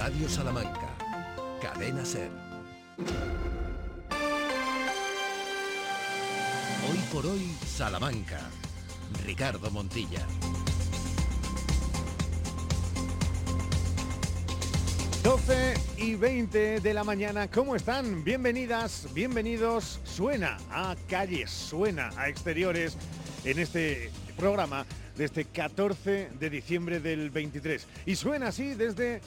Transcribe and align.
Radio 0.00 0.30
Salamanca, 0.30 0.88
Cadena 1.60 2.06
Ser. 2.06 2.30
Hoy 6.90 6.98
por 7.12 7.26
hoy, 7.26 7.54
Salamanca. 7.66 8.40
Ricardo 9.26 9.70
Montilla. 9.70 10.26
12 15.22 15.74
y 15.98 16.14
20 16.14 16.80
de 16.80 16.94
la 16.94 17.04
mañana, 17.04 17.50
¿cómo 17.50 17.76
están? 17.76 18.24
Bienvenidas, 18.24 19.06
bienvenidos. 19.12 20.00
Suena 20.04 20.56
a 20.70 20.96
calles, 21.10 21.50
suena 21.50 22.08
a 22.16 22.30
exteriores 22.30 22.96
en 23.44 23.58
este 23.58 24.10
programa 24.38 24.86
de 25.18 25.26
este 25.26 25.44
14 25.44 26.30
de 26.40 26.48
diciembre 26.48 27.00
del 27.00 27.28
23. 27.28 27.86
Y 28.06 28.16
suena 28.16 28.48
así 28.48 28.72
desde 28.72 29.20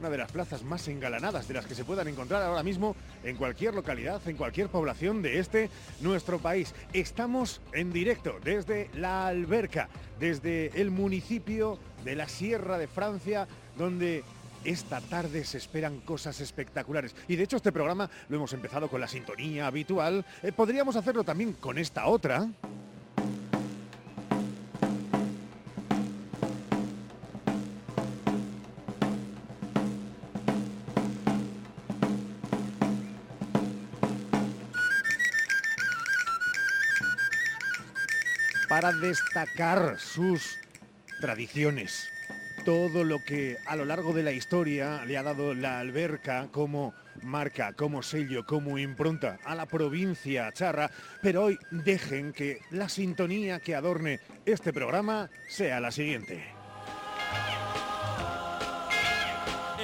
una 0.00 0.10
de 0.10 0.18
las 0.18 0.32
plazas 0.32 0.64
más 0.64 0.88
engalanadas 0.88 1.46
de 1.46 1.54
las 1.54 1.66
que 1.66 1.74
se 1.74 1.84
puedan 1.84 2.08
encontrar 2.08 2.42
ahora 2.42 2.62
mismo 2.62 2.96
en 3.22 3.36
cualquier 3.36 3.74
localidad, 3.74 4.20
en 4.26 4.36
cualquier 4.36 4.68
población 4.68 5.20
de 5.20 5.38
este 5.38 5.68
nuestro 6.00 6.38
país. 6.38 6.74
Estamos 6.94 7.60
en 7.74 7.92
directo 7.92 8.38
desde 8.42 8.88
la 8.94 9.26
Alberca, 9.26 9.90
desde 10.18 10.80
el 10.80 10.90
municipio 10.90 11.78
de 12.02 12.16
la 12.16 12.28
Sierra 12.28 12.78
de 12.78 12.88
Francia, 12.88 13.46
donde 13.76 14.24
esta 14.64 15.02
tarde 15.02 15.44
se 15.44 15.58
esperan 15.58 16.00
cosas 16.00 16.40
espectaculares. 16.40 17.14
Y 17.28 17.36
de 17.36 17.44
hecho 17.44 17.56
este 17.56 17.72
programa 17.72 18.10
lo 18.30 18.36
hemos 18.36 18.54
empezado 18.54 18.88
con 18.88 19.02
la 19.02 19.08
sintonía 19.08 19.66
habitual. 19.66 20.24
Eh, 20.42 20.50
podríamos 20.52 20.96
hacerlo 20.96 21.24
también 21.24 21.52
con 21.52 21.76
esta 21.76 22.06
otra. 22.06 22.48
Para 38.80 38.96
destacar 38.96 40.00
sus 40.00 40.58
tradiciones, 41.20 42.08
todo 42.64 43.04
lo 43.04 43.22
que 43.22 43.58
a 43.66 43.76
lo 43.76 43.84
largo 43.84 44.14
de 44.14 44.22
la 44.22 44.32
historia 44.32 45.04
le 45.04 45.18
ha 45.18 45.22
dado 45.22 45.52
la 45.52 45.80
alberca 45.80 46.48
como 46.50 46.94
marca, 47.22 47.74
como 47.74 48.02
sello, 48.02 48.46
como 48.46 48.78
impronta 48.78 49.38
a 49.44 49.54
la 49.54 49.66
provincia 49.66 50.50
charra, 50.52 50.90
pero 51.20 51.44
hoy 51.44 51.58
dejen 51.70 52.32
que 52.32 52.60
la 52.70 52.88
sintonía 52.88 53.60
que 53.60 53.74
adorne 53.74 54.20
este 54.46 54.72
programa 54.72 55.28
sea 55.46 55.78
la 55.78 55.90
siguiente. 55.90 56.42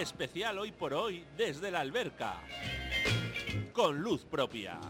Especial 0.00 0.58
hoy 0.58 0.72
por 0.72 0.94
hoy 0.94 1.22
desde 1.36 1.70
la 1.70 1.81
alberca. 1.81 2.36
Con 3.75 3.98
luz 3.98 4.25
propia. 4.25 4.81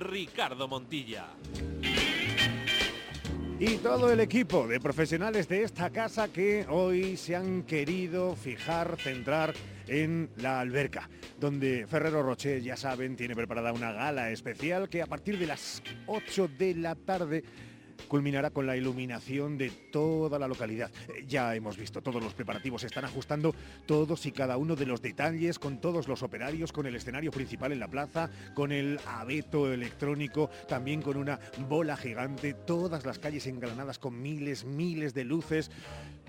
Ricardo 0.00 0.66
Montilla. 0.66 1.28
Y 3.60 3.78
todo 3.78 4.12
el 4.12 4.20
equipo 4.20 4.68
de 4.68 4.78
profesionales 4.78 5.48
de 5.48 5.64
esta 5.64 5.90
casa 5.90 6.28
que 6.28 6.64
hoy 6.68 7.16
se 7.16 7.34
han 7.34 7.64
querido 7.64 8.36
fijar, 8.36 8.96
centrar 9.00 9.52
en 9.88 10.30
la 10.36 10.60
alberca, 10.60 11.10
donde 11.40 11.84
Ferrero 11.88 12.22
Rocher, 12.22 12.62
ya 12.62 12.76
saben, 12.76 13.16
tiene 13.16 13.34
preparada 13.34 13.72
una 13.72 13.90
gala 13.90 14.30
especial 14.30 14.88
que 14.88 15.02
a 15.02 15.06
partir 15.06 15.40
de 15.40 15.48
las 15.48 15.82
8 16.06 16.50
de 16.56 16.76
la 16.76 16.94
tarde 16.94 17.42
culminará 18.06 18.50
con 18.50 18.66
la 18.66 18.76
iluminación 18.76 19.58
de 19.58 19.70
toda 19.70 20.38
la 20.38 20.48
localidad. 20.48 20.90
Ya 21.26 21.54
hemos 21.54 21.76
visto, 21.76 22.02
todos 22.02 22.22
los 22.22 22.34
preparativos 22.34 22.82
se 22.82 22.86
están 22.86 23.04
ajustando, 23.04 23.54
todos 23.86 24.26
y 24.26 24.32
cada 24.32 24.56
uno 24.56 24.76
de 24.76 24.86
los 24.86 25.02
detalles, 25.02 25.58
con 25.58 25.80
todos 25.80 26.08
los 26.08 26.22
operarios, 26.22 26.72
con 26.72 26.86
el 26.86 26.94
escenario 26.94 27.30
principal 27.30 27.72
en 27.72 27.80
la 27.80 27.88
plaza, 27.88 28.30
con 28.54 28.72
el 28.72 29.00
abeto 29.06 29.72
electrónico, 29.72 30.50
también 30.68 31.02
con 31.02 31.16
una 31.16 31.38
bola 31.68 31.96
gigante, 31.96 32.54
todas 32.54 33.04
las 33.04 33.18
calles 33.18 33.46
engalanadas 33.46 33.98
con 33.98 34.20
miles, 34.20 34.64
miles 34.64 35.14
de 35.14 35.24
luces. 35.24 35.70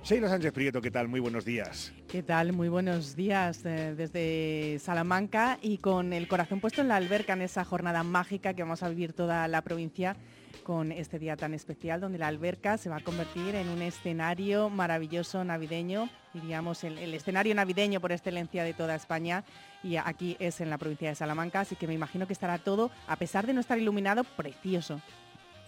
Sheila 0.03 0.29
Sánchez 0.29 0.53
Prieto, 0.53 0.81
¿qué 0.81 0.91
tal? 0.91 1.09
Muy 1.09 1.19
buenos 1.19 1.43
días. 1.43 1.91
¿Qué 2.07 2.23
tal? 2.23 2.53
Muy 2.53 2.69
buenos 2.69 3.17
días 3.17 3.65
eh, 3.65 3.93
desde 3.97 4.79
Salamanca 4.79 5.59
y 5.61 5.77
con 5.77 6.13
el 6.13 6.27
corazón 6.29 6.61
puesto 6.61 6.81
en 6.81 6.87
la 6.87 6.95
alberca 6.95 7.33
en 7.33 7.41
esa 7.41 7.65
jornada 7.65 8.03
mágica 8.03 8.53
que 8.53 8.63
vamos 8.63 8.81
a 8.81 8.89
vivir 8.89 9.11
toda 9.11 9.47
la 9.49 9.61
provincia 9.61 10.15
con 10.63 10.91
este 10.91 11.19
día 11.19 11.35
tan 11.35 11.53
especial 11.53 12.01
donde 12.01 12.17
la 12.17 12.27
alberca 12.27 12.77
se 12.77 12.89
va 12.89 12.97
a 12.97 13.03
convertir 13.03 13.55
en 13.55 13.69
un 13.69 13.81
escenario 13.81 14.69
maravilloso 14.69 15.43
navideño, 15.43 16.09
diríamos 16.33 16.83
el, 16.83 17.13
escenario 17.13 17.55
navideño 17.55 17.99
por 17.99 18.11
excelencia 18.11 18.63
de 18.63 18.73
toda 18.73 18.95
España 18.95 19.43
y 19.83 19.95
aquí 19.97 20.35
es 20.39 20.61
en 20.61 20.69
la 20.69 20.77
provincia 20.77 21.09
de 21.09 21.15
Salamanca, 21.15 21.61
así 21.61 21.75
que 21.75 21.87
me 21.87 21.93
imagino 21.93 22.27
que 22.27 22.33
estará 22.33 22.57
todo, 22.57 22.91
a 23.07 23.15
pesar 23.15 23.47
de 23.47 23.53
no 23.53 23.61
estar 23.61 23.77
iluminado, 23.77 24.23
precioso. 24.23 25.01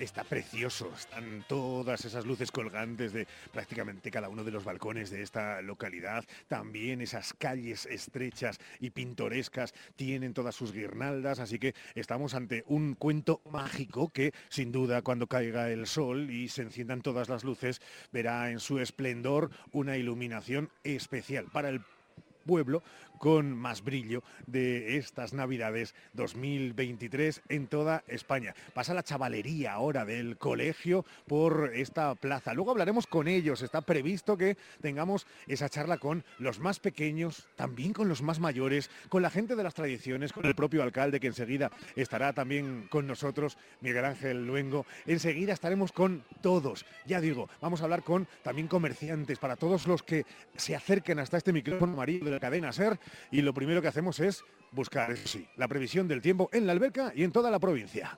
Está 0.01 0.23
precioso, 0.23 0.91
están 0.97 1.45
todas 1.47 2.05
esas 2.05 2.25
luces 2.25 2.51
colgantes 2.51 3.13
de 3.13 3.27
prácticamente 3.53 4.09
cada 4.09 4.29
uno 4.29 4.43
de 4.43 4.49
los 4.49 4.63
balcones 4.63 5.11
de 5.11 5.21
esta 5.21 5.61
localidad. 5.61 6.25
También 6.47 7.01
esas 7.01 7.35
calles 7.35 7.85
estrechas 7.85 8.57
y 8.79 8.89
pintorescas 8.89 9.75
tienen 9.95 10.33
todas 10.33 10.55
sus 10.55 10.73
guirnaldas, 10.73 11.37
así 11.37 11.59
que 11.59 11.75
estamos 11.93 12.33
ante 12.33 12.63
un 12.65 12.95
cuento 12.95 13.41
mágico 13.51 14.09
que 14.09 14.33
sin 14.49 14.71
duda 14.71 15.03
cuando 15.03 15.27
caiga 15.27 15.69
el 15.69 15.85
sol 15.85 16.31
y 16.31 16.49
se 16.49 16.63
enciendan 16.63 17.03
todas 17.03 17.29
las 17.29 17.43
luces 17.43 17.79
verá 18.11 18.49
en 18.49 18.59
su 18.59 18.79
esplendor 18.79 19.51
una 19.71 19.97
iluminación 19.97 20.71
especial 20.83 21.45
para 21.53 21.69
el 21.69 21.83
pueblo 22.47 22.81
con 23.21 23.55
más 23.55 23.83
brillo 23.83 24.23
de 24.47 24.97
estas 24.97 25.31
Navidades 25.31 25.93
2023 26.13 27.43
en 27.49 27.67
toda 27.67 28.03
España. 28.07 28.55
Pasa 28.73 28.95
la 28.95 29.03
chavalería 29.03 29.73
ahora 29.73 30.05
del 30.05 30.39
colegio 30.39 31.05
por 31.27 31.71
esta 31.75 32.15
plaza. 32.15 32.55
Luego 32.55 32.71
hablaremos 32.71 33.05
con 33.05 33.27
ellos. 33.27 33.61
Está 33.61 33.81
previsto 33.81 34.37
que 34.37 34.57
tengamos 34.81 35.27
esa 35.45 35.69
charla 35.69 35.99
con 35.99 36.25
los 36.39 36.59
más 36.59 36.79
pequeños, 36.79 37.47
también 37.55 37.93
con 37.93 38.09
los 38.09 38.23
más 38.23 38.39
mayores, 38.39 38.89
con 39.07 39.21
la 39.21 39.29
gente 39.29 39.55
de 39.55 39.63
las 39.63 39.75
tradiciones, 39.75 40.33
con 40.33 40.47
el 40.47 40.55
propio 40.55 40.81
alcalde 40.81 41.19
que 41.19 41.27
enseguida 41.27 41.69
estará 41.95 42.33
también 42.33 42.87
con 42.89 43.05
nosotros, 43.05 43.55
Miguel 43.81 44.05
Ángel 44.05 44.47
Luengo. 44.47 44.87
Enseguida 45.05 45.53
estaremos 45.53 45.91
con 45.91 46.23
todos. 46.41 46.87
Ya 47.05 47.21
digo, 47.21 47.49
vamos 47.61 47.81
a 47.81 47.83
hablar 47.83 48.01
con 48.01 48.27
también 48.41 48.67
comerciantes, 48.67 49.37
para 49.37 49.57
todos 49.57 49.85
los 49.85 50.01
que 50.01 50.25
se 50.55 50.75
acerquen 50.75 51.19
hasta 51.19 51.37
este 51.37 51.53
micrófono 51.53 51.93
amarillo 51.93 52.25
de 52.25 52.31
la 52.31 52.39
cadena 52.39 52.71
SER 52.71 52.99
y 53.31 53.41
lo 53.41 53.53
primero 53.53 53.81
que 53.81 53.87
hacemos 53.87 54.19
es 54.19 54.43
buscar, 54.71 55.17
sí, 55.17 55.47
la 55.57 55.67
previsión 55.67 56.07
del 56.07 56.21
tiempo 56.21 56.49
en 56.53 56.65
la 56.65 56.73
alberca 56.73 57.11
y 57.15 57.23
en 57.23 57.31
toda 57.31 57.51
la 57.51 57.59
provincia. 57.59 58.17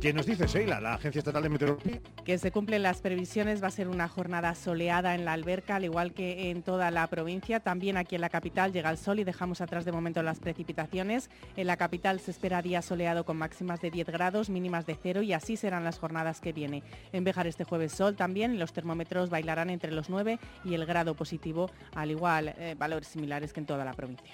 ¿Qué 0.00 0.14
nos 0.14 0.24
dice 0.24 0.46
Sheila, 0.46 0.80
la 0.80 0.94
Agencia 0.94 1.18
Estatal 1.18 1.42
de 1.42 1.50
Meteorología? 1.50 2.00
Que 2.24 2.38
se 2.38 2.50
cumplen 2.50 2.82
las 2.82 3.02
previsiones, 3.02 3.62
va 3.62 3.66
a 3.66 3.70
ser 3.70 3.86
una 3.86 4.08
jornada 4.08 4.54
soleada 4.54 5.14
en 5.14 5.26
la 5.26 5.34
alberca, 5.34 5.76
al 5.76 5.84
igual 5.84 6.14
que 6.14 6.50
en 6.50 6.62
toda 6.62 6.90
la 6.90 7.06
provincia. 7.08 7.60
También 7.60 7.98
aquí 7.98 8.14
en 8.14 8.22
la 8.22 8.30
capital 8.30 8.72
llega 8.72 8.88
el 8.88 8.96
sol 8.96 9.18
y 9.18 9.24
dejamos 9.24 9.60
atrás 9.60 9.84
de 9.84 9.92
momento 9.92 10.22
las 10.22 10.40
precipitaciones. 10.40 11.28
En 11.54 11.66
la 11.66 11.76
capital 11.76 12.18
se 12.18 12.30
espera 12.30 12.62
día 12.62 12.80
soleado 12.80 13.26
con 13.26 13.36
máximas 13.36 13.82
de 13.82 13.90
10 13.90 14.06
grados, 14.06 14.48
mínimas 14.48 14.86
de 14.86 14.96
0 15.00 15.20
y 15.20 15.34
así 15.34 15.58
serán 15.58 15.84
las 15.84 15.98
jornadas 15.98 16.40
que 16.40 16.54
viene. 16.54 16.82
En 17.12 17.24
Bejar 17.24 17.46
este 17.46 17.64
jueves 17.64 17.92
sol 17.92 18.16
también, 18.16 18.58
los 18.58 18.72
termómetros 18.72 19.28
bailarán 19.28 19.68
entre 19.68 19.92
los 19.92 20.08
9 20.08 20.38
y 20.64 20.72
el 20.72 20.86
grado 20.86 21.12
positivo, 21.12 21.70
al 21.94 22.10
igual 22.10 22.54
eh, 22.56 22.74
valores 22.78 23.08
similares 23.08 23.52
que 23.52 23.60
en 23.60 23.66
toda 23.66 23.84
la 23.84 23.92
provincia. 23.92 24.32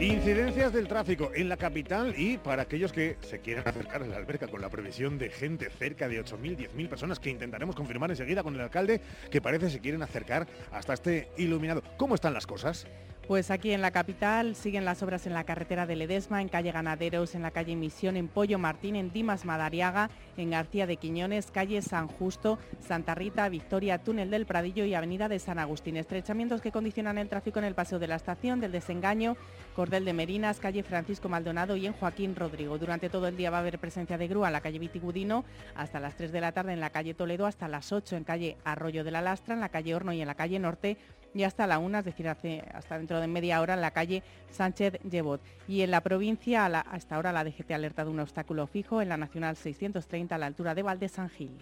Incidencias 0.00 0.72
del 0.72 0.86
tráfico 0.86 1.32
en 1.34 1.48
la 1.48 1.56
capital 1.56 2.14
y 2.16 2.38
para 2.38 2.62
aquellos 2.62 2.92
que 2.92 3.16
se 3.20 3.40
quieran 3.40 3.66
acercar 3.66 4.04
a 4.04 4.06
la 4.06 4.16
alberca 4.16 4.46
con 4.46 4.60
la 4.60 4.68
previsión 4.68 5.18
de 5.18 5.28
gente, 5.28 5.70
cerca 5.70 6.06
de 6.06 6.24
8.000, 6.24 6.70
10.000 6.70 6.88
personas 6.88 7.18
que 7.18 7.30
intentaremos 7.30 7.74
confirmar 7.74 8.08
enseguida 8.08 8.44
con 8.44 8.54
el 8.54 8.60
alcalde, 8.60 9.00
que 9.28 9.40
parece 9.42 9.70
se 9.70 9.80
quieren 9.80 10.00
acercar 10.04 10.46
hasta 10.70 10.94
este 10.94 11.30
iluminado. 11.36 11.82
¿Cómo 11.96 12.14
están 12.14 12.32
las 12.32 12.46
cosas? 12.46 12.86
Pues 13.28 13.50
aquí 13.50 13.72
en 13.72 13.82
la 13.82 13.90
capital 13.90 14.54
siguen 14.54 14.86
las 14.86 15.02
obras 15.02 15.26
en 15.26 15.34
la 15.34 15.44
carretera 15.44 15.84
de 15.84 15.96
Ledesma, 15.96 16.40
en 16.40 16.48
calle 16.48 16.72
Ganaderos, 16.72 17.34
en 17.34 17.42
la 17.42 17.50
calle 17.50 17.76
Misión, 17.76 18.16
en 18.16 18.26
Pollo 18.26 18.58
Martín, 18.58 18.96
en 18.96 19.12
Dimas 19.12 19.44
Madariaga, 19.44 20.08
en 20.38 20.48
García 20.48 20.86
de 20.86 20.96
Quiñones, 20.96 21.50
calle 21.50 21.82
San 21.82 22.08
Justo, 22.08 22.58
Santa 22.80 23.14
Rita, 23.14 23.46
Victoria, 23.50 23.98
Túnel 23.98 24.30
del 24.30 24.46
Pradillo 24.46 24.86
y 24.86 24.94
Avenida 24.94 25.28
de 25.28 25.38
San 25.40 25.58
Agustín. 25.58 25.98
Estrechamientos 25.98 26.62
que 26.62 26.72
condicionan 26.72 27.18
el 27.18 27.28
tráfico 27.28 27.58
en 27.58 27.66
el 27.66 27.74
Paseo 27.74 27.98
de 27.98 28.08
la 28.08 28.16
Estación, 28.16 28.60
del 28.60 28.72
Desengaño, 28.72 29.36
Cordel 29.76 30.06
de 30.06 30.14
Merinas, 30.14 30.58
calle 30.58 30.82
Francisco 30.82 31.28
Maldonado 31.28 31.76
y 31.76 31.86
en 31.86 31.92
Joaquín 31.92 32.34
Rodrigo. 32.34 32.78
Durante 32.78 33.10
todo 33.10 33.28
el 33.28 33.36
día 33.36 33.50
va 33.50 33.58
a 33.58 33.60
haber 33.60 33.78
presencia 33.78 34.16
de 34.16 34.26
grúa 34.26 34.46
en 34.46 34.54
la 34.54 34.62
calle 34.62 34.78
Vitigudino, 34.78 35.44
hasta 35.74 36.00
las 36.00 36.16
3 36.16 36.32
de 36.32 36.40
la 36.40 36.52
tarde 36.52 36.72
en 36.72 36.80
la 36.80 36.88
calle 36.88 37.12
Toledo, 37.12 37.44
hasta 37.44 37.68
las 37.68 37.92
8 37.92 38.16
en 38.16 38.24
calle 38.24 38.56
Arroyo 38.64 39.04
de 39.04 39.10
la 39.10 39.20
Lastra, 39.20 39.52
en 39.52 39.60
la 39.60 39.68
calle 39.68 39.94
Horno 39.94 40.14
y 40.14 40.22
en 40.22 40.28
la 40.28 40.34
calle 40.34 40.58
Norte 40.58 40.96
y 41.34 41.42
hasta 41.42 41.66
la 41.66 41.78
una, 41.78 42.00
es 42.00 42.04
decir, 42.04 42.28
hasta 42.28 42.98
dentro 42.98 43.20
de 43.20 43.26
media 43.26 43.60
hora 43.60 43.74
en 43.74 43.80
la 43.80 43.90
calle 43.90 44.22
Sánchez 44.50 45.00
Llevot. 45.02 45.40
Y 45.66 45.82
en 45.82 45.90
la 45.90 46.00
provincia, 46.00 46.66
hasta 46.66 47.16
ahora 47.16 47.32
la 47.32 47.44
DGT 47.44 47.70
alerta 47.72 48.04
de 48.04 48.10
un 48.10 48.20
obstáculo 48.20 48.66
fijo 48.66 49.02
en 49.02 49.08
la 49.08 49.16
Nacional 49.16 49.56
630 49.56 50.34
a 50.34 50.38
la 50.38 50.46
altura 50.46 50.74
de 50.74 50.82
Valde 50.82 51.08
San 51.08 51.28
Gil. 51.28 51.56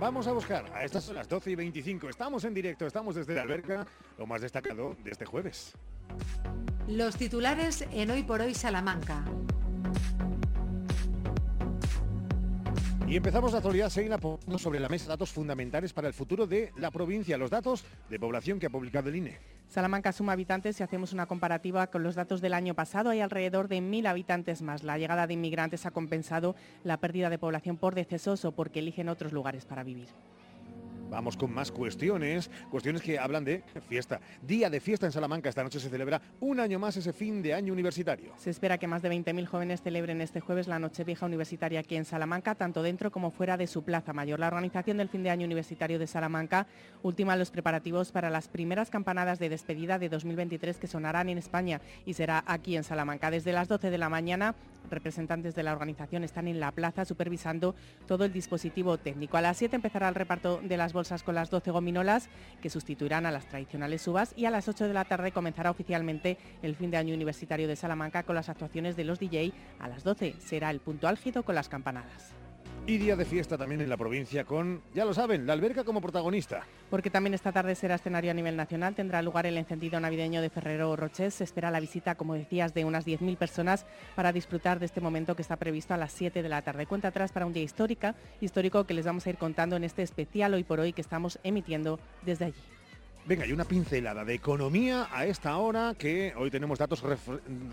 Vamos 0.00 0.26
a 0.26 0.32
buscar 0.32 0.64
a 0.74 0.84
estas 0.84 1.04
son 1.04 1.16
las 1.16 1.28
12 1.28 1.50
y 1.50 1.54
25. 1.56 2.08
Estamos 2.08 2.44
en 2.44 2.54
directo, 2.54 2.86
estamos 2.86 3.14
desde 3.14 3.34
la 3.34 3.42
alberca, 3.42 3.86
lo 4.16 4.26
más 4.26 4.40
destacado 4.40 4.96
de 5.04 5.10
este 5.10 5.26
jueves. 5.26 5.74
Los 6.88 7.16
titulares 7.16 7.86
en 7.92 8.10
Hoy 8.10 8.22
por 8.22 8.40
Hoy 8.40 8.54
Salamanca. 8.54 9.22
Y 13.10 13.16
empezamos 13.16 13.50
la 13.50 13.58
actualidad, 13.58 13.90
Seina, 13.90 14.18
poniendo 14.18 14.56
sobre 14.56 14.78
la 14.78 14.88
mesa 14.88 15.08
datos 15.08 15.32
fundamentales 15.32 15.92
para 15.92 16.06
el 16.06 16.14
futuro 16.14 16.46
de 16.46 16.70
la 16.76 16.92
provincia, 16.92 17.36
los 17.36 17.50
datos 17.50 17.84
de 18.08 18.20
población 18.20 18.60
que 18.60 18.66
ha 18.66 18.70
publicado 18.70 19.08
el 19.08 19.16
INE. 19.16 19.36
Salamanca 19.66 20.12
suma 20.12 20.34
habitantes 20.34 20.76
si 20.76 20.84
hacemos 20.84 21.12
una 21.12 21.26
comparativa 21.26 21.88
con 21.88 22.04
los 22.04 22.14
datos 22.14 22.40
del 22.40 22.54
año 22.54 22.74
pasado. 22.74 23.10
Hay 23.10 23.18
alrededor 23.18 23.66
de 23.66 23.80
mil 23.80 24.06
habitantes 24.06 24.62
más. 24.62 24.84
La 24.84 24.96
llegada 24.96 25.26
de 25.26 25.34
inmigrantes 25.34 25.86
ha 25.86 25.90
compensado 25.90 26.54
la 26.84 26.98
pérdida 26.98 27.30
de 27.30 27.38
población 27.38 27.78
por 27.78 27.96
decesos 27.96 28.44
o 28.44 28.52
porque 28.52 28.78
eligen 28.78 29.08
otros 29.08 29.32
lugares 29.32 29.64
para 29.64 29.82
vivir. 29.82 30.06
Vamos 31.10 31.36
con 31.36 31.52
más 31.52 31.72
cuestiones, 31.72 32.48
cuestiones 32.70 33.02
que 33.02 33.18
hablan 33.18 33.44
de 33.44 33.64
fiesta. 33.88 34.20
Día 34.42 34.70
de 34.70 34.78
fiesta 34.78 35.06
en 35.06 35.12
Salamanca. 35.12 35.48
Esta 35.48 35.64
noche 35.64 35.80
se 35.80 35.90
celebra 35.90 36.22
un 36.38 36.60
año 36.60 36.78
más 36.78 36.96
ese 36.96 37.12
fin 37.12 37.42
de 37.42 37.52
año 37.52 37.72
universitario. 37.72 38.32
Se 38.36 38.48
espera 38.48 38.78
que 38.78 38.86
más 38.86 39.02
de 39.02 39.10
20.000 39.10 39.44
jóvenes 39.46 39.82
celebren 39.82 40.20
este 40.20 40.38
jueves 40.38 40.68
la 40.68 40.78
noche 40.78 41.02
vieja 41.02 41.26
universitaria 41.26 41.80
aquí 41.80 41.96
en 41.96 42.04
Salamanca, 42.04 42.54
tanto 42.54 42.84
dentro 42.84 43.10
como 43.10 43.32
fuera 43.32 43.56
de 43.56 43.66
su 43.66 43.82
plaza 43.82 44.12
mayor. 44.12 44.38
La 44.38 44.46
organización 44.46 44.98
del 44.98 45.08
fin 45.08 45.24
de 45.24 45.30
año 45.30 45.46
universitario 45.46 45.98
de 45.98 46.06
Salamanca 46.06 46.68
ultima 47.02 47.34
los 47.34 47.50
preparativos 47.50 48.12
para 48.12 48.30
las 48.30 48.46
primeras 48.46 48.88
campanadas 48.88 49.40
de 49.40 49.48
despedida 49.48 49.98
de 49.98 50.10
2023 50.10 50.78
que 50.78 50.86
sonarán 50.86 51.28
en 51.28 51.38
España 51.38 51.80
y 52.06 52.14
será 52.14 52.44
aquí 52.46 52.76
en 52.76 52.84
Salamanca. 52.84 53.32
Desde 53.32 53.52
las 53.52 53.66
12 53.66 53.90
de 53.90 53.98
la 53.98 54.08
mañana, 54.08 54.54
representantes 54.88 55.54
de 55.54 55.62
la 55.64 55.72
organización 55.72 56.24
están 56.24 56.46
en 56.48 56.60
la 56.60 56.72
plaza 56.72 57.04
supervisando 57.04 57.74
todo 58.06 58.24
el 58.24 58.32
dispositivo 58.32 58.96
técnico. 58.98 59.36
A 59.36 59.40
las 59.40 59.56
7 59.56 59.76
empezará 59.76 60.08
el 60.08 60.14
reparto 60.14 60.60
de 60.62 60.76
las 60.76 60.92
bolsas 61.00 61.22
con 61.22 61.34
las 61.34 61.48
12 61.48 61.70
gominolas 61.70 62.28
que 62.60 62.68
sustituirán 62.68 63.24
a 63.24 63.30
las 63.30 63.46
tradicionales 63.46 64.06
uvas 64.06 64.34
y 64.36 64.44
a 64.44 64.50
las 64.50 64.68
8 64.68 64.86
de 64.86 64.92
la 64.92 65.06
tarde 65.06 65.32
comenzará 65.32 65.70
oficialmente 65.70 66.36
el 66.62 66.76
fin 66.76 66.90
de 66.90 66.98
año 66.98 67.14
universitario 67.14 67.68
de 67.68 67.74
Salamanca 67.74 68.22
con 68.24 68.34
las 68.34 68.50
actuaciones 68.50 68.96
de 68.96 69.04
los 69.04 69.18
DJ. 69.18 69.54
A 69.78 69.88
las 69.88 70.04
12 70.04 70.34
será 70.38 70.70
el 70.70 70.80
punto 70.80 71.08
álgido 71.08 71.42
con 71.42 71.54
las 71.54 71.70
campanadas. 71.70 72.39
Y 72.86 72.98
día 72.98 73.14
de 73.14 73.24
fiesta 73.24 73.56
también 73.56 73.80
en 73.82 73.88
la 73.88 73.96
provincia 73.96 74.44
con, 74.44 74.82
ya 74.94 75.04
lo 75.04 75.14
saben, 75.14 75.46
la 75.46 75.52
alberca 75.52 75.84
como 75.84 76.00
protagonista. 76.00 76.66
Porque 76.88 77.08
también 77.08 77.34
esta 77.34 77.52
tarde 77.52 77.76
será 77.76 77.94
escenario 77.94 78.32
a 78.32 78.34
nivel 78.34 78.56
nacional, 78.56 78.96
tendrá 78.96 79.22
lugar 79.22 79.46
el 79.46 79.56
encendido 79.58 80.00
navideño 80.00 80.42
de 80.42 80.50
Ferrero 80.50 80.96
Roches. 80.96 81.34
Se 81.34 81.44
espera 81.44 81.70
la 81.70 81.78
visita, 81.78 82.16
como 82.16 82.34
decías, 82.34 82.74
de 82.74 82.84
unas 82.84 83.06
10.000 83.06 83.36
personas 83.36 83.86
para 84.16 84.32
disfrutar 84.32 84.80
de 84.80 84.86
este 84.86 85.00
momento 85.00 85.36
que 85.36 85.42
está 85.42 85.56
previsto 85.56 85.94
a 85.94 85.98
las 85.98 86.10
7 86.12 86.42
de 86.42 86.48
la 86.48 86.62
tarde. 86.62 86.86
Cuenta 86.86 87.08
atrás 87.08 87.30
para 87.30 87.46
un 87.46 87.52
día 87.52 87.62
histórica, 87.62 88.16
histórico 88.40 88.84
que 88.84 88.94
les 88.94 89.06
vamos 89.06 89.24
a 89.26 89.30
ir 89.30 89.36
contando 89.36 89.76
en 89.76 89.84
este 89.84 90.02
especial 90.02 90.54
hoy 90.54 90.64
por 90.64 90.80
hoy 90.80 90.92
que 90.92 91.02
estamos 91.02 91.38
emitiendo 91.44 92.00
desde 92.22 92.46
allí. 92.46 92.60
Venga, 93.26 93.44
hay 93.44 93.52
una 93.52 93.64
pincelada 93.64 94.24
de 94.24 94.34
economía 94.34 95.06
a 95.12 95.26
esta 95.26 95.56
hora 95.58 95.94
que 95.96 96.34
hoy 96.36 96.50
tenemos 96.50 96.78
datos 96.78 97.04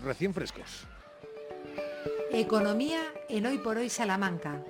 recién 0.04 0.32
frescos. 0.32 0.86
Economía 2.30 3.00
en 3.28 3.46
Hoy 3.46 3.58
por 3.58 3.78
Hoy 3.78 3.88
Salamanca. 3.88 4.62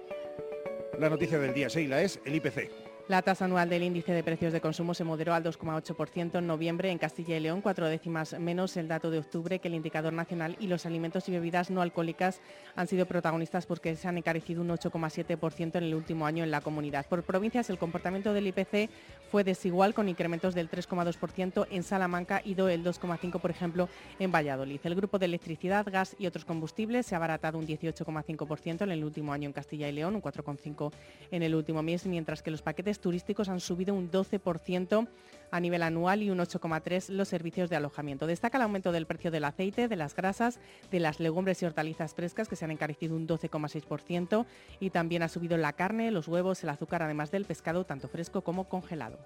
La 0.99 1.09
noticia 1.09 1.39
del 1.39 1.55
día, 1.55 1.69
Sheila, 1.69 2.03
es 2.03 2.19
el 2.25 2.35
IPC. 2.35 2.88
La 3.09 3.23
tasa 3.23 3.47
anual 3.47 3.71
del 3.71 3.85
índice 3.85 4.13
de 4.13 4.23
precios 4.23 4.53
de 4.53 4.61
consumo 4.61 4.93
se 4.93 5.03
moderó 5.03 5.33
al 5.33 5.43
2,8% 5.43 6.41
en 6.41 6.47
noviembre 6.47 6.91
en 6.91 6.99
Castilla 6.99 7.39
y 7.39 7.41
León, 7.41 7.63
cuatro 7.63 7.87
décimas 7.87 8.39
menos 8.39 8.77
el 8.77 8.87
dato 8.87 9.11
de 9.11 9.19
octubre 9.19 9.61
que 9.61 9.69
el 9.69 9.75
indicador 9.75 10.13
nacional 10.13 10.59
y 10.61 10.67
los 10.67 10.85
alimentos 10.85 11.27
y 11.27 11.33
bebidas 11.33 11.71
no 11.71 11.81
alcohólicas 11.81 12.43
han 12.77 12.87
sido 12.87 13.07
protagonistas 13.07 13.65
porque 13.65 13.97
se 13.97 14.09
han 14.09 14.19
encarecido 14.19 14.61
un 14.61 14.69
8,7% 14.69 15.77
en 15.77 15.85
el 15.85 15.95
último 15.95 16.27
año 16.27 16.45
en 16.45 16.51
la 16.51 16.61
comunidad. 16.61 17.07
Por 17.07 17.23
provincias 17.23 17.71
el 17.71 17.79
comportamiento 17.79 18.35
del 18.35 18.49
IPC 18.49 18.91
fue 19.31 19.43
desigual 19.43 19.95
con 19.95 20.11
incrementos 20.11 20.55
del 20.55 20.71
3,2% 20.71 21.67
en 21.71 21.83
Salamanca 21.85 22.43
y 22.45 22.53
del 22.53 22.85
2,5% 22.85 23.41
por 23.41 23.51
ejemplo 23.51 23.89
en 24.19 24.33
Valladolid. 24.33 24.81
El 24.85 24.95
grupo 24.95 25.19
de 25.19 25.25
electricidad, 25.25 25.87
gas 25.91 26.15
y 26.19 26.27
otros 26.27 26.45
combustibles 26.45 27.07
se 27.07 27.15
ha 27.15 27.17
abaratado 27.17 27.57
un 27.57 27.67
18,5% 27.67 28.83
en 28.83 28.91
el 28.91 29.03
último 29.03 29.33
año 29.33 29.47
en 29.47 29.55
Castilla 29.55 29.89
y 29.89 29.93
León, 29.93 30.15
un 30.15 30.21
4,5% 30.21 30.93
en 31.31 31.43
el 31.43 31.55
último 31.55 31.83
mes, 31.83 32.05
mientras 32.05 32.43
que 32.43 32.51
los 32.51 32.61
paquetes 32.61 32.98
turísticos 33.01 33.49
han 33.49 33.61
subido 33.61 33.95
un 33.95 34.11
12% 34.11 35.09
a 35.51 35.61
nivel 35.61 35.83
anual 35.83 36.23
y 36.23 36.31
un 36.31 36.39
8,3% 36.39 37.09
los 37.11 37.29
servicios 37.29 37.71
de 37.71 37.77
alojamiento. 37.77 38.27
Destaca 38.27 38.59
el 38.59 38.63
aumento 38.63 38.93
del 38.93 39.07
precio 39.07 39.31
del 39.31 39.45
aceite, 39.45 39.89
de 39.89 39.97
las 39.97 40.15
grasas, 40.15 40.61
de 40.91 41.01
las 41.01 41.21
legumbres 41.21 41.63
y 41.63 41.67
hortalizas 41.67 42.15
frescas 42.15 42.49
que 42.49 42.57
se 42.57 42.65
han 42.65 42.71
encarecido 42.71 43.17
un 43.17 43.27
12,6% 43.27 44.47
y 44.81 44.91
también 44.91 45.23
ha 45.23 45.29
subido 45.29 45.57
la 45.57 45.73
carne, 45.73 46.11
los 46.11 46.29
huevos, 46.29 46.63
el 46.63 46.71
azúcar, 46.71 47.03
además 47.03 47.31
del 47.31 47.45
pescado, 47.45 47.85
tanto 47.85 48.09
fresco 48.09 48.43
como 48.43 48.69
congelado. 48.69 49.19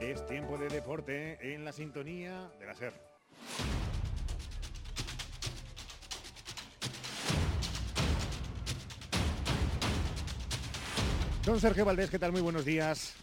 Es 0.00 0.26
tiempo 0.26 0.58
de 0.58 0.68
deporte 0.68 1.54
en 1.54 1.64
la 1.64 1.72
sintonía 1.72 2.50
de 2.58 2.66
la 2.66 2.74
SER. 2.74 2.92
Don 11.44 11.60
Sergio 11.60 11.84
Valdés, 11.84 12.08
¿qué 12.08 12.18
tal? 12.18 12.32
Muy 12.32 12.40
buenos 12.40 12.64
días. 12.64 13.14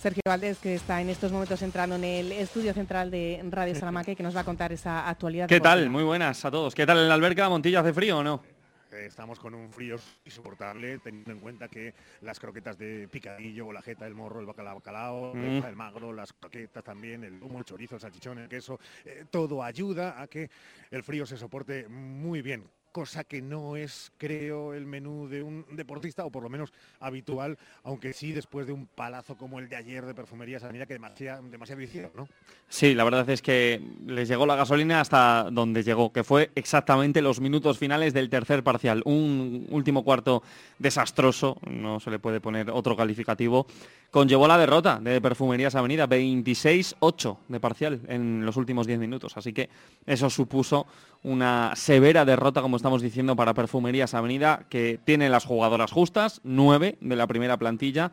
Sergio 0.00 0.22
Valdés, 0.24 0.58
que 0.58 0.76
está 0.76 1.00
en 1.00 1.08
estos 1.08 1.32
momentos 1.32 1.60
entrando 1.60 1.96
en 1.96 2.04
el 2.04 2.30
estudio 2.30 2.72
central 2.72 3.10
de 3.10 3.44
Radio 3.50 3.74
Salamanca 3.74 4.12
y 4.12 4.16
que 4.16 4.22
nos 4.22 4.36
va 4.36 4.42
a 4.42 4.44
contar 4.44 4.72
esa 4.72 5.08
actualidad. 5.08 5.48
¿Qué 5.48 5.58
tal? 5.58 5.90
Muy 5.90 6.04
buenas 6.04 6.44
a 6.44 6.52
todos. 6.52 6.72
¿Qué 6.72 6.86
tal 6.86 6.98
en 6.98 7.08
la 7.08 7.14
alberca? 7.14 7.48
¿Montillo 7.48 7.80
hace 7.80 7.92
frío 7.92 8.18
o 8.18 8.22
no? 8.22 8.44
Eh, 8.92 9.06
estamos 9.06 9.40
con 9.40 9.54
un 9.54 9.72
frío 9.72 9.96
insoportable, 10.24 11.00
teniendo 11.00 11.32
en 11.32 11.40
cuenta 11.40 11.66
que 11.66 11.94
las 12.20 12.38
croquetas 12.38 12.78
de 12.78 13.08
picadillo, 13.08 13.72
la 13.72 13.82
jeta, 13.82 14.06
el 14.06 14.14
morro, 14.14 14.38
el 14.38 14.46
bacalao, 14.46 14.76
bacalao, 14.76 15.34
mm. 15.34 15.64
el 15.64 15.74
magro, 15.74 16.12
las 16.12 16.32
croquetas 16.32 16.84
también, 16.84 17.24
el 17.24 17.42
humo, 17.42 17.58
el 17.58 17.64
chorizo, 17.64 17.96
el 17.96 18.00
salchichón, 18.00 18.38
el 18.38 18.48
queso, 18.48 18.78
eh, 19.04 19.24
todo 19.28 19.64
ayuda 19.64 20.22
a 20.22 20.28
que 20.28 20.48
el 20.92 21.02
frío 21.02 21.26
se 21.26 21.36
soporte 21.36 21.88
muy 21.88 22.40
bien 22.40 22.62
cosa 22.96 23.24
que 23.24 23.42
no 23.42 23.76
es, 23.76 24.10
creo, 24.16 24.72
el 24.72 24.86
menú 24.86 25.28
de 25.28 25.42
un 25.42 25.66
deportista, 25.72 26.24
o 26.24 26.30
por 26.30 26.42
lo 26.42 26.48
menos 26.48 26.72
habitual, 26.98 27.58
aunque 27.82 28.14
sí 28.14 28.32
después 28.32 28.66
de 28.66 28.72
un 28.72 28.86
palazo 28.86 29.36
como 29.36 29.58
el 29.58 29.68
de 29.68 29.76
ayer 29.76 30.06
de 30.06 30.14
Perfumería 30.14 30.58
Sanidad, 30.58 30.86
que 30.86 30.94
demasiado, 30.94 31.42
demasiado 31.42 31.82
hicieron, 31.82 32.10
¿no? 32.16 32.26
Sí, 32.70 32.94
la 32.94 33.04
verdad 33.04 33.28
es 33.28 33.42
que 33.42 33.82
les 34.06 34.28
llegó 34.28 34.46
la 34.46 34.56
gasolina 34.56 35.02
hasta 35.02 35.50
donde 35.52 35.82
llegó, 35.82 36.10
que 36.10 36.24
fue 36.24 36.50
exactamente 36.54 37.20
los 37.20 37.38
minutos 37.38 37.78
finales 37.78 38.14
del 38.14 38.30
tercer 38.30 38.64
parcial. 38.64 39.02
Un 39.04 39.66
último 39.68 40.02
cuarto 40.02 40.42
desastroso, 40.78 41.58
no 41.70 42.00
se 42.00 42.10
le 42.10 42.18
puede 42.18 42.40
poner 42.40 42.70
otro 42.70 42.96
calificativo, 42.96 43.66
conllevó 44.10 44.48
la 44.48 44.56
derrota 44.56 44.98
de 45.00 45.20
Perfumerías 45.20 45.74
Avenida, 45.74 46.08
26-8 46.08 47.36
de 47.48 47.60
parcial 47.60 48.00
en 48.08 48.46
los 48.46 48.56
últimos 48.56 48.86
10 48.86 48.98
minutos. 49.00 49.36
Así 49.36 49.52
que 49.52 49.68
eso 50.06 50.30
supuso 50.30 50.86
una 51.26 51.72
severa 51.74 52.24
derrota, 52.24 52.62
como 52.62 52.76
estamos 52.76 53.02
diciendo, 53.02 53.34
para 53.34 53.52
Perfumerías 53.52 54.14
Avenida, 54.14 54.62
que 54.68 55.00
tiene 55.04 55.28
las 55.28 55.44
jugadoras 55.44 55.90
justas, 55.90 56.40
nueve 56.44 56.98
de 57.00 57.16
la 57.16 57.26
primera 57.26 57.56
plantilla, 57.56 58.12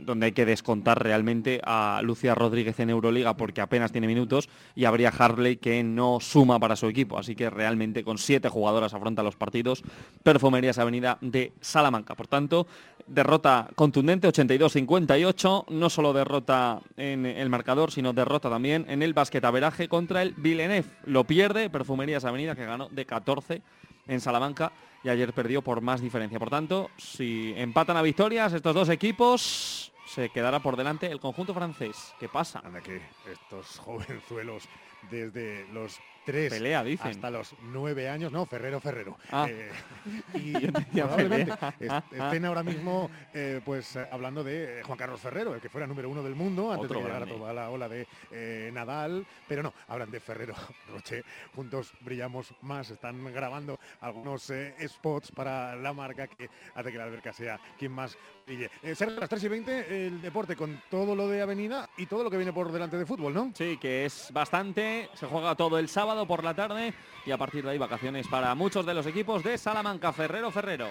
donde 0.00 0.26
hay 0.26 0.32
que 0.32 0.46
descontar 0.46 1.02
realmente 1.02 1.60
a 1.64 2.00
Lucía 2.02 2.34
Rodríguez 2.34 2.78
en 2.80 2.90
Euroliga 2.90 3.36
porque 3.36 3.60
apenas 3.60 3.92
tiene 3.92 4.06
minutos 4.06 4.48
y 4.74 4.84
habría 4.84 5.10
Harley 5.10 5.56
que 5.56 5.82
no 5.82 6.18
suma 6.20 6.58
para 6.58 6.76
su 6.76 6.86
equipo. 6.86 7.18
Así 7.18 7.34
que 7.34 7.50
realmente 7.50 8.04
con 8.04 8.18
siete 8.18 8.48
jugadoras 8.48 8.94
afronta 8.94 9.22
los 9.22 9.36
partidos 9.36 9.82
Perfumerías 10.22 10.78
Avenida 10.78 11.18
de 11.20 11.52
Salamanca. 11.60 12.14
Por 12.14 12.26
tanto, 12.26 12.66
derrota 13.06 13.68
contundente, 13.74 14.28
82-58, 14.28 15.66
no 15.68 15.90
solo 15.90 16.12
derrota 16.12 16.80
en 16.96 17.26
el 17.26 17.48
marcador, 17.48 17.90
sino 17.90 18.12
derrota 18.12 18.50
también 18.50 18.86
en 18.88 19.02
el 19.02 19.14
basquetaveraje 19.14 19.88
contra 19.88 20.22
el 20.22 20.34
Villeneuve. 20.36 20.88
Lo 21.04 21.24
pierde 21.24 21.70
Perfumerías 21.70 22.24
Avenida 22.24 22.54
que 22.54 22.64
ganó 22.64 22.88
de 22.88 23.06
14 23.06 23.62
en 24.06 24.20
Salamanca 24.20 24.72
y 25.02 25.08
ayer 25.08 25.32
perdió 25.32 25.62
por 25.62 25.80
más 25.80 26.00
diferencia. 26.00 26.38
Por 26.38 26.50
tanto, 26.50 26.90
si 26.96 27.54
empatan 27.56 27.96
a 27.96 28.02
victorias 28.02 28.52
estos 28.52 28.74
dos 28.74 28.88
equipos, 28.88 29.92
se 30.06 30.30
quedará 30.30 30.60
por 30.60 30.76
delante 30.76 31.06
el 31.06 31.20
conjunto 31.20 31.54
francés. 31.54 32.14
¿Qué 32.18 32.28
pasa? 32.28 32.60
Anda 32.64 32.80
que 32.80 33.00
estos 33.30 33.78
jovenzuelos 33.78 34.64
desde 35.10 35.66
los 35.72 35.98
Tres. 36.24 36.52
Pelea, 36.52 36.84
dicen. 36.84 37.10
Hasta 37.12 37.30
los 37.30 37.54
nueve 37.62 38.08
años, 38.08 38.30
no, 38.30 38.44
Ferrero 38.46 38.78
Ferrero. 38.80 39.16
Ah. 39.32 39.46
Eh, 39.48 39.70
y 40.34 40.52
probablemente 40.68 41.52
pelea. 41.78 41.98
est- 41.98 42.12
estén 42.12 42.44
ahora 42.44 42.62
mismo 42.62 43.10
eh, 43.32 43.60
pues 43.64 43.96
hablando 43.96 44.44
de 44.44 44.80
eh, 44.80 44.82
Juan 44.82 44.98
Carlos 44.98 45.20
Ferrero, 45.20 45.54
el 45.54 45.60
que 45.60 45.68
fuera 45.68 45.86
número 45.86 46.08
uno 46.10 46.22
del 46.22 46.34
mundo 46.34 46.70
antes 46.70 46.84
Otro 46.84 46.98
de 46.98 47.04
llegara 47.04 47.24
grande. 47.24 47.34
toda 47.40 47.52
la 47.54 47.70
ola 47.70 47.88
de 47.88 48.06
eh, 48.30 48.70
Nadal, 48.72 49.26
pero 49.48 49.62
no, 49.62 49.72
hablan 49.88 50.10
de 50.10 50.20
Ferrero 50.20 50.54
Roche. 50.92 51.22
Juntos 51.54 51.92
brillamos 52.00 52.52
más, 52.62 52.90
están 52.90 53.24
grabando 53.32 53.78
algunos 54.00 54.52
spots 54.86 55.32
para 55.32 55.74
la 55.76 55.92
marca 55.92 56.26
que 56.26 56.48
hace 56.74 56.92
que 56.92 56.98
la 56.98 57.04
alberca 57.04 57.32
sea 57.32 57.58
quien 57.78 57.92
más 57.92 58.16
brille. 58.46 58.70
A 58.82 59.04
las 59.06 59.28
3 59.28 59.44
y 59.44 59.48
20 59.48 60.06
el 60.06 60.20
deporte 60.22 60.54
con 60.56 60.82
todo 60.90 61.14
lo 61.16 61.28
de 61.28 61.40
Avenida 61.42 61.88
y 61.96 62.06
todo 62.06 62.24
lo 62.24 62.30
que 62.30 62.36
viene 62.36 62.52
por 62.52 62.70
delante 62.70 62.96
de 62.98 63.06
fútbol, 63.06 63.32
¿no? 63.32 63.52
Sí, 63.54 63.76
que 63.78 64.04
es 64.04 64.30
bastante. 64.32 65.08
Se 65.14 65.26
juega 65.26 65.54
todo 65.54 65.78
el 65.78 65.88
sábado 65.88 66.09
por 66.26 66.44
la 66.44 66.54
tarde 66.54 66.92
y 67.24 67.30
a 67.30 67.38
partir 67.38 67.64
de 67.64 67.70
ahí 67.70 67.78
vacaciones 67.78 68.26
para 68.28 68.54
muchos 68.54 68.84
de 68.84 68.94
los 68.94 69.06
equipos 69.06 69.42
de 69.42 69.56
Salamanca. 69.56 70.12
Ferrero, 70.12 70.50
Ferrero. 70.50 70.88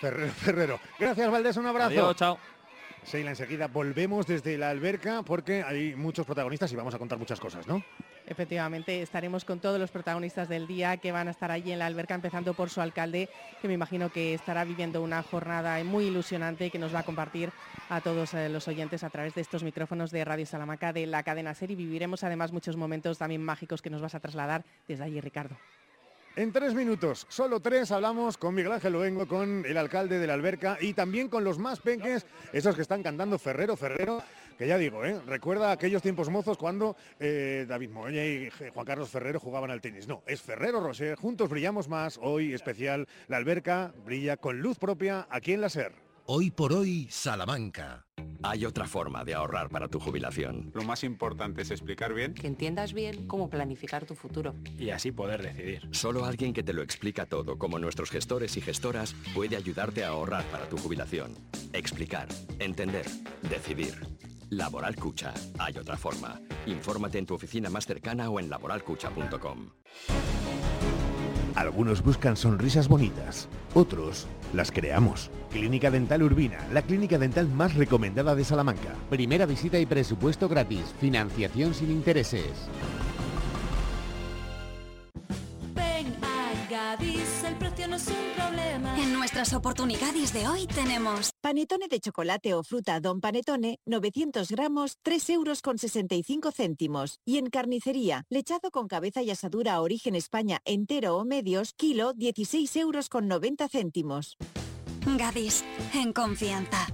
Ferrero 0.00 0.32
Ferrero. 0.32 0.80
Gracias, 0.98 1.30
Valdés, 1.30 1.56
un 1.56 1.66
abrazo. 1.66 1.90
Adiós, 1.90 2.16
chao. 2.16 2.38
Sheila, 3.06 3.30
enseguida 3.30 3.68
volvemos 3.68 4.26
desde 4.26 4.56
la 4.56 4.70
alberca 4.70 5.22
porque 5.22 5.62
hay 5.62 5.94
muchos 5.94 6.24
protagonistas 6.24 6.72
y 6.72 6.76
vamos 6.76 6.94
a 6.94 6.98
contar 6.98 7.18
muchas 7.18 7.38
cosas, 7.40 7.66
¿no? 7.66 7.82
Efectivamente, 8.26 9.02
estaremos 9.02 9.44
con 9.44 9.60
todos 9.60 9.78
los 9.78 9.90
protagonistas 9.90 10.48
del 10.48 10.66
día 10.66 10.96
que 10.96 11.12
van 11.12 11.28
a 11.28 11.30
estar 11.30 11.50
allí 11.50 11.72
en 11.72 11.78
la 11.78 11.86
alberca, 11.86 12.14
empezando 12.14 12.54
por 12.54 12.70
su 12.70 12.80
alcalde, 12.80 13.28
que 13.60 13.68
me 13.68 13.74
imagino 13.74 14.10
que 14.10 14.32
estará 14.34 14.64
viviendo 14.64 15.02
una 15.02 15.22
jornada 15.22 15.82
muy 15.84 16.06
ilusionante 16.06 16.70
que 16.70 16.78
nos 16.78 16.94
va 16.94 17.00
a 17.00 17.04
compartir 17.04 17.52
a 17.90 18.00
todos 18.00 18.32
eh, 18.32 18.48
los 18.48 18.66
oyentes 18.66 19.04
a 19.04 19.10
través 19.10 19.34
de 19.34 19.42
estos 19.42 19.62
micrófonos 19.62 20.10
de 20.10 20.24
Radio 20.24 20.46
Salamanca 20.46 20.92
de 20.92 21.06
la 21.06 21.22
cadena 21.22 21.54
SER 21.54 21.72
y 21.72 21.74
viviremos 21.74 22.24
además 22.24 22.52
muchos 22.52 22.76
momentos 22.76 23.18
también 23.18 23.42
mágicos 23.42 23.82
que 23.82 23.90
nos 23.90 24.00
vas 24.00 24.14
a 24.14 24.20
trasladar 24.20 24.64
desde 24.88 25.04
allí, 25.04 25.20
Ricardo. 25.20 25.56
En 26.36 26.50
tres 26.50 26.74
minutos, 26.74 27.26
solo 27.28 27.60
tres, 27.60 27.92
hablamos 27.92 28.36
con 28.36 28.56
Miguel 28.56 28.72
Ángel 28.72 28.94
Luengo, 28.94 29.28
con 29.28 29.64
el 29.64 29.76
alcalde 29.76 30.18
de 30.18 30.26
la 30.26 30.34
alberca 30.34 30.76
y 30.80 30.92
también 30.92 31.28
con 31.28 31.44
los 31.44 31.60
más 31.60 31.78
peques, 31.78 32.26
esos 32.52 32.74
que 32.74 32.82
están 32.82 33.04
cantando 33.04 33.38
Ferrero, 33.38 33.76
Ferrero, 33.76 34.20
que 34.58 34.66
ya 34.66 34.78
digo, 34.78 35.04
¿eh? 35.04 35.20
recuerda 35.26 35.72
aquellos 35.72 36.02
tiempos 36.02 36.28
mozos 36.30 36.56
cuando 36.58 36.96
eh, 37.20 37.64
David 37.68 37.90
Moya 37.90 38.24
y 38.26 38.50
Je- 38.50 38.70
Juan 38.72 38.86
Carlos 38.86 39.08
Ferrero 39.10 39.40
jugaban 39.40 39.70
al 39.70 39.80
tenis. 39.80 40.06
No, 40.08 40.22
es 40.26 40.40
Ferrero 40.42 40.80
Rocher, 40.80 41.16
juntos 41.16 41.48
brillamos 41.48 41.88
más, 41.88 42.18
hoy 42.22 42.52
especial, 42.54 43.06
la 43.28 43.36
alberca 43.36 43.92
brilla 44.04 44.36
con 44.36 44.60
luz 44.60 44.78
propia 44.78 45.26
aquí 45.30 45.52
en 45.52 45.60
la 45.60 45.68
SER. 45.68 45.92
Hoy 46.26 46.50
por 46.50 46.72
hoy, 46.72 47.06
Salamanca. 47.10 48.06
Hay 48.42 48.64
otra 48.64 48.86
forma 48.86 49.24
de 49.24 49.34
ahorrar 49.34 49.68
para 49.68 49.88
tu 49.88 50.00
jubilación. 50.00 50.70
Lo 50.74 50.82
más 50.82 51.04
importante 51.04 51.62
es 51.62 51.70
explicar 51.70 52.14
bien 52.14 52.32
Que 52.34 52.46
entiendas 52.46 52.92
bien 52.94 53.26
cómo 53.26 53.48
planificar 53.50 54.06
tu 54.06 54.14
futuro. 54.14 54.54
y 54.78 54.88
así 54.90 55.12
poder 55.12 55.42
decidir. 55.42 55.86
Solo 55.92 56.24
alguien 56.24 56.52
que 56.54 56.62
te 56.62 56.72
lo 56.72 56.80
explica 56.82 57.26
todo, 57.26 57.58
como 57.58 57.78
nuestros 57.78 58.10
gestores 58.10 58.56
y 58.56 58.62
gestoras, 58.62 59.14
puede 59.34 59.56
ayudarte 59.56 60.02
a 60.04 60.08
ahorrar 60.08 60.44
para 60.44 60.66
tu 60.68 60.78
jubilación. 60.78 61.34
Explicar, 61.74 62.28
entender, 62.58 63.04
decidir. 63.50 63.94
Laboral 64.56 64.96
Cucha. 64.96 65.32
Hay 65.58 65.76
otra 65.78 65.96
forma. 65.96 66.40
Infórmate 66.66 67.18
en 67.18 67.26
tu 67.26 67.34
oficina 67.34 67.70
más 67.70 67.86
cercana 67.86 68.30
o 68.30 68.40
en 68.40 68.50
laboralcucha.com. 68.50 69.70
Algunos 71.54 72.02
buscan 72.02 72.36
sonrisas 72.36 72.88
bonitas, 72.88 73.48
otros 73.74 74.26
las 74.52 74.72
creamos. 74.72 75.30
Clínica 75.50 75.88
Dental 75.90 76.22
Urbina, 76.24 76.58
la 76.72 76.82
clínica 76.82 77.16
dental 77.16 77.46
más 77.48 77.74
recomendada 77.74 78.34
de 78.34 78.44
Salamanca. 78.44 78.94
Primera 79.08 79.46
visita 79.46 79.78
y 79.78 79.86
presupuesto 79.86 80.48
gratis. 80.48 80.94
Financiación 81.00 81.72
sin 81.72 81.92
intereses. 81.92 82.50
Gadis, 86.96 87.42
el 87.44 87.56
precio 87.56 87.88
no 87.88 87.96
es 87.96 88.06
un 88.06 88.14
problema. 88.36 88.96
En 88.96 89.12
nuestras 89.12 89.52
oportunidades 89.52 90.32
de 90.32 90.46
hoy 90.46 90.68
tenemos 90.68 91.30
panetone 91.40 91.88
de 91.88 91.98
chocolate 91.98 92.54
o 92.54 92.62
fruta 92.62 93.00
Don 93.00 93.20
Panetone, 93.20 93.80
900 93.84 94.48
gramos, 94.48 94.98
3 95.02 95.30
euros 95.30 95.60
con 95.60 95.76
65 95.76 96.52
céntimos. 96.52 97.18
Y 97.24 97.38
en 97.38 97.50
carnicería, 97.50 98.26
lechado 98.28 98.70
con 98.70 98.86
cabeza 98.86 99.22
y 99.22 99.30
asadura 99.30 99.80
Origen 99.80 100.14
España 100.14 100.60
entero 100.64 101.16
o 101.16 101.24
medios, 101.24 101.72
kilo, 101.72 102.12
16 102.12 102.76
euros 102.76 103.08
con 103.08 103.26
90 103.26 103.68
céntimos. 103.68 104.36
Gadis, 105.18 105.64
en 105.94 106.12
confianza. 106.12 106.86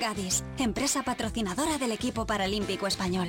Gadis, 0.00 0.42
empresa 0.58 1.02
patrocinadora 1.02 1.76
del 1.76 1.92
equipo 1.92 2.26
paralímpico 2.26 2.86
español. 2.86 3.28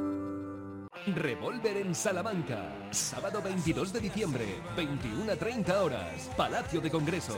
Revolver 1.07 1.77
en 1.77 1.95
Salamanca. 1.95 2.61
Sábado 2.91 3.41
22 3.41 3.91
de 3.91 3.99
diciembre, 3.99 4.45
21 4.75 5.31
a 5.31 5.35
30 5.35 5.83
horas. 5.83 6.29
Palacio 6.37 6.79
de 6.79 6.91
Congresos. 6.91 7.37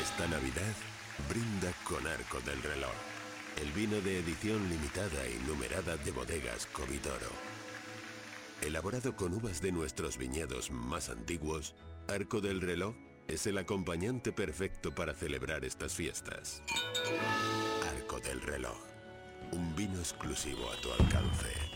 Esta 0.03 0.27
Navidad 0.29 0.75
brinda 1.29 1.73
con 1.85 2.07
Arco 2.07 2.41
del 2.41 2.63
Reloj, 2.63 2.95
el 3.61 3.71
vino 3.73 4.01
de 4.01 4.19
edición 4.21 4.69
limitada 4.69 5.29
y 5.29 5.47
numerada 5.47 5.97
de 5.99 6.11
bodegas 6.13 6.67
Covitoro. 6.67 7.56
Elaborado 8.63 9.15
con 9.15 9.35
uvas 9.35 9.61
de 9.61 9.71
nuestros 9.71 10.17
viñedos 10.17 10.71
más 10.71 11.09
antiguos, 11.09 11.75
Arco 12.09 12.41
del 12.41 12.61
Reloj 12.61 12.95
es 13.29 13.47
el 13.47 13.59
acompañante 13.59 14.33
perfecto 14.33 14.95
para 14.95 15.15
celebrar 15.15 15.65
estas 15.65 15.95
fiestas. 15.95 16.63
Arco 17.97 18.19
del 18.21 18.41
Reloj, 18.41 18.79
un 19.53 19.75
vino 19.77 19.99
exclusivo 19.99 20.71
a 20.71 20.81
tu 20.81 20.91
alcance. 20.93 21.76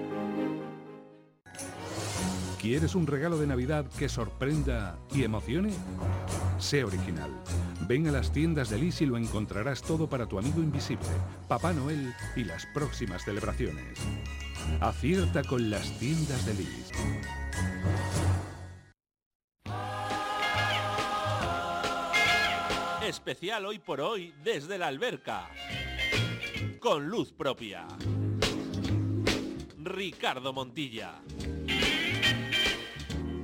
¿Quieres 2.61 2.93
un 2.93 3.07
regalo 3.07 3.39
de 3.39 3.47
Navidad 3.47 3.87
que 3.97 4.07
sorprenda 4.07 4.99
y 5.11 5.23
emocione? 5.23 5.71
Sé 6.59 6.83
original. 6.83 7.31
Ven 7.87 8.07
a 8.07 8.11
las 8.11 8.31
tiendas 8.31 8.69
de 8.69 8.77
Lis 8.77 9.01
y 9.01 9.07
lo 9.07 9.17
encontrarás 9.17 9.81
todo 9.81 10.07
para 10.07 10.27
tu 10.27 10.37
amigo 10.37 10.59
invisible, 10.59 11.07
Papá 11.47 11.73
Noel 11.73 12.13
y 12.35 12.43
las 12.43 12.67
próximas 12.67 13.25
celebraciones. 13.25 13.97
Acierta 14.79 15.43
con 15.43 15.71
las 15.71 15.97
tiendas 15.97 16.45
de 16.45 16.53
Lis. 16.53 16.91
Especial 23.03 23.65
hoy 23.65 23.79
por 23.79 24.01
hoy 24.01 24.35
desde 24.43 24.77
la 24.77 24.85
alberca. 24.85 25.49
Con 26.79 27.07
luz 27.07 27.33
propia. 27.33 27.87
Ricardo 29.79 30.53
Montilla. 30.53 31.21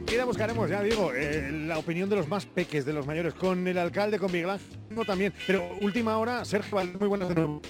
Y 0.10 0.18
buscaremos, 0.22 0.70
ya 0.70 0.82
digo, 0.82 1.12
eh, 1.14 1.52
la 1.52 1.78
opinión 1.78 2.10
de 2.10 2.16
los 2.16 2.28
más 2.28 2.46
peques, 2.46 2.86
de 2.86 2.94
los 2.94 3.06
mayores, 3.06 3.34
con 3.34 3.68
el 3.68 3.78
alcalde, 3.78 4.18
con 4.18 4.32
Miguel 4.32 4.52
Ángel 4.52 5.06
también. 5.06 5.34
Pero 5.46 5.70
última 5.82 6.18
hora, 6.18 6.46
Sergio 6.46 6.78
muy 6.98 7.08
buenas 7.08 7.30
de 7.30 7.36
nuevo. 7.36 7.62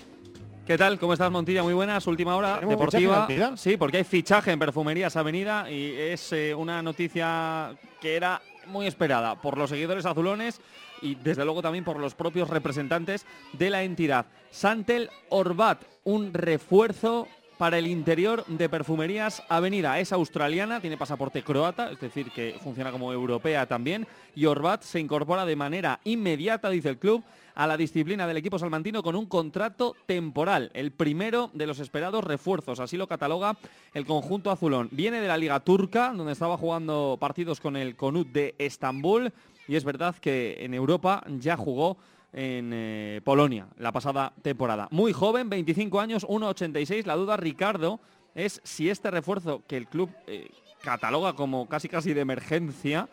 ¿Qué 0.66 0.78
tal? 0.78 1.00
¿Cómo 1.00 1.14
estás, 1.14 1.32
Montilla? 1.32 1.64
Muy 1.64 1.74
buenas. 1.74 2.06
Última 2.08 2.36
hora 2.36 2.60
deportiva. 2.60 3.28
Sí, 3.56 3.76
porque 3.78 3.98
hay 3.98 4.04
fichaje 4.04 4.52
en 4.52 4.60
Perfumerías 4.60 5.16
Avenida 5.16 5.70
y 5.72 5.94
es 5.94 6.32
eh, 6.34 6.54
una 6.54 6.82
noticia 6.82 7.76
que 8.00 8.16
era 8.16 8.42
muy 8.68 8.86
esperada 8.86 9.42
por 9.42 9.58
los 9.58 9.70
seguidores 9.70 10.06
azulones 10.06 10.62
y 11.02 11.16
desde 11.16 11.44
luego 11.44 11.62
también 11.62 11.84
por 11.84 12.00
los 12.00 12.16
propios 12.16 12.50
representantes 12.50 13.26
de 13.54 13.70
la 13.70 13.84
entidad. 13.84 14.28
Santel 14.52 15.10
Orbat, 15.30 15.84
un 16.04 16.34
refuerzo 16.34 17.28
para 17.58 17.78
el 17.78 17.88
interior 17.88 18.46
de 18.48 18.70
Perfumerías 18.70 19.44
Avenida. 19.50 20.00
Es 20.00 20.12
australiana, 20.12 20.80
tiene 20.80 20.98
pasaporte 20.98 21.44
croata, 21.44 21.92
es 21.92 22.00
decir, 22.00 22.32
que 22.32 22.56
funciona 22.62 22.92
como 22.92 23.12
europea 23.12 23.66
también. 23.66 24.08
Y 24.36 24.46
Orbat 24.46 24.84
se 24.84 25.00
incorpora 25.00 25.46
de 25.46 25.56
manera 25.56 26.00
inmediata, 26.04 26.70
dice 26.70 26.90
el 26.90 26.98
club, 26.98 27.24
a 27.56 27.66
la 27.66 27.76
disciplina 27.76 28.28
del 28.28 28.38
equipo 28.38 28.60
salmantino 28.60 29.02
con 29.02 29.16
un 29.16 29.26
contrato 29.26 29.96
temporal, 30.06 30.70
el 30.76 30.92
primero 30.92 31.50
de 31.54 31.66
los 31.66 31.80
esperados 31.80 32.24
refuerzos, 32.24 32.80
así 32.80 32.98
lo 32.98 33.08
cataloga 33.08 33.58
el 33.96 34.06
conjunto 34.06 34.52
azulón. 34.52 34.90
Viene 34.92 35.20
de 35.20 35.28
la 35.28 35.38
Liga 35.38 35.60
Turca, 35.62 36.14
donde 36.16 36.34
estaba 36.34 36.56
jugando 36.56 37.18
partidos 37.20 37.60
con 37.60 37.76
el 37.76 37.96
Conut 37.96 38.28
de 38.28 38.54
Estambul, 38.60 39.34
y 39.68 39.76
es 39.76 39.84
verdad 39.84 40.16
que 40.16 40.58
en 40.60 40.76
Europa 40.76 41.24
ya 41.40 41.58
jugó 41.58 41.98
en 42.34 42.72
eh, 42.74 43.22
Polonia 43.24 43.68
la 43.78 43.92
pasada 43.92 44.34
temporada. 44.42 44.88
Muy 44.92 45.14
joven, 45.14 45.50
25 45.50 46.00
años, 46.00 46.28
1,86. 46.28 47.06
La 47.06 47.16
duda, 47.16 47.38
Ricardo, 47.38 48.00
es 48.36 48.62
si 48.64 48.90
este 48.90 49.12
refuerzo 49.12 49.64
que 49.68 49.78
el 49.78 49.88
club 49.88 50.10
eh, 50.28 50.50
cataloga 50.82 51.34
como 51.34 51.68
casi 51.68 51.90
casi 51.90 52.14
de 52.14 52.22
emergencia 52.22 53.10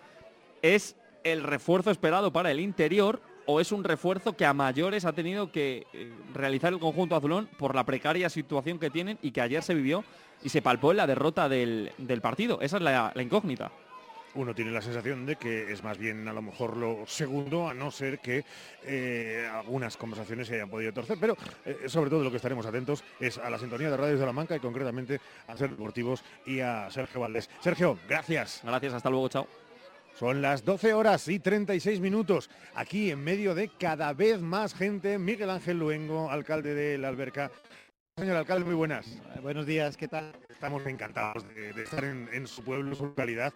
es 0.63 0.97
el 1.23 1.43
refuerzo 1.43 1.91
esperado 1.91 2.33
para 2.33 2.51
el 2.51 2.61
interior 2.61 3.21
o 3.47 3.61
es 3.61 3.73
un 3.73 3.85
refuerzo 3.85 4.37
que 4.37 4.47
a 4.47 4.55
mayores 4.55 5.05
ha 5.05 5.13
tenido 5.13 5.51
que 5.53 5.87
eh, 5.93 6.13
realizar 6.33 6.73
el 6.73 6.79
conjunto 6.79 7.17
azulón 7.17 7.49
por 7.59 7.75
la 7.75 7.85
precaria 7.85 8.29
situación 8.29 8.79
que 8.79 8.91
tienen 8.91 9.19
y 9.23 9.31
que 9.31 9.41
ayer 9.41 9.63
se 9.63 9.75
vivió 9.75 10.05
y 10.43 10.49
se 10.49 10.63
palpó 10.63 10.91
en 10.91 10.99
la 10.99 11.07
derrota 11.07 11.49
del, 11.49 11.93
partido. 12.23 12.61
Esa 12.61 12.77
es 12.77 12.83
la 12.83 13.13
incógnita 13.19 13.71
uno 14.35 14.55
tiene 14.55 14.71
la 14.71 14.83
sensación 14.83 15.27
de 15.27 15.37
que 15.37 15.73
es 15.73 15.83
más 15.83 15.99
bien 15.99 16.27
a 16.29 16.33
lo 16.33 16.43
mejor 16.43 16.77
lo 16.77 17.05
segundo, 17.07 17.69
a 17.69 17.75
no 17.75 17.91
ser 17.91 18.19
que 18.19 18.45
eh, 18.85 19.49
algunas 19.53 19.97
conversaciones 19.97 20.49
se 20.49 20.55
hayan 20.55 20.71
podido 20.71 20.93
torcer. 20.93 21.19
Pero 21.21 21.37
eh, 21.65 21.85
sobre 21.87 22.11
todo 22.11 22.25
lo 22.25 22.31
que 22.31 22.37
estaremos 22.37 22.67
atentos 22.67 23.05
es 23.21 23.39
a 23.39 23.51
la 23.51 23.59
sintonía 23.59 23.91
de 23.91 23.97
Radio 23.97 24.19
de 24.19 24.27
la 24.27 24.33
Manca 24.33 24.57
y 24.57 24.61
concretamente 24.61 25.21
a 25.47 25.57
Ser 25.57 25.71
Deportivos 25.71 26.23
y 26.47 26.61
a 26.61 26.91
Sergio 26.91 27.21
Valdés. 27.21 27.49
Sergio, 27.61 27.99
gracias. 28.09 28.61
Gracias, 28.65 28.95
hasta 28.95 29.11
luego, 29.11 29.29
chao. 29.29 29.47
Son 30.19 30.41
las 30.41 30.65
12 30.65 30.95
horas 30.95 31.27
y 31.27 31.41
36 31.41 32.01
minutos. 32.01 32.49
Aquí 32.75 33.11
en 33.11 33.23
medio 33.25 33.55
de 33.55 33.69
cada 33.69 34.13
vez 34.13 34.41
más 34.41 34.73
gente, 34.73 35.19
Miguel 35.19 35.51
Ángel 35.51 35.79
Luengo, 35.79 36.31
alcalde 36.31 36.73
de 36.75 36.99
la 36.99 37.09
Alberca. 37.09 37.51
Señor 38.17 38.37
alcalde, 38.37 38.65
muy 38.65 38.77
buenas. 38.77 39.07
buenos 39.43 39.67
días, 39.67 39.97
¿qué 39.97 40.07
tal? 40.07 40.33
Estamos 40.49 40.87
encantados 40.87 41.45
de, 41.49 41.83
estar 41.83 42.05
en, 42.05 42.29
en, 42.33 42.47
su 42.47 42.63
pueblo, 42.63 42.91
en 42.91 42.97
su 42.97 43.07
localidad 43.07 43.53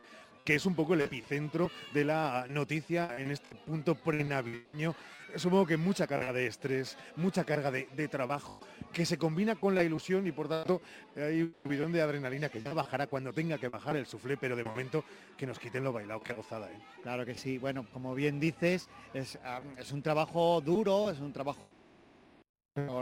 que 0.49 0.55
es 0.55 0.65
un 0.65 0.75
poco 0.75 0.95
el 0.95 1.03
epicentro 1.03 1.71
de 1.93 2.07
la 2.07 2.47
noticia 2.49 3.19
en 3.19 3.33
este 3.33 3.55
punto 3.55 3.95
prenavideño. 3.95 4.95
Supongo 5.37 5.67
que 5.67 5.77
mucha 5.77 6.07
carga 6.07 6.33
de 6.33 6.47
estrés, 6.47 6.97
mucha 7.17 7.45
carga 7.45 7.71
de, 7.71 8.09
trabajo, 8.09 8.59
que 8.91 9.05
se 9.05 9.19
combina 9.19 9.57
con 9.57 9.75
la 9.75 9.85
ilusión 9.85 10.27
y 10.27 10.33
por 10.33 10.49
tanto 10.49 10.81
hay 11.17 11.43
un 11.43 11.55
bidón 11.65 11.93
de 11.93 12.01
adrenalina 12.01 12.49
que 12.49 12.63
ya 12.63 12.73
bajará 12.73 13.09
cuando 13.09 13.31
tenga 13.35 13.59
que 13.59 13.69
bajar 13.69 13.99
el 13.99 14.07
suflé, 14.07 14.39
pero 14.39 14.57
de 14.57 14.65
momento 14.65 15.05
que 15.37 15.47
nos 15.47 15.59
quiten 15.59 15.85
lo 15.85 15.93
bailado, 15.93 16.23
qué 16.23 16.33
gozada. 16.33 16.73
¿eh? 16.73 16.81
Claro 17.03 17.27
que 17.27 17.35
sí, 17.35 17.59
bueno, 17.59 17.85
como 17.93 18.15
bien 18.15 18.41
dices, 18.41 18.89
es, 19.13 19.39
ah, 19.45 19.61
es 19.77 19.93
un 19.93 20.01
trabajo 20.01 20.63
duro, 20.63 21.11
es 21.11 21.21
un 21.21 21.35
trabajo 21.35 21.69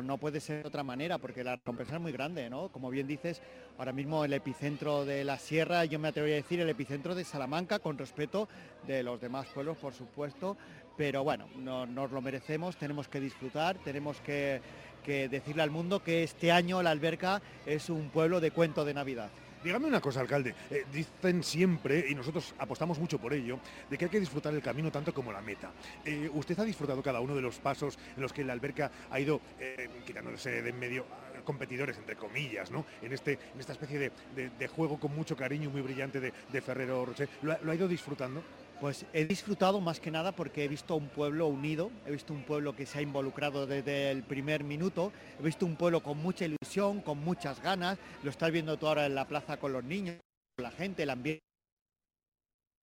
no 0.03 0.19
puede 0.19 0.41
ser 0.41 0.63
de 0.63 0.69
otra 0.69 0.83
manera 0.83 1.19
porque 1.19 1.45
la 1.45 1.57
recompensa 1.57 1.97
es 1.97 2.01
muy 2.01 2.13
grande, 2.13 2.51
¿no? 2.51 2.69
Como 2.69 2.91
bien 2.91 3.07
dices, 3.07 3.43
ahora 3.79 3.93
mismo 3.93 4.25
el 4.25 4.33
epicentro 4.33 5.05
de 5.05 5.25
la 5.25 5.39
sierra, 5.39 5.85
yo 5.85 5.99
me 5.99 6.09
atrevería 6.09 6.37
a 6.37 6.43
decir 6.43 6.61
el 6.61 6.69
epicentro 6.69 7.15
de 7.15 7.25
Salamanca, 7.25 7.79
con 7.79 7.99
respeto 7.99 8.49
de 8.87 9.03
los 9.03 9.21
demás 9.21 9.47
pueblos, 9.49 9.77
por 9.79 9.95
supuesto, 9.95 10.57
pero 10.97 11.25
bueno, 11.25 11.47
nos 11.57 12.11
lo 12.11 12.21
merecemos, 12.21 12.77
tenemos 12.77 13.09
que 13.09 13.21
disfrutar, 13.21 13.77
tenemos 13.79 14.21
que 14.21 14.61
decirle 15.07 15.63
al 15.63 15.71
mundo 15.71 16.03
que 16.03 16.25
este 16.25 16.51
año 16.51 16.83
la 16.83 16.91
alberca 16.91 17.41
es 17.65 17.91
un 17.91 18.11
pueblo 18.11 18.41
de 18.41 18.51
cuento 18.51 18.85
de 18.85 18.95
Navidad. 18.95 19.31
Dígame 19.65 19.87
una 19.87 20.01
cosa, 20.01 20.21
alcalde. 20.21 20.55
Eh, 20.71 20.85
dicen 20.93 21.43
siempre, 21.43 22.07
y 22.09 22.15
nosotros 22.15 22.55
apostamos 22.59 22.99
mucho 22.99 23.19
por 23.19 23.33
ello, 23.33 23.59
de 23.91 23.99
que 23.99 24.05
hay 24.07 24.11
que 24.11 24.21
disfrutar 24.21 24.55
el 24.55 24.63
camino 24.63 24.91
tanto 24.91 25.13
como 25.13 25.33
la 25.33 25.41
meta. 25.41 25.71
Eh, 26.05 26.31
¿Usted 26.33 26.59
ha 26.61 26.65
disfrutado 26.65 27.03
cada 27.03 27.21
uno 27.21 27.35
de 27.35 27.43
los 27.43 27.59
pasos 27.59 27.99
en 28.15 28.23
los 28.23 28.33
que 28.33 28.45
la 28.45 28.53
alberca 28.53 28.91
ha 29.11 29.19
ido 29.19 29.41
eh, 29.59 29.89
quitándose 30.07 30.63
de 30.63 30.71
en 30.71 30.79
medio 30.79 31.07
competidores, 31.45 31.97
entre 31.97 32.17
comillas, 32.17 32.71
¿no? 32.71 32.85
En, 33.01 33.13
este, 33.13 33.39
en 33.55 33.61
esta 33.61 33.73
especie 33.73 34.11
de, 34.35 34.69
juego 34.69 34.99
con 34.99 35.15
mucho 35.15 35.37
cariño, 35.37 35.71
muy 35.71 35.81
brillante 35.81 36.21
de, 36.21 36.61
Ferrero 36.61 37.07
Rocher. 37.07 37.29
¿Lo 37.43 37.71
ha 37.71 37.75
ido 37.75 37.87
disfrutando? 37.87 38.43
Pues 38.81 39.07
he 39.15 39.25
disfrutado 39.25 39.81
más 39.81 40.01
que 40.01 40.11
nada 40.11 40.33
porque 40.33 40.65
he 40.65 40.69
visto 40.69 40.97
un 40.97 41.09
pueblo 41.09 41.47
unido, 41.47 41.91
he 42.05 42.11
visto 42.11 42.35
un 42.35 42.45
pueblo 42.45 42.77
que 42.77 42.85
se 42.85 42.99
ha 42.99 43.03
involucrado 43.03 43.67
desde 43.67 44.11
el 44.11 44.23
primer 44.23 44.65
minuto, 44.65 45.13
he 45.41 45.43
visto 45.43 45.65
un 45.65 45.77
pueblo 45.77 46.03
con 46.03 46.19
mucha 46.19 46.45
ilusión, 46.45 47.01
con 47.01 47.19
muchas 47.19 47.63
ganas, 47.63 47.99
lo 48.23 48.31
estás 48.31 48.53
viendo 48.53 48.77
tú 48.77 48.87
ahora 48.87 49.07
en 49.07 49.15
la 49.15 49.27
plaza 49.27 49.57
con 49.57 49.73
los 49.73 49.83
niños, 49.83 50.19
con 50.57 50.65
la 50.65 50.71
gente, 50.71 51.05
el 51.05 51.11
ambiente 51.11 51.41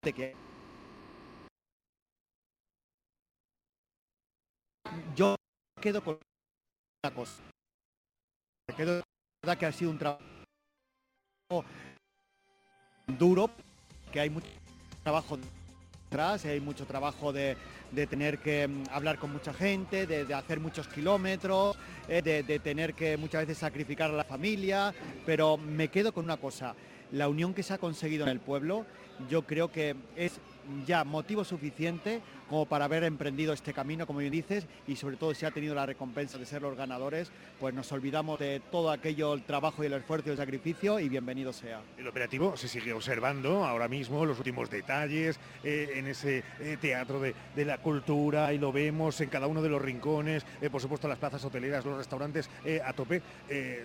que... 0.02 0.34
Yo 5.14 5.36
quedo 5.80 6.02
con 6.02 6.18
una 7.04 7.14
cosa, 7.14 7.42
me 8.68 8.74
quedo 8.74 9.02
verdad 9.42 9.58
que 9.58 9.66
ha 9.66 9.72
sido 9.72 9.90
un 9.90 9.98
trabajo 9.98 10.24
duro, 13.18 13.50
que 14.10 14.20
hay 14.20 14.30
mucho 14.30 14.48
trabajo 15.02 15.36
hay 16.20 16.60
mucho 16.60 16.84
trabajo 16.84 17.32
de, 17.32 17.56
tener 18.10 18.38
que 18.38 18.68
mm, 18.68 18.84
hablar 18.90 19.18
con 19.18 19.32
mucha 19.32 19.54
gente, 19.54 20.06
de, 20.06 20.34
hacer 20.34 20.60
muchos 20.60 20.86
kilómetros, 20.86 21.76
eh, 22.06 22.20
de, 22.20 22.58
tener 22.58 22.92
que 22.92 23.16
muchas 23.16 23.42
veces 23.42 23.58
sacrificar 23.58 24.10
a 24.10 24.14
la 24.14 24.24
familia, 24.24 24.92
pero 25.24 25.56
me 25.56 25.88
quedo 25.88 26.12
con 26.12 26.24
una 26.24 26.36
cosa, 26.36 26.74
la 27.12 27.28
unión 27.28 27.54
que 27.54 27.62
se 27.62 27.72
ha 27.72 27.78
conseguido 27.78 28.24
en 28.24 28.30
el 28.30 28.40
pueblo, 28.40 28.84
yo 29.30 29.42
creo 29.42 29.72
que 29.72 29.96
es 30.14 30.38
ya 30.86 31.02
motivo 31.04 31.44
suficiente 31.44 32.20
como 32.52 32.66
para 32.66 32.84
haber 32.84 33.02
emprendido 33.04 33.54
este 33.54 33.72
camino, 33.72 34.06
como 34.06 34.18
bien 34.18 34.30
dices, 34.30 34.66
y 34.86 34.96
sobre 34.96 35.16
todo 35.16 35.32
si 35.32 35.46
ha 35.46 35.50
tenido 35.52 35.74
la 35.74 35.86
recompensa 35.86 36.36
de 36.36 36.44
ser 36.44 36.60
los 36.60 36.76
ganadores, 36.76 37.32
pues 37.58 37.72
nos 37.72 37.90
olvidamos 37.92 38.38
de 38.38 38.60
todo 38.70 38.90
aquello, 38.90 39.32
el 39.32 39.42
trabajo 39.42 39.82
y 39.82 39.86
el 39.86 39.94
esfuerzo 39.94 40.28
y 40.28 40.32
el 40.32 40.36
sacrificio 40.36 41.00
y 41.00 41.08
bienvenido 41.08 41.54
sea. 41.54 41.80
El 41.96 42.06
operativo 42.06 42.54
se 42.58 42.68
sigue 42.68 42.92
observando 42.92 43.64
ahora 43.64 43.88
mismo, 43.88 44.26
los 44.26 44.36
últimos 44.36 44.68
detalles 44.68 45.40
eh, 45.64 45.92
en 45.94 46.08
ese 46.08 46.44
eh, 46.60 46.76
teatro 46.78 47.20
de, 47.20 47.34
la 47.64 47.78
cultura 47.78 48.52
y 48.52 48.58
lo 48.58 48.70
vemos 48.70 49.18
en 49.22 49.30
cada 49.30 49.46
uno 49.46 49.62
de 49.62 49.70
los 49.70 49.80
rincones, 49.80 50.44
eh, 50.60 50.68
por 50.68 50.82
supuesto 50.82 51.08
las 51.08 51.16
plazas 51.16 51.42
hoteleras, 51.46 51.86
los 51.86 51.96
restaurantes 51.96 52.50
a 52.84 52.92
tope. 52.92 53.22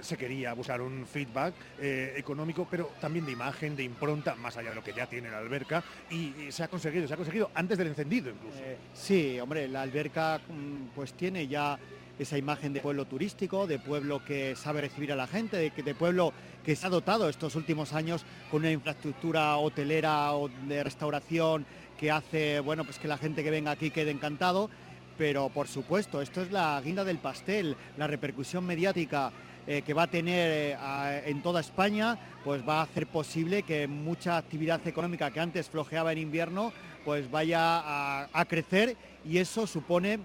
se 0.02 0.18
quería 0.18 0.52
buscar 0.52 0.82
un 0.82 1.08
feedback 1.08 1.54
económico, 1.80 2.68
pero 2.70 2.92
también 3.00 3.26
de 3.26 3.32
imagen, 3.32 3.78
de 3.78 3.84
impronta, 3.84 4.36
más 4.36 4.58
allá 4.58 4.72
de 4.72 4.76
lo 4.76 4.84
que 4.84 4.92
ya 4.92 5.06
tiene 5.06 5.32
la 5.32 5.38
alberca, 5.38 5.82
y 6.10 6.52
se 6.52 6.64
ha 6.64 6.68
conseguido, 6.68 7.08
se 7.08 7.14
ha 7.14 7.18
conseguido 7.18 7.50
antes 7.54 7.78
del 7.78 7.88
encendido 7.88 8.30
incluso. 8.30 8.57
Eh, 8.60 8.78
sí, 8.94 9.40
hombre, 9.40 9.68
la 9.68 9.82
alberca 9.82 10.40
mm, 10.40 10.96
pues 10.96 11.14
tiene 11.14 11.48
ya 11.48 11.78
esa 12.18 12.38
imagen 12.38 12.74
de 12.74 12.82
pueblo 12.82 13.06
turístico, 13.06 13.68
de 13.68 13.78
pueblo 13.78 14.24
que 14.26 14.56
sabe 14.56 14.82
recibir 14.82 15.12
a 15.12 15.16
la 15.16 15.28
gente, 15.28 15.72
de, 15.76 15.96
pueblo 15.96 16.34
que 16.66 16.76
se 16.76 16.88
ha 16.88 16.90
dotado 16.90 17.30
estos 17.30 17.56
últimos 17.56 17.94
años 17.94 18.26
con 18.50 18.62
una 18.62 18.72
infraestructura 18.72 19.58
hotelera 19.58 20.34
o 20.34 20.50
de 20.50 20.84
restauración 20.84 21.66
que 22.00 22.10
hace, 22.10 22.60
bueno, 22.60 22.84
pues 22.84 22.98
que 22.98 23.08
la 23.08 23.18
gente 23.18 23.44
que 23.44 23.52
venga 23.52 23.72
aquí 23.72 23.92
quede 23.92 24.12
encantado. 24.12 24.70
Pero 25.18 25.50
por 25.50 25.68
supuesto, 25.68 26.22
esto 26.22 26.42
es 26.42 26.52
la 26.52 26.80
guinda 26.84 27.04
del 27.04 27.18
pastel, 27.18 27.76
la 27.98 28.08
repercusión 28.08 28.66
mediática 28.66 29.32
eh, 29.66 29.82
que 29.82 29.94
va 29.94 30.04
a 30.04 30.08
tener 30.08 30.78
eh, 30.80 31.24
en 31.26 31.42
toda 31.42 31.60
España, 31.60 32.18
pues 32.44 32.68
va 32.68 32.80
a 32.80 32.84
hacer 32.84 33.08
posible 33.08 33.64
que 33.64 33.88
mucha 33.88 34.38
actividad 34.38 34.86
económica 34.88 35.30
que 35.32 35.40
antes 35.40 35.70
flojeaba 35.70 36.14
en 36.14 36.20
invierno, 36.20 36.72
pues 37.08 37.32
vaya 37.32 38.28
a, 38.34 38.46
crecer 38.50 38.98
y 39.24 39.38
eso 39.38 39.66
supone, 39.66 40.20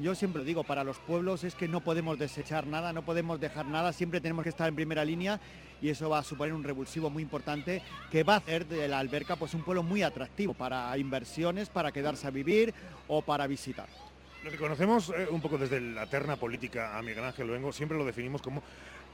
yo 0.00 0.14
siempre 0.14 0.44
digo, 0.44 0.62
para 0.62 0.84
los 0.84 0.96
pueblos 0.98 1.42
es 1.42 1.56
que 1.56 1.66
no 1.66 1.80
podemos 1.80 2.16
desechar 2.16 2.64
nada, 2.64 2.92
no 2.92 3.04
podemos 3.04 3.40
dejar 3.40 3.66
nada, 3.66 3.92
siempre 3.92 4.20
tenemos 4.20 4.44
que 4.44 4.50
estar 4.50 4.68
en 4.68 4.76
primera 4.76 5.04
línea 5.04 5.40
y 5.82 5.88
eso 5.88 6.08
va 6.08 6.20
a 6.20 6.22
suponer 6.22 6.54
un 6.54 6.62
revulsivo 6.62 7.10
muy 7.10 7.24
importante 7.24 7.82
que 8.12 8.22
va 8.22 8.34
a 8.34 8.36
hacer 8.36 8.68
de 8.68 8.86
la 8.86 9.00
alberca 9.00 9.34
pues 9.34 9.52
un 9.52 9.64
pueblo 9.64 9.82
muy 9.82 10.04
atractivo 10.04 10.54
para 10.54 10.96
inversiones, 10.96 11.70
para 11.70 11.90
quedarse 11.90 12.28
a 12.28 12.30
vivir 12.30 12.72
o 13.08 13.20
para 13.20 13.48
visitar. 13.48 13.88
Lo 14.48 14.98
eh, 15.14 15.28
un 15.30 15.42
poco 15.42 15.58
desde 15.58 15.78
la 15.78 16.06
terna 16.06 16.36
política 16.36 16.96
a 16.96 17.02
Miguel 17.02 17.22
Ángel 17.24 17.46
Luengo 17.46 17.70
siempre 17.70 17.98
lo 17.98 18.04
definimos 18.04 18.40
como 18.40 18.62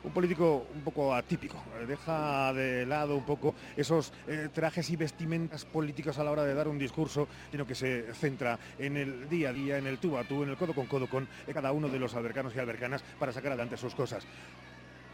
un 0.04 0.12
político 0.12 0.68
un 0.72 0.82
poco 0.82 1.12
atípico. 1.12 1.60
Deja 1.88 2.52
de 2.52 2.86
lado 2.86 3.16
un 3.16 3.24
poco 3.24 3.52
esos 3.76 4.12
eh, 4.28 4.48
trajes 4.54 4.88
y 4.90 4.96
vestimentas 4.96 5.64
políticas 5.64 6.18
a 6.18 6.24
la 6.24 6.30
hora 6.30 6.44
de 6.44 6.54
dar 6.54 6.68
un 6.68 6.78
discurso, 6.78 7.26
sino 7.50 7.66
que 7.66 7.74
se 7.74 8.14
centra 8.14 8.58
en 8.78 8.96
el 8.96 9.28
día 9.28 9.48
a 9.48 9.52
día, 9.52 9.78
en 9.78 9.88
el 9.88 9.98
tú 9.98 10.16
a 10.16 10.22
tú, 10.22 10.44
en 10.44 10.50
el 10.50 10.56
codo 10.56 10.72
con 10.72 10.86
codo 10.86 11.08
con 11.08 11.24
eh, 11.24 11.52
cada 11.52 11.72
uno 11.72 11.88
de 11.88 11.98
los 11.98 12.14
albercanos 12.14 12.54
y 12.54 12.60
albercanas 12.60 13.02
para 13.18 13.32
sacar 13.32 13.52
adelante 13.52 13.76
sus 13.76 13.94
cosas. 13.94 14.24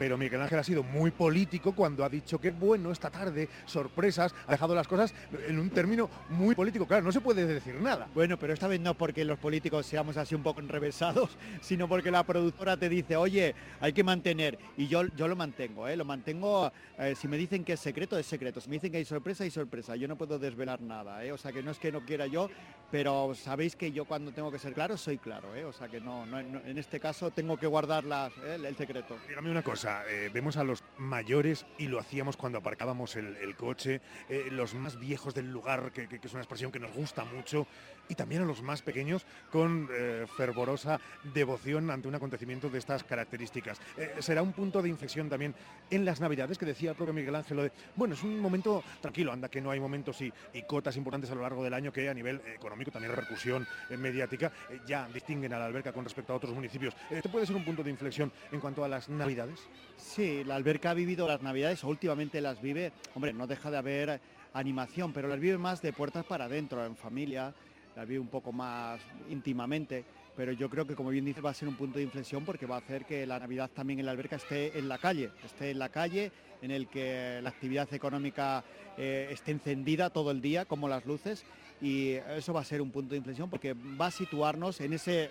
Pero 0.00 0.16
Miguel 0.16 0.40
Ángel 0.40 0.58
ha 0.58 0.64
sido 0.64 0.82
muy 0.82 1.10
político 1.10 1.74
cuando 1.74 2.06
ha 2.06 2.08
dicho 2.08 2.40
que 2.40 2.52
bueno, 2.52 2.90
esta 2.90 3.10
tarde, 3.10 3.50
sorpresas, 3.66 4.34
ha 4.46 4.52
dejado 4.52 4.74
las 4.74 4.88
cosas 4.88 5.12
en 5.46 5.58
un 5.58 5.68
término 5.68 6.08
muy 6.30 6.54
político. 6.54 6.86
Claro, 6.86 7.04
no 7.04 7.12
se 7.12 7.20
puede 7.20 7.44
decir 7.44 7.74
nada. 7.74 8.08
Bueno, 8.14 8.38
pero 8.38 8.54
esta 8.54 8.66
vez 8.66 8.80
no 8.80 8.94
porque 8.94 9.26
los 9.26 9.38
políticos 9.38 9.84
seamos 9.84 10.16
así 10.16 10.34
un 10.34 10.42
poco 10.42 10.60
enrevesados, 10.62 11.36
sino 11.60 11.86
porque 11.86 12.10
la 12.10 12.22
productora 12.24 12.78
te 12.78 12.88
dice, 12.88 13.14
oye, 13.16 13.54
hay 13.78 13.92
que 13.92 14.02
mantener. 14.02 14.58
Y 14.78 14.88
yo, 14.88 15.02
yo 15.16 15.28
lo 15.28 15.36
mantengo, 15.36 15.86
¿eh? 15.86 15.96
lo 15.98 16.06
mantengo. 16.06 16.72
eh, 16.98 17.14
si 17.14 17.28
me 17.28 17.36
dicen 17.36 17.62
que 17.62 17.74
es 17.74 17.80
secreto, 17.80 18.18
es 18.18 18.24
secreto. 18.24 18.58
Si 18.62 18.70
me 18.70 18.76
dicen 18.76 18.90
que 18.90 18.96
hay 18.96 19.04
sorpresa, 19.04 19.44
hay 19.44 19.50
sorpresa. 19.50 19.96
Yo 19.96 20.08
no 20.08 20.16
puedo 20.16 20.38
desvelar 20.38 20.80
nada, 20.80 21.22
¿eh? 21.26 21.30
o 21.30 21.36
sea 21.36 21.52
que 21.52 21.62
no 21.62 21.72
es 21.72 21.78
que 21.78 21.92
no 21.92 22.00
quiera 22.06 22.26
yo, 22.26 22.48
pero 22.90 23.34
sabéis 23.34 23.76
que 23.76 23.92
yo 23.92 24.06
cuando 24.06 24.32
tengo 24.32 24.50
que 24.50 24.58
ser 24.58 24.72
claro, 24.72 24.96
soy 24.96 25.18
claro. 25.18 25.54
¿eh? 25.54 25.66
O 25.66 25.74
sea 25.74 25.88
que 25.88 26.00
no, 26.00 26.24
no- 26.24 26.42
no- 26.42 26.60
en 26.64 26.78
este 26.78 26.98
caso 26.98 27.30
tengo 27.30 27.58
que 27.58 27.66
guardar 27.66 28.04
las, 28.04 28.32
¿eh? 28.38 28.56
el 28.66 28.76
secreto. 28.76 29.18
Dígame 29.28 29.50
una 29.50 29.62
cosa, 29.62 29.89
eh, 30.08 30.30
vemos 30.32 30.56
a 30.56 30.64
los 30.64 30.82
mayores 30.98 31.66
y 31.78 31.88
lo 31.88 31.98
hacíamos 31.98 32.36
cuando 32.36 32.58
aparcábamos 32.58 33.16
el, 33.16 33.56
coche, 33.56 34.00
eh, 34.28 34.48
los 34.50 34.74
más 34.74 34.98
viejos 34.98 35.34
del 35.34 35.50
lugar, 35.50 35.92
que 35.92 36.08
es 36.22 36.32
una 36.32 36.42
expresión 36.42 36.72
que 36.72 36.78
nos 36.78 36.92
gusta 36.92 37.24
mucho, 37.24 37.66
y 38.10 38.16
también 38.16 38.42
a 38.42 38.44
los 38.44 38.60
más 38.60 38.82
pequeños 38.82 39.24
con 39.50 39.88
eh, 39.92 40.26
fervorosa 40.36 41.00
devoción 41.32 41.90
ante 41.90 42.08
un 42.08 42.14
acontecimiento 42.14 42.68
de 42.68 42.78
estas 42.78 43.04
características. 43.04 43.80
Eh, 43.96 44.16
será 44.18 44.42
un 44.42 44.52
punto 44.52 44.82
de 44.82 44.88
inflexión 44.88 45.28
también 45.28 45.54
en 45.90 46.04
las 46.04 46.20
Navidades, 46.20 46.58
que 46.58 46.66
decía 46.66 46.90
el 46.90 46.96
propio 46.96 47.14
Miguel 47.14 47.36
Ángel, 47.36 47.56
de, 47.58 47.72
bueno, 47.94 48.14
es 48.14 48.22
un 48.22 48.38
momento 48.40 48.82
tranquilo, 49.00 49.32
anda 49.32 49.48
que 49.48 49.60
no 49.60 49.70
hay 49.70 49.80
momentos 49.80 50.20
y, 50.20 50.32
cotas 50.66 50.96
importantes 50.96 51.30
a 51.30 51.34
lo 51.34 51.42
largo 51.42 51.64
del 51.64 51.74
año 51.74 51.92
que 51.92 52.08
a 52.08 52.14
nivel 52.14 52.40
económico, 52.54 52.90
también 52.90 53.12
repercusión 53.12 53.66
eh, 53.88 53.96
mediática, 53.96 54.52
ya 54.86 55.08
distinguen 55.08 55.52
a 55.54 55.58
la 55.58 55.66
alberca 55.66 55.92
con 55.92 56.04
respecto 56.04 56.32
a 56.32 56.36
otros 56.36 56.52
municipios. 56.52 56.94
¿Este 57.10 57.28
puede 57.28 57.46
ser 57.46 57.56
un 57.56 57.64
punto 57.64 57.82
de 57.82 57.90
inflexión 57.90 58.30
en 58.52 58.60
cuanto 58.60 58.84
a 58.84 58.88
las 58.88 59.08
Navidades? 59.08 59.60
Sí, 59.96 60.44
la 60.44 60.56
alberca 60.56 60.90
ha 60.90 60.94
vivido 60.94 61.26
las 61.26 61.42
navidades, 61.42 61.84
últimamente 61.84 62.40
las 62.40 62.60
vive, 62.60 62.92
hombre, 63.14 63.32
no 63.32 63.46
deja 63.46 63.70
de 63.70 63.78
haber 63.78 64.20
animación, 64.52 65.12
pero 65.12 65.28
las 65.28 65.40
vive 65.40 65.58
más 65.58 65.82
de 65.82 65.92
puertas 65.92 66.24
para 66.24 66.46
adentro, 66.46 66.84
en 66.84 66.96
familia, 66.96 67.54
las 68.00 68.08
vive 68.08 68.20
un 68.20 68.28
poco 68.28 68.50
más 68.50 68.98
íntimamente, 69.28 70.06
pero 70.34 70.52
yo 70.52 70.70
creo 70.70 70.86
que 70.86 70.94
como 70.94 71.10
bien 71.10 71.26
dice 71.26 71.42
va 71.42 71.50
a 71.50 71.54
ser 71.54 71.68
un 71.68 71.76
punto 71.76 71.98
de 71.98 72.04
inflexión 72.04 72.46
porque 72.46 72.64
va 72.64 72.76
a 72.76 72.78
hacer 72.78 73.04
que 73.04 73.26
la 73.26 73.38
Navidad 73.38 73.70
también 73.74 73.98
en 73.98 74.06
la 74.06 74.12
alberca 74.12 74.36
esté 74.36 74.78
en 74.78 74.88
la 74.88 74.96
calle, 74.96 75.30
esté 75.44 75.70
en 75.72 75.78
la 75.78 75.90
calle, 75.90 76.32
en 76.62 76.70
el 76.70 76.88
que 76.88 77.40
la 77.42 77.50
actividad 77.50 77.92
económica 77.92 78.64
eh, 78.96 79.28
esté 79.30 79.50
encendida 79.50 80.08
todo 80.08 80.30
el 80.30 80.40
día, 80.40 80.64
como 80.64 80.88
las 80.88 81.04
luces, 81.04 81.44
y 81.82 82.12
eso 82.12 82.54
va 82.54 82.60
a 82.62 82.64
ser 82.64 82.80
un 82.80 82.90
punto 82.90 83.10
de 83.10 83.18
inflexión 83.18 83.50
porque 83.50 83.74
va 83.74 84.06
a 84.06 84.10
situarnos 84.10 84.80
en 84.80 84.94
ese 84.94 85.28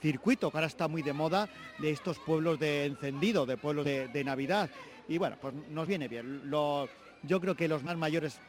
circuito 0.00 0.48
que 0.52 0.58
ahora 0.58 0.68
está 0.68 0.86
muy 0.86 1.02
de 1.02 1.12
moda 1.12 1.48
de 1.80 1.90
estos 1.90 2.20
pueblos 2.20 2.56
de 2.60 2.84
encendido, 2.84 3.46
de 3.46 3.56
pueblos 3.56 3.84
de, 3.84 4.22
Navidad. 4.24 4.70
Y 5.08 5.18
bueno, 5.18 5.38
pues 5.40 5.54
nos 5.70 5.88
viene 5.88 6.06
bien. 6.06 6.48
Lo- 6.48 6.88
yo 7.24 7.40
creo 7.40 7.56
que 7.56 7.66
los 7.66 7.82
más 7.82 7.96
mayores 7.96 8.40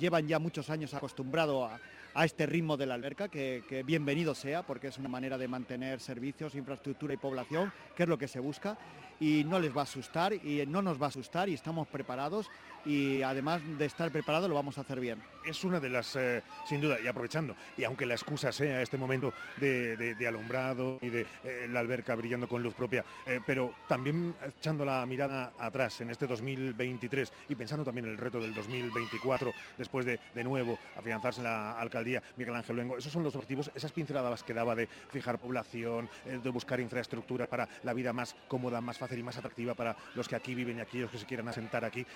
llevan 0.00 0.26
ya 0.26 0.40
muchos 0.40 0.68
años 0.70 0.94
acostumbrados 0.94 1.70
a, 1.70 1.80
a 2.14 2.24
este 2.24 2.46
ritmo 2.46 2.76
de 2.76 2.86
la 2.86 2.94
alberca, 2.94 3.28
que, 3.28 3.84
bienvenido 3.86 4.34
sea, 4.34 4.62
porque 4.62 4.88
es 4.88 4.98
una 4.98 5.08
manera 5.08 5.38
de 5.38 5.48
mantener 5.48 6.00
servicios, 6.00 6.54
infraestructura 6.54 7.14
y 7.14 7.16
población, 7.16 7.72
que 7.96 8.04
es 8.04 8.08
lo 8.08 8.18
que 8.18 8.28
se 8.28 8.40
busca, 8.40 8.78
y 9.20 9.44
no 9.44 9.58
les 9.60 9.74
va 9.76 9.80
a 9.80 9.84
asustar, 9.84 10.32
y 10.32 10.64
no 10.66 10.82
nos 10.82 11.00
va 11.00 11.06
a 11.06 11.08
asustar, 11.08 11.48
y 11.48 11.54
estamos 11.54 11.86
preparados, 11.88 12.50
y 12.84 13.22
además 13.22 13.60
de 13.78 13.84
estar 13.84 14.10
preparados 14.10 14.48
lo 14.48 14.54
vamos 14.54 14.78
a 14.78 14.80
hacer 14.80 15.00
bien. 15.00 15.22
Es 15.44 15.64
una 15.64 15.80
de 15.80 15.88
las, 15.88 16.16
eh, 16.16 16.42
sin 16.66 16.80
duda, 16.80 16.98
y 17.02 17.06
aprovechando, 17.06 17.56
y 17.76 17.84
aunque 17.84 18.06
la 18.06 18.14
excusa 18.14 18.52
sea 18.52 18.82
este 18.82 18.96
momento 18.96 19.32
de, 19.58 20.16
alumbrado 20.26 20.98
y 21.00 21.08
de 21.08 21.26
eh, 21.44 21.66
la 21.70 21.80
alberca 21.80 22.14
brillando 22.14 22.48
con 22.48 22.62
luz 22.62 22.74
propia, 22.74 23.04
eh, 23.26 23.40
pero 23.44 23.74
también 23.88 24.34
echando 24.58 24.84
la 24.84 25.04
mirada 25.06 25.52
atrás 25.58 26.00
en 26.00 26.10
este 26.10 26.26
2023 26.26 27.32
y 27.48 27.54
pensando 27.54 27.84
también 27.84 28.06
en 28.06 28.12
el 28.12 28.18
reto 28.18 28.40
del 28.40 28.54
2024, 28.54 29.52
después 29.78 30.06
de, 30.06 30.20
de 30.34 30.44
nuevo 30.44 30.78
afianzarse 30.96 31.40
en 31.40 31.44
la 31.44 31.78
alcaldía 31.78 32.22
Miguel 32.36 32.54
Ángel 32.54 32.76
Luengo, 32.76 32.98
esos 32.98 33.12
son 33.12 33.22
los 33.22 33.34
objetivos, 33.34 33.70
esas 33.74 33.92
pinceladas 33.92 34.42
que 34.42 34.54
daba 34.54 34.74
de 34.74 34.86
fijar 34.86 35.38
población, 35.38 36.08
de 36.24 36.50
buscar 36.50 36.80
infraestructura 36.80 37.46
para 37.46 37.68
la 37.82 37.92
vida 37.92 38.12
más 38.12 38.36
cómoda, 38.48 38.80
más 38.80 38.98
fácil 38.98 39.18
y 39.18 39.22
más 39.22 39.36
atractiva 39.36 39.74
para 39.74 39.96
los 40.14 40.28
que 40.28 40.36
aquí 40.36 40.54
viven 40.54 40.78
y 40.78 40.80
aquellos 40.80 41.10
que 41.10 41.18
se 41.18 41.26
quieran 41.26 41.48
asentar 41.48 41.84
aquí. 41.84 42.06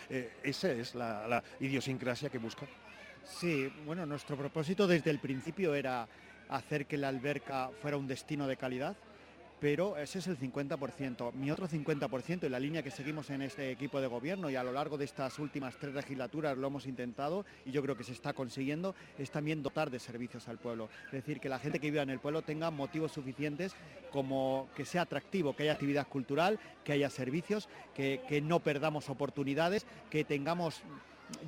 Esa 0.42 0.70
es 0.70 0.94
la 0.94 1.42
idiosincrasia 1.60 2.28
que 2.28 2.38
busca. 2.38 2.66
Sí, 3.24 3.72
bueno, 3.86 4.04
nuestro 4.04 4.36
propósito 4.36 4.86
desde 4.86 5.10
el 5.10 5.18
principio 5.18 5.74
era 5.74 6.06
hacer 6.50 6.86
que 6.86 6.98
la 6.98 7.08
alberca 7.08 7.70
fuera 7.80 7.96
un 7.96 8.06
destino 8.06 8.46
de 8.46 8.58
calidad, 8.58 8.96
pero 9.60 9.96
ese 9.96 10.18
es 10.18 10.26
el 10.26 10.38
50%. 10.38 11.32
Mi 11.32 11.50
otro 11.50 11.66
50% 11.66 12.44
y 12.44 12.48
la 12.50 12.60
línea 12.60 12.82
que 12.82 12.90
seguimos 12.90 13.30
en 13.30 13.40
este 13.40 13.70
equipo 13.70 13.98
de 13.98 14.08
gobierno 14.08 14.50
y 14.50 14.56
a 14.56 14.62
lo 14.62 14.72
largo 14.72 14.98
de 14.98 15.06
estas 15.06 15.38
últimas 15.38 15.76
tres 15.78 15.94
legislaturas 15.94 16.58
lo 16.58 16.66
hemos 16.66 16.86
intentado 16.86 17.46
y 17.64 17.70
yo 17.70 17.82
creo 17.82 17.96
que 17.96 18.04
se 18.04 18.12
está 18.12 18.34
consiguiendo, 18.34 18.94
es 19.18 19.30
también 19.30 19.62
dotar 19.62 19.90
de 19.90 20.00
servicios 20.00 20.46
al 20.48 20.58
pueblo. 20.58 20.90
Es 21.06 21.12
decir, 21.12 21.40
que 21.40 21.48
la 21.48 21.58
gente 21.58 21.80
que 21.80 21.90
viva 21.90 22.02
en 22.02 22.10
el 22.10 22.20
pueblo 22.20 22.42
tenga 22.42 22.70
motivos 22.70 23.12
suficientes 23.12 23.74
como 24.12 24.68
que 24.76 24.84
sea 24.84 25.02
atractivo, 25.02 25.56
que 25.56 25.62
haya 25.62 25.72
actividad 25.72 26.06
cultural, 26.08 26.60
que 26.84 26.92
haya 26.92 27.08
servicios, 27.08 27.70
que, 27.94 28.20
que 28.28 28.42
no 28.42 28.60
perdamos 28.60 29.08
oportunidades, 29.08 29.86
que 30.10 30.24
tengamos 30.24 30.82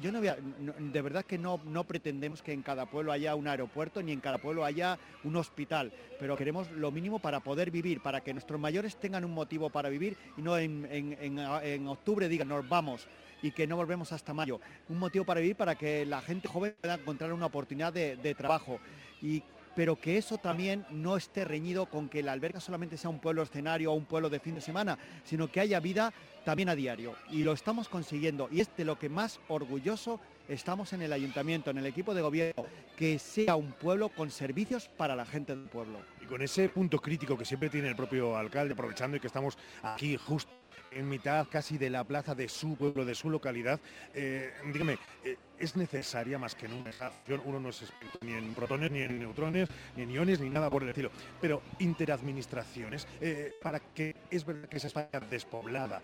yo 0.01 0.13
no 0.13 0.19
voy 0.19 0.29
a- 0.29 0.37
de 0.37 1.03
verdad 1.03 1.25
que 1.25 1.39
no, 1.39 1.61
no 1.67 1.85
pretendemos 1.85 2.43
que 2.43 2.53
en 2.53 2.63
cada 2.63 2.87
pueblo 2.87 3.13
haya 3.13 3.35
un 3.35 3.49
aeropuerto 3.49 4.03
ni 4.03 4.13
en 4.13 4.21
cada 4.21 4.39
pueblo 4.39 4.65
haya 4.65 4.99
un 5.25 5.37
hospital, 5.37 5.93
pero 6.19 6.37
queremos 6.37 6.71
lo 6.73 6.91
mínimo 6.91 7.19
para 7.19 7.41
poder 7.41 7.71
vivir, 7.71 8.01
para 8.01 8.21
que 8.21 8.33
nuestros 8.33 8.61
mayores 8.61 8.97
tengan 8.97 9.25
un 9.25 9.33
motivo 9.33 9.71
para 9.71 9.89
vivir 9.89 10.17
y 10.37 10.43
no 10.43 10.57
en, 10.59 10.87
en- 10.91 11.17
en- 11.21 11.39
en 11.39 11.89
octubre 11.89 12.29
digan 12.29 12.49
nos 12.49 12.69
vamos 12.69 13.07
y 13.43 13.51
que 13.51 13.67
no 13.67 13.77
volvemos 13.77 14.13
hasta 14.13 14.33
mayo. 14.33 14.61
Un 14.89 14.99
motivo 14.99 15.25
para 15.25 15.41
vivir 15.41 15.57
para 15.57 15.75
que 15.75 16.07
la 16.07 16.21
gente 16.23 16.49
joven 16.49 16.75
pueda 16.81 16.95
encontrar 16.95 17.33
una 17.33 17.47
oportunidad 17.47 17.93
de, 17.93 18.17
de 18.17 18.35
trabajo. 18.35 18.79
Y 19.23 19.43
pero 19.77 20.01
que 20.01 20.17
eso 20.17 20.39
también 20.39 20.87
no 20.91 21.19
esté 21.19 21.45
reñido 21.45 21.87
con 21.87 22.09
que 22.09 22.23
la 22.23 22.33
alberca 22.33 22.61
solamente 22.61 22.97
sea 22.97 23.11
un 23.11 23.21
pueblo 23.21 23.43
escenario 23.43 23.93
o 23.93 23.95
un 23.95 24.07
pueblo 24.07 24.31
de 24.31 24.41
fin 24.41 24.55
de 24.55 24.63
semana, 24.63 24.99
sino 25.23 25.53
que 25.53 25.61
haya 25.61 25.79
vida 25.81 26.15
también 26.47 26.71
a 26.71 26.75
diario. 26.75 27.15
Y 27.31 27.45
lo 27.45 27.53
estamos 27.53 27.89
consiguiendo. 27.89 28.49
Y 28.51 28.61
es 28.61 28.75
de 28.75 28.87
lo 28.87 28.99
que 28.99 29.11
más 29.11 29.39
orgulloso 29.49 30.19
estamos 30.49 30.95
en 30.95 31.03
el 31.03 31.13
ayuntamiento, 31.13 31.71
en 31.71 31.79
el 31.79 31.87
equipo 31.87 32.15
de 32.15 32.23
gobierno, 32.23 32.65
que 32.97 33.19
sea 33.19 33.55
un 33.57 33.73
pueblo 33.73 34.09
con 34.09 34.31
servicios 34.31 34.89
para 34.89 35.15
la 35.15 35.27
gente 35.27 35.55
del 35.55 35.69
pueblo. 35.69 35.99
Y 36.23 36.25
con 36.25 36.41
ese 36.41 36.71
punto 36.71 36.99
crítico 36.99 37.37
que 37.37 37.45
siempre 37.45 37.69
tiene 37.69 37.89
el 37.89 37.97
propio 37.97 38.35
alcalde, 38.35 38.73
aprovechando 38.73 39.19
y 39.19 39.21
que 39.21 39.27
estamos 39.27 39.59
aquí 39.83 40.17
justo 40.17 40.56
en 40.97 41.09
mitad 41.09 41.47
casi 41.49 41.79
de 41.79 41.91
la 41.91 42.05
plaza 42.05 42.35
de 42.35 42.49
su 42.49 42.77
pueblo, 42.77 43.05
de 43.05 43.15
su 43.15 43.31
localidad, 43.31 43.79
eh, 44.15 44.53
dígame, 44.73 44.99
eh, 45.25 45.37
¿es 45.59 45.77
necesaria 45.77 46.39
más 46.39 46.55
que 46.55 46.69
nunca 46.69 46.91
esa 46.91 47.09
acción? 47.09 47.43
Uno 47.45 47.61
no 47.61 47.69
es 47.69 47.83
experto 47.83 48.19
ni 48.23 48.33
en 48.33 48.55
protones, 48.55 48.91
ni 48.91 49.03
en 49.03 49.19
neutrones, 49.19 49.69
ni 49.97 50.05
en 50.05 50.11
iones, 50.11 50.41
ni 50.41 50.49
nada 50.49 50.71
por 50.71 50.83
el 50.83 50.89
estilo, 50.89 51.11
pero 51.41 51.63
interadministraciones, 51.79 53.07
eh, 53.21 53.55
para 53.63 53.81
que 53.81 54.17
es 54.31 54.45
verdad 54.45 54.69
que 54.69 54.79
esa 54.79 54.87
España 54.87 55.21
despoblada, 55.31 56.01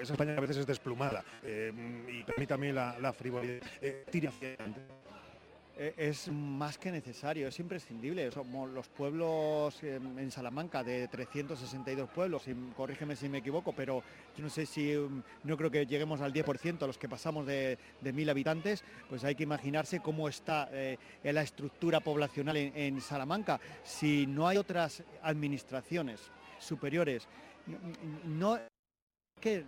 esa 0.00 0.12
España 0.12 0.34
a 0.36 0.40
veces 0.40 0.58
es 0.58 0.66
desplumada, 0.66 1.24
y 1.42 2.22
permítame 2.24 2.72
la, 2.72 2.98
la 2.98 3.12
frivolidad, 3.12 3.60
tire 4.10 4.28
hacia 4.28 4.48
adelante. 4.48 4.80
Eh, 5.80 5.94
Es 5.96 6.28
más 6.30 6.76
que 6.76 6.92
necesario, 6.92 7.48
es 7.48 7.58
imprescindible. 7.58 8.30
Somos 8.30 8.68
los 8.68 8.88
pueblos 8.88 9.82
eh, 9.82 9.96
en 9.96 10.30
Salamanca 10.30 10.84
de 10.84 11.08
362 11.08 12.10
pueblos, 12.10 12.44
corrígeme 12.76 13.16
si 13.16 13.30
me 13.30 13.38
equivoco, 13.38 13.72
pero 13.72 14.02
yo 14.36 14.44
no 14.44 14.50
sé 14.50 14.66
si, 14.66 14.94
um, 14.94 15.22
no 15.44 15.56
creo 15.56 15.70
que 15.70 15.86
lleguemos 15.86 16.20
al 16.20 16.34
10% 16.34 16.86
los 16.86 16.98
que 16.98 17.08
pasamos 17.08 17.46
de, 17.46 17.78
de 17.98 18.12
mil 18.12 18.28
habitantes, 18.28 18.84
pues 19.08 19.24
hay 19.24 19.34
que 19.34 19.44
imaginarse 19.44 20.00
cómo 20.00 20.28
está 20.28 20.68
eh, 20.70 20.98
la 21.22 21.40
estructura 21.40 22.00
poblacional 22.00 22.58
en, 22.58 23.00
Salamanca. 23.00 23.58
Si 23.82 24.26
no 24.26 24.46
hay 24.46 24.58
otras 24.58 25.02
administraciones 25.22 26.20
superiores, 26.58 27.26
no 28.26 28.58
que 29.40 29.64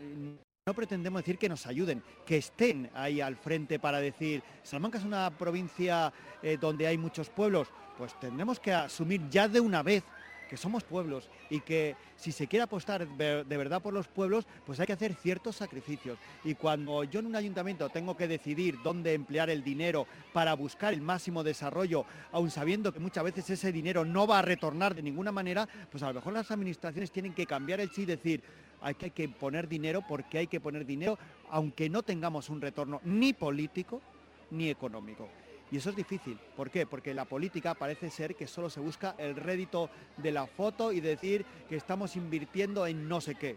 no 0.64 0.74
pretendemos 0.74 1.22
decir 1.22 1.38
que 1.38 1.48
nos 1.48 1.66
ayuden, 1.66 2.04
que 2.24 2.36
estén 2.36 2.88
ahí 2.94 3.20
al 3.20 3.34
frente 3.34 3.80
para 3.80 3.98
decir, 3.98 4.44
Salamanca 4.62 4.98
es 4.98 5.04
una 5.04 5.28
provincia 5.36 6.12
eh, 6.40 6.56
donde 6.56 6.86
hay 6.86 6.96
muchos 6.96 7.28
pueblos, 7.30 7.66
pues 7.98 8.16
tendremos 8.20 8.60
que 8.60 8.72
asumir 8.72 9.28
ya 9.28 9.48
de 9.48 9.58
una 9.58 9.82
vez 9.82 10.04
que 10.52 10.58
somos 10.58 10.84
pueblos 10.84 11.30
y 11.48 11.60
que 11.60 11.96
si 12.14 12.30
se 12.30 12.46
quiere 12.46 12.64
apostar 12.64 13.08
de 13.08 13.56
verdad 13.56 13.80
por 13.80 13.94
los 13.94 14.06
pueblos, 14.06 14.46
pues 14.66 14.78
hay 14.78 14.86
que 14.86 14.92
hacer 14.92 15.14
ciertos 15.14 15.56
sacrificios. 15.56 16.18
Y 16.44 16.56
cuando 16.56 17.04
yo 17.04 17.20
en 17.20 17.26
un 17.28 17.36
ayuntamiento 17.36 17.88
tengo 17.88 18.18
que 18.18 18.28
decidir 18.28 18.76
dónde 18.84 19.14
emplear 19.14 19.48
el 19.48 19.64
dinero 19.64 20.06
para 20.34 20.52
buscar 20.52 20.92
el 20.92 21.00
máximo 21.00 21.42
desarrollo, 21.42 22.04
aun 22.32 22.50
sabiendo 22.50 22.92
que 22.92 23.00
muchas 23.00 23.24
veces 23.24 23.48
ese 23.48 23.72
dinero 23.72 24.04
no 24.04 24.26
va 24.26 24.40
a 24.40 24.42
retornar 24.42 24.94
de 24.94 25.00
ninguna 25.00 25.32
manera, 25.32 25.66
pues 25.90 26.02
a 26.02 26.08
lo 26.08 26.14
mejor 26.16 26.34
las 26.34 26.50
administraciones 26.50 27.10
tienen 27.10 27.32
que 27.32 27.46
cambiar 27.46 27.80
el 27.80 27.88
chip 27.88 28.02
y 28.02 28.06
decir, 28.08 28.42
hay 28.82 28.92
que, 28.92 29.06
hay 29.06 29.10
que 29.12 29.30
poner 29.30 29.66
dinero 29.68 30.04
porque 30.06 30.36
hay 30.36 30.48
que 30.48 30.60
poner 30.60 30.84
dinero, 30.84 31.18
aunque 31.48 31.88
no 31.88 32.02
tengamos 32.02 32.50
un 32.50 32.60
retorno 32.60 33.00
ni 33.04 33.32
político 33.32 34.02
ni 34.50 34.68
económico. 34.68 35.30
Y 35.72 35.78
eso 35.78 35.88
es 35.88 35.96
difícil. 35.96 36.38
¿Por 36.54 36.70
qué? 36.70 36.84
Porque 36.84 37.14
la 37.14 37.24
política 37.24 37.72
parece 37.72 38.10
ser 38.10 38.36
que 38.36 38.46
solo 38.46 38.68
se 38.68 38.78
busca 38.78 39.14
el 39.16 39.34
rédito 39.34 39.88
de 40.18 40.30
la 40.30 40.46
foto 40.46 40.92
y 40.92 41.00
decir 41.00 41.46
que 41.66 41.76
estamos 41.76 42.14
invirtiendo 42.14 42.86
en 42.86 43.08
no 43.08 43.22
sé 43.22 43.36
qué. 43.36 43.56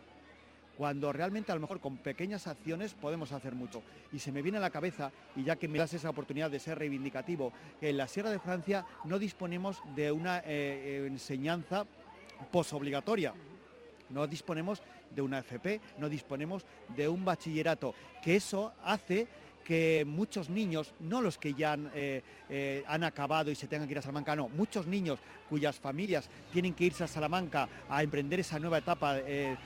Cuando 0.77 1.11
realmente 1.11 1.51
a 1.51 1.55
lo 1.55 1.61
mejor 1.61 1.81
con 1.81 1.97
pequeñas 1.97 2.47
acciones 2.47 2.93
podemos 2.93 3.33
hacer 3.33 3.53
mucho. 3.53 3.83
Y 4.13 4.19
se 4.19 4.31
me 4.31 4.41
viene 4.41 4.59
a 4.59 4.61
la 4.61 4.69
cabeza, 4.69 5.11
y 5.35 5.43
ya 5.43 5.57
que 5.57 5.67
me 5.67 5.77
das 5.77 5.93
esa 5.93 6.09
oportunidad 6.09 6.49
de 6.49 6.59
ser 6.59 6.79
reivindicativo, 6.79 7.51
que 7.81 7.89
en 7.89 7.97
la 7.97 8.07
Sierra 8.07 8.29
de 8.29 8.39
Francia 8.39 8.85
no 9.03 9.19
disponemos 9.19 9.81
de 9.93 10.09
una 10.13 10.39
eh, 10.39 10.43
eh, 10.47 11.03
enseñanza 11.07 11.85
posobligatoria. 12.49 13.33
No 14.09 14.25
disponemos 14.25 14.81
de 15.13 15.21
una 15.21 15.39
FP, 15.39 15.81
no 15.97 16.07
disponemos 16.07 16.65
de 16.95 17.09
un 17.09 17.25
bachillerato, 17.25 17.93
que 18.23 18.37
eso 18.37 18.73
hace 18.83 19.27
que 19.65 20.05
muchos 20.07 20.49
niños, 20.49 20.93
no 21.01 21.21
los 21.21 21.37
que 21.37 21.53
ya 21.53 21.73
han, 21.73 21.91
eh, 21.95 22.21
eh, 22.49 22.83
han, 22.87 23.03
acabado 23.03 23.51
y 23.51 23.55
se 23.55 23.67
tengan 23.67 23.87
que 23.87 23.93
ir 23.93 23.97
a 23.97 24.01
Salamanca, 24.01 24.35
no, 24.35 24.47
muchos 24.47 24.85
niños 24.85 25.19
cuyas 25.49 25.77
familias 25.77 26.29
tienen 26.53 26.73
que 26.73 26.85
irse 26.85 27.03
a 27.03 27.07
Salamanca 27.07 27.67
a 27.89 28.03
emprender 28.03 28.39
esa 28.39 28.59
nueva 28.59 28.77
etapa 28.77 29.17
eh, 29.17 29.57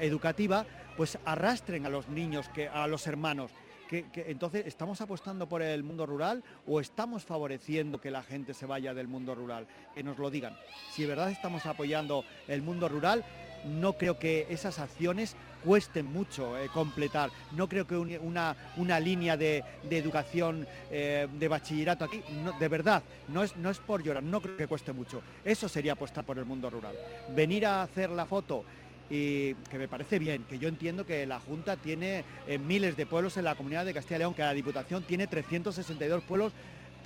educativa, 0.00 0.66
pues 0.96 1.18
arrastren 1.24 1.84
a 1.86 1.90
los 1.90 2.08
niños, 2.08 2.48
que, 2.48 2.66
a 2.66 2.86
los 2.88 3.06
hermanos. 3.06 3.52
Entonces, 3.88 4.66
¿estamos 4.66 5.00
apostando 5.00 5.48
por 5.48 5.62
el 5.62 5.84
mundo 5.84 6.06
rural 6.06 6.42
o 6.66 6.80
estamos 6.80 7.24
favoreciendo 7.24 8.00
que 8.00 8.10
la 8.10 8.22
gente 8.22 8.52
se 8.52 8.66
vaya 8.66 8.94
del 8.94 9.06
mundo 9.06 9.34
rural? 9.34 9.68
Que 9.94 10.02
nos 10.02 10.18
lo 10.18 10.28
digan. 10.28 10.56
Si 10.90 11.02
de 11.02 11.08
verdad 11.08 11.30
estamos 11.30 11.66
apoyando 11.66 12.24
el 12.48 12.62
mundo 12.62 12.88
rural, 12.88 13.24
no 13.66 13.94
creo 13.94 14.18
que 14.18 14.46
esas 14.50 14.78
acciones 14.78 15.36
cuesten 15.64 16.06
mucho 16.06 16.56
eh, 16.56 16.68
completar. 16.72 17.30
No 17.52 17.68
creo 17.68 17.86
que 17.86 17.96
una, 17.96 18.56
una 18.76 19.00
línea 19.00 19.36
de, 19.36 19.64
educación 19.90 20.66
eh, 20.90 21.26
de 21.32 21.48
bachillerato 21.48 22.04
aquí, 22.04 22.22
de 22.58 22.68
verdad, 22.68 23.02
no 23.28 23.42
es, 23.42 23.56
no 23.56 23.70
es 23.70 23.78
por 23.78 24.02
llorar, 24.02 24.22
no 24.22 24.40
creo 24.40 24.56
que 24.56 24.68
cueste 24.68 24.92
mucho. 24.92 25.22
Eso 25.44 25.68
sería 25.68 25.92
apostar 25.92 26.24
por 26.24 26.38
el 26.38 26.44
mundo 26.44 26.70
rural. 26.70 26.94
Venir 27.34 27.66
a 27.66 27.82
hacer 27.82 28.10
la 28.10 28.26
foto 28.26 28.64
y 29.08 29.54
que 29.54 29.78
me 29.78 29.88
parece 29.88 30.18
bien, 30.18 30.44
que 30.44 30.58
yo 30.58 30.68
entiendo 30.68 31.06
que 31.06 31.26
la 31.26 31.38
Junta 31.40 31.76
tiene 31.76 32.24
eh, 32.46 32.58
miles 32.58 32.96
de 32.96 33.06
pueblos 33.06 33.36
en 33.36 33.44
la 33.44 33.54
comunidad 33.54 33.84
de 33.84 33.94
Castilla 33.94 34.16
y 34.16 34.18
León, 34.20 34.34
que 34.34 34.42
la 34.42 34.52
Diputación 34.52 35.02
tiene 35.04 35.26
362 35.26 36.22
pueblos 36.24 36.52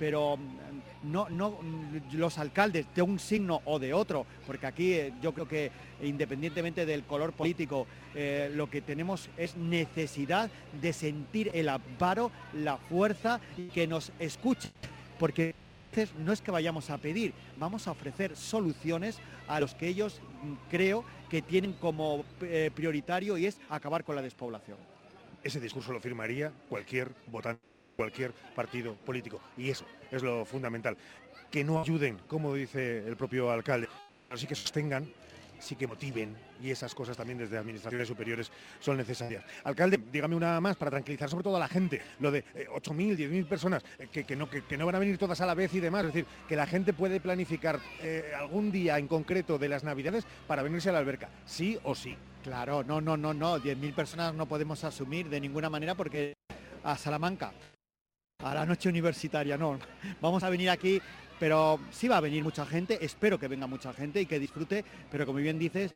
pero 0.01 0.35
mm, 0.35 1.11
no, 1.11 1.29
no 1.29 1.51
mm, 1.51 2.17
los 2.17 2.39
alcaldes 2.39 2.87
de 2.95 3.03
un 3.03 3.19
signo 3.19 3.61
o 3.65 3.77
de 3.77 3.93
otro, 3.93 4.25
porque 4.47 4.65
aquí 4.65 4.93
eh, 4.93 5.13
yo 5.21 5.31
creo 5.31 5.47
que 5.47 5.71
independientemente 6.01 6.87
del 6.87 7.03
color 7.03 7.33
político, 7.33 7.85
eh, 8.15 8.51
lo 8.51 8.67
que 8.67 8.81
tenemos 8.81 9.29
es 9.37 9.55
necesidad 9.55 10.49
de 10.81 10.91
sentir 10.91 11.51
el 11.53 11.69
amparo, 11.69 12.31
la 12.51 12.77
fuerza 12.77 13.39
y 13.55 13.67
que 13.67 13.85
nos 13.85 14.11
escuche, 14.17 14.71
porque 15.19 15.53
no 16.17 16.33
es 16.33 16.41
que 16.41 16.49
vayamos 16.49 16.89
a 16.89 16.97
pedir, 16.97 17.35
vamos 17.59 17.87
a 17.87 17.91
ofrecer 17.91 18.35
soluciones 18.35 19.19
a 19.47 19.59
los 19.59 19.75
que 19.75 19.87
ellos 19.87 20.19
mm, 20.41 20.53
creo 20.71 21.05
que 21.29 21.43
tienen 21.43 21.73
como 21.73 22.25
eh, 22.41 22.71
prioritario 22.73 23.37
y 23.37 23.45
es 23.45 23.59
acabar 23.69 24.03
con 24.03 24.15
la 24.15 24.23
despoblación. 24.23 24.79
Ese 25.43 25.59
discurso 25.59 25.93
lo 25.93 25.99
firmaría 25.99 26.51
cualquier 26.69 27.11
votante 27.27 27.70
cualquier 28.01 28.31
partido 28.55 28.95
político. 28.95 29.39
Y 29.55 29.69
eso 29.69 29.85
es 30.09 30.23
lo 30.23 30.43
fundamental. 30.43 30.97
Que 31.51 31.63
no 31.63 31.81
ayuden, 31.81 32.17
como 32.27 32.55
dice 32.55 33.05
el 33.07 33.15
propio 33.15 33.51
alcalde, 33.51 33.87
pero 34.27 34.39
sí 34.39 34.47
que 34.47 34.55
sostengan, 34.55 35.07
sí 35.59 35.75
que 35.75 35.85
motiven 35.85 36.35
y 36.63 36.71
esas 36.71 36.95
cosas 36.95 37.15
también 37.15 37.37
desde 37.37 37.59
administraciones 37.59 38.07
superiores 38.07 38.51
son 38.79 38.97
necesarias. 38.97 39.43
Alcalde, 39.63 39.99
dígame 40.11 40.35
una 40.35 40.59
más 40.59 40.77
para 40.77 40.89
tranquilizar 40.89 41.29
sobre 41.29 41.43
todo 41.43 41.57
a 41.57 41.59
la 41.59 41.67
gente, 41.67 42.01
lo 42.19 42.31
de 42.31 42.43
8.000, 42.73 43.11
eh, 43.11 43.29
10.000 43.29 43.45
personas 43.45 43.83
eh, 43.99 44.07
que, 44.07 44.35
no, 44.35 44.49
que, 44.49 44.77
no 44.77 44.87
van 44.87 44.95
a 44.95 44.99
venir 44.99 45.19
todas 45.19 45.39
a 45.41 45.45
la 45.45 45.53
vez 45.53 45.71
y 45.75 45.79
demás, 45.79 46.05
es 46.05 46.13
decir, 46.13 46.25
que 46.49 46.55
la 46.55 46.65
gente 46.65 46.93
puede 46.93 47.19
planificar 47.19 47.79
eh, 48.01 48.31
algún 48.35 48.71
día 48.71 48.97
en 48.97 49.07
concreto 49.07 49.59
de 49.59 49.69
las 49.69 49.83
Navidades 49.83 50.25
para 50.47 50.63
venirse 50.63 50.89
a 50.89 50.93
la 50.93 50.99
alberca, 50.99 51.29
sí 51.45 51.77
o 51.83 51.93
sí. 51.93 52.17
Claro, 52.43 52.83
no, 52.83 52.99
no, 52.99 53.15
no, 53.15 53.35
no, 53.35 53.59
10.000 53.59 53.93
personas 53.93 54.33
no 54.33 54.47
podemos 54.47 54.83
asumir 54.83 55.29
de 55.29 55.39
ninguna 55.39 55.69
manera 55.69 55.93
porque 55.93 56.33
a 56.83 56.97
Salamanca 56.97 57.53
a 58.43 58.53
la 58.53 58.65
noche 58.65 58.89
universitaria, 58.89 59.57
no. 59.57 59.79
Vamos 60.21 60.43
a 60.43 60.49
venir 60.49 60.69
aquí, 60.69 61.01
pero 61.39 61.79
sí 61.91 62.07
va 62.07 62.17
a 62.17 62.21
venir 62.21 62.43
mucha 62.43 62.65
gente, 62.65 63.03
espero 63.03 63.39
que 63.39 63.47
venga 63.47 63.67
mucha 63.67 63.93
gente 63.93 64.21
y 64.21 64.25
que 64.25 64.39
disfrute, 64.39 64.83
pero 65.09 65.25
como 65.25 65.39
bien 65.39 65.59
dices, 65.59 65.95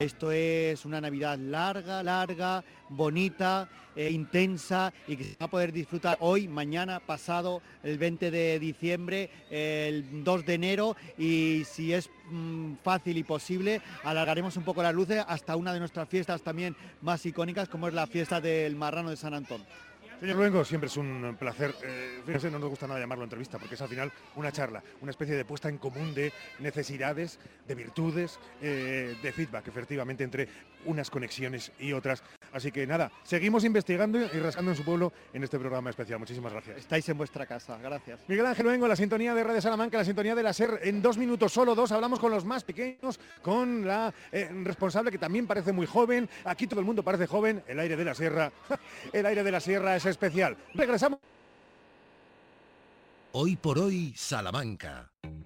esto 0.00 0.32
es 0.32 0.86
una 0.86 0.98
Navidad 0.98 1.38
larga, 1.38 2.02
larga, 2.02 2.64
bonita, 2.88 3.68
eh, 3.94 4.10
intensa 4.10 4.94
y 5.06 5.14
que 5.14 5.24
se 5.24 5.36
va 5.38 5.44
a 5.44 5.50
poder 5.50 5.72
disfrutar 5.72 6.16
hoy, 6.20 6.48
mañana, 6.48 7.00
pasado, 7.00 7.60
el 7.82 7.98
20 7.98 8.30
de 8.30 8.58
diciembre, 8.58 9.28
el 9.50 10.24
2 10.24 10.46
de 10.46 10.54
enero 10.54 10.96
y 11.18 11.64
si 11.66 11.92
es 11.92 12.08
mm, 12.30 12.76
fácil 12.82 13.18
y 13.18 13.24
posible, 13.24 13.82
alargaremos 14.02 14.56
un 14.56 14.62
poco 14.62 14.82
las 14.82 14.94
luces 14.94 15.22
hasta 15.28 15.54
una 15.54 15.74
de 15.74 15.80
nuestras 15.80 16.08
fiestas 16.08 16.40
también 16.40 16.74
más 17.02 17.26
icónicas 17.26 17.68
como 17.68 17.86
es 17.86 17.92
la 17.92 18.06
fiesta 18.06 18.40
del 18.40 18.76
Marrano 18.76 19.10
de 19.10 19.16
San 19.16 19.34
Antón. 19.34 19.62
Señor 20.20 20.36
Luengo, 20.36 20.62
siempre 20.66 20.88
es 20.88 20.98
un 20.98 21.34
placer. 21.38 21.74
Eh, 21.82 22.50
no 22.50 22.58
nos 22.58 22.68
gusta 22.68 22.86
nada 22.86 23.00
llamarlo 23.00 23.24
entrevista, 23.24 23.58
porque 23.58 23.74
es 23.74 23.80
al 23.80 23.88
final 23.88 24.12
una 24.36 24.52
charla, 24.52 24.82
una 25.00 25.12
especie 25.12 25.34
de 25.34 25.46
puesta 25.46 25.70
en 25.70 25.78
común 25.78 26.12
de 26.12 26.30
necesidades, 26.58 27.38
de 27.66 27.74
virtudes, 27.74 28.38
eh, 28.60 29.16
de 29.22 29.32
feedback, 29.32 29.68
efectivamente, 29.68 30.22
entre 30.22 30.46
unas 30.84 31.08
conexiones 31.08 31.72
y 31.78 31.94
otras. 31.94 32.22
Así 32.52 32.72
que 32.72 32.86
nada, 32.86 33.10
seguimos 33.22 33.64
investigando 33.64 34.18
y 34.18 34.38
rascando 34.38 34.72
en 34.72 34.76
su 34.76 34.84
pueblo 34.84 35.12
en 35.32 35.44
este 35.44 35.58
programa 35.58 35.90
especial. 35.90 36.18
Muchísimas 36.18 36.52
gracias. 36.52 36.78
Estáis 36.78 37.08
en 37.08 37.18
vuestra 37.18 37.46
casa, 37.46 37.78
gracias. 37.78 38.20
Miguel 38.28 38.46
Ángel 38.46 38.66
Luengo, 38.66 38.88
la 38.88 38.96
sintonía 38.96 39.34
de 39.34 39.44
Red 39.44 39.60
Salamanca, 39.60 39.98
la 39.98 40.04
sintonía 40.04 40.34
de 40.34 40.42
la 40.42 40.52
SER. 40.52 40.80
En 40.82 41.00
dos 41.00 41.16
minutos, 41.16 41.52
solo 41.52 41.74
dos, 41.74 41.92
hablamos 41.92 42.18
con 42.18 42.30
los 42.30 42.44
más 42.44 42.64
pequeños, 42.64 43.20
con 43.42 43.86
la 43.86 44.12
eh, 44.32 44.50
responsable 44.64 45.10
que 45.10 45.18
también 45.18 45.46
parece 45.46 45.72
muy 45.72 45.86
joven. 45.86 46.28
Aquí 46.44 46.66
todo 46.66 46.80
el 46.80 46.86
mundo 46.86 47.02
parece 47.02 47.26
joven. 47.26 47.62
El 47.66 47.78
aire 47.78 47.96
de 47.96 48.04
la 48.04 48.14
sierra, 48.14 48.52
el 49.12 49.26
aire 49.26 49.42
de 49.42 49.50
la 49.52 49.60
sierra 49.60 49.96
es 49.96 50.06
especial. 50.06 50.56
Regresamos. 50.74 51.20
Hoy 53.32 53.54
por 53.54 53.78
hoy, 53.78 54.12
Salamanca. 54.16 55.12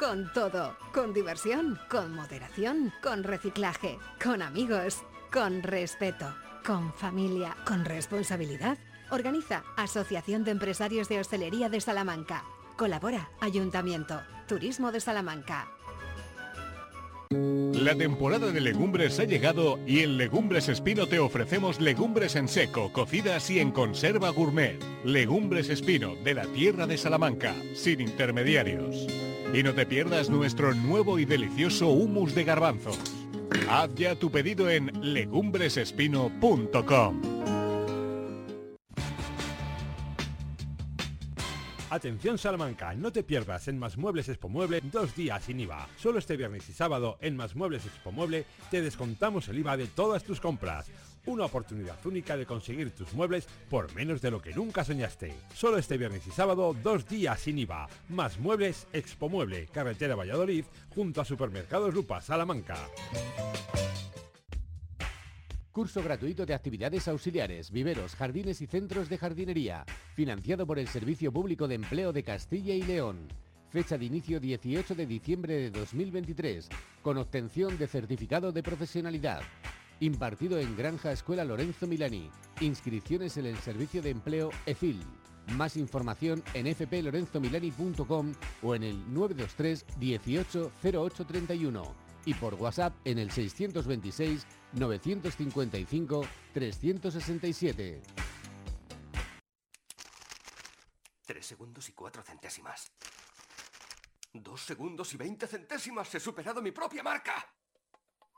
con 0.00 0.32
todo, 0.32 0.76
con 0.94 1.12
diversión, 1.12 1.78
con 1.90 2.14
moderación, 2.14 2.90
con 3.02 3.22
reciclaje, 3.22 3.98
con 4.22 4.40
amigos, 4.40 5.02
con 5.30 5.62
respeto, 5.62 6.34
con 6.64 6.94
familia, 6.94 7.54
con 7.66 7.84
responsabilidad. 7.84 8.78
Organiza 9.10 9.62
Asociación 9.76 10.42
de 10.42 10.52
Empresarios 10.52 11.10
de 11.10 11.20
Hostelería 11.20 11.68
de 11.68 11.82
Salamanca. 11.82 12.44
Colabora 12.78 13.28
Ayuntamiento, 13.40 14.22
Turismo 14.48 14.90
de 14.90 15.00
Salamanca. 15.00 15.68
La 17.28 17.94
temporada 17.94 18.50
de 18.52 18.60
legumbres 18.62 19.20
ha 19.20 19.24
llegado 19.24 19.78
y 19.86 20.00
en 20.00 20.16
Legumbres 20.16 20.70
Espino 20.70 21.08
te 21.08 21.18
ofrecemos 21.18 21.78
legumbres 21.78 22.36
en 22.36 22.48
seco, 22.48 22.90
cocidas 22.90 23.50
y 23.50 23.60
en 23.60 23.70
conserva 23.70 24.30
gourmet. 24.30 24.82
Legumbres 25.04 25.68
Espino, 25.68 26.14
de 26.24 26.34
la 26.34 26.46
tierra 26.46 26.86
de 26.86 26.96
Salamanca, 26.96 27.54
sin 27.74 28.00
intermediarios. 28.00 29.06
Y 29.52 29.62
no 29.62 29.74
te 29.74 29.84
pierdas 29.84 30.30
nuestro 30.30 30.74
nuevo 30.74 31.18
y 31.18 31.24
delicioso 31.24 31.88
humus 31.88 32.34
de 32.34 32.44
garbanzos. 32.44 32.98
Haz 33.68 33.94
ya 33.94 34.14
tu 34.14 34.30
pedido 34.30 34.70
en 34.70 34.90
legumbresespino.com. 35.00 37.40
Atención 41.90 42.38
Salamanca, 42.38 42.94
no 42.94 43.10
te 43.10 43.24
pierdas 43.24 43.66
en 43.66 43.76
Más 43.76 43.98
Muebles 43.98 44.28
Expo 44.28 44.48
Mueble 44.48 44.80
dos 44.92 45.16
días 45.16 45.42
sin 45.42 45.58
IVA. 45.58 45.88
Solo 45.96 46.20
este 46.20 46.36
viernes 46.36 46.68
y 46.68 46.72
sábado 46.72 47.18
en 47.20 47.36
Más 47.36 47.56
Muebles 47.56 47.84
Expo 47.84 48.12
Mueble 48.12 48.44
te 48.70 48.80
descontamos 48.80 49.48
el 49.48 49.58
IVA 49.58 49.76
de 49.76 49.88
todas 49.88 50.22
tus 50.22 50.40
compras. 50.40 50.88
Una 51.30 51.44
oportunidad 51.44 52.04
única 52.06 52.36
de 52.36 52.44
conseguir 52.44 52.90
tus 52.90 53.14
muebles 53.14 53.46
por 53.68 53.94
menos 53.94 54.20
de 54.20 54.32
lo 54.32 54.42
que 54.42 54.52
nunca 54.52 54.82
soñaste. 54.82 55.32
Solo 55.54 55.78
este 55.78 55.96
viernes 55.96 56.26
y 56.26 56.32
sábado, 56.32 56.74
dos 56.82 57.08
días 57.08 57.38
sin 57.38 57.56
IVA. 57.56 57.88
Más 58.08 58.40
muebles, 58.40 58.88
Expo 58.92 59.28
Mueble, 59.28 59.68
carretera 59.68 60.16
Valladolid, 60.16 60.64
junto 60.92 61.20
a 61.20 61.24
Supermercados 61.24 61.94
Lupa, 61.94 62.20
Salamanca. 62.20 62.74
Curso 65.70 66.02
gratuito 66.02 66.44
de 66.44 66.52
actividades 66.52 67.06
auxiliares, 67.06 67.70
viveros, 67.70 68.16
jardines 68.16 68.60
y 68.60 68.66
centros 68.66 69.08
de 69.08 69.16
jardinería. 69.16 69.84
Financiado 70.16 70.66
por 70.66 70.80
el 70.80 70.88
Servicio 70.88 71.30
Público 71.30 71.68
de 71.68 71.76
Empleo 71.76 72.12
de 72.12 72.24
Castilla 72.24 72.74
y 72.74 72.82
León. 72.82 73.28
Fecha 73.68 73.96
de 73.96 74.04
inicio 74.04 74.40
18 74.40 74.96
de 74.96 75.06
diciembre 75.06 75.54
de 75.54 75.70
2023. 75.70 76.68
Con 77.02 77.18
obtención 77.18 77.78
de 77.78 77.86
certificado 77.86 78.50
de 78.50 78.64
profesionalidad. 78.64 79.42
Impartido 80.00 80.58
en 80.58 80.76
Granja 80.78 81.12
Escuela 81.12 81.44
Lorenzo 81.44 81.86
Milani. 81.86 82.30
Inscripciones 82.60 83.36
en 83.36 83.44
el 83.44 83.58
Servicio 83.58 84.00
de 84.00 84.08
Empleo 84.08 84.50
EFIL. 84.64 85.02
Más 85.52 85.76
información 85.76 86.42
en 86.54 86.74
fplorenzomilani.com 86.74 88.32
o 88.62 88.74
en 88.74 88.82
el 88.82 89.12
923 89.12 89.84
18 89.98 90.72
0831 90.82 91.94
y 92.24 92.34
por 92.34 92.54
WhatsApp 92.54 92.94
en 93.04 93.18
el 93.18 93.30
626 93.30 94.46
955 94.72 96.22
367. 96.54 98.02
Tres 101.26 101.46
segundos 101.46 101.88
y 101.90 101.92
cuatro 101.92 102.22
centésimas. 102.22 102.90
Dos 104.32 104.62
segundos 104.62 105.12
y 105.12 105.18
veinte 105.18 105.46
centésimas. 105.46 106.14
He 106.14 106.20
superado 106.20 106.62
mi 106.62 106.70
propia 106.70 107.02
marca. 107.02 107.59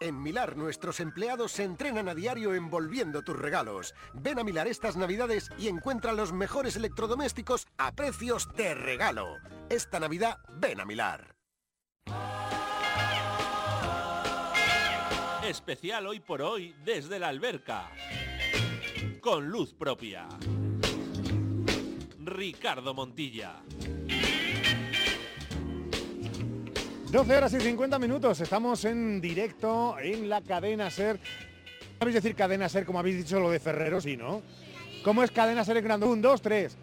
En 0.02 0.20
Milar 0.20 0.56
nuestros 0.56 0.98
empleados 0.98 1.52
se 1.52 1.62
entrenan 1.62 2.08
a 2.08 2.14
diario 2.16 2.54
envolviendo 2.54 3.22
tus 3.22 3.36
regalos. 3.36 3.94
Ven 4.14 4.40
a 4.40 4.42
Milar 4.42 4.66
estas 4.66 4.96
navidades 4.96 5.48
y 5.56 5.68
encuentra 5.68 6.12
los 6.12 6.32
mejores 6.32 6.74
electrodomésticos 6.74 7.68
a 7.78 7.92
precios 7.92 8.48
de 8.56 8.74
regalo. 8.74 9.36
Esta 9.70 10.00
Navidad 10.00 10.38
ven 10.58 10.80
a 10.80 10.84
Milar. 10.84 11.36
Especial 15.46 16.08
hoy 16.08 16.18
por 16.18 16.42
hoy 16.42 16.74
desde 16.84 17.20
la 17.20 17.28
alberca. 17.28 17.88
Con 19.20 19.50
luz 19.50 19.72
propia. 19.72 20.26
Ricardo 22.18 22.92
Montilla. 22.92 23.62
12 27.12 27.37
horas 27.37 27.53
y 27.53 27.61
50 27.61 27.98
minutos, 27.98 28.40
estamos 28.40 28.85
en 28.87 29.20
directo 29.20 29.96
en 30.01 30.29
la 30.31 30.40
cadena 30.40 30.90
SER. 30.90 31.20
¿Sabéis 31.98 32.14
decir 32.14 32.35
cadena 32.35 32.68
SER 32.68 32.85
como 32.87 32.98
habéis 32.98 33.18
dicho 33.18 33.38
lo 33.38 33.51
de 33.51 33.61
Ferrero? 33.61 34.01
Sí, 34.01 34.16
¿no? 34.16 34.42
¿Cómo 35.05 35.22
es 35.22 35.31
cadena 35.31 35.62
SER 35.64 35.77
en 35.77 35.85
grande? 35.85 36.07
Un, 36.07 36.22
dos, 36.22 36.40
tres. 36.40 36.77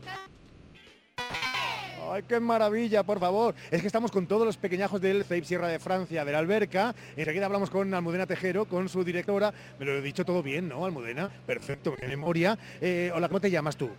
¡Ay, 2.12 2.24
qué 2.28 2.40
maravilla, 2.40 3.04
por 3.04 3.20
favor! 3.20 3.56
Es 3.72 3.82
que 3.82 3.88
estamos 3.88 4.12
con 4.12 4.28
todos 4.28 4.46
los 4.46 4.58
pequeñajos 4.58 5.02
del 5.02 5.26
CEIP 5.26 5.44
Sierra 5.46 5.68
de 5.68 5.80
Francia, 5.80 6.24
de 6.24 6.32
la 6.32 6.40
Alberca. 6.40 6.94
Enseguida 7.18 7.46
hablamos 7.48 7.70
con 7.72 7.92
Almudena 7.94 8.26
Tejero, 8.28 8.66
con 8.66 8.88
su 8.88 9.04
directora. 9.04 9.52
Me 9.80 9.86
lo 9.86 9.94
he 9.98 10.02
dicho 10.02 10.24
todo 10.26 10.42
bien, 10.44 10.70
¿no, 10.70 10.86
Almudena? 10.86 11.30
Perfecto, 11.48 11.96
qué 11.96 12.08
memoria. 12.08 12.58
Eh, 12.82 13.12
hola, 13.14 13.28
¿cómo 13.28 13.42
te 13.42 13.50
llamas 13.52 13.76
tú? 13.76 13.90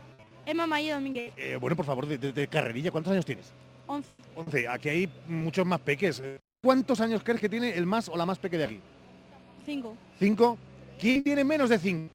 Emma 0.47 0.67
Mayo 0.67 0.95
Domínguez. 0.95 1.33
Eh, 1.37 1.57
bueno, 1.61 1.75
por 1.77 1.87
favor, 1.87 2.07
de, 2.07 2.19
de- 2.19 2.33
de 2.33 2.47
carrerilla, 2.49 2.91
¿cuántos 2.93 3.13
años 3.13 3.27
tienes? 3.27 3.53
11. 3.91 4.09
11. 4.37 4.69
Aquí 4.69 4.89
hay 4.89 5.13
muchos 5.27 5.67
más 5.67 5.81
peques. 5.81 6.23
¿Cuántos 6.63 7.01
años 7.01 7.23
crees 7.25 7.41
que 7.41 7.49
tiene 7.49 7.71
el 7.71 7.87
más 7.87 8.09
o 8.09 8.17
la 8.17 8.25
más 8.25 8.39
peque 8.39 8.57
de 8.57 8.65
aquí? 8.65 8.81
5. 9.67 9.97
¿Cinco? 10.19 10.59
¿Quién 10.99 11.25
tiene 11.25 11.43
menos 11.43 11.71
de 11.71 11.79
cinco? 11.79 12.13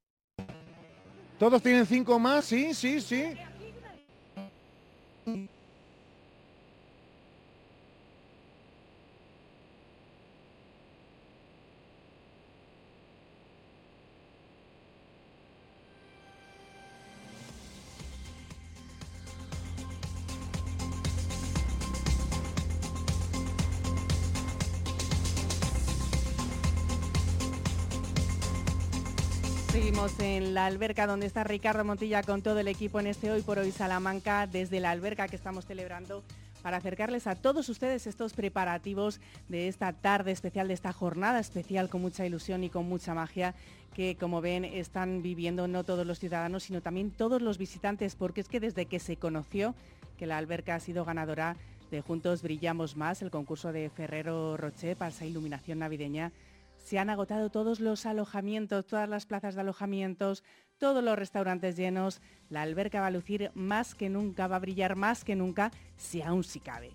¿Todos 1.38 1.62
tienen 1.62 1.86
cinco 1.86 2.18
más? 2.18 2.46
Sí, 2.46 2.74
sí, 2.74 3.02
sí. 3.02 3.34
Seguimos 29.96 30.20
en 30.20 30.54
la 30.54 30.66
alberca 30.66 31.08
donde 31.08 31.26
está 31.26 31.46
Ricardo 31.46 31.86
Montilla 31.86 32.22
con 32.22 32.42
todo 32.42 32.60
el 32.60 32.68
equipo 32.68 33.00
en 33.00 33.08
este 33.08 33.32
Hoy 33.32 33.42
por 33.44 33.60
Hoy 33.60 33.72
Salamanca, 33.72 34.46
desde 34.46 34.82
la 34.82 34.92
alberca 34.92 35.30
que 35.30 35.38
estamos 35.38 35.66
celebrando 35.66 36.22
para 36.62 36.76
acercarles 36.76 37.28
a 37.28 37.36
todos 37.36 37.70
ustedes 37.70 38.06
estos 38.06 38.34
preparativos 38.34 39.22
de 39.48 39.70
esta 39.70 39.94
tarde 39.94 40.34
especial, 40.34 40.68
de 40.68 40.74
esta 40.74 40.92
jornada 40.92 41.40
especial 41.40 41.88
con 41.88 42.02
mucha 42.02 42.26
ilusión 42.26 42.66
y 42.66 42.70
con 42.70 42.90
mucha 42.90 43.14
magia 43.14 43.56
que, 43.94 44.18
como 44.18 44.42
ven, 44.42 44.66
están 44.66 45.22
viviendo 45.22 45.66
no 45.70 45.86
todos 45.86 46.06
los 46.06 46.20
ciudadanos, 46.20 46.64
sino 46.64 46.82
también 46.82 47.10
todos 47.10 47.42
los 47.42 47.58
visitantes, 47.58 48.16
porque 48.18 48.42
es 48.42 48.50
que 48.50 48.60
desde 48.60 48.88
que 48.88 49.00
se 49.00 49.16
conoció 49.16 49.76
que 50.18 50.26
la 50.26 50.38
alberca 50.38 50.76
ha 50.76 50.82
sido 50.82 51.06
ganadora 51.06 51.56
de 51.90 52.02
Juntos 52.02 52.42
Brillamos 52.42 52.98
Más, 52.98 53.22
el 53.22 53.32
concurso 53.32 53.72
de 53.72 53.90
Ferrero 53.90 54.58
Rocher 54.58 54.98
para 54.98 55.12
esa 55.12 55.26
iluminación 55.26 55.80
navideña, 55.80 56.34
se 56.86 57.00
han 57.00 57.10
agotado 57.10 57.50
todos 57.50 57.80
los 57.80 58.06
alojamientos, 58.06 58.86
todas 58.86 59.10
las 59.10 59.26
plazas 59.26 59.56
de 59.56 59.62
alojamientos, 59.62 60.44
todos 60.78 61.04
los 61.04 61.18
restaurantes 61.18 61.76
llenos. 61.76 62.22
La 62.48 62.62
alberca 62.62 63.02
va 63.02 63.08
a 63.08 63.12
lucir 63.12 63.50
más 63.56 63.96
que 63.96 64.08
nunca, 64.08 64.48
va 64.48 64.58
a 64.58 64.60
brillar 64.60 64.96
más 64.96 65.24
que 65.24 65.36
nunca, 65.36 65.72
si 65.98 66.22
aún 66.22 66.44
si 66.44 66.60
cabe. 66.60 66.92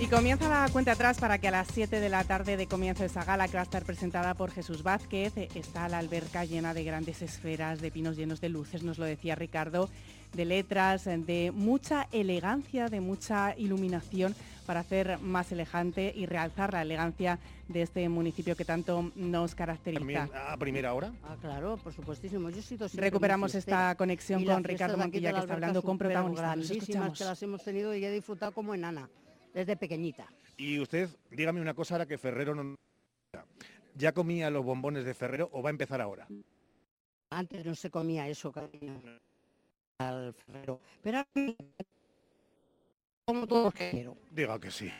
Y 0.00 0.06
comienza 0.06 0.48
la 0.48 0.68
cuenta 0.72 0.92
atrás 0.92 1.18
para 1.18 1.38
que 1.38 1.48
a 1.48 1.50
las 1.50 1.66
7 1.72 1.98
de 1.98 2.08
la 2.08 2.22
tarde 2.22 2.56
de 2.56 2.68
comienzo 2.68 3.04
esa 3.04 3.24
gala 3.24 3.48
que 3.48 3.54
va 3.54 3.60
a 3.60 3.64
estar 3.64 3.84
presentada 3.84 4.34
por 4.34 4.52
Jesús 4.52 4.84
Vázquez. 4.84 5.36
Está 5.36 5.88
la 5.88 5.98
alberca 5.98 6.44
llena 6.44 6.72
de 6.72 6.84
grandes 6.84 7.20
esferas, 7.20 7.80
de 7.80 7.90
pinos 7.90 8.16
llenos 8.16 8.40
de 8.40 8.48
luces, 8.48 8.84
nos 8.84 8.98
lo 8.98 9.04
decía 9.04 9.34
Ricardo, 9.34 9.90
de 10.34 10.44
letras, 10.44 11.04
de 11.04 11.50
mucha 11.52 12.06
elegancia, 12.12 12.88
de 12.88 13.00
mucha 13.00 13.56
iluminación 13.56 14.36
para 14.66 14.80
hacer 14.80 15.18
más 15.18 15.50
elegante 15.50 16.12
y 16.14 16.26
realzar 16.26 16.74
la 16.74 16.82
elegancia 16.82 17.40
de 17.66 17.82
este 17.82 18.08
municipio 18.08 18.54
que 18.54 18.64
tanto 18.64 19.10
nos 19.16 19.56
caracteriza. 19.56 19.98
También 19.98 20.30
a 20.32 20.56
primera 20.58 20.94
hora. 20.94 21.10
Ah, 21.24 21.36
claro, 21.40 21.76
por 21.76 21.92
supuestísimo. 21.92 22.50
Yo 22.50 22.58
he 22.58 22.62
sido 22.62 22.88
siempre 22.88 23.08
Recuperamos 23.08 23.54
esta 23.56 23.96
conexión 23.96 24.44
las 24.44 24.54
con 24.54 24.64
Ricardo 24.64 24.96
de 24.96 25.02
aquí 25.02 25.08
Montilla, 25.08 25.28
de 25.28 25.32
la 25.32 25.38
que 25.40 25.44
está 25.44 25.54
hablando 25.54 25.82
con 25.82 25.98
protagonistas. 25.98 26.70
Escuchamos. 26.70 27.18
que 27.18 27.24
las 27.24 27.42
hemos 27.42 27.64
tenido 27.64 27.94
y 27.96 28.04
he 28.04 28.12
disfrutado 28.12 28.52
como 28.52 28.74
enana, 28.74 29.08
desde 29.52 29.76
pequeñita. 29.76 30.26
Y 30.56 30.78
usted, 30.78 31.08
dígame 31.30 31.60
una 31.60 31.74
cosa 31.74 31.94
ahora 31.94 32.06
que 32.06 32.18
Ferrero 32.18 32.54
no... 32.54 32.74
¿Ya 33.94 34.12
comía 34.12 34.50
los 34.50 34.64
bombones 34.64 35.04
de 35.04 35.14
Ferrero 35.14 35.48
o 35.52 35.62
va 35.62 35.70
a 35.70 35.72
empezar 35.72 36.00
ahora? 36.00 36.26
Antes 37.30 37.64
no 37.64 37.74
se 37.74 37.90
comía 37.90 38.28
eso, 38.28 38.52
cariño, 38.52 39.00
al 39.98 40.32
ferrero. 40.34 40.80
Pero 41.02 41.24
como 43.26 43.46
todos 43.46 43.74
quiero. 43.74 44.16
Diga 44.30 44.58
que 44.58 44.70
sí. 44.70 44.90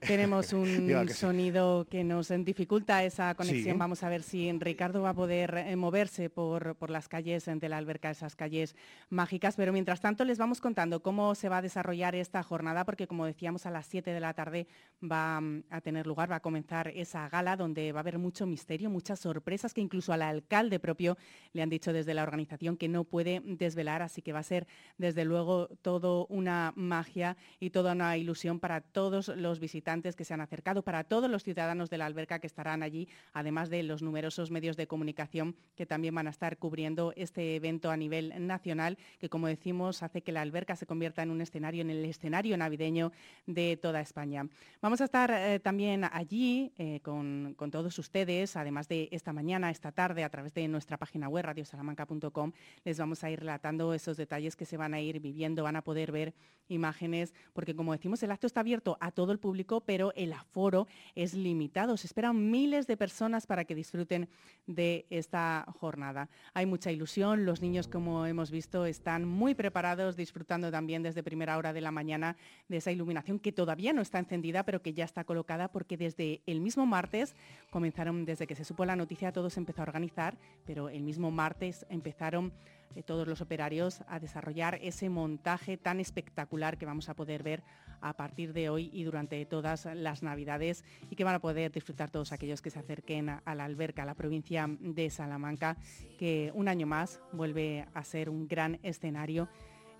Tenemos 0.00 0.50
Diga 0.50 1.02
un 1.02 1.08
sí. 1.08 1.14
sonido 1.14 1.86
que 1.90 2.04
nos 2.04 2.28
dificulta 2.28 3.04
esa 3.04 3.34
conexión. 3.34 3.74
Sí. 3.74 3.78
Vamos 3.78 4.02
a 4.02 4.08
ver 4.08 4.22
si 4.22 4.50
Ricardo 4.52 5.02
va 5.02 5.10
a 5.10 5.14
poder 5.14 5.54
eh, 5.56 5.76
moverse 5.76 6.30
por, 6.30 6.74
por 6.76 6.90
las 6.90 7.08
calles 7.08 7.44
de 7.44 7.68
la 7.68 7.76
alberca, 7.76 8.10
esas 8.10 8.34
calles 8.34 8.74
mágicas. 9.10 9.56
Pero 9.56 9.72
mientras 9.72 10.00
tanto 10.00 10.24
les 10.24 10.38
vamos 10.38 10.60
contando 10.60 11.02
cómo 11.02 11.34
se 11.34 11.48
va 11.48 11.58
a 11.58 11.62
desarrollar 11.62 12.14
esta 12.14 12.42
jornada, 12.42 12.84
porque 12.84 13.06
como 13.06 13.26
decíamos 13.26 13.66
a 13.66 13.70
las 13.70 13.86
7 13.86 14.12
de 14.12 14.20
la 14.20 14.32
tarde 14.32 14.66
va 15.02 15.40
mm, 15.40 15.64
a 15.70 15.80
tener 15.80 16.06
lugar, 16.06 16.30
va 16.30 16.36
a 16.36 16.40
comenzar 16.40 16.88
esa 16.88 17.28
gala 17.28 17.56
donde 17.56 17.92
va 17.92 18.00
a 18.00 18.02
haber 18.02 18.18
mucho 18.18 18.46
misterio, 18.46 18.88
muchas 18.88 19.20
sorpresas 19.20 19.74
que 19.74 19.82
incluso 19.82 20.12
al 20.12 20.22
alcalde 20.22 20.78
propio 20.78 21.18
le 21.52 21.62
han 21.62 21.68
dicho 21.68 21.92
desde 21.92 22.14
la 22.14 22.22
organización 22.22 22.76
que 22.76 22.88
no 22.88 23.04
puede 23.04 23.42
desvelar. 23.44 24.00
Así 24.02 24.22
que 24.22 24.32
va 24.32 24.38
a 24.38 24.44
ser 24.44 24.66
desde 24.96 25.24
luego 25.24 25.68
todo 25.82 26.26
una 26.28 26.72
magia 26.74 27.36
y 27.58 27.70
toda 27.70 27.92
una 27.92 28.16
ilusión 28.16 28.60
para 28.60 28.80
todos 28.80 29.28
los 29.28 29.60
visitantes 29.60 29.89
que 29.90 30.24
se 30.24 30.32
han 30.32 30.40
acercado, 30.40 30.82
para 30.82 31.02
todos 31.02 31.28
los 31.28 31.42
ciudadanos 31.42 31.90
de 31.90 31.98
la 31.98 32.06
alberca 32.06 32.38
que 32.38 32.46
estarán 32.46 32.84
allí, 32.84 33.08
además 33.32 33.70
de 33.70 33.82
los 33.82 34.02
numerosos 34.02 34.52
medios 34.52 34.76
de 34.76 34.86
comunicación 34.86 35.56
que 35.74 35.84
también 35.84 36.14
van 36.14 36.28
a 36.28 36.30
estar 36.30 36.58
cubriendo 36.58 37.12
este 37.16 37.56
evento 37.56 37.90
a 37.90 37.96
nivel 37.96 38.32
nacional, 38.46 38.98
que 39.18 39.28
como 39.28 39.48
decimos 39.48 40.04
hace 40.04 40.22
que 40.22 40.30
la 40.30 40.42
alberca 40.42 40.76
se 40.76 40.86
convierta 40.86 41.24
en 41.24 41.30
un 41.30 41.40
escenario, 41.40 41.82
en 41.82 41.90
el 41.90 42.04
escenario 42.04 42.56
navideño 42.56 43.10
de 43.46 43.76
toda 43.76 44.00
España. 44.00 44.46
Vamos 44.80 45.00
a 45.00 45.04
estar 45.06 45.32
eh, 45.32 45.58
también 45.58 46.04
allí 46.04 46.72
eh, 46.78 47.00
con, 47.02 47.54
con 47.56 47.72
todos 47.72 47.98
ustedes, 47.98 48.54
además 48.54 48.86
de 48.86 49.08
esta 49.10 49.32
mañana, 49.32 49.72
esta 49.72 49.90
tarde, 49.90 50.22
a 50.22 50.30
través 50.30 50.54
de 50.54 50.68
nuestra 50.68 50.98
página 50.98 51.28
web 51.28 51.46
radiosalamanca.com, 51.46 52.52
les 52.84 52.98
vamos 52.98 53.24
a 53.24 53.30
ir 53.30 53.40
relatando 53.40 53.92
esos 53.92 54.16
detalles 54.16 54.54
que 54.54 54.66
se 54.66 54.76
van 54.76 54.94
a 54.94 55.00
ir 55.00 55.18
viviendo, 55.18 55.64
van 55.64 55.74
a 55.74 55.82
poder 55.82 56.12
ver 56.12 56.32
imágenes, 56.68 57.34
porque 57.52 57.74
como 57.74 57.92
decimos, 57.92 58.22
el 58.22 58.30
acto 58.30 58.46
está 58.46 58.60
abierto 58.60 58.96
a 59.00 59.10
todo 59.10 59.32
el 59.32 59.38
público, 59.38 59.79
pero 59.80 60.12
el 60.14 60.32
aforo 60.32 60.86
es 61.14 61.34
limitado. 61.34 61.96
Se 61.96 62.06
esperan 62.06 62.50
miles 62.50 62.86
de 62.86 62.96
personas 62.96 63.46
para 63.46 63.64
que 63.64 63.74
disfruten 63.74 64.28
de 64.66 65.06
esta 65.10 65.66
jornada. 65.78 66.28
Hay 66.54 66.66
mucha 66.66 66.90
ilusión, 66.90 67.44
los 67.44 67.60
niños, 67.60 67.88
como 67.88 68.26
hemos 68.26 68.50
visto, 68.50 68.86
están 68.86 69.24
muy 69.24 69.54
preparados, 69.54 70.16
disfrutando 70.16 70.70
también 70.70 71.02
desde 71.02 71.22
primera 71.22 71.56
hora 71.56 71.72
de 71.72 71.80
la 71.80 71.90
mañana 71.90 72.36
de 72.68 72.78
esa 72.78 72.92
iluminación 72.92 73.38
que 73.38 73.52
todavía 73.52 73.92
no 73.92 74.02
está 74.02 74.18
encendida, 74.18 74.64
pero 74.64 74.82
que 74.82 74.92
ya 74.92 75.04
está 75.04 75.24
colocada, 75.24 75.68
porque 75.68 75.96
desde 75.96 76.42
el 76.46 76.60
mismo 76.60 76.86
martes 76.86 77.34
comenzaron, 77.70 78.24
desde 78.24 78.46
que 78.46 78.54
se 78.54 78.64
supo 78.64 78.84
la 78.84 78.96
noticia, 78.96 79.32
todo 79.32 79.50
se 79.50 79.60
empezó 79.60 79.82
a 79.82 79.84
organizar, 79.84 80.38
pero 80.64 80.88
el 80.88 81.02
mismo 81.02 81.30
martes 81.30 81.86
empezaron 81.88 82.52
eh, 82.94 83.02
todos 83.02 83.26
los 83.28 83.40
operarios 83.40 84.02
a 84.08 84.18
desarrollar 84.18 84.78
ese 84.82 85.08
montaje 85.08 85.76
tan 85.76 86.00
espectacular 86.00 86.76
que 86.76 86.86
vamos 86.86 87.08
a 87.08 87.14
poder 87.14 87.42
ver 87.42 87.62
a 88.00 88.14
partir 88.14 88.52
de 88.52 88.68
hoy 88.68 88.90
y 88.92 89.04
durante 89.04 89.44
todas 89.46 89.86
las 89.94 90.22
Navidades 90.22 90.84
y 91.10 91.16
que 91.16 91.24
van 91.24 91.34
a 91.34 91.40
poder 91.40 91.72
disfrutar 91.72 92.10
todos 92.10 92.32
aquellos 92.32 92.62
que 92.62 92.70
se 92.70 92.78
acerquen 92.78 93.28
a 93.28 93.54
la 93.54 93.64
alberca, 93.64 94.02
a 94.02 94.06
la 94.06 94.14
provincia 94.14 94.66
de 94.80 95.10
Salamanca, 95.10 95.76
que 96.18 96.52
un 96.54 96.68
año 96.68 96.86
más 96.86 97.20
vuelve 97.32 97.86
a 97.94 98.04
ser 98.04 98.30
un 98.30 98.48
gran 98.48 98.78
escenario 98.82 99.48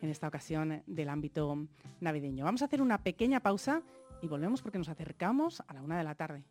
en 0.03 0.11
esta 0.11 0.29
ocasión 0.29 0.83
del 0.87 1.09
ámbito 1.09 1.67
navideño. 2.01 2.45
Vamos 2.45 2.63
a 2.63 2.67
hacer 2.67 2.83
una 2.83 3.03
pequeña 3.03 3.41
pausa 3.41 3.83
y 4.23 4.29
volvemos 4.29 4.63
porque 4.63 4.79
nos 4.79 4.89
acercamos 4.89 5.63
a 5.67 5.75
la 5.75 5.83
una 5.83 5.99
de 5.99 6.05
la 6.05 6.15
tarde. 6.15 6.45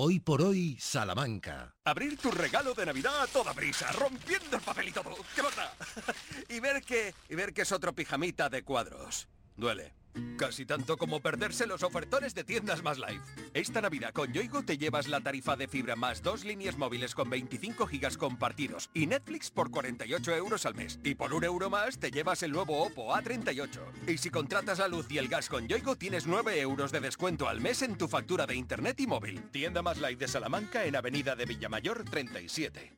Hoy 0.00 0.20
por 0.20 0.42
hoy, 0.42 0.76
Salamanca. 0.78 1.74
Abrir 1.84 2.16
tu 2.18 2.30
regalo 2.30 2.72
de 2.72 2.86
Navidad 2.86 3.20
a 3.20 3.26
toda 3.26 3.52
prisa, 3.52 3.90
rompiendo 3.90 4.56
el 4.56 4.62
papel 4.62 4.88
y 4.88 4.92
todo. 4.92 5.16
¿Qué 5.34 5.42
pasa? 5.42 5.72
y 6.48 6.60
ver 6.60 6.82
que 6.82 7.12
y 7.28 7.34
ver 7.34 7.52
que 7.52 7.62
es 7.62 7.72
otro 7.72 7.92
pijamita 7.92 8.48
de 8.48 8.62
cuadros. 8.62 9.26
Duele. 9.58 9.92
Casi 10.36 10.64
tanto 10.64 10.96
como 10.96 11.20
perderse 11.20 11.66
los 11.66 11.82
ofertones 11.82 12.34
de 12.34 12.44
tiendas 12.44 12.82
más 12.82 12.98
live. 12.98 13.20
Esta 13.54 13.80
Navidad 13.80 14.12
con 14.12 14.32
Yoigo 14.32 14.62
te 14.62 14.78
llevas 14.78 15.08
la 15.08 15.20
tarifa 15.20 15.56
de 15.56 15.68
fibra 15.68 15.96
más 15.96 16.22
dos 16.22 16.44
líneas 16.44 16.76
móviles 16.78 17.14
con 17.14 17.28
25 17.28 17.86
gigas 17.86 18.16
compartidos 18.16 18.90
y 18.94 19.06
Netflix 19.06 19.50
por 19.50 19.70
48 19.70 20.34
euros 20.34 20.66
al 20.66 20.74
mes. 20.74 20.98
Y 21.04 21.14
por 21.14 21.34
un 21.34 21.44
euro 21.44 21.70
más 21.70 21.98
te 21.98 22.10
llevas 22.10 22.42
el 22.42 22.52
nuevo 22.52 22.82
Oppo 22.82 23.14
A38. 23.14 24.08
Y 24.08 24.18
si 24.18 24.30
contratas 24.30 24.78
la 24.78 24.88
luz 24.88 25.10
y 25.10 25.18
el 25.18 25.28
gas 25.28 25.48
con 25.48 25.68
Yoigo 25.68 25.96
tienes 25.96 26.26
9 26.26 26.60
euros 26.60 26.92
de 26.92 27.00
descuento 27.00 27.48
al 27.48 27.60
mes 27.60 27.82
en 27.82 27.96
tu 27.96 28.08
factura 28.08 28.46
de 28.46 28.54
internet 28.54 29.00
y 29.00 29.06
móvil. 29.06 29.42
Tienda 29.50 29.82
más 29.82 29.98
live 29.98 30.16
de 30.16 30.28
Salamanca 30.28 30.84
en 30.84 30.96
Avenida 30.96 31.36
de 31.36 31.46
Villamayor 31.46 32.04
37. 32.04 32.97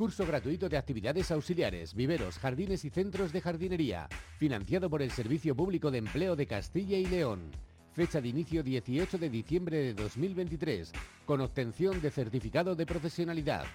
Curso 0.00 0.24
gratuito 0.24 0.70
de 0.70 0.78
actividades 0.78 1.30
auxiliares, 1.30 1.92
viveros, 1.92 2.38
jardines 2.38 2.86
y 2.86 2.88
centros 2.88 3.34
de 3.34 3.42
jardinería, 3.42 4.08
financiado 4.38 4.88
por 4.88 5.02
el 5.02 5.10
Servicio 5.10 5.54
Público 5.54 5.90
de 5.90 5.98
Empleo 5.98 6.36
de 6.36 6.46
Castilla 6.46 6.96
y 6.96 7.04
León. 7.04 7.50
Fecha 7.92 8.18
de 8.18 8.28
inicio 8.28 8.62
18 8.62 9.18
de 9.18 9.28
diciembre 9.28 9.76
de 9.76 9.92
2023, 9.92 10.92
con 11.26 11.42
obtención 11.42 12.00
de 12.00 12.10
certificado 12.10 12.74
de 12.74 12.86
profesionalidad. 12.86 13.66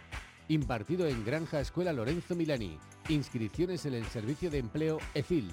Impartido 0.47 1.05
en 1.05 1.23
Granja 1.23 1.59
Escuela 1.59 1.93
Lorenzo 1.93 2.35
Milani. 2.35 2.79
Inscripciones 3.09 3.85
en 3.85 3.93
el 3.93 4.05
Servicio 4.05 4.49
de 4.49 4.57
Empleo 4.57 4.97
EFIL. 5.13 5.51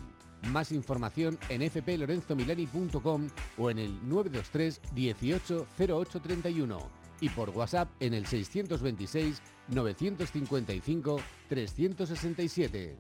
Más 0.53 0.73
información 0.73 1.39
en 1.51 1.71
fplorenzomilani.com 1.71 3.29
o 3.59 3.71
en 3.71 3.79
el 3.79 4.09
923 4.09 4.81
18 4.95 5.67
0831 5.79 7.02
y 7.23 7.31
por 7.31 7.51
WhatsApp 7.51 7.89
en 8.01 8.13
el 8.13 8.27
626 8.27 9.41
955 9.69 11.21
367. 11.49 12.97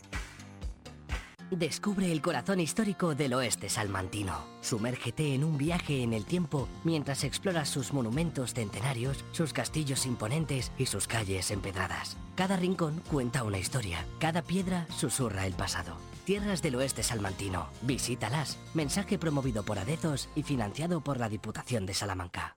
Descubre 1.51 2.11
el 2.11 2.23
corazón 2.23 2.61
histórico 2.61 3.14
del 3.14 3.35
oeste 3.35 3.68
salmantino. 3.68 4.43
Sumérgete 4.62 5.35
en 5.35 5.45
un 5.45 5.59
viaje 5.59 6.03
en 6.03 6.14
el 6.14 6.25
tiempo 6.25 6.66
mientras 6.83 7.25
exploras 7.25 7.68
sus 7.68 7.93
monumentos 7.93 8.55
centenarios, 8.55 9.23
sus 9.33 9.53
castillos 9.53 10.07
imponentes 10.07 10.73
y 10.79 10.87
sus 10.87 11.07
calles 11.07 11.51
empedradas. 11.51 12.16
Cada 12.37 12.57
rincón 12.57 13.03
cuenta 13.11 13.45
una 13.45 13.59
historia, 13.59 14.07
cada 14.18 14.41
piedra 14.41 14.87
susurra 14.97 15.47
el 15.47 15.53
pasado. 15.53 15.99
Tierras 16.25 16.62
del 16.62 16.77
Oeste 16.77 17.03
Salmantino. 17.03 17.68
Visítalas. 17.83 18.57
Mensaje 18.73 19.18
promovido 19.18 19.62
por 19.62 19.79
Adezos 19.79 20.31
y 20.35 20.45
financiado 20.45 21.03
por 21.03 21.18
la 21.18 21.29
Diputación 21.29 21.85
de 21.85 21.93
Salamanca. 21.93 22.57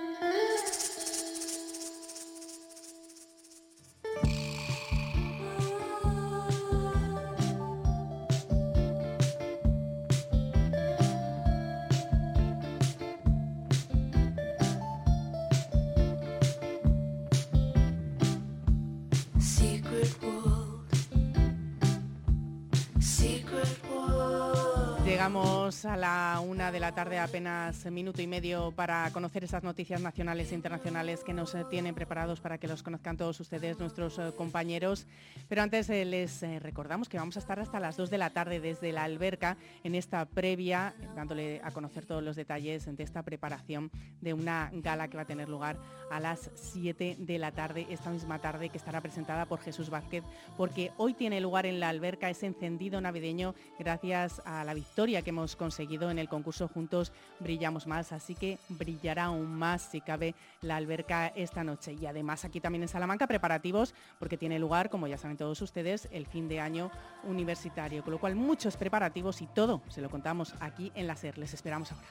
A 25.83 25.97
la 25.97 26.39
una 26.45 26.71
de 26.71 26.79
la 26.79 26.91
tarde, 26.93 27.17
apenas 27.17 27.85
minuto 27.85 28.21
y 28.21 28.27
medio 28.27 28.71
para 28.71 29.09
conocer 29.11 29.43
esas 29.43 29.63
noticias 29.63 29.99
nacionales 29.99 30.51
e 30.51 30.55
internacionales 30.55 31.23
que 31.23 31.33
nos 31.33 31.55
eh, 31.55 31.65
tienen 31.71 31.95
preparados 31.95 32.39
para 32.39 32.59
que 32.59 32.67
los 32.67 32.83
conozcan 32.83 33.17
todos 33.17 33.39
ustedes, 33.39 33.79
nuestros 33.79 34.19
eh, 34.19 34.31
compañeros. 34.37 35.07
Pero 35.49 35.63
antes 35.63 35.89
eh, 35.89 36.05
les 36.05 36.41
recordamos 36.61 37.09
que 37.09 37.17
vamos 37.17 37.35
a 37.35 37.39
estar 37.39 37.59
hasta 37.59 37.79
las 37.79 37.97
2 37.97 38.11
de 38.11 38.17
la 38.19 38.29
tarde 38.29 38.59
desde 38.59 38.91
la 38.91 39.05
alberca 39.05 39.57
en 39.83 39.95
esta 39.95 40.25
previa, 40.25 40.93
dándole 41.15 41.61
a 41.63 41.71
conocer 41.71 42.05
todos 42.05 42.21
los 42.21 42.35
detalles 42.35 42.85
de 42.85 43.03
esta 43.03 43.23
preparación 43.23 43.89
de 44.19 44.33
una 44.33 44.69
gala 44.73 45.07
que 45.07 45.17
va 45.17 45.23
a 45.23 45.27
tener 45.27 45.49
lugar 45.49 45.77
a 46.11 46.19
las 46.19 46.51
7 46.53 47.15
de 47.17 47.39
la 47.39 47.53
tarde, 47.53 47.87
esta 47.89 48.11
misma 48.11 48.37
tarde, 48.37 48.69
que 48.69 48.77
estará 48.77 49.01
presentada 49.01 49.45
por 49.45 49.59
Jesús 49.61 49.89
Vázquez, 49.89 50.23
porque 50.57 50.91
hoy 50.97 51.15
tiene 51.15 51.41
lugar 51.41 51.65
en 51.65 51.79
la 51.79 51.89
alberca 51.89 52.29
ese 52.29 52.45
encendido 52.45 53.01
navideño 53.01 53.55
gracias 53.79 54.41
a 54.45 54.63
la 54.63 54.75
victoria 54.75 55.23
que 55.23 55.31
hemos 55.31 55.55
conseguido 55.55 55.70
en 55.79 56.19
el 56.19 56.29
concurso 56.29 56.67
Juntos 56.67 57.11
Brillamos 57.39 57.87
Más, 57.87 58.11
así 58.11 58.35
que 58.35 58.59
brillará 58.69 59.25
aún 59.25 59.47
más 59.47 59.81
si 59.81 60.01
cabe 60.01 60.35
la 60.61 60.75
alberca 60.75 61.27
esta 61.27 61.63
noche. 61.63 61.93
Y 61.93 62.05
además 62.05 62.45
aquí 62.45 62.59
también 62.59 62.83
en 62.83 62.87
Salamanca 62.87 63.27
preparativos 63.27 63.93
porque 64.19 64.37
tiene 64.37 64.59
lugar, 64.59 64.89
como 64.89 65.07
ya 65.07 65.17
saben 65.17 65.37
todos 65.37 65.61
ustedes, 65.61 66.07
el 66.11 66.25
fin 66.25 66.47
de 66.47 66.59
año 66.59 66.91
universitario, 67.23 68.03
con 68.03 68.11
lo 68.13 68.19
cual 68.19 68.35
muchos 68.35 68.77
preparativos 68.77 69.41
y 69.41 69.47
todo 69.47 69.81
se 69.89 70.01
lo 70.01 70.09
contamos 70.09 70.53
aquí 70.59 70.91
en 70.95 71.07
la 71.07 71.15
SER. 71.15 71.37
Les 71.37 71.53
esperamos 71.53 71.91
ahora. 71.91 72.07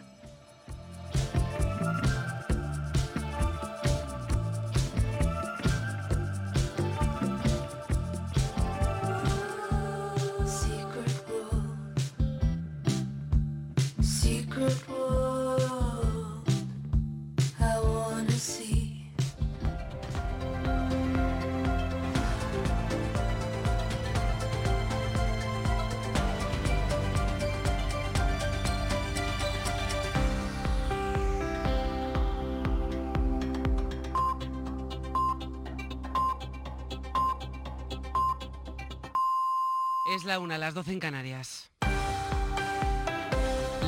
La 40.30 40.38
una, 40.38 40.58
las 40.58 40.74
12 40.74 40.92
en 40.92 41.00
Canarias. 41.00 41.72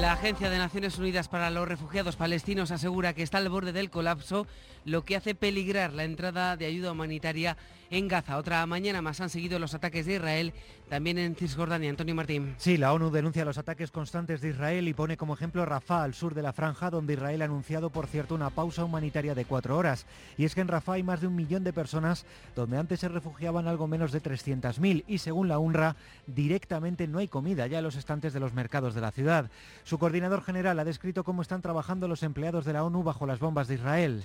La 0.00 0.14
Agencia 0.14 0.50
de 0.50 0.58
Naciones 0.58 0.98
Unidas 0.98 1.28
para 1.28 1.50
los 1.50 1.68
Refugiados 1.68 2.16
Palestinos 2.16 2.72
asegura 2.72 3.12
que 3.14 3.22
está 3.22 3.38
al 3.38 3.48
borde 3.48 3.72
del 3.72 3.90
colapso, 3.90 4.48
lo 4.84 5.04
que 5.04 5.14
hace 5.14 5.36
peligrar 5.36 5.92
la 5.92 6.02
entrada 6.02 6.56
de 6.56 6.66
ayuda 6.66 6.90
humanitaria 6.90 7.56
en 7.92 8.08
Gaza. 8.08 8.38
Otra 8.38 8.64
mañana 8.66 9.02
más 9.02 9.20
han 9.20 9.28
seguido 9.28 9.58
los 9.58 9.74
ataques 9.74 10.06
de 10.06 10.14
Israel, 10.14 10.52
también 10.88 11.18
en 11.18 11.36
Cisjordania. 11.36 11.90
Antonio 11.90 12.14
Martín. 12.14 12.54
Sí, 12.56 12.78
la 12.78 12.92
ONU 12.94 13.10
denuncia 13.10 13.44
los 13.44 13.58
ataques 13.58 13.90
constantes 13.90 14.40
de 14.40 14.48
Israel 14.48 14.88
y 14.88 14.94
pone 14.94 15.18
como 15.18 15.34
ejemplo 15.34 15.64
Rafah, 15.66 16.02
al 16.02 16.14
sur 16.14 16.34
de 16.34 16.42
la 16.42 16.54
franja, 16.54 16.90
donde 16.90 17.12
Israel 17.12 17.42
ha 17.42 17.44
anunciado, 17.44 17.90
por 17.90 18.06
cierto, 18.06 18.34
una 18.34 18.48
pausa 18.48 18.84
humanitaria 18.84 19.34
de 19.34 19.44
cuatro 19.44 19.76
horas. 19.76 20.06
Y 20.38 20.46
es 20.46 20.54
que 20.54 20.62
en 20.62 20.68
Rafah 20.68 20.94
hay 20.94 21.02
más 21.02 21.20
de 21.20 21.26
un 21.26 21.36
millón 21.36 21.64
de 21.64 21.74
personas, 21.74 22.24
donde 22.56 22.78
antes 22.78 23.00
se 23.00 23.08
refugiaban 23.08 23.68
algo 23.68 23.86
menos 23.86 24.10
de 24.10 24.22
300.000 24.22 25.04
y 25.06 25.18
según 25.18 25.48
la 25.48 25.58
UNRWA, 25.58 25.96
directamente 26.26 27.06
no 27.06 27.18
hay 27.18 27.28
comida 27.28 27.66
ya 27.66 27.78
en 27.78 27.84
los 27.84 27.96
estantes 27.96 28.32
de 28.32 28.40
los 28.40 28.54
mercados 28.54 28.94
de 28.94 29.02
la 29.02 29.12
ciudad. 29.12 29.50
Su 29.84 29.98
coordinador 29.98 30.42
general 30.42 30.78
ha 30.78 30.84
descrito 30.84 31.24
cómo 31.24 31.42
están 31.42 31.60
trabajando 31.60 32.08
los 32.08 32.22
empleados 32.22 32.64
de 32.64 32.72
la 32.72 32.84
ONU 32.84 33.02
bajo 33.02 33.26
las 33.26 33.38
bombas 33.38 33.68
de 33.68 33.74
Israel. 33.74 34.20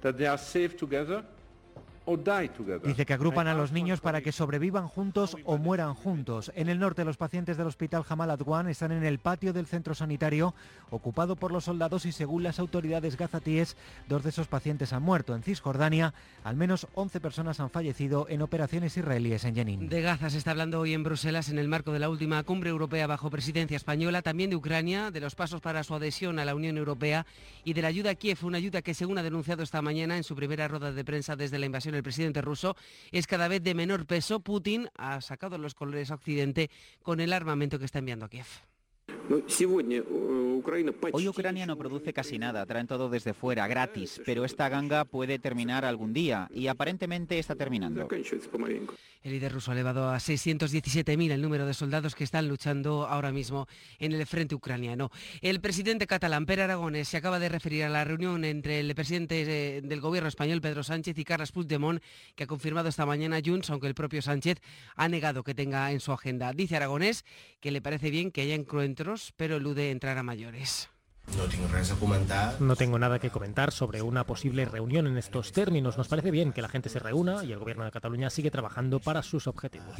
That 0.00 0.18
they 0.18 0.26
are 0.26 0.38
safe 0.38 0.76
together 0.76 1.24
Dice 2.84 3.04
que 3.04 3.12
agrupan 3.12 3.48
a 3.48 3.54
los 3.54 3.72
niños 3.72 4.00
para 4.00 4.20
que 4.20 4.32
sobrevivan 4.32 4.88
juntos 4.88 5.36
o 5.44 5.58
mueran 5.58 5.94
juntos. 5.94 6.52
En 6.54 6.68
el 6.68 6.78
norte, 6.78 7.04
los 7.04 7.16
pacientes 7.16 7.56
del 7.56 7.66
hospital 7.66 8.04
Jamal 8.04 8.30
Adwan 8.30 8.68
están 8.68 8.92
en 8.92 9.04
el 9.04 9.18
patio 9.18 9.52
del 9.52 9.66
centro 9.66 9.94
sanitario, 9.94 10.54
ocupado 10.90 11.36
por 11.36 11.50
los 11.50 11.64
soldados 11.64 12.06
y 12.06 12.12
según 12.12 12.44
las 12.44 12.60
autoridades 12.60 13.16
gazatíes, 13.16 13.76
dos 14.08 14.22
de 14.22 14.30
esos 14.30 14.46
pacientes 14.46 14.92
han 14.92 15.02
muerto. 15.02 15.34
En 15.34 15.42
Cisjordania, 15.42 16.14
al 16.44 16.56
menos 16.56 16.86
11 16.94 17.20
personas 17.20 17.58
han 17.58 17.70
fallecido 17.70 18.26
en 18.28 18.42
operaciones 18.42 18.96
israelíes 18.96 19.44
en 19.44 19.54
Jenin. 19.56 19.88
De 19.88 20.00
Gaza 20.00 20.30
se 20.30 20.38
está 20.38 20.52
hablando 20.52 20.80
hoy 20.80 20.94
en 20.94 21.02
Bruselas 21.02 21.48
en 21.48 21.58
el 21.58 21.66
marco 21.66 21.92
de 21.92 21.98
la 21.98 22.08
última 22.08 22.42
cumbre 22.44 22.70
europea 22.70 23.06
bajo 23.08 23.30
presidencia 23.30 23.76
española, 23.76 24.22
también 24.22 24.50
de 24.50 24.56
Ucrania, 24.56 25.10
de 25.10 25.20
los 25.20 25.34
pasos 25.34 25.60
para 25.60 25.82
su 25.82 25.94
adhesión 25.94 26.38
a 26.38 26.44
la 26.44 26.54
Unión 26.54 26.78
Europea 26.78 27.26
y 27.64 27.72
de 27.72 27.82
la 27.82 27.88
ayuda 27.88 28.10
a 28.10 28.14
Kiev, 28.14 28.38
una 28.44 28.58
ayuda 28.58 28.82
que 28.82 28.94
según 28.94 29.18
ha 29.18 29.24
denunciado 29.24 29.64
esta 29.64 29.82
mañana 29.82 30.16
en 30.16 30.22
su 30.22 30.36
primera 30.36 30.68
rueda 30.68 30.92
de 30.92 31.04
prensa 31.04 31.34
desde 31.34 31.58
la 31.58 31.66
invasión 31.66 31.95
el 31.96 32.02
presidente 32.02 32.42
ruso 32.42 32.76
es 33.10 33.26
cada 33.26 33.48
vez 33.48 33.62
de 33.62 33.74
menor 33.74 34.06
peso. 34.06 34.40
Putin 34.40 34.88
ha 34.96 35.20
sacado 35.20 35.58
los 35.58 35.74
colores 35.74 36.10
a 36.10 36.14
Occidente 36.14 36.70
con 37.02 37.20
el 37.20 37.32
armamento 37.32 37.78
que 37.78 37.84
está 37.84 37.98
enviando 37.98 38.26
a 38.26 38.28
Kiev. 38.28 38.46
Hoy 41.12 41.28
Ucrania 41.28 41.66
no 41.66 41.76
produce 41.76 42.12
casi 42.12 42.38
nada, 42.38 42.66
traen 42.66 42.86
todo 42.86 43.08
desde 43.08 43.34
fuera, 43.34 43.66
gratis, 43.66 44.20
pero 44.24 44.44
esta 44.44 44.68
ganga 44.68 45.04
puede 45.04 45.38
terminar 45.38 45.84
algún 45.84 46.12
día 46.12 46.48
y 46.52 46.66
aparentemente 46.66 47.38
está 47.38 47.54
terminando. 47.54 48.08
El 49.22 49.32
líder 49.32 49.52
ruso 49.52 49.72
ha 49.72 49.74
elevado 49.74 50.08
a 50.08 50.18
617.000 50.18 51.32
el 51.32 51.42
número 51.42 51.66
de 51.66 51.74
soldados 51.74 52.14
que 52.14 52.22
están 52.22 52.48
luchando 52.48 53.06
ahora 53.06 53.32
mismo 53.32 53.66
en 53.98 54.12
el 54.12 54.24
frente 54.24 54.54
ucraniano. 54.54 55.10
El 55.40 55.60
presidente 55.60 56.06
catalán, 56.06 56.46
Per 56.46 56.60
Aragones, 56.60 57.08
se 57.08 57.16
acaba 57.16 57.40
de 57.40 57.48
referir 57.48 57.82
a 57.84 57.88
la 57.88 58.04
reunión 58.04 58.44
entre 58.44 58.78
el 58.78 58.94
presidente 58.94 59.42
eh, 59.78 59.82
del 59.82 60.00
gobierno 60.00 60.28
español, 60.28 60.60
Pedro 60.60 60.84
Sánchez, 60.84 61.18
y 61.18 61.24
Carles 61.24 61.50
Puigdemont, 61.50 62.00
que 62.36 62.44
ha 62.44 62.46
confirmado 62.46 62.88
esta 62.88 63.04
mañana 63.04 63.40
Junts, 63.44 63.70
aunque 63.70 63.88
el 63.88 63.94
propio 63.94 64.22
Sánchez 64.22 64.60
ha 64.94 65.08
negado 65.08 65.42
que 65.42 65.54
tenga 65.54 65.90
en 65.90 65.98
su 65.98 66.12
agenda. 66.12 66.52
Dice 66.52 66.76
Aragonés 66.76 67.24
que 67.60 67.72
le 67.72 67.82
parece 67.82 68.10
bien 68.10 68.30
que 68.30 68.42
haya 68.42 68.54
encuentros, 68.54 69.32
pero 69.36 69.56
elude 69.56 69.90
entrar 69.90 70.18
a 70.18 70.22
mayores. 70.46 70.88
No 72.60 72.76
tengo 72.76 72.98
nada 73.00 73.18
que 73.18 73.30
comentar 73.30 73.72
sobre 73.72 74.00
una 74.00 74.24
posible 74.24 74.64
reunión 74.64 75.08
en 75.08 75.18
estos 75.18 75.50
términos. 75.50 75.98
Nos 75.98 76.06
parece 76.06 76.30
bien 76.30 76.52
que 76.52 76.62
la 76.62 76.68
gente 76.68 76.88
se 76.88 77.00
reúna 77.00 77.42
y 77.42 77.50
el 77.50 77.58
Gobierno 77.58 77.84
de 77.84 77.90
Cataluña 77.90 78.30
sigue 78.30 78.52
trabajando 78.52 79.00
para 79.00 79.22
sus 79.22 79.48
objetivos. 79.48 79.96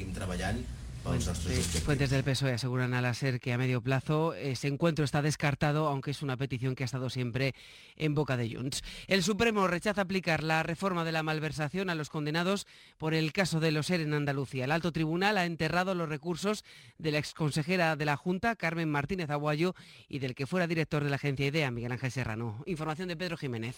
Fuentes 1.06 2.10
del 2.10 2.24
PSOE 2.24 2.54
aseguran 2.54 2.92
a 2.92 3.00
la 3.00 3.14
SER 3.14 3.38
que 3.38 3.52
a 3.52 3.58
medio 3.58 3.80
plazo 3.80 4.34
ese 4.34 4.66
encuentro 4.66 5.04
está 5.04 5.22
descartado, 5.22 5.86
aunque 5.86 6.10
es 6.10 6.20
una 6.20 6.36
petición 6.36 6.74
que 6.74 6.82
ha 6.82 6.86
estado 6.86 7.10
siempre 7.10 7.54
en 7.94 8.14
boca 8.14 8.36
de 8.36 8.52
Junts. 8.52 8.82
El 9.06 9.22
Supremo 9.22 9.68
rechaza 9.68 10.02
aplicar 10.02 10.42
la 10.42 10.64
reforma 10.64 11.04
de 11.04 11.12
la 11.12 11.22
malversación 11.22 11.90
a 11.90 11.94
los 11.94 12.10
condenados 12.10 12.66
por 12.98 13.14
el 13.14 13.32
caso 13.32 13.60
de 13.60 13.70
los 13.70 13.86
SER 13.86 14.00
en 14.00 14.14
Andalucía. 14.14 14.64
El 14.64 14.72
alto 14.72 14.90
tribunal 14.90 15.38
ha 15.38 15.46
enterrado 15.46 15.94
los 15.94 16.08
recursos 16.08 16.64
de 16.98 17.12
la 17.12 17.18
exconsejera 17.18 17.94
de 17.94 18.04
la 18.04 18.16
Junta, 18.16 18.56
Carmen 18.56 18.90
Martínez 18.90 19.30
Aguayo, 19.30 19.74
y 20.08 20.18
del 20.18 20.34
que 20.34 20.46
fuera 20.46 20.66
director 20.66 21.04
de 21.04 21.10
la 21.10 21.16
agencia 21.16 21.46
IDEA, 21.46 21.70
Miguel 21.70 21.92
Ángel 21.92 22.10
Serrano. 22.10 22.64
Información 22.66 23.08
de 23.08 23.16
Pedro 23.16 23.36
Jiménez. 23.36 23.76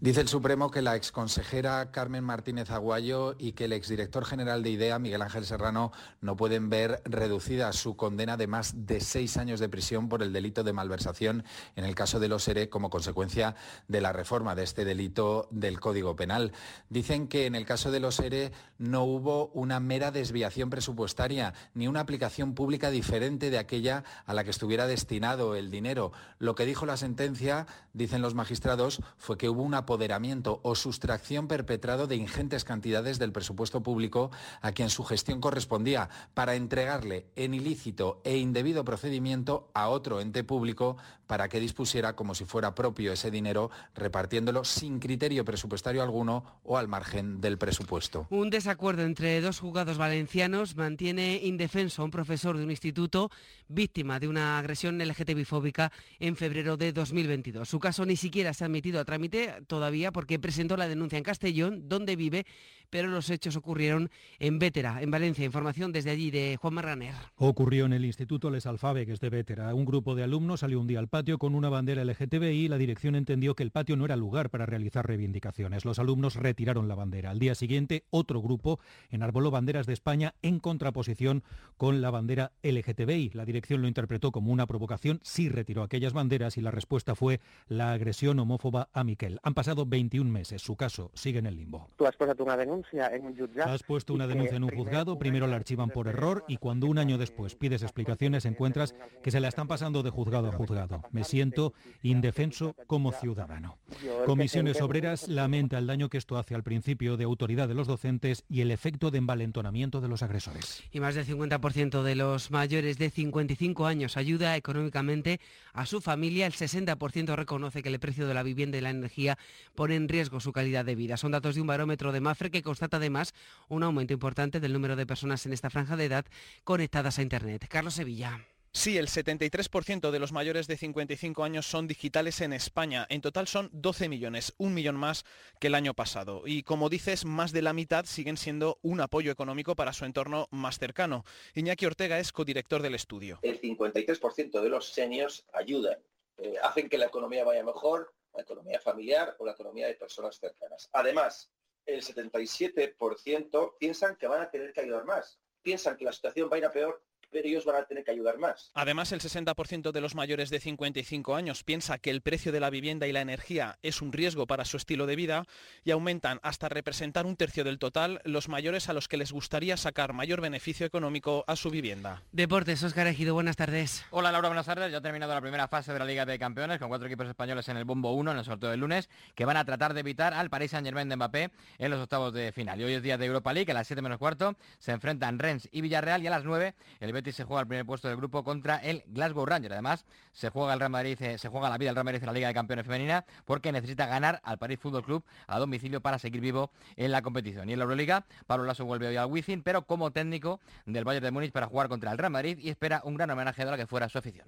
Dice 0.00 0.20
el 0.20 0.28
Supremo 0.28 0.70
que 0.70 0.80
la 0.80 0.94
exconsejera 0.94 1.90
Carmen 1.90 2.22
Martínez 2.22 2.70
Aguayo 2.70 3.34
y 3.36 3.50
que 3.50 3.64
el 3.64 3.72
exdirector 3.72 4.24
general 4.24 4.62
de 4.62 4.70
IDEA, 4.70 5.00
Miguel 5.00 5.22
Ángel 5.22 5.44
Serrano, 5.44 5.90
no 6.20 6.36
pueden 6.36 6.70
ver 6.70 7.02
reducida 7.04 7.72
su 7.72 7.96
condena 7.96 8.36
de 8.36 8.46
más 8.46 8.86
de 8.86 9.00
seis 9.00 9.36
años 9.38 9.58
de 9.58 9.68
prisión 9.68 10.08
por 10.08 10.22
el 10.22 10.32
delito 10.32 10.62
de 10.62 10.72
malversación 10.72 11.42
en 11.74 11.84
el 11.84 11.96
caso 11.96 12.20
de 12.20 12.28
los 12.28 12.46
ERE 12.46 12.68
como 12.68 12.90
consecuencia 12.90 13.56
de 13.88 14.00
la 14.00 14.12
reforma 14.12 14.54
de 14.54 14.62
este 14.62 14.84
delito 14.84 15.48
del 15.50 15.80
Código 15.80 16.14
Penal. 16.14 16.52
Dicen 16.90 17.26
que 17.26 17.46
en 17.46 17.56
el 17.56 17.66
caso 17.66 17.90
de 17.90 17.98
los 17.98 18.20
ERE 18.20 18.52
no 18.78 19.02
hubo 19.02 19.48
una 19.48 19.80
mera 19.80 20.12
desviación 20.12 20.70
presupuestaria 20.70 21.54
ni 21.74 21.88
una 21.88 21.98
aplicación 21.98 22.54
pública 22.54 22.92
diferente 22.92 23.50
de 23.50 23.58
aquella 23.58 24.04
a 24.26 24.32
la 24.32 24.44
que 24.44 24.50
estuviera 24.50 24.86
destinado 24.86 25.56
el 25.56 25.72
dinero. 25.72 26.12
Lo 26.38 26.54
que 26.54 26.66
dijo 26.66 26.86
la 26.86 26.96
sentencia, 26.96 27.66
dicen 27.94 28.22
los 28.22 28.36
magistrados, 28.36 29.02
fue 29.16 29.36
que 29.36 29.48
hubo 29.48 29.64
una 29.64 29.87
apoderamiento 29.88 30.60
o 30.62 30.74
sustracción 30.74 31.48
perpetrado 31.48 32.06
de 32.06 32.16
ingentes 32.16 32.62
cantidades 32.62 33.18
del 33.18 33.32
presupuesto 33.32 33.82
público 33.82 34.30
a 34.60 34.72
quien 34.72 34.90
su 34.90 35.02
gestión 35.02 35.40
correspondía 35.40 36.10
para 36.34 36.56
entregarle 36.56 37.24
en 37.36 37.54
ilícito 37.54 38.20
e 38.22 38.36
indebido 38.36 38.84
procedimiento 38.84 39.70
a 39.72 39.88
otro 39.88 40.20
ente 40.20 40.44
público 40.44 40.98
para 41.28 41.48
que 41.48 41.60
dispusiera 41.60 42.16
como 42.16 42.34
si 42.34 42.44
fuera 42.44 42.74
propio 42.74 43.12
ese 43.12 43.30
dinero, 43.30 43.70
repartiéndolo 43.94 44.64
sin 44.64 44.98
criterio 44.98 45.44
presupuestario 45.44 46.02
alguno 46.02 46.60
o 46.64 46.78
al 46.78 46.88
margen 46.88 47.40
del 47.40 47.58
presupuesto. 47.58 48.26
Un 48.30 48.50
desacuerdo 48.50 49.02
entre 49.02 49.40
dos 49.40 49.60
juzgados 49.60 49.98
valencianos 49.98 50.74
mantiene 50.74 51.40
indefenso 51.44 52.02
a 52.02 52.06
un 52.06 52.10
profesor 52.10 52.56
de 52.56 52.64
un 52.64 52.70
instituto 52.70 53.30
víctima 53.68 54.18
de 54.18 54.28
una 54.28 54.58
agresión 54.58 54.98
LGTBI-fóbica 54.98 55.92
en 56.18 56.34
febrero 56.34 56.76
de 56.76 56.92
2022. 56.92 57.68
Su 57.68 57.78
caso 57.78 58.06
ni 58.06 58.16
siquiera 58.16 58.54
se 58.54 58.64
ha 58.64 58.66
admitido 58.66 58.98
a 58.98 59.04
trámite 59.04 59.62
todavía 59.66 60.10
porque 60.10 60.38
presentó 60.38 60.76
la 60.78 60.88
denuncia 60.88 61.18
en 61.18 61.24
Castellón, 61.24 61.88
donde 61.88 62.16
vive, 62.16 62.46
pero 62.90 63.08
los 63.08 63.30
hechos 63.30 63.56
ocurrieron 63.56 64.10
en 64.38 64.58
Vétera, 64.58 65.02
en 65.02 65.10
Valencia. 65.10 65.44
Información 65.44 65.92
desde 65.92 66.10
allí 66.10 66.30
de 66.30 66.56
Juan 66.60 66.74
Marraner. 66.74 67.14
Ocurrió 67.36 67.86
en 67.86 67.92
el 67.92 68.04
Instituto 68.04 68.50
Les 68.50 68.66
Alfábegues 68.66 69.20
de 69.20 69.30
Vétera. 69.30 69.74
Un 69.74 69.84
grupo 69.84 70.14
de 70.14 70.22
alumnos 70.22 70.60
salió 70.60 70.80
un 70.80 70.86
día 70.86 70.98
al 70.98 71.08
patio 71.08 71.38
con 71.38 71.54
una 71.54 71.68
bandera 71.68 72.04
LGTBI 72.04 72.64
y 72.64 72.68
la 72.68 72.78
dirección 72.78 73.14
entendió 73.14 73.54
que 73.54 73.62
el 73.62 73.70
patio 73.70 73.96
no 73.96 74.04
era 74.04 74.16
lugar 74.16 74.50
para 74.50 74.66
realizar 74.66 75.06
reivindicaciones. 75.06 75.84
Los 75.84 75.98
alumnos 75.98 76.36
retiraron 76.36 76.88
la 76.88 76.94
bandera. 76.94 77.30
Al 77.30 77.38
día 77.38 77.54
siguiente, 77.54 78.04
otro 78.10 78.40
grupo 78.40 78.80
enarboló 79.10 79.50
banderas 79.50 79.86
de 79.86 79.92
España 79.92 80.34
en 80.42 80.58
contraposición 80.58 81.42
con 81.76 82.00
la 82.00 82.10
bandera 82.10 82.52
LGTBI. 82.62 83.30
La 83.34 83.44
dirección 83.44 83.82
lo 83.82 83.88
interpretó 83.88 84.32
como 84.32 84.52
una 84.52 84.66
provocación, 84.66 85.20
sí 85.22 85.48
retiró 85.48 85.82
aquellas 85.82 86.12
banderas 86.12 86.56
y 86.56 86.60
la 86.60 86.70
respuesta 86.70 87.14
fue 87.14 87.40
la 87.66 87.92
agresión 87.92 88.38
homófoba 88.38 88.88
a 88.92 89.04
Miquel. 89.04 89.40
Han 89.42 89.54
pasado 89.54 89.86
21 89.86 90.30
meses. 90.30 90.62
Su 90.62 90.76
caso 90.76 91.10
sigue 91.14 91.38
en 91.38 91.46
el 91.46 91.56
limbo. 91.56 91.90
Tú 91.96 92.06
has 92.06 92.16
puesto 92.16 92.44
una 92.44 92.56
denuncia 92.56 92.77
en 92.92 93.26
un 93.26 93.36
juzgado. 93.36 93.72
Has 93.72 93.82
puesto 93.82 94.14
una 94.14 94.26
denuncia 94.26 94.56
en 94.56 94.64
un 94.64 94.70
juzgado, 94.70 95.18
primero 95.18 95.46
la 95.46 95.56
archivan 95.56 95.90
por 95.90 96.08
error 96.08 96.44
y 96.48 96.56
cuando 96.56 96.86
un 96.86 96.98
año 96.98 97.18
después 97.18 97.54
pides 97.54 97.82
explicaciones 97.82 98.44
encuentras 98.44 98.94
que 99.22 99.30
se 99.30 99.40
la 99.40 99.48
están 99.48 99.68
pasando 99.68 100.02
de 100.02 100.10
juzgado 100.10 100.48
a 100.48 100.52
juzgado. 100.52 101.02
Me 101.10 101.24
siento 101.24 101.74
indefenso 102.02 102.74
como 102.86 103.12
ciudadano. 103.12 103.78
Comisiones 104.26 104.80
Obreras 104.80 105.28
lamenta 105.28 105.78
el 105.78 105.86
daño 105.86 106.08
que 106.08 106.18
esto 106.18 106.36
hace 106.36 106.54
al 106.54 106.62
principio 106.62 107.16
de 107.16 107.24
autoridad 107.24 107.68
de 107.68 107.74
los 107.74 107.86
docentes 107.86 108.44
y 108.48 108.60
el 108.60 108.70
efecto 108.70 109.10
de 109.10 109.18
envalentonamiento 109.18 110.00
de 110.00 110.08
los 110.08 110.22
agresores. 110.22 110.82
Y 110.92 111.00
más 111.00 111.14
del 111.14 111.26
50% 111.26 112.02
de 112.02 112.14
los 112.14 112.50
mayores 112.50 112.98
de 112.98 113.10
55 113.10 113.86
años 113.86 114.16
ayuda 114.16 114.56
económicamente 114.56 115.40
a 115.72 115.86
su 115.86 116.00
familia. 116.00 116.46
El 116.46 116.52
60% 116.52 117.36
reconoce 117.36 117.82
que 117.82 117.88
el 117.88 117.98
precio 117.98 118.26
de 118.26 118.34
la 118.34 118.42
vivienda 118.42 118.78
y 118.78 118.80
la 118.80 118.90
energía 118.90 119.38
pone 119.74 119.96
en 119.96 120.08
riesgo 120.08 120.40
su 120.40 120.52
calidad 120.52 120.84
de 120.84 120.94
vida. 120.94 121.16
Son 121.16 121.32
datos 121.32 121.54
de 121.54 121.60
un 121.60 121.66
barómetro 121.66 122.12
de 122.12 122.20
Mafre 122.20 122.50
que 122.50 122.62
constata 122.68 122.98
además 122.98 123.34
un 123.68 123.82
aumento 123.82 124.12
importante 124.12 124.60
del 124.60 124.74
número 124.74 124.94
de 124.94 125.06
personas 125.06 125.46
en 125.46 125.54
esta 125.54 125.70
franja 125.70 125.96
de 125.96 126.04
edad 126.04 126.26
conectadas 126.64 127.18
a 127.18 127.22
Internet. 127.22 127.66
Carlos 127.68 127.94
Sevilla. 127.94 128.44
Sí, 128.72 128.98
el 128.98 129.08
73% 129.08 130.10
de 130.10 130.18
los 130.18 130.32
mayores 130.32 130.66
de 130.66 130.76
55 130.76 131.42
años 131.42 131.66
son 131.66 131.88
digitales 131.88 132.42
en 132.42 132.52
España. 132.52 133.06
En 133.08 133.22
total 133.22 133.48
son 133.48 133.70
12 133.72 134.10
millones, 134.10 134.52
un 134.58 134.74
millón 134.74 134.96
más 134.96 135.24
que 135.58 135.68
el 135.68 135.74
año 135.74 135.94
pasado. 135.94 136.42
Y 136.44 136.62
como 136.62 136.90
dices, 136.90 137.24
más 137.24 137.52
de 137.52 137.62
la 137.62 137.72
mitad 137.72 138.04
siguen 138.04 138.36
siendo 138.36 138.78
un 138.82 139.00
apoyo 139.00 139.32
económico 139.32 139.74
para 139.74 139.94
su 139.94 140.04
entorno 140.04 140.46
más 140.50 140.78
cercano. 140.78 141.24
Iñaki 141.54 141.86
Ortega 141.86 142.18
es 142.18 142.30
codirector 142.30 142.82
del 142.82 142.94
estudio. 142.94 143.38
El 143.40 143.60
53% 143.60 144.60
de 144.60 144.68
los 144.68 144.92
seniors 144.92 145.46
ayudan, 145.54 145.98
eh, 146.36 146.54
hacen 146.62 146.90
que 146.90 146.98
la 146.98 147.06
economía 147.06 147.44
vaya 147.44 147.64
mejor, 147.64 148.12
la 148.34 148.42
economía 148.42 148.78
familiar 148.80 149.34
o 149.38 149.46
la 149.46 149.52
economía 149.52 149.86
de 149.86 149.94
personas 149.94 150.38
cercanas. 150.38 150.90
Además, 150.92 151.50
el 151.88 152.02
77% 152.02 153.76
piensan 153.78 154.16
que 154.16 154.26
van 154.26 154.42
a 154.42 154.50
tener 154.50 154.72
que 154.72 154.82
ayudar 154.82 155.04
más, 155.04 155.40
piensan 155.62 155.96
que 155.96 156.04
la 156.04 156.12
situación 156.12 156.48
va 156.52 156.56
a 156.56 156.58
ir 156.58 156.66
a 156.66 156.72
peor 156.72 157.02
pero 157.30 157.46
ellos 157.46 157.64
van 157.64 157.76
a 157.76 157.84
tener 157.84 158.04
que 158.04 158.10
ayudar 158.10 158.38
más. 158.38 158.70
Además, 158.74 159.12
el 159.12 159.20
60% 159.20 159.92
de 159.92 160.00
los 160.00 160.14
mayores 160.14 160.50
de 160.50 160.60
55 160.60 161.34
años 161.34 161.64
piensa 161.64 161.98
que 161.98 162.10
el 162.10 162.22
precio 162.22 162.52
de 162.52 162.60
la 162.60 162.70
vivienda 162.70 163.06
y 163.06 163.12
la 163.12 163.20
energía 163.20 163.78
es 163.82 164.02
un 164.02 164.12
riesgo 164.12 164.46
para 164.46 164.64
su 164.64 164.76
estilo 164.76 165.06
de 165.06 165.16
vida 165.16 165.44
y 165.84 165.90
aumentan 165.90 166.40
hasta 166.42 166.68
representar 166.68 167.26
un 167.26 167.36
tercio 167.36 167.64
del 167.64 167.78
total 167.78 168.20
los 168.24 168.48
mayores 168.48 168.88
a 168.88 168.92
los 168.92 169.08
que 169.08 169.16
les 169.16 169.32
gustaría 169.32 169.76
sacar 169.76 170.12
mayor 170.12 170.40
beneficio 170.40 170.86
económico 170.86 171.44
a 171.46 171.56
su 171.56 171.70
vivienda. 171.70 172.22
Deportes, 172.32 172.82
Oscar 172.82 173.06
Ejido, 173.06 173.34
buenas 173.34 173.56
tardes. 173.56 174.04
Hola 174.10 174.32
Laura, 174.32 174.48
buenas 174.48 174.66
tardes. 174.66 174.90
Ya 174.90 174.98
ha 174.98 175.02
terminado 175.02 175.34
la 175.34 175.40
primera 175.40 175.68
fase 175.68 175.92
de 175.92 175.98
la 175.98 176.04
Liga 176.04 176.26
de 176.26 176.38
Campeones 176.38 176.78
con 176.78 176.88
cuatro 176.88 177.06
equipos 177.06 177.28
españoles 177.28 177.68
en 177.68 177.76
el 177.76 177.84
bombo 177.84 178.12
1 178.12 178.32
en 178.32 178.38
el 178.38 178.44
sorteo 178.44 178.70
del 178.70 178.80
lunes 178.80 179.08
que 179.34 179.44
van 179.44 179.56
a 179.56 179.64
tratar 179.64 179.94
de 179.94 180.00
evitar 180.00 180.34
al 180.34 180.50
Paris 180.50 180.70
Saint 180.70 180.86
Germain 180.86 181.08
de 181.08 181.16
Mbappé 181.16 181.50
en 181.78 181.90
los 181.90 182.00
octavos 182.00 182.32
de 182.32 182.52
final. 182.52 182.80
Y 182.80 182.84
hoy 182.84 182.94
es 182.94 183.02
día 183.02 183.18
de 183.18 183.26
Europa 183.26 183.52
League, 183.52 183.70
a 183.70 183.74
las 183.74 183.86
7 183.86 184.02
menos 184.02 184.18
cuarto 184.18 184.56
se 184.78 184.92
enfrentan 184.92 185.38
Rennes 185.38 185.68
y 185.72 185.80
Villarreal 185.80 186.22
y 186.22 186.26
a 186.26 186.30
las 186.30 186.44
9 186.44 186.74
el 187.00 187.12
Betis 187.18 187.36
se 187.36 187.44
juega 187.44 187.62
el 187.62 187.66
primer 187.66 187.84
puesto 187.84 188.08
del 188.08 188.16
grupo 188.16 188.44
contra 188.44 188.76
el 188.76 189.02
Glasgow 189.08 189.44
Ranger. 189.44 189.72
Además, 189.72 190.04
se 190.32 190.50
juega 190.50 190.72
el 190.72 190.78
Real 190.78 190.90
Madrid, 190.90 191.20
eh, 191.20 191.38
se 191.38 191.48
juega 191.48 191.68
la 191.68 191.78
vida 191.78 191.90
el 191.90 191.96
Real 191.96 192.04
Madrid 192.04 192.20
en 192.20 192.26
la 192.26 192.32
Liga 192.32 192.48
de 192.48 192.54
Campeones 192.54 192.86
femenina 192.86 193.24
porque 193.44 193.72
necesita 193.72 194.06
ganar 194.06 194.40
al 194.44 194.58
París 194.58 194.78
Fútbol 194.80 195.04
Club 195.04 195.24
a 195.46 195.58
domicilio 195.58 196.00
para 196.00 196.18
seguir 196.18 196.40
vivo 196.40 196.70
en 196.96 197.10
la 197.10 197.22
competición. 197.22 197.68
Y 197.68 197.72
en 197.72 197.78
la 197.80 197.84
Euroliga, 197.84 198.24
Pablo 198.46 198.64
Lasso 198.64 198.84
vuelve 198.84 199.08
hoy 199.08 199.16
al 199.16 199.26
Wizzing, 199.26 199.62
pero 199.62 199.82
como 199.82 200.10
técnico 200.12 200.60
del 200.86 201.04
Bayern 201.04 201.24
de 201.24 201.30
Múnich 201.30 201.52
para 201.52 201.66
jugar 201.66 201.88
contra 201.88 202.12
el 202.12 202.18
Real 202.18 202.32
Madrid 202.32 202.58
y 202.60 202.70
espera 202.70 203.02
un 203.04 203.16
gran 203.16 203.30
homenaje 203.30 203.64
de 203.64 203.70
la 203.70 203.76
que 203.76 203.86
fuera 203.86 204.08
su 204.08 204.18
afición. 204.18 204.46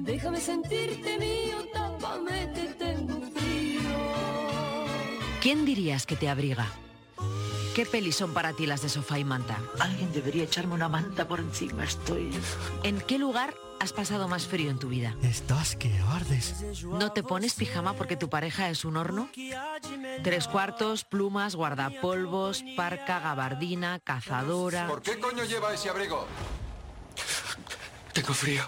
Déjame 0.00 0.40
sentirte 0.40 1.18
mío, 1.18 1.56
que 2.54 2.74
tengo 2.78 3.20
frío. 3.34 3.80
¿Quién 5.40 5.64
dirías 5.64 6.06
que 6.06 6.16
te 6.16 6.28
abriga? 6.28 6.66
¿Qué 7.78 7.86
pelis 7.86 8.16
son 8.16 8.34
para 8.34 8.54
ti 8.54 8.66
las 8.66 8.82
de 8.82 8.88
sofá 8.88 9.20
y 9.20 9.24
manta? 9.24 9.56
Alguien 9.78 10.12
debería 10.12 10.42
echarme 10.42 10.74
una 10.74 10.88
manta 10.88 11.28
por 11.28 11.38
encima, 11.38 11.84
estoy... 11.84 12.28
¿En 12.82 13.00
qué 13.00 13.20
lugar 13.20 13.54
has 13.78 13.92
pasado 13.92 14.26
más 14.26 14.48
frío 14.48 14.72
en 14.72 14.80
tu 14.80 14.88
vida? 14.88 15.14
Estás 15.22 15.76
que 15.76 15.96
ardes. 16.10 16.82
¿No 16.82 17.12
te 17.12 17.22
pones 17.22 17.54
pijama 17.54 17.92
porque 17.92 18.16
tu 18.16 18.28
pareja 18.28 18.68
es 18.68 18.84
un 18.84 18.96
horno? 18.96 19.28
Tres 20.24 20.48
cuartos, 20.48 21.04
plumas, 21.04 21.54
guardapolvos, 21.54 22.64
parca, 22.76 23.20
gabardina, 23.20 24.00
cazadora... 24.00 24.88
¿Por 24.88 25.00
qué 25.00 25.16
coño 25.20 25.44
lleva 25.44 25.72
ese 25.72 25.88
abrigo? 25.88 26.26
Tengo 28.12 28.34
frío. 28.34 28.64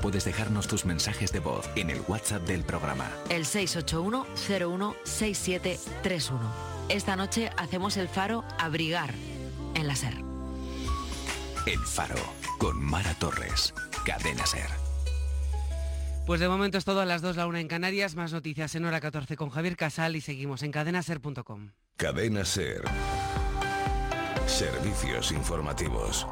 Puedes 0.00 0.24
dejarnos 0.24 0.66
tus 0.66 0.86
mensajes 0.86 1.30
de 1.32 1.40
voz 1.40 1.68
en 1.76 1.90
el 1.90 2.00
WhatsApp 2.08 2.46
del 2.46 2.64
programa. 2.64 3.10
El 3.28 3.44
681-016731. 3.44 6.38
Esta 6.88 7.16
noche 7.16 7.50
hacemos 7.56 7.98
el 7.98 8.08
faro 8.08 8.42
Abrigar 8.58 9.12
en 9.74 9.86
la 9.86 9.94
SER. 9.94 10.14
El 11.66 11.80
faro 11.80 12.16
con 12.58 12.82
Mara 12.82 13.12
Torres. 13.14 13.74
Cadena 14.06 14.46
SER. 14.46 14.70
Pues 16.26 16.40
de 16.40 16.48
momento 16.48 16.78
es 16.78 16.84
todo 16.84 17.00
a 17.00 17.04
las 17.04 17.22
2, 17.22 17.36
la 17.36 17.46
1 17.46 17.58
en 17.58 17.68
Canarias. 17.68 18.14
Más 18.14 18.32
noticias 18.32 18.74
en 18.74 18.86
hora 18.86 19.00
14 19.00 19.36
con 19.36 19.50
Javier 19.50 19.76
Casal 19.76 20.16
y 20.16 20.20
seguimos 20.20 20.62
en 20.62 20.72
cadenaser.com. 20.72 21.70
Cadena 21.96 22.44
SER. 22.44 22.82
Servicios 24.46 25.32
informativos. 25.32 26.26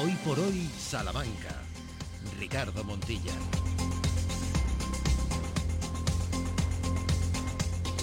Hoy 0.00 0.12
por 0.24 0.38
hoy, 0.38 0.70
Salamanca. 0.78 1.60
Ricardo 2.38 2.84
Montilla. 2.84 3.32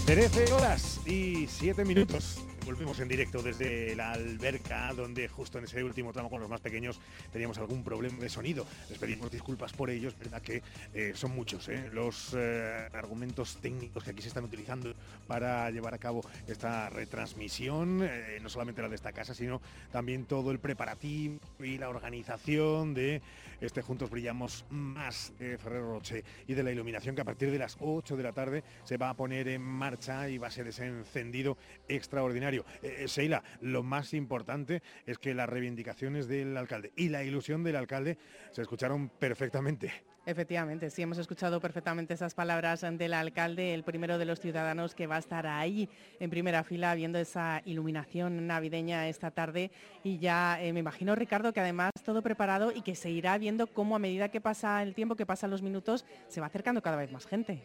13 0.06 0.52
horas 0.52 1.00
y 1.06 1.48
7 1.48 1.86
minutos. 1.86 2.40
Volvemos 2.66 3.00
en 3.00 3.08
directo 3.08 3.44
desde 3.44 3.96
la 3.96 4.14
alberca, 4.14 4.92
donde 4.94 5.28
justo 5.28 5.60
en 5.60 5.66
ese 5.66 5.84
último 5.84 6.12
tramo 6.12 6.32
con 6.32 6.42
los 6.42 6.50
más 6.50 6.62
pequeños 6.62 7.00
teníamos 7.32 7.60
algún 7.60 7.84
problema 7.84 8.18
de 8.18 8.28
sonido. 8.28 8.66
Les 8.90 8.98
pedimos 8.98 9.32
disculpas 9.32 9.72
por 9.72 9.92
ello, 9.92 10.10
es 10.10 10.18
verdad 10.18 10.42
que 10.42 10.64
eh, 10.96 11.12
son 11.14 11.36
muchos 11.36 11.70
¿eh? 11.70 11.92
los 11.94 12.36
eh, 12.36 12.90
argumentos 12.94 13.58
técnicos 13.62 14.04
que 14.04 14.10
aquí 14.10 14.24
se 14.24 14.30
están 14.30 14.46
utilizando 14.46 14.96
para 15.28 15.70
llevar 15.70 15.94
a 15.94 16.00
cabo 16.00 16.26
esta 16.48 16.90
retransmisión, 16.90 18.00
no 18.42 18.50
solamente 18.50 18.82
la 18.82 18.90
de 18.90 18.96
esta 18.96 19.14
casa, 19.14 19.36
sino 19.36 19.62
también 19.92 20.26
todo 20.26 20.50
el 20.50 20.58
preparativo 20.58 21.40
y 21.60 21.78
la 21.78 21.90
organización 21.90 22.96
de 22.96 23.22
este 23.62 23.82
Juntos 23.82 24.10
Brillamos 24.10 24.66
Más 24.70 25.34
de 25.40 25.58
Ferrero 25.58 25.92
Roche 25.92 26.24
y 26.48 26.54
de 26.54 26.64
la 26.64 26.72
iluminación 26.72 27.16
que 27.16 27.22
a 27.22 27.26
partir 27.26 27.52
de 27.52 27.58
las 27.58 27.78
8 27.80 28.16
de 28.16 28.24
la 28.24 28.32
tarde 28.32 28.64
se 28.84 28.98
va 28.98 29.10
a 29.10 29.14
poner 29.14 29.48
en 29.48 29.62
marcha 29.62 30.30
y 30.30 30.38
va 30.38 30.48
a 30.48 30.52
ser 30.52 30.68
ese 30.68 30.86
encendido 30.86 31.58
extraordinario. 31.88 32.55
Eh, 32.82 33.06
Sheila, 33.08 33.44
lo 33.62 33.84
más 33.84 34.14
importante 34.14 34.82
es 35.06 35.18
que 35.18 35.34
las 35.34 35.50
reivindicaciones 35.50 36.28
del 36.28 36.56
alcalde 36.56 36.94
y 36.96 37.10
la 37.10 37.24
ilusión 37.24 37.64
del 37.64 37.76
alcalde 37.76 38.18
se 38.52 38.62
escucharon 38.62 39.10
perfectamente. 39.10 39.92
Efectivamente, 40.28 40.90
sí 40.90 41.04
hemos 41.04 41.20
escuchado 41.20 41.62
perfectamente 41.62 42.16
esas 42.16 42.34
palabras 42.34 42.82
del 42.82 43.14
alcalde, 43.14 43.76
el 43.76 43.84
primero 43.84 44.18
de 44.18 44.26
los 44.26 44.40
ciudadanos 44.40 44.96
que 44.96 45.06
va 45.06 45.18
a 45.18 45.20
estar 45.20 45.46
ahí 45.46 45.88
en 46.20 46.32
primera 46.32 46.64
fila 46.64 46.96
viendo 46.96 47.20
esa 47.20 47.62
iluminación 47.66 48.48
navideña 48.48 49.08
esta 49.08 49.30
tarde 49.30 49.70
y 50.04 50.18
ya 50.18 50.60
eh, 50.60 50.74
me 50.74 50.80
imagino 50.80 51.14
Ricardo 51.14 51.54
que 51.54 51.60
además 51.60 51.92
todo 52.04 52.24
preparado 52.24 52.72
y 52.72 52.82
que 52.82 52.96
se 52.96 53.12
irá 53.12 53.38
viendo 53.38 53.68
cómo 53.68 53.96
a 53.96 54.00
medida 54.00 54.30
que 54.30 54.42
pasa 54.42 54.82
el 54.82 54.96
tiempo, 54.96 55.16
que 55.16 55.28
pasan 55.28 55.52
los 55.52 55.62
minutos, 55.62 56.06
se 56.28 56.42
va 56.42 56.48
acercando 56.48 56.82
cada 56.82 56.98
vez 56.98 57.12
más 57.12 57.28
gente. 57.28 57.62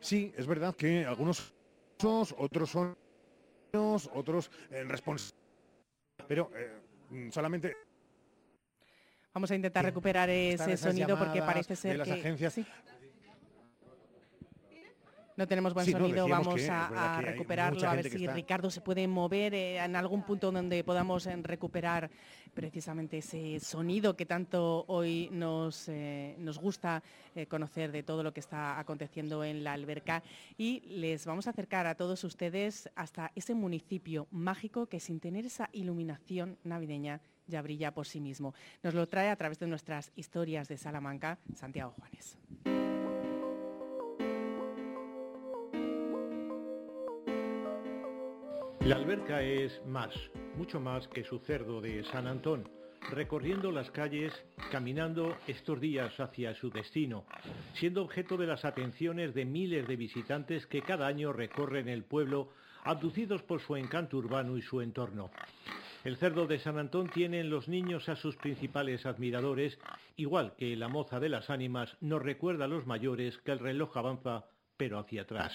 Sí, 0.00 0.32
es 0.38 0.46
verdad 0.46 0.74
que 0.74 1.04
algunos 1.04 1.52
otros 2.02 2.70
son 2.70 2.96
otros 3.74 4.50
eh, 4.70 4.84
responsables 4.84 5.34
pero 6.26 6.50
eh, 6.54 7.30
solamente 7.30 7.76
Vamos 9.32 9.50
a 9.52 9.54
intentar 9.54 9.84
recuperar 9.84 10.28
ese 10.28 10.76
sonido 10.76 11.16
porque 11.16 11.40
parece 11.40 11.76
ser 11.76 11.92
de 11.92 11.98
las 11.98 12.08
que 12.08 12.14
agencias. 12.14 12.58
No 15.40 15.48
tenemos 15.48 15.72
buen 15.72 15.86
Sí, 15.86 15.92
sonido, 15.92 16.28
vamos 16.28 16.54
que 16.54 16.68
a, 16.68 17.18
recuperarlo, 17.22 17.88
a 17.88 17.94
ver 17.94 18.10
si 18.10 18.24
está- 18.24 18.34
Ricardo 18.34 18.70
se 18.70 18.82
puede 18.82 19.08
mover 19.08 19.54
eh, 19.54 19.78
en 19.82 19.96
algún 19.96 20.22
punto 20.22 20.52
donde 20.52 20.84
podamos 20.84 21.26
eh, 21.26 21.34
recuperar 21.42 22.10
precisamente 22.52 23.18
ese 23.18 23.58
sonido 23.58 24.14
que 24.16 24.26
tanto 24.26 24.84
hoy 24.88 25.30
nos, 25.32 25.88
eh, 25.88 26.36
nos 26.38 26.58
gusta 26.58 27.02
conocer 27.48 27.90
de 27.90 28.02
todo 28.02 28.22
lo 28.22 28.34
que 28.34 28.40
está 28.40 28.78
aconteciendo 28.78 29.42
en 29.42 29.64
la 29.64 29.72
alberca. 29.72 30.22
Y 30.58 30.80
les 30.80 31.24
vamos 31.24 31.46
a 31.46 31.50
acercar 31.50 31.86
a 31.86 31.94
todos 31.94 32.22
ustedes 32.24 32.90
hasta 32.94 33.32
ese 33.34 33.54
municipio 33.54 34.26
mágico 34.30 34.86
que 34.86 35.00
sin 35.00 35.20
tener 35.20 35.46
esa 35.46 35.70
iluminación 35.72 36.58
navideña 36.64 37.22
ya 37.46 37.62
brilla 37.62 37.94
por 37.94 38.06
sí 38.06 38.20
mismo. 38.20 38.52
Nos 38.82 38.92
lo 38.92 39.08
trae 39.08 39.30
a 39.30 39.36
través 39.36 39.58
de 39.58 39.66
nuestras 39.68 40.12
historias 40.16 40.68
de 40.68 40.76
Salamanca, 40.76 41.38
Santiago 41.54 41.94
Juanes. 41.96 42.36
La 48.86 48.96
alberca 48.96 49.42
es 49.42 49.84
más, 49.86 50.14
mucho 50.56 50.80
más 50.80 51.06
que 51.08 51.22
su 51.22 51.38
cerdo 51.40 51.82
de 51.82 52.02
San 52.04 52.26
Antón, 52.26 52.66
recorriendo 53.10 53.70
las 53.70 53.90
calles, 53.90 54.32
caminando 54.72 55.36
estos 55.46 55.78
días 55.80 56.18
hacia 56.18 56.54
su 56.54 56.70
destino, 56.70 57.26
siendo 57.74 58.02
objeto 58.02 58.38
de 58.38 58.46
las 58.46 58.64
atenciones 58.64 59.34
de 59.34 59.44
miles 59.44 59.86
de 59.86 59.96
visitantes 59.96 60.66
que 60.66 60.80
cada 60.80 61.06
año 61.06 61.30
recorren 61.32 61.88
el 61.88 62.04
pueblo, 62.04 62.54
abducidos 62.82 63.42
por 63.42 63.60
su 63.60 63.76
encanto 63.76 64.16
urbano 64.16 64.56
y 64.56 64.62
su 64.62 64.80
entorno. 64.80 65.30
El 66.02 66.16
cerdo 66.16 66.46
de 66.46 66.58
San 66.58 66.78
Antón 66.78 67.10
tiene 67.10 67.40
en 67.40 67.50
los 67.50 67.68
niños 67.68 68.08
a 68.08 68.16
sus 68.16 68.36
principales 68.36 69.04
admiradores, 69.04 69.78
igual 70.16 70.54
que 70.56 70.74
la 70.74 70.88
moza 70.88 71.20
de 71.20 71.28
las 71.28 71.50
ánimas 71.50 71.98
nos 72.00 72.22
recuerda 72.22 72.64
a 72.64 72.68
los 72.68 72.86
mayores 72.86 73.36
que 73.38 73.52
el 73.52 73.58
reloj 73.58 73.94
avanza, 73.98 74.46
pero 74.78 74.98
hacia 74.98 75.22
atrás. 75.22 75.52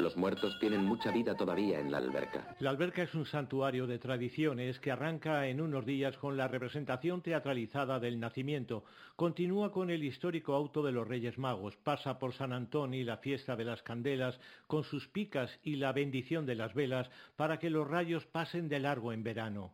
Los 0.00 0.16
muertos 0.16 0.58
tienen 0.60 0.84
mucha 0.84 1.10
vida 1.10 1.34
todavía 1.34 1.80
en 1.80 1.90
la 1.90 1.98
alberca. 1.98 2.54
La 2.60 2.70
alberca 2.70 3.02
es 3.02 3.14
un 3.14 3.26
santuario 3.26 3.86
de 3.86 3.98
tradiciones 3.98 4.78
que 4.78 4.92
arranca 4.92 5.48
en 5.48 5.60
unos 5.60 5.84
días 5.84 6.16
con 6.16 6.36
la 6.36 6.46
representación 6.46 7.20
teatralizada 7.20 7.98
del 7.98 8.20
nacimiento, 8.20 8.84
continúa 9.16 9.72
con 9.72 9.90
el 9.90 10.04
histórico 10.04 10.54
auto 10.54 10.82
de 10.84 10.92
los 10.92 11.08
Reyes 11.08 11.36
Magos, 11.36 11.76
pasa 11.76 12.18
por 12.18 12.32
San 12.32 12.52
Antón 12.52 12.94
y 12.94 13.02
la 13.02 13.16
fiesta 13.16 13.56
de 13.56 13.64
las 13.64 13.82
candelas, 13.82 14.38
con 14.66 14.84
sus 14.84 15.08
picas 15.08 15.58
y 15.64 15.76
la 15.76 15.92
bendición 15.92 16.46
de 16.46 16.54
las 16.54 16.74
velas, 16.74 17.10
para 17.36 17.58
que 17.58 17.70
los 17.70 17.88
rayos 17.88 18.24
pasen 18.26 18.68
de 18.68 18.78
largo 18.78 19.12
en 19.12 19.24
verano. 19.24 19.72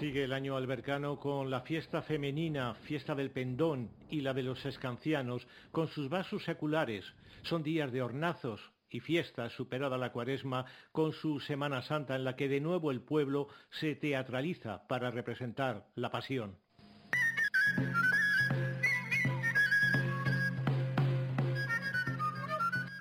Sigue 0.00 0.24
el 0.24 0.32
año 0.32 0.56
albercano 0.56 1.20
con 1.20 1.50
la 1.50 1.60
fiesta 1.60 2.00
femenina, 2.00 2.72
fiesta 2.72 3.14
del 3.14 3.30
pendón 3.30 3.90
y 4.08 4.22
la 4.22 4.32
de 4.32 4.42
los 4.42 4.64
escancianos, 4.64 5.46
con 5.72 5.88
sus 5.88 6.08
vasos 6.08 6.42
seculares. 6.42 7.04
Son 7.42 7.62
días 7.62 7.92
de 7.92 8.00
hornazos 8.00 8.62
y 8.88 9.00
fiestas 9.00 9.52
superada 9.52 9.98
la 9.98 10.10
cuaresma, 10.10 10.64
con 10.90 11.12
su 11.12 11.38
Semana 11.40 11.82
Santa 11.82 12.16
en 12.16 12.24
la 12.24 12.34
que 12.34 12.48
de 12.48 12.62
nuevo 12.62 12.90
el 12.90 13.02
pueblo 13.02 13.48
se 13.68 13.94
teatraliza 13.94 14.88
para 14.88 15.10
representar 15.10 15.84
la 15.96 16.10
pasión. 16.10 16.56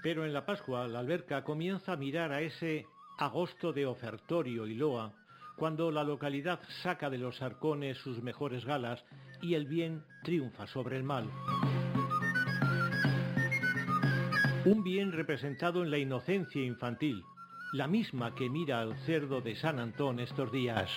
Pero 0.03 0.25
en 0.25 0.33
la 0.33 0.45
Pascua 0.45 0.85
la 0.89 0.99
alberca 0.99 1.45
comienza 1.45 1.93
a 1.93 1.97
mirar 1.97 2.33
a 2.33 2.41
ese 2.41 2.85
agosto 3.17 3.71
de 3.71 3.85
ofertorio 3.85 4.67
y 4.67 4.75
loa, 4.75 5.13
cuando 5.59 5.91
la 5.91 6.05
localidad 6.05 6.61
saca 6.81 7.09
de 7.09 7.17
los 7.17 7.41
arcones 7.41 7.97
sus 7.97 8.23
mejores 8.23 8.63
galas 8.63 9.03
y 9.41 9.55
el 9.55 9.67
bien 9.67 10.05
triunfa 10.23 10.65
sobre 10.65 10.95
el 10.95 11.03
mal. 11.03 11.29
Un 14.65 14.83
bien 14.83 15.11
representado 15.11 15.83
en 15.83 15.91
la 15.91 15.97
inocencia 15.97 16.63
infantil, 16.63 17.23
la 17.73 17.87
misma 17.87 18.33
que 18.35 18.49
mira 18.49 18.79
al 18.79 18.95
cerdo 18.99 19.41
de 19.41 19.55
San 19.57 19.79
Antón 19.79 20.21
estos 20.21 20.49
días. 20.51 20.89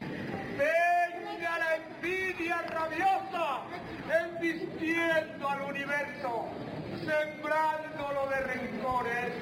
Venga 0.00 1.58
la 1.58 1.76
envidia 1.76 2.60
rabiosa, 2.62 3.62
embistiendo 4.26 5.48
al 5.48 5.62
universo, 5.62 6.46
sembrándolo 7.06 8.28
de 8.28 8.40
rencores 8.40 9.32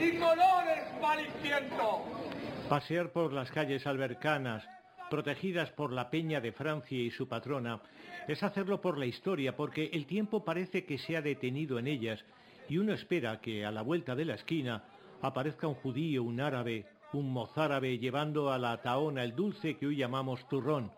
y 0.00 0.18
colores 0.18 0.84
malicientos. 1.02 2.29
Pasear 2.70 3.10
por 3.10 3.32
las 3.32 3.50
calles 3.50 3.84
albercanas, 3.84 4.64
protegidas 5.10 5.72
por 5.72 5.90
la 5.90 6.08
Peña 6.08 6.40
de 6.40 6.52
Francia 6.52 6.96
y 6.96 7.10
su 7.10 7.26
patrona, 7.26 7.80
es 8.28 8.44
hacerlo 8.44 8.80
por 8.80 8.96
la 8.96 9.06
historia, 9.06 9.56
porque 9.56 9.90
el 9.92 10.06
tiempo 10.06 10.44
parece 10.44 10.84
que 10.84 10.96
se 10.96 11.16
ha 11.16 11.20
detenido 11.20 11.80
en 11.80 11.88
ellas 11.88 12.24
y 12.68 12.78
uno 12.78 12.92
espera 12.92 13.40
que 13.40 13.66
a 13.66 13.72
la 13.72 13.82
vuelta 13.82 14.14
de 14.14 14.24
la 14.24 14.34
esquina 14.34 14.84
aparezca 15.20 15.66
un 15.66 15.74
judío, 15.74 16.22
un 16.22 16.40
árabe, 16.40 16.86
un 17.12 17.32
mozárabe 17.32 17.98
llevando 17.98 18.52
a 18.52 18.58
la 18.58 18.80
taona 18.80 19.24
el 19.24 19.34
dulce 19.34 19.76
que 19.76 19.88
hoy 19.88 19.96
llamamos 19.96 20.48
turrón, 20.48 20.92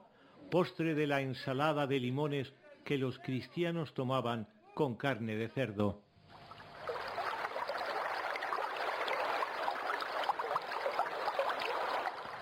postre 0.51 0.95
de 0.95 1.07
la 1.07 1.23
ensalada 1.23 1.87
de 1.87 2.01
limones 2.01 2.53
que 2.85 2.99
los 2.99 3.19
cristianos 3.21 3.95
tomaban 3.95 4.47
con 4.75 4.95
carne 4.95 5.37
de 5.37 5.49
cerdo. 5.49 6.03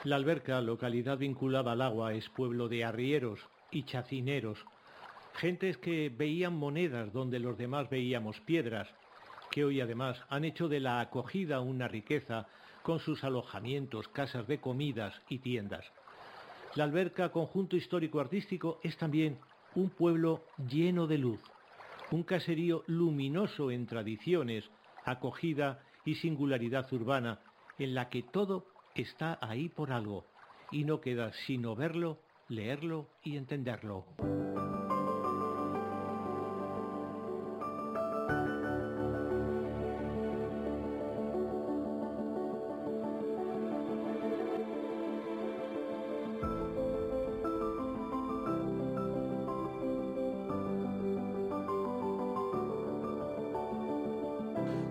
La 0.02 0.16
alberca, 0.16 0.62
localidad 0.62 1.18
vinculada 1.18 1.72
al 1.72 1.82
agua, 1.82 2.14
es 2.14 2.26
pueblo 2.30 2.68
de 2.68 2.84
arrieros 2.84 3.38
y 3.70 3.82
chacineros, 3.82 4.58
gentes 5.34 5.76
que 5.76 6.08
veían 6.08 6.56
monedas 6.56 7.12
donde 7.12 7.38
los 7.38 7.58
demás 7.58 7.90
veíamos 7.90 8.40
piedras, 8.40 8.88
que 9.50 9.62
hoy 9.62 9.82
además 9.82 10.18
han 10.30 10.46
hecho 10.46 10.68
de 10.68 10.80
la 10.80 11.00
acogida 11.00 11.60
una 11.60 11.86
riqueza 11.86 12.46
con 12.82 12.98
sus 12.98 13.24
alojamientos, 13.24 14.08
casas 14.08 14.46
de 14.46 14.58
comidas 14.58 15.14
y 15.28 15.40
tiendas. 15.40 15.84
La 16.76 16.84
alberca, 16.84 17.30
conjunto 17.30 17.76
histórico-artístico, 17.76 18.80
es 18.82 18.96
también 18.96 19.38
un 19.74 19.90
pueblo 19.90 20.44
lleno 20.70 21.08
de 21.08 21.18
luz, 21.18 21.40
un 22.10 22.22
caserío 22.22 22.84
luminoso 22.86 23.70
en 23.70 23.86
tradiciones, 23.86 24.64
acogida 25.04 25.82
y 26.06 26.14
singularidad 26.14 26.90
urbana, 26.90 27.40
en 27.78 27.94
la 27.94 28.08
que 28.08 28.22
todo 28.22 28.64
está 29.00 29.38
ahí 29.40 29.68
por 29.68 29.92
algo 29.92 30.26
y 30.70 30.84
no 30.84 31.00
queda 31.00 31.32
sino 31.46 31.74
verlo, 31.74 32.18
leerlo 32.48 33.08
y 33.22 33.36
entenderlo. 33.36 34.06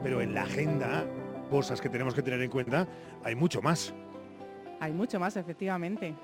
Pero 0.01 0.22
en 0.22 0.34
la 0.34 0.43
agenda, 0.43 1.05
cosas 1.50 1.82
que 1.82 1.89
tenemos 1.89 2.14
que 2.14 2.22
tener 2.22 2.41
en 2.41 2.50
cuenta, 2.50 2.88
hay 3.24 3.36
mucho 3.36 3.62
más. 3.62 3.93
Hay 4.80 4.93
mucho 4.93 5.20
más, 5.20 5.36
efectivamente. 5.36 6.16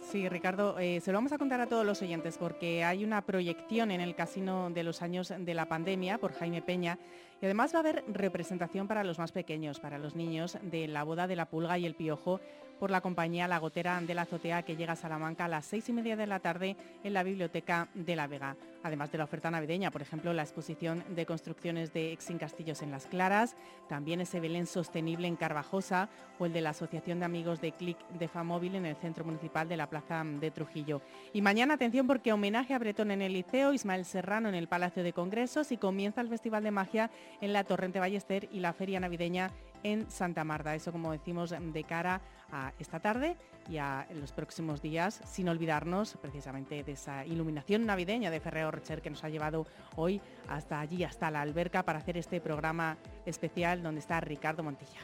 Sí, 0.00 0.28
Ricardo, 0.28 0.78
eh, 0.78 1.00
se 1.00 1.10
lo 1.10 1.18
vamos 1.18 1.32
a 1.32 1.38
contar 1.38 1.60
a 1.60 1.66
todos 1.66 1.84
los 1.84 2.02
oyentes 2.02 2.36
porque 2.36 2.84
hay 2.84 3.04
una 3.04 3.22
proyección 3.22 3.90
en 3.90 4.00
el 4.02 4.14
Casino 4.14 4.70
de 4.70 4.82
los 4.82 5.00
años 5.00 5.32
de 5.36 5.54
la 5.54 5.66
pandemia 5.66 6.18
por 6.18 6.34
Jaime 6.34 6.60
Peña 6.60 6.98
además 7.44 7.72
va 7.74 7.78
a 7.78 7.80
haber 7.80 8.04
representación 8.08 8.88
para 8.88 9.04
los 9.04 9.18
más 9.18 9.32
pequeños, 9.32 9.80
para 9.80 9.98
los 9.98 10.14
niños, 10.16 10.58
de 10.62 10.88
la 10.88 11.04
boda 11.04 11.26
de 11.26 11.36
la 11.36 11.46
pulga 11.46 11.78
y 11.78 11.86
el 11.86 11.94
piojo 11.94 12.40
por 12.78 12.90
la 12.90 13.00
compañía 13.00 13.48
La 13.48 13.58
Gotera 13.58 14.00
de 14.00 14.14
la 14.14 14.22
Azotea 14.22 14.62
que 14.62 14.76
llega 14.76 14.92
a 14.92 14.96
Salamanca 14.96 15.44
a 15.44 15.48
las 15.48 15.66
seis 15.66 15.88
y 15.88 15.92
media 15.92 16.16
de 16.16 16.26
la 16.26 16.40
tarde 16.40 16.76
en 17.02 17.12
la 17.12 17.22
Biblioteca 17.22 17.88
de 17.94 18.16
la 18.16 18.26
Vega. 18.26 18.56
Además 18.82 19.10
de 19.10 19.16
la 19.16 19.24
oferta 19.24 19.50
navideña, 19.50 19.90
por 19.90 20.02
ejemplo, 20.02 20.34
la 20.34 20.42
exposición 20.42 21.02
de 21.08 21.24
construcciones 21.24 21.94
de 21.94 22.12
Exin 22.12 22.36
Castillos 22.36 22.82
en 22.82 22.90
Las 22.90 23.06
Claras, 23.06 23.56
también 23.88 24.20
ese 24.20 24.40
Belén 24.40 24.66
sostenible 24.66 25.26
en 25.26 25.36
Carvajosa 25.36 26.10
o 26.38 26.44
el 26.44 26.52
de 26.52 26.60
la 26.60 26.70
Asociación 26.70 27.18
de 27.18 27.24
Amigos 27.24 27.62
de 27.62 27.72
Clic 27.72 27.96
de 28.10 28.28
Famóvil 28.28 28.74
en 28.74 28.84
el 28.84 28.96
Centro 28.96 29.24
Municipal 29.24 29.68
de 29.68 29.78
la 29.78 29.88
Plaza 29.88 30.22
de 30.24 30.50
Trujillo. 30.50 31.00
Y 31.32 31.40
mañana, 31.40 31.74
atención, 31.74 32.06
porque 32.06 32.32
homenaje 32.32 32.74
a 32.74 32.78
Bretón 32.78 33.10
en 33.10 33.22
el 33.22 33.32
Liceo, 33.32 33.72
Ismael 33.72 34.04
Serrano 34.04 34.50
en 34.50 34.54
el 34.54 34.68
Palacio 34.68 35.02
de 35.02 35.14
Congresos 35.14 35.72
y 35.72 35.78
comienza 35.78 36.20
el 36.20 36.28
Festival 36.28 36.62
de 36.62 36.70
Magia 36.70 37.10
en 37.40 37.52
la 37.52 37.64
Torrente 37.64 38.00
Ballester 38.00 38.48
y 38.52 38.60
la 38.60 38.72
Feria 38.72 39.00
Navideña 39.00 39.50
en 39.82 40.10
Santa 40.10 40.44
Marta. 40.44 40.74
Eso, 40.74 40.92
como 40.92 41.12
decimos, 41.12 41.50
de 41.50 41.84
cara 41.84 42.20
a 42.50 42.72
esta 42.78 43.00
tarde 43.00 43.36
y 43.68 43.76
a 43.76 44.06
los 44.14 44.32
próximos 44.32 44.82
días, 44.82 45.20
sin 45.24 45.48
olvidarnos 45.48 46.16
precisamente 46.20 46.82
de 46.82 46.92
esa 46.92 47.24
iluminación 47.26 47.86
navideña 47.86 48.30
de 48.30 48.40
Ferrero 48.40 48.70
Rocher 48.70 49.02
que 49.02 49.10
nos 49.10 49.22
ha 49.24 49.28
llevado 49.28 49.66
hoy 49.96 50.20
hasta 50.48 50.80
allí, 50.80 51.04
hasta 51.04 51.30
la 51.30 51.42
alberca, 51.42 51.82
para 51.82 51.98
hacer 51.98 52.16
este 52.16 52.40
programa 52.40 52.96
especial 53.26 53.82
donde 53.82 54.00
está 54.00 54.20
Ricardo 54.20 54.62
Montilla. 54.62 55.00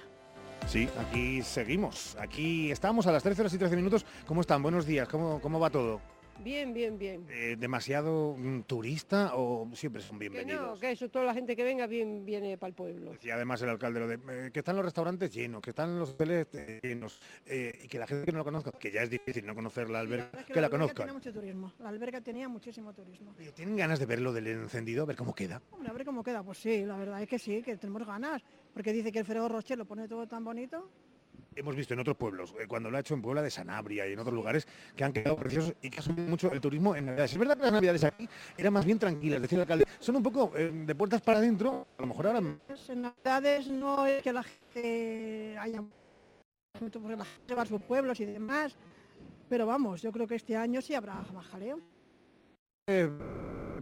Sí, 0.67 0.89
aquí 0.99 1.43
seguimos. 1.43 2.17
Aquí 2.17 2.71
estamos 2.71 3.07
a 3.07 3.13
las 3.13 3.23
13 3.23 3.43
horas 3.43 3.55
y 3.55 3.59
13 3.59 3.77
minutos. 3.77 4.05
¿Cómo 4.27 4.41
están? 4.41 4.63
Buenos 4.63 4.87
días. 4.87 5.09
¿Cómo, 5.09 5.41
cómo 5.41 5.59
va 5.59 5.71
todo? 5.71 6.01
Bien, 6.43 6.73
bien, 6.73 6.99
bien. 6.99 7.27
Eh, 7.29 7.57
¿Demasiado 7.59 8.35
mm, 8.37 8.63
turista 8.63 9.33
o 9.35 9.69
siempre 9.75 10.01
son 10.01 10.19
Que 10.19 10.31
bienvenidos? 10.31 10.75
no, 10.75 10.81
que 10.81 10.93
eso, 10.93 11.09
toda 11.11 11.27
la 11.27 11.35
gente 11.35 11.55
que 11.55 11.63
venga 11.63 11.87
bien 11.87 12.25
viene 12.25 12.57
para 12.57 12.69
el 12.69 12.75
pueblo. 12.75 13.13
Y 13.23 13.31
además 13.31 13.61
el 13.61 13.69
alcalde 13.69 14.01
lo 14.01 14.09
de 14.09 14.15
eh, 14.15 14.51
que 14.51 14.61
están 14.61 14.77
los 14.77 14.85
restaurantes 14.85 15.31
llenos, 15.33 15.61
que 15.61 15.71
están 15.71 15.99
los 15.99 16.11
hoteles 16.11 16.47
eh, 16.55 16.81
llenos 16.83 17.21
eh, 17.45 17.79
y 17.85 17.89
que 17.89 17.99
la 17.99 18.07
gente 18.07 18.25
que 18.25 18.33
no 18.33 18.39
lo 18.39 18.45
conozca, 18.45 18.73
que 18.73 18.91
ya 18.91 19.03
es 19.03 19.11
difícil 19.11 19.45
no 19.47 19.55
conocer 19.55 19.91
la 19.91 20.01
alberca, 20.01 20.39
Es 20.41 20.47
que, 20.47 20.55
que 20.55 20.61
la 20.61 20.71
conozcan. 20.71 21.07
Tiene 21.07 21.13
mucho 21.13 21.33
turismo. 21.33 21.75
La 21.79 21.91
alberca 21.91 22.21
tenía 22.23 22.49
muchísimo 22.49 22.95
turismo. 22.95 23.35
¿Tienen 23.55 23.77
ganas 23.77 23.99
de 23.99 24.07
ver 24.07 24.21
lo 24.21 24.33
del 24.33 24.47
encendido? 24.47 25.03
A 25.03 25.07
ver 25.07 25.17
cómo 25.17 25.35
queda. 25.35 25.61
Hombre, 25.73 25.91
a 25.91 25.93
ver 25.93 26.05
cómo 26.07 26.23
queda. 26.23 26.43
Pues 26.43 26.59
sí, 26.59 26.85
la 26.87 26.97
verdad 26.97 27.23
es 27.23 27.29
que 27.29 27.39
sí, 27.39 27.63
que 27.63 27.77
tenemos 27.77 28.07
ganas. 28.07 28.43
Porque 28.73 28.93
dice 28.93 29.13
que 29.13 29.19
el 29.19 29.25
Ferrero 29.27 29.49
Rocher 29.49 29.77
lo 29.77 29.85
pone 29.85 30.09
todo 30.09 30.27
tan 30.27 30.43
bonito. 30.43 30.89
Hemos 31.61 31.77
visto 31.77 31.93
en 31.93 32.01
otros 32.01 32.17
pueblos, 32.17 32.55
eh, 32.59 32.67
cuando 32.67 32.91
lo 32.91 32.97
ha 32.97 33.01
hecho 33.01 33.13
en 33.13 33.21
Puebla 33.21 33.43
de 33.43 33.51
Sanabria 33.51 34.09
y 34.09 34.15
en 34.15 34.19
otros 34.19 34.35
lugares, 34.35 34.67
que 34.97 35.05
han 35.05 35.13
quedado 35.13 35.37
preciosos 35.37 35.75
y 35.83 35.91
que 35.91 35.99
ha 35.99 36.03
subido 36.03 36.27
mucho 36.27 36.51
el 36.51 36.59
turismo 36.59 36.97
en 36.97 37.05
Navidades. 37.05 37.33
Es 37.33 37.39
verdad 37.39 37.59
que 37.59 37.63
las 37.65 37.73
Navidades 37.73 38.05
aquí 38.05 38.27
eran 38.57 38.73
más 38.73 38.87
bien 38.87 38.99
tranquilas, 38.99 39.43
decía 39.43 39.57
el 39.57 39.63
alcalde. 39.63 39.85
Son 39.99 40.17
un 40.17 40.23
poco 40.23 40.53
eh, 40.57 40.73
de 40.73 40.95
puertas 40.95 41.21
para 41.21 41.39
adentro, 41.39 41.87
a 41.99 42.01
lo 42.01 42.09
mejor 42.09 42.29
ahora... 42.29 42.41
Pues 42.67 42.89
en 42.89 43.03
Navidades 43.03 43.69
no 43.69 44.07
es 44.07 44.23
que 44.23 44.33
la 44.33 44.43
gente 44.43 45.59
haya 45.59 45.85
porque 46.79 47.17
la 47.17 47.27
gente 47.27 47.55
va 47.55 47.63
a 47.63 47.67
sus 47.67 47.83
pueblos 47.83 48.19
y 48.21 48.25
demás. 48.25 48.75
Pero 49.51 49.67
vamos, 49.67 50.01
yo 50.01 50.13
creo 50.13 50.27
que 50.27 50.37
este 50.37 50.57
año 50.57 50.81
sí 50.81 50.95
habrá 50.95 51.17
más 51.35 51.47
jaleo. 51.49 51.79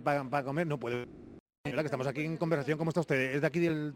para, 0.03 0.43
comer 0.43 0.67
no 0.67 0.81
puede. 0.81 1.07
Que 1.63 1.81
estamos 1.81 2.09
aquí 2.09 2.23
en 2.23 2.39
conversación, 2.39 2.77
¿cómo 2.77 2.91
está 2.91 3.03
usted? 3.03 3.37
¿Es 3.37 3.41
de 3.41 3.47
aquí 3.47 3.61
del...? 3.61 3.95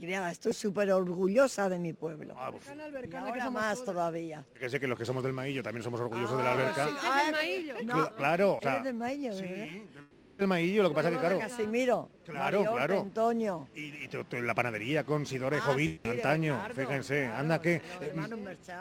Criada, 0.00 0.30
estoy 0.30 0.54
súper 0.54 0.90
orgullosa 0.92 1.68
de 1.68 1.78
mi 1.78 1.92
pueblo. 1.92 2.34
Ah, 2.38 2.50
pues, 2.50 2.64
Y 2.66 3.14
ahora 3.16 3.50
más 3.50 3.84
todavía. 3.84 4.44
que 4.58 4.70
sé 4.70 4.80
que 4.80 4.86
los 4.86 4.98
que 4.98 5.04
somos 5.04 5.22
del 5.22 5.34
Maillo 5.34 5.62
también 5.62 5.82
somos 5.82 6.00
orgullosos 6.00 6.38
de 6.38 6.42
la 6.44 6.52
alberca. 6.52 6.88
Ah, 7.02 7.22
Maillo? 7.32 7.74
No, 7.84 8.14
Claro, 8.16 8.54
o 8.56 8.60
sea, 8.62 8.72
eres 8.72 8.84
del 8.84 8.94
Maillo, 8.94 9.34
de 9.34 9.42
verdad. 9.42 9.66
El 10.38 10.46
Maillo, 10.46 10.82
lo 10.84 10.88
que 10.88 10.94
pasa 10.94 11.08
es 11.10 11.14
que, 11.16 11.20
claro... 11.20 11.38
Casimiro, 11.38 12.08
Claro, 12.24 12.62
claro. 12.72 13.00
Antonio. 13.02 13.68
Y 13.74 14.08
to- 14.08 14.24
to- 14.24 14.40
la 14.40 14.54
panadería 14.54 15.04
con 15.04 15.20
Ah, 15.20 15.24
Sidora 15.26 15.58
y 15.58 15.60
Jovil, 15.60 16.00
antaño, 16.02 16.58
fíjense, 16.74 17.26
anda 17.26 17.60
que... 17.60 17.74
eh. 18.00 18.14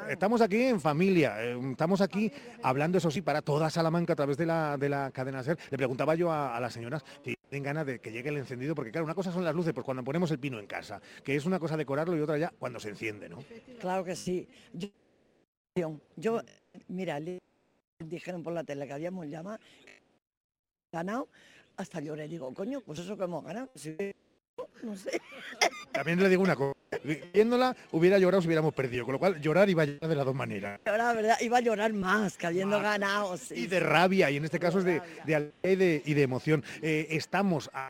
Estamos 0.08 0.40
aquí 0.40 0.62
en 0.62 0.80
familia, 0.80 1.36
eh, 1.44 1.60
estamos 1.72 2.00
aquí 2.00 2.32
hablando, 2.64 2.98
eso 2.98 3.12
sí, 3.12 3.22
para 3.22 3.42
toda 3.42 3.70
Salamanca 3.70 4.14
a 4.14 4.16
través 4.16 4.38
de 4.38 4.46
la, 4.46 4.78
de 4.78 4.88
la 4.88 5.12
cadena 5.12 5.44
SER. 5.44 5.58
Le 5.70 5.78
preguntaba 5.78 6.16
yo 6.16 6.32
a, 6.32 6.56
a 6.56 6.60
las 6.62 6.72
señoras 6.72 7.04
si 7.26 7.36
tienen 7.50 7.64
ganas 7.64 7.86
de 7.86 8.00
que 8.00 8.12
llegue 8.12 8.30
el 8.30 8.38
encendido, 8.38 8.76
porque 8.76 8.92
claro, 8.92 9.06
una 9.06 9.16
cosa 9.16 9.32
son 9.32 9.44
las 9.44 9.56
luces, 9.56 9.74
pues 9.74 9.84
cuando 9.84 10.04
ponemos 10.04 10.30
el 10.32 10.40
pino 10.40 10.60
en 10.60 10.68
casa, 10.68 11.02
que 11.24 11.36
es 11.36 11.46
una 11.46 11.60
cosa 11.60 11.76
decorarlo 11.76 12.16
y 12.16 12.22
otra 12.22 12.38
ya 12.38 12.54
cuando 12.58 12.80
se 12.80 12.90
enciende, 12.90 13.28
¿no? 13.28 13.44
Claro 13.80 14.04
que 14.04 14.16
sí. 14.16 14.48
Yo, 15.76 16.00
yo, 16.16 16.42
mira, 16.88 17.20
le 17.20 17.40
dijeron 18.00 18.44
por 18.44 18.54
la 18.54 18.64
tele 18.64 18.86
que 18.86 18.94
habíamos 18.94 19.28
llamado, 19.28 19.60
ganado, 20.92 21.28
hasta 21.76 22.00
lloré. 22.00 22.28
Digo, 22.28 22.54
coño, 22.54 22.82
pues 22.82 23.00
eso 23.00 23.18
que 23.18 23.24
hemos 23.24 23.44
ganado. 23.44 23.70
sí, 23.76 23.96
no 24.84 24.96
sé. 24.96 25.20
También 25.92 26.20
le 26.22 26.30
digo 26.30 26.44
una 26.44 26.56
cosa, 26.56 26.79
viéndola 27.34 27.76
hubiera 27.92 28.18
llorado 28.18 28.42
si 28.42 28.48
hubiéramos 28.48 28.74
perdido, 28.74 29.06
con 29.06 29.14
lo 29.14 29.20
cual 29.20 29.40
llorar 29.42 29.70
iba 29.70 29.84
a 29.84 29.86
llorar 29.86 30.10
de 30.10 30.16
las 30.16 30.26
dos 30.26 30.36
maneras. 30.36 30.80
Ahora, 30.86 31.06
la 31.06 31.14
verdad, 31.14 31.38
iba 31.42 31.58
a 31.58 31.62
llorar 31.62 31.94
más 31.94 32.38
que 32.38 32.48
habiendo 32.48 32.80
ganado. 32.82 33.38
sí, 33.38 33.54
y 33.56 33.68
de 33.68 33.80
rabia, 33.80 34.30
y 34.32 34.38
en 34.38 34.46
este 34.46 34.60
caso 34.60 34.80
es 34.80 34.86
de, 34.86 35.02
de 35.26 35.36
alegría 35.36 35.72
y 35.72 35.76
de, 35.76 36.02
y 36.06 36.14
de 36.14 36.22
emoción. 36.24 36.64
Eh, 36.82 37.08
estamos 37.12 37.70
a 37.74 37.90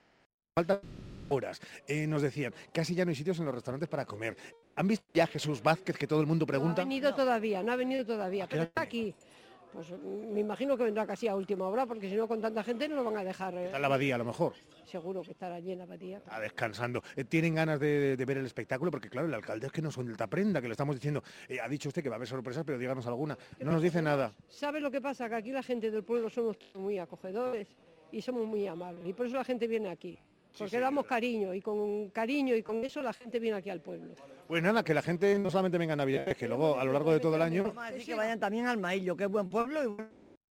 falta 0.56 0.82
horas. 1.30 1.62
Eh, 1.88 2.08
nos 2.08 2.22
decían, 2.22 2.54
casi 2.74 2.95
ya 2.95 3.06
no 3.06 3.10
hay 3.10 3.16
sitios 3.16 3.39
en 3.39 3.45
los 3.45 3.54
restaurantes 3.54 3.88
para 3.88 4.06
comer. 4.06 4.36
¿Han 4.76 4.88
visto 4.88 5.06
ya 5.14 5.26
a 5.26 5.28
Jesús 5.28 5.62
Vázquez, 5.62 5.97
que 5.97 6.08
todo 6.08 6.22
el 6.22 6.28
mundo 6.28 6.45
No 6.45 6.50
ha 6.50 6.54
pregunta? 6.54 6.82
venido 6.84 7.14
todavía, 7.14 7.62
no 7.64 7.72
ha 7.72 7.76
venido 7.76 8.06
todavía, 8.06 8.47
pero 8.47 8.64
qué 8.64 8.68
está 8.68 8.82
aquí. 8.82 9.14
Pues 9.72 9.91
mm, 9.91 10.34
me 10.34 10.39
imagino 10.39 10.76
que 10.76 10.84
vendrá 10.84 11.05
casi 11.05 11.28
a 11.28 11.36
última 11.36 11.67
hora, 11.67 11.86
porque 11.86 12.09
si 12.09 12.15
no 12.15 12.28
con 12.28 12.41
tanta 12.41 12.63
gente 12.63 12.88
no 12.88 12.95
lo 12.95 13.03
van 13.03 13.17
a 13.17 13.24
dejar. 13.24 13.53
eh, 13.53 13.65
Está 13.65 13.78
en 13.78 13.82
la 13.82 13.88
abadía, 13.88 14.15
a 14.15 14.17
lo 14.17 14.26
mejor. 14.26 14.53
Seguro 14.86 15.22
que 15.22 15.32
estará 15.32 15.59
llena 15.59 15.84
abadía. 15.84 16.17
Está 16.17 16.39
descansando. 16.39 17.03
Eh, 17.15 17.24
¿Tienen 17.24 17.53
ganas 17.55 17.80
de, 17.80 18.17
de 18.17 18.26
ver 18.26 18.38
el 18.39 18.45
espectáculo? 18.45 18.89
Porque 18.89 19.09
claro, 19.09 19.28
el 19.28 19.34
alcalde 19.34 19.67
es 19.67 19.72
que 19.72 19.82
no 19.82 19.91
suelta 19.91 20.28
prenda, 20.28 20.59
que 20.61 20.67
le 20.67 20.72
estamos 20.74 20.95
diciendo. 20.95 21.24
Eh, 21.47 21.59
ha 21.59 21.67
dicho 21.67 21.89
usted 21.89 22.01
que 22.01 22.09
va 22.09 22.15
a 22.15 22.17
haber 22.17 22.28
sorpresas, 22.28 22.63
pero 22.65 22.78
díganos 22.80 23.05
alguna. 23.05 23.38
No 23.59 23.72
nos 23.72 23.82
dice 23.84 24.01
nada. 24.01 24.34
¿Sabes 24.47 24.82
lo 24.82 24.89
que 24.89 25.01
pasa? 25.01 25.30
Que 25.30 25.36
aquí 25.36 25.51
la 25.51 25.61
gente 25.63 25.91
del 25.91 26.03
pueblo 26.03 26.30
somos 26.30 26.57
muy 26.76 26.97
acogedores 26.97 27.67
y 28.11 28.22
somos 28.22 28.47
muy 28.47 28.65
amables. 28.65 29.05
Y 29.05 29.13
por 29.13 29.28
eso 29.28 29.36
la 29.36 29.43
gente 29.43 29.67
viene 29.67 29.89
aquí. 29.89 30.17
Porque 30.58 30.80
damos 30.80 31.06
cariño 31.06 31.54
y 31.54 31.62
con 31.62 32.10
cariño 32.10 32.56
y 32.56 32.64
con 32.64 32.84
eso 32.84 33.02
la 33.02 33.14
gente 33.14 33.39
viene 33.39 33.58
aquí 33.58 33.70
al 33.70 33.82
pueblo. 33.82 34.14
Pues 34.47 34.62
nada, 34.64 34.84
que 34.84 34.93
la 34.93 35.02
gente 35.02 35.38
no 35.39 35.50
solamente 35.50 35.78
venga 35.78 35.93
a 35.93 35.97
Navidad, 35.97 36.36
que 36.36 36.47
luego 36.47 36.80
a 36.80 36.84
lo 36.84 36.91
largo 36.91 37.12
de 37.12 37.20
todo 37.20 37.36
el 37.36 37.41
año... 37.41 37.64
Vamos 37.64 37.84
a 37.86 37.91
decir 37.91 38.08
que 38.08 38.16
vayan 38.16 38.39
también 38.39 38.66
al 38.66 38.78
Maillo, 38.78 39.16
que 39.16 39.26
es 39.26 39.30
buen 39.30 39.47
pueblo. 39.47 39.84
Y... 39.84 39.95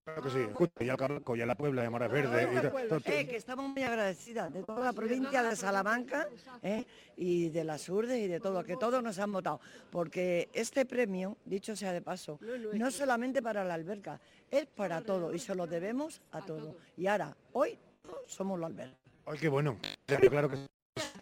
Claro 0.05 0.23
que 0.23 0.29
sí. 0.31 0.39
Escucha, 0.39 0.83
y 0.83 0.89
al 0.89 0.97
Carranco, 0.97 1.35
y 1.35 1.41
a 1.41 1.45
la 1.45 1.53
Puebla, 1.53 1.83
y 1.83 1.85
a 1.85 1.89
Maras 1.91 2.11
Verde. 2.11 2.49
y 2.51 2.55
tal, 2.55 2.71
todo- 2.87 2.99
Eh, 3.05 3.27
que 3.27 3.35
estamos 3.35 3.69
muy 3.69 3.83
agradecidas 3.83 4.51
de 4.51 4.63
toda 4.63 4.85
la 4.85 4.93
provincia 4.93 5.43
de 5.43 5.55
Salamanca 5.55 6.27
eh, 6.63 6.85
y 7.15 7.49
de 7.49 7.63
las 7.63 7.87
Urdes 7.89 8.17
y 8.17 8.27
de 8.27 8.39
todo, 8.39 8.63
que 8.63 8.75
todos 8.77 9.03
nos 9.03 9.19
han 9.19 9.31
votado. 9.31 9.59
Porque 9.91 10.49
este 10.53 10.85
premio, 10.87 11.37
dicho 11.45 11.75
sea 11.75 11.91
de 11.93 12.01
paso, 12.01 12.39
no 12.73 12.87
es 12.87 12.95
solamente 12.95 13.43
para 13.43 13.63
la 13.63 13.75
alberca, 13.75 14.19
es 14.49 14.65
para 14.65 15.01
todo 15.01 15.31
y 15.35 15.37
se 15.37 15.53
lo 15.53 15.67
debemos 15.67 16.21
a 16.31 16.43
todo. 16.43 16.77
Y 16.97 17.05
ahora, 17.05 17.35
hoy 17.53 17.77
somos 18.25 18.59
la 18.59 18.65
alberca. 18.67 18.97
Ay, 19.29 19.37
qué 19.37 19.47
bueno. 19.47 19.77
Claro 20.07 20.49
que. 20.49 20.57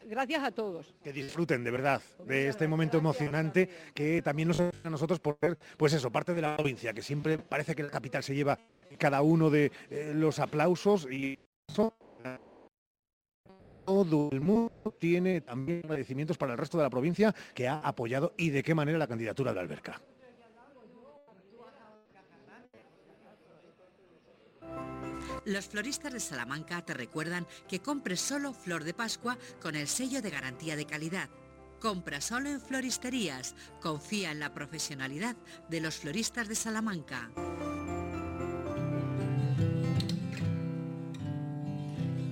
Gracias 0.06 0.42
a 0.42 0.52
todos. 0.52 0.96
que 1.04 1.12
disfruten 1.12 1.66
de 1.66 1.72
verdad 1.72 2.02
de 2.26 2.48
este 2.48 2.66
momento 2.66 2.98
emocionante 2.98 3.70
que 3.94 4.22
también 4.22 4.48
nos 4.48 4.62
a 4.62 4.72
nosotros 4.90 5.20
por 5.20 5.38
ser, 5.42 5.58
pues 5.76 5.92
eso, 5.92 6.10
parte 6.10 6.34
de 6.34 6.42
la 6.42 6.56
provincia, 6.56 6.94
que 6.94 7.02
siempre 7.02 7.38
parece 7.38 7.76
que 7.76 7.84
la 7.84 7.90
capital 7.90 8.24
se 8.24 8.34
lleva 8.34 8.58
cada 8.98 9.22
uno 9.22 9.50
de 9.50 9.74
eh, 9.90 10.14
los 10.16 10.40
aplausos 10.40 11.12
y 11.12 11.38
eso, 11.68 11.94
todo 13.86 14.30
el 14.32 14.40
mundo 14.40 14.72
tiene 14.98 15.42
también 15.42 15.82
agradecimientos 15.84 16.38
para 16.38 16.54
el 16.54 16.58
resto 16.58 16.78
de 16.78 16.86
la 16.86 16.90
provincia 16.90 17.36
que 17.54 17.68
ha 17.68 17.80
apoyado 17.80 18.34
y 18.38 18.52
de 18.52 18.64
qué 18.64 18.74
manera 18.74 18.98
la 18.98 19.08
candidatura 19.08 19.54
de 19.54 19.60
alberca. 19.60 20.02
Los 25.48 25.68
floristas 25.68 26.12
de 26.12 26.20
Salamanca 26.20 26.82
te 26.82 26.94
recuerdan 26.94 27.48
que 27.70 27.80
compres 27.80 28.20
solo 28.20 28.52
flor 28.52 28.84
de 28.84 28.94
Pascua 28.94 29.38
con 29.62 29.78
el 29.78 29.88
sello 29.88 30.22
de 30.22 30.30
garantía 30.30 30.76
de 30.76 30.86
calidad. 30.86 31.30
Compra 31.80 32.20
solo 32.20 32.50
en 32.50 32.60
floristerías. 32.60 33.56
Confía 33.82 34.32
en 34.32 34.42
la 34.42 34.54
profesionalidad 34.54 35.38
de 35.70 35.80
los 35.80 36.00
floristas 36.00 36.50
de 36.50 36.56
Salamanca. 36.56 37.32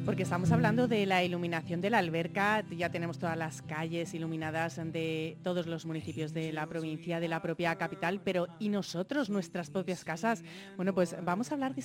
Porque 0.06 0.22
estamos 0.22 0.52
hablando 0.52 0.88
de 0.88 1.08
la 1.08 1.24
iluminación 1.24 1.82
de 1.82 1.90
la 1.90 1.98
alberca, 1.98 2.64
ya 2.70 2.92
tenemos 2.92 3.18
todas 3.18 3.36
las 3.36 3.64
calles 3.64 4.14
iluminadas 4.14 4.76
de 4.76 5.36
todos 5.42 5.66
los 5.66 5.88
municipios 5.88 6.32
de 6.32 6.54
la 6.54 6.68
provincia, 6.68 7.20
de 7.20 7.28
la 7.28 7.42
propia 7.42 7.76
capital, 7.76 8.22
pero 8.24 8.48
¿y 8.60 8.70
nosotros, 8.70 9.32
nuestras 9.32 9.72
propias 9.72 10.06
casas? 10.06 10.44
Bueno, 10.76 10.94
pues 10.94 11.16
vamos 11.24 11.50
a 11.50 11.56
hablar 11.56 11.74
de 11.74 11.82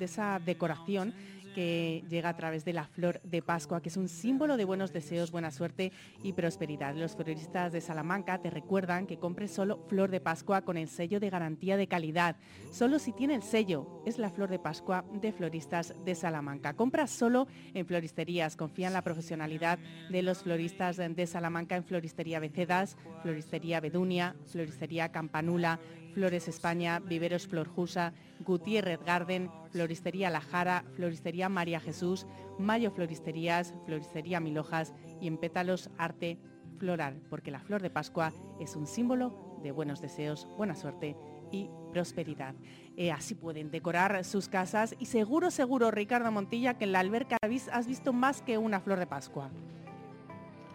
esa, 0.00 0.40
decoración 0.44 1.14
que 1.56 2.04
llega 2.10 2.28
a 2.28 2.36
través 2.36 2.66
de 2.66 2.74
la 2.74 2.84
flor 2.84 3.18
de 3.22 3.40
Pascua, 3.40 3.80
que 3.80 3.88
es 3.88 3.96
un 3.96 4.10
símbolo 4.10 4.58
de 4.58 4.66
buenos 4.66 4.92
deseos, 4.92 5.30
buena 5.30 5.50
suerte 5.50 5.90
y 6.22 6.34
prosperidad. 6.34 6.94
Los 6.94 7.16
floristas 7.16 7.72
de 7.72 7.80
Salamanca 7.80 8.42
te 8.42 8.50
recuerdan 8.50 9.06
que 9.06 9.18
compres 9.18 9.52
solo 9.52 9.78
flor 9.88 10.10
de 10.10 10.20
Pascua 10.20 10.60
con 10.60 10.76
el 10.76 10.86
sello 10.86 11.18
de 11.18 11.30
garantía 11.30 11.78
de 11.78 11.86
calidad. 11.86 12.36
Solo 12.70 12.98
si 12.98 13.14
tiene 13.14 13.36
el 13.36 13.42
sello, 13.42 14.02
es 14.04 14.18
la 14.18 14.28
flor 14.28 14.50
de 14.50 14.58
Pascua 14.58 15.06
de 15.14 15.32
Floristas 15.32 15.94
de 16.04 16.14
Salamanca. 16.14 16.74
Compra 16.74 17.06
solo 17.06 17.48
en 17.72 17.86
floristerías, 17.86 18.54
confía 18.54 18.88
en 18.88 18.92
la 18.92 19.00
profesionalidad 19.00 19.78
de 20.10 20.20
los 20.20 20.42
floristas 20.42 20.98
de 20.98 21.26
Salamanca 21.26 21.74
en 21.74 21.84
Floristería 21.84 22.38
Becedas, 22.38 22.98
Floristería 23.22 23.80
Bedunia, 23.80 24.36
Floristería 24.44 25.10
Campanula, 25.10 25.80
Flores 26.16 26.48
España, 26.48 26.98
Viveros 26.98 27.46
Florjusa, 27.46 28.14
Gutiérrez 28.40 29.04
Garden, 29.04 29.50
Floristería 29.70 30.30
La 30.30 30.40
Jara, 30.40 30.82
Floristería 30.94 31.50
María 31.50 31.78
Jesús, 31.78 32.26
Mayo 32.58 32.90
Floristerías, 32.90 33.74
Floristería 33.84 34.40
Milojas 34.40 34.94
y 35.20 35.26
en 35.26 35.36
Pétalos 35.36 35.90
Arte 35.98 36.38
Floral, 36.78 37.20
porque 37.28 37.50
la 37.50 37.60
flor 37.60 37.82
de 37.82 37.90
Pascua 37.90 38.32
es 38.58 38.76
un 38.76 38.86
símbolo 38.86 39.58
de 39.62 39.72
buenos 39.72 40.00
deseos, 40.00 40.48
buena 40.56 40.74
suerte 40.74 41.18
y 41.52 41.68
prosperidad. 41.92 42.54
Eh, 42.96 43.12
así 43.12 43.34
pueden 43.34 43.70
decorar 43.70 44.24
sus 44.24 44.48
casas 44.48 44.96
y 44.98 45.04
seguro, 45.04 45.50
seguro, 45.50 45.90
Ricardo 45.90 46.32
Montilla, 46.32 46.78
que 46.78 46.84
en 46.84 46.92
la 46.92 47.00
alberca 47.00 47.36
has 47.42 47.86
visto 47.86 48.14
más 48.14 48.40
que 48.40 48.56
una 48.56 48.80
flor 48.80 48.98
de 48.98 49.06
Pascua. 49.06 49.50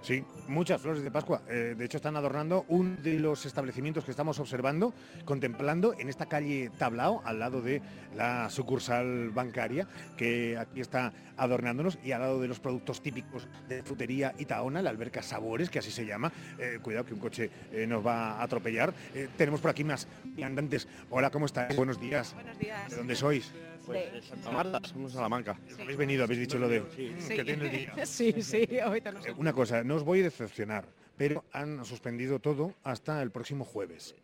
Sí, 0.02 0.24
muchas 0.48 0.82
flores 0.82 1.04
de 1.04 1.12
Pascua. 1.12 1.44
Eh, 1.48 1.76
de 1.78 1.86
hecho, 1.86 1.98
están 1.98 2.16
adornando 2.16 2.66
un 2.70 3.02
de 3.04 3.20
los 3.20 3.46
establecimientos 3.46 4.04
que 4.04 4.10
estamos 4.10 4.40
observando, 4.40 4.94
contemplando 5.26 5.94
en 5.98 6.10
esta 6.10 6.26
calle 6.26 6.72
Tablao, 6.78 7.22
al 7.24 7.38
lado 7.38 7.62
de 7.62 7.82
la 8.16 8.50
sucursal 8.50 9.30
bancaria, 9.30 9.88
que 10.18 10.58
aquí 10.58 10.82
está 10.82 11.14
adornándonos, 11.38 12.00
y 12.04 12.14
al 12.14 12.22
lado 12.22 12.42
de 12.42 12.48
los 12.48 12.60
productos 12.60 13.02
típicos 13.02 13.48
de 13.70 13.84
frutería 13.84 14.34
Itaona, 14.40 14.82
la 14.82 14.90
alberca 14.90 15.22
Sabores, 15.22 15.70
que 15.70 15.80
así 15.80 15.92
se 15.92 16.06
llama. 16.06 16.32
Eh, 16.58 16.80
cuidado 16.82 17.06
que 17.06 17.14
un 17.14 17.20
coche 17.20 17.52
eh, 17.72 17.86
nos 17.86 18.06
va 18.06 18.34
a 18.34 18.44
atropellar. 18.44 18.94
Eh, 19.14 19.30
tenemos 19.38 19.62
por 19.62 19.70
aquí 19.70 19.84
más 19.84 20.08
andantes. 20.44 20.88
Hola, 21.12 21.30
¿cómo 21.30 21.46
estáis? 21.46 21.76
Buenos 21.76 22.02
días. 22.02 22.34
Buenos 22.34 22.58
días. 22.58 22.90
¿De 22.90 22.96
dónde 22.96 23.16
sois? 23.16 23.52
Pues 23.86 24.14
de 24.14 24.22
Santa 24.22 24.52
Marta, 24.52 24.82
somos 24.88 25.12
Salamanca. 25.14 25.58
Habéis 25.80 25.98
venido, 25.98 26.24
habéis 26.24 26.40
dicho 26.42 26.58
lo 26.58 26.68
de 26.70 26.84
Sí. 26.96 27.10
"Mm, 27.16 27.28
que 27.28 27.44
tiene 27.44 27.66
el 27.66 27.72
día. 27.72 28.06
Sí, 28.06 28.34
sí, 28.42 28.80
ahorita 28.80 29.12
no 29.12 29.20
Eh, 29.26 29.34
Una 29.38 29.54
cosa, 29.54 29.84
no 29.84 29.96
os 29.96 30.04
voy 30.04 30.22
a 30.22 30.24
decepcionar, 30.24 30.86
pero 31.18 31.44
han 31.52 31.84
suspendido 31.86 32.40
todo 32.40 32.74
hasta 32.84 33.22
el 33.22 33.32
próximo 33.32 33.66
jueves. 33.66 34.16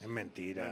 Es 0.00 0.06
mentira. 0.06 0.68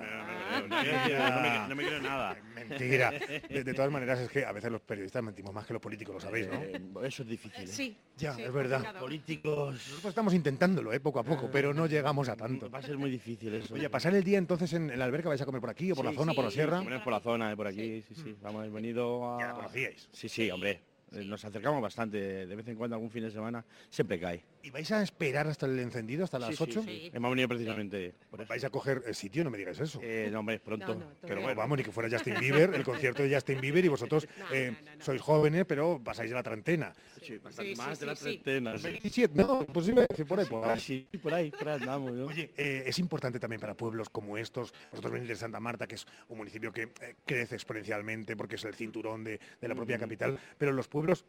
no, 0.61 0.69
no, 0.69 0.69
no 0.69 1.41
me- 1.43 1.69
no 1.69 1.75
me 1.75 1.85
creo 1.87 2.01
nada. 2.01 2.33
Es 2.39 2.45
mentira. 2.69 3.11
De, 3.51 3.65
de 3.65 3.75
todas 3.75 3.91
maneras, 3.91 4.21
es 4.21 4.29
que 4.29 4.45
a 4.45 4.53
veces 4.53 4.71
los 4.71 4.81
periodistas 4.83 5.23
mentimos 5.23 5.53
más 5.53 5.67
que 5.67 5.73
los 5.73 5.83
políticos, 5.83 6.15
lo 6.15 6.21
sabéis, 6.21 6.47
¿no? 6.49 6.63
Eh, 6.63 6.81
eso 7.09 7.23
es 7.23 7.29
difícil. 7.29 7.65
¿eh? 7.65 7.67
Sí. 7.73 7.97
Ya, 8.17 8.35
sí, 8.35 8.43
es 8.43 8.53
verdad. 8.53 8.77
complicado. 8.79 9.05
Políticos. 9.05 9.75
Nosotros 9.75 10.05
estamos 10.11 10.33
intentándolo, 10.35 10.93
¿eh? 10.93 11.01
poco 11.01 11.19
a 11.19 11.25
poco, 11.25 11.51
pero 11.51 11.75
no 11.75 11.87
llegamos 11.87 12.29
a 12.29 12.37
tanto. 12.37 12.71
Va 12.71 12.79
a 12.79 12.83
ser 12.83 12.97
muy 12.99 13.11
difícil 13.11 13.53
eso. 13.55 13.75
Oye, 13.75 13.91
pasar 13.91 14.15
el 14.15 14.23
día 14.25 14.39
entonces 14.39 14.73
en, 14.75 14.91
en 14.91 14.99
la 14.99 15.05
alberca, 15.07 15.29
¿vais 15.29 15.41
a 15.41 15.45
comer 15.45 15.61
por 15.61 15.71
aquí 15.71 15.91
o 15.91 15.97
por 15.97 16.05
la 16.05 16.13
zona, 16.13 16.33
sí, 16.33 16.37
por 16.37 16.45
la 16.45 16.51
sierra? 16.51 16.83
Por 17.03 17.13
la 17.13 17.21
zona, 17.21 17.53
eh, 17.53 17.57
por 17.57 17.67
aquí, 17.67 18.03
sí, 18.03 18.15
sí. 18.15 18.37
Vamos, 18.41 18.63
hemos 18.65 18.75
venido 18.75 19.35
a... 19.37 19.41
¿Ya 19.41 19.47
la 19.49 19.55
conocíais? 19.55 20.09
Sí, 20.13 20.29
sí, 20.29 20.51
hombre. 20.51 20.81
Eh, 21.13 21.25
Nos 21.25 21.45
acercamos 21.45 21.81
bastante. 21.81 22.47
De 22.47 22.57
vez 22.57 22.67
en 22.69 22.77
cuando, 22.77 22.97
algún 22.97 23.11
fin 23.11 23.23
de 23.23 23.31
semana, 23.31 23.65
siempre 23.91 24.19
cae. 24.19 24.43
¿Y 24.67 24.71
vais 24.71 24.91
a 24.91 25.01
esperar 25.01 25.47
hasta 25.47 25.67
el 25.67 25.79
encendido, 25.79 26.25
hasta 26.25 26.41
las 26.41 26.49
Sí, 26.51 26.57
sí, 26.57 26.63
8? 26.65 26.83
sí. 26.83 27.11
Hemos 27.15 27.31
venido 27.31 27.47
precisamente 27.47 28.13
por 28.29 28.41
eso. 28.41 28.49
¿Vais 28.49 28.65
a 28.65 28.71
coger 28.71 29.01
el 29.07 29.15
sitio? 29.15 29.45
No 29.45 29.51
me 29.51 29.59
digáis 29.59 29.79
eso. 29.79 30.01
Eh, 30.03 30.29
no, 30.33 30.41
hombre, 30.41 30.59
pronto. 30.59 30.93
No, 30.93 31.05
no, 31.05 31.07
pero 31.21 31.41
bueno, 31.41 31.55
vamos, 31.57 31.79
ni 31.79 31.85
que 31.85 31.93
fuera 31.93 32.11
Justin 32.11 32.35
Bieber, 32.41 32.75
el 32.75 32.83
concierto 32.83 33.23
de 33.23 33.33
Justin 33.33 33.61
Bieber 33.61 33.85
y 33.85 33.89
vosotros 33.89 34.27
eh, 34.53 34.75
sois 34.99 35.23
jóvenes, 35.23 35.67
pero 35.69 36.01
pasáis 36.03 36.31
de 36.31 36.35
la 36.35 36.43
treintena. 36.43 36.93
sí, 37.23 37.39
más 37.45 37.57
de 37.57 37.97
sí, 37.97 38.07
la 38.07 38.17
sí. 38.17 38.23
treintena. 38.25 38.77
sí. 38.77 38.89
27, 38.89 39.35
no, 39.41 39.65
pues 39.67 39.89
por 40.27 40.41
ahí. 40.41 40.47
por 40.47 40.65
ahí. 40.65 40.71
Ah, 40.73 40.81
sí, 40.81 41.07
por 41.23 41.33
ahí, 41.33 41.53
por 41.53 41.69
ahí 41.69 41.79
andamos, 41.81 42.13
¿no? 42.15 42.27
Oye, 42.27 42.51
eh, 42.57 42.83
es 42.87 42.99
importante 42.99 43.39
también 43.39 43.61
para 43.61 43.75
pueblos 43.75 44.09
como 44.09 44.37
estos, 44.37 44.75
vosotros 44.91 45.13
venís 45.13 45.29
de 45.29 45.37
Santa 45.37 45.61
Marta, 45.61 45.87
que 45.87 45.95
es 45.95 46.05
un 46.29 46.39
municipio 46.39 46.73
que 46.73 46.83
eh, 46.83 47.15
crece 47.25 47.55
exponencialmente 47.55 48.37
porque 48.37 48.57
es 48.57 48.65
el 48.65 48.75
cinturón 48.75 49.23
de, 49.23 49.39
de 49.61 49.69
la 49.69 49.77
propia 49.77 49.97
capital, 49.97 50.37
pero 50.59 50.73
los 50.73 50.89
pueblos, 50.89 51.25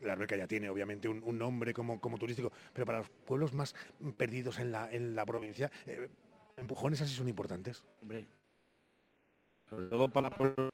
la 0.00 0.14
Alberca 0.14 0.36
ya 0.36 0.46
tiene 0.46 0.70
obviamente 0.70 1.06
un, 1.06 1.22
un 1.22 1.36
nombre 1.36 1.74
como, 1.74 2.00
como 2.00 2.16
turístico, 2.16 2.50
pero 2.78 2.86
para 2.86 2.98
los 2.98 3.10
pueblos 3.26 3.52
más 3.54 3.74
perdidos 4.16 4.60
en 4.60 4.70
la, 4.70 4.88
en 4.92 5.16
la 5.16 5.26
provincia, 5.26 5.68
eh, 5.84 6.08
empujones 6.56 7.00
así 7.00 7.12
son 7.12 7.28
importantes. 7.28 7.82
Hombre. 8.00 8.24
Sobre 9.68 9.86
todo 9.86 10.08
para 10.08 10.30
pueblos 10.30 10.70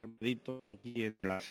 perdidos 0.00 0.60
aquí 0.74 1.04
en 1.04 1.14
las... 1.22 1.44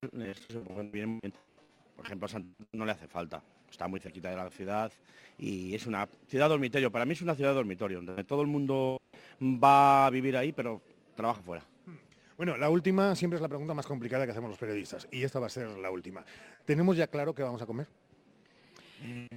Por 0.00 2.04
ejemplo, 2.04 2.26
a 2.26 2.28
Santa 2.28 2.64
no 2.72 2.84
le 2.84 2.90
hace 2.90 3.06
falta. 3.06 3.40
Está 3.70 3.86
muy 3.86 4.00
cerquita 4.00 4.30
de 4.30 4.36
la 4.36 4.50
ciudad 4.50 4.90
y 5.38 5.76
es 5.76 5.86
una 5.86 6.08
ciudad 6.26 6.48
dormitorio. 6.48 6.90
Para 6.90 7.06
mí 7.06 7.12
es 7.12 7.22
una 7.22 7.36
ciudad 7.36 7.54
dormitorio, 7.54 8.02
donde 8.02 8.24
todo 8.24 8.42
el 8.42 8.48
mundo 8.48 9.00
va 9.40 10.06
a 10.06 10.10
vivir 10.10 10.36
ahí, 10.36 10.52
pero 10.52 10.82
trabaja 11.14 11.40
fuera. 11.40 11.64
Bueno, 12.36 12.56
la 12.56 12.68
última 12.68 13.14
siempre 13.14 13.36
es 13.36 13.42
la 13.42 13.48
pregunta 13.48 13.74
más 13.74 13.86
complicada 13.86 14.24
que 14.24 14.32
hacemos 14.32 14.50
los 14.50 14.58
periodistas, 14.58 15.06
y 15.12 15.22
esta 15.22 15.38
va 15.38 15.46
a 15.46 15.50
ser 15.50 15.68
la 15.78 15.92
última. 15.92 16.24
¿Tenemos 16.64 16.96
ya 16.96 17.06
claro 17.06 17.32
qué 17.32 17.44
vamos 17.44 17.62
a 17.62 17.66
comer? 17.66 17.86
Eh, 19.02 19.28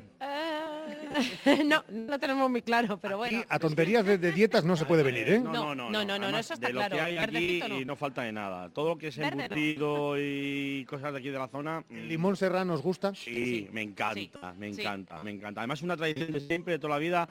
no, 1.66 1.84
no 1.90 2.12
lo 2.12 2.20
tenemos 2.20 2.50
muy 2.50 2.62
claro, 2.62 2.98
pero 2.98 3.18
bueno. 3.18 3.44
A 3.50 3.60
tonterías 3.60 4.06
de, 4.06 4.18
de 4.18 4.32
dietas 4.32 4.64
no 4.64 4.76
se 4.76 4.86
puede 4.86 5.04
venir, 5.04 5.30
¿eh? 5.30 5.40
No, 5.40 5.76
no, 5.76 5.90
no, 5.90 5.90
no, 5.90 6.06
no, 6.06 6.14
Además, 6.26 6.46
eso 6.46 6.54
está 6.56 6.68
de 6.68 6.74
claro. 6.74 6.96
Lo 6.98 7.04
que 7.04 7.08
hay 7.10 7.18
aquí 7.18 7.64
no. 7.68 7.80
y 7.80 7.86
no 7.86 7.96
falta 7.96 8.24
de 8.24 8.32
nada. 8.32 8.70
Todo 8.70 8.90
lo 8.90 8.98
que 8.98 9.08
es 9.08 9.18
Verde 9.18 9.36
no. 9.36 9.44
embutido 9.44 10.16
y 10.18 10.86
cosas 10.86 11.14
de 11.14 11.20
aquí 11.20 11.30
de 11.30 11.40
la 11.40 11.48
zona. 11.48 11.84
¿El 11.90 12.08
limón 12.08 12.36
serrano 12.36 12.74
os 12.74 12.82
gusta? 12.82 13.14
Sí, 13.16 13.68
me 13.72 13.82
encanta, 13.82 14.54
me 14.54 14.74
sí. 14.74 14.82
encanta, 14.82 15.24
me 15.24 15.32
encanta. 15.32 15.62
Además 15.62 15.82
una 15.82 15.98
tradición 15.98 16.32
de 16.32 16.40
siempre, 16.40 16.74
de 16.74 16.80
toda 16.80 16.96
la 16.96 17.00
vida. 17.00 17.30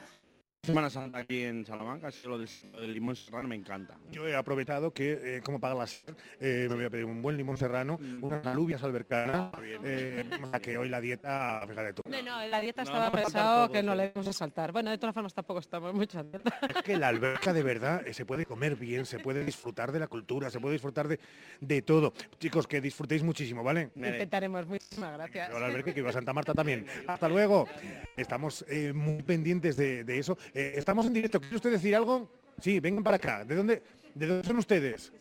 Semana 0.64 0.88
Santa 0.88 1.18
aquí 1.18 1.42
en 1.42 1.66
Salamanca, 1.66 2.08
lo 2.24 2.38
del, 2.38 2.48
del 2.72 2.92
limón 2.92 3.16
serrano 3.16 3.48
me 3.48 3.54
encanta. 3.54 3.98
Yo 4.10 4.26
he 4.26 4.34
aprovechado 4.34 4.92
que, 4.92 5.36
eh, 5.36 5.40
como 5.44 5.60
paga 5.60 5.74
la 5.74 5.86
SER, 5.86 6.14
eh, 6.40 6.66
me 6.70 6.76
voy 6.76 6.84
a 6.86 6.90
pedir 6.90 7.04
un 7.04 7.20
buen 7.20 7.36
limón 7.36 7.56
serrano, 7.56 7.98
unas 8.20 8.46
alubias 8.46 8.82
albercanas, 8.82 9.52
eh, 9.84 10.24
para 10.40 10.60
que 10.60 10.78
hoy 10.78 10.88
la 10.88 11.00
dieta, 11.00 11.62
fíjate 11.68 11.92
tú. 11.92 12.02
No, 12.06 12.22
no, 12.22 12.46
la 12.46 12.60
dieta 12.60 12.82
No, 12.82 12.88
estaba 12.90 13.06
no 13.06 13.12
pensado 13.12 13.70
que 13.72 13.82
no 13.82 13.94
le 13.94 14.12
vamos 14.14 14.28
a 14.28 14.32
saltar. 14.32 14.72
Bueno, 14.72 14.90
de 14.90 14.98
todas 14.98 15.14
formas 15.14 15.34
tampoco 15.34 15.60
estamos 15.60 15.94
dieta. 15.94 16.24
Es 16.68 16.82
que 16.82 16.96
la 16.96 17.08
alberca 17.08 17.52
de 17.52 17.62
verdad 17.62 18.06
eh, 18.06 18.14
se 18.14 18.24
puede 18.24 18.46
comer 18.46 18.76
bien, 18.76 19.04
se 19.04 19.18
puede 19.18 19.44
disfrutar 19.44 19.92
de 19.92 19.98
la 19.98 20.06
cultura, 20.06 20.50
se 20.50 20.60
puede 20.60 20.74
disfrutar 20.74 21.08
de, 21.08 21.20
de 21.60 21.82
todo. 21.82 22.14
Chicos, 22.38 22.66
que 22.66 22.80
disfrutéis 22.80 23.22
muchísimo, 23.22 23.62
¿vale? 23.62 23.90
Intentaremos, 23.94 24.66
muchísimas 24.66 25.12
gracias. 25.14 25.50
Yo 25.50 25.56
a 25.56 25.60
la 25.60 25.66
alberca 25.66 25.92
que 25.92 26.00
iba 26.00 26.10
a 26.10 26.12
Santa 26.12 26.32
Marta 26.32 26.54
también. 26.54 26.86
Hasta 27.06 27.28
luego. 27.28 27.68
Estamos 28.16 28.64
eh, 28.68 28.92
muy 28.92 29.22
pendientes 29.22 29.76
de, 29.76 30.04
de 30.04 30.18
eso. 30.18 30.38
Eh, 30.54 30.74
estamos 30.76 31.04
en 31.06 31.12
directo. 31.12 31.40
¿Quiere 31.40 31.56
usted 31.56 31.72
decir 31.72 31.94
algo? 31.96 32.30
Sí, 32.60 32.78
vengan 32.78 33.02
para 33.02 33.16
acá. 33.16 33.44
¿De 33.44 33.56
dónde, 33.56 33.82
de 34.14 34.26
dónde 34.26 34.46
son 34.46 34.56
ustedes? 34.58 35.12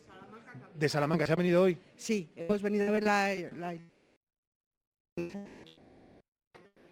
De 0.74 0.88
Salamanca. 0.88 1.26
¿Se 1.26 1.32
ha 1.32 1.36
venido 1.36 1.62
hoy? 1.62 1.76
Sí, 1.96 2.30
hemos 2.36 2.62
venido 2.62 2.88
a 2.88 2.90
ver 2.92 3.02
la... 3.02 3.34
la... 3.56 3.76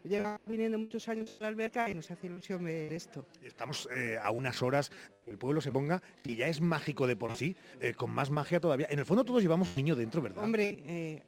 Lleva 0.05 0.40
viniendo 0.47 0.76
muchos 0.78 1.09
años 1.09 1.36
a 1.38 1.45
la 1.45 1.49
alberca 1.49 1.88
y 1.88 1.95
nos 1.95 2.11
hace 2.11 2.26
ilusión 2.26 2.64
ver 2.64 2.93
esto. 2.93 3.24
Estamos 3.40 3.88
eh, 3.95 4.18
a 4.20 4.32
unas 4.32 4.61
horas 4.61 4.90
el 5.26 5.38
pueblo 5.38 5.61
se 5.61 5.70
ponga, 5.70 6.03
que 6.24 6.34
ya 6.34 6.49
es 6.49 6.61
mágico 6.61 7.07
de 7.07 7.14
por 7.14 7.36
sí, 7.36 7.57
eh, 7.80 7.95
con 7.95 8.11
más 8.11 8.30
magia 8.30 8.59
todavía. 8.59 8.88
En 8.90 8.99
el 8.99 9.07
fondo 9.07 9.24
todos 9.24 9.40
llevamos 9.40 9.68
un 9.68 9.76
niño 9.76 9.95
dentro, 9.95 10.20
¿verdad? 10.20 10.43
Hombre, 10.43 10.82
eh, 10.86 11.22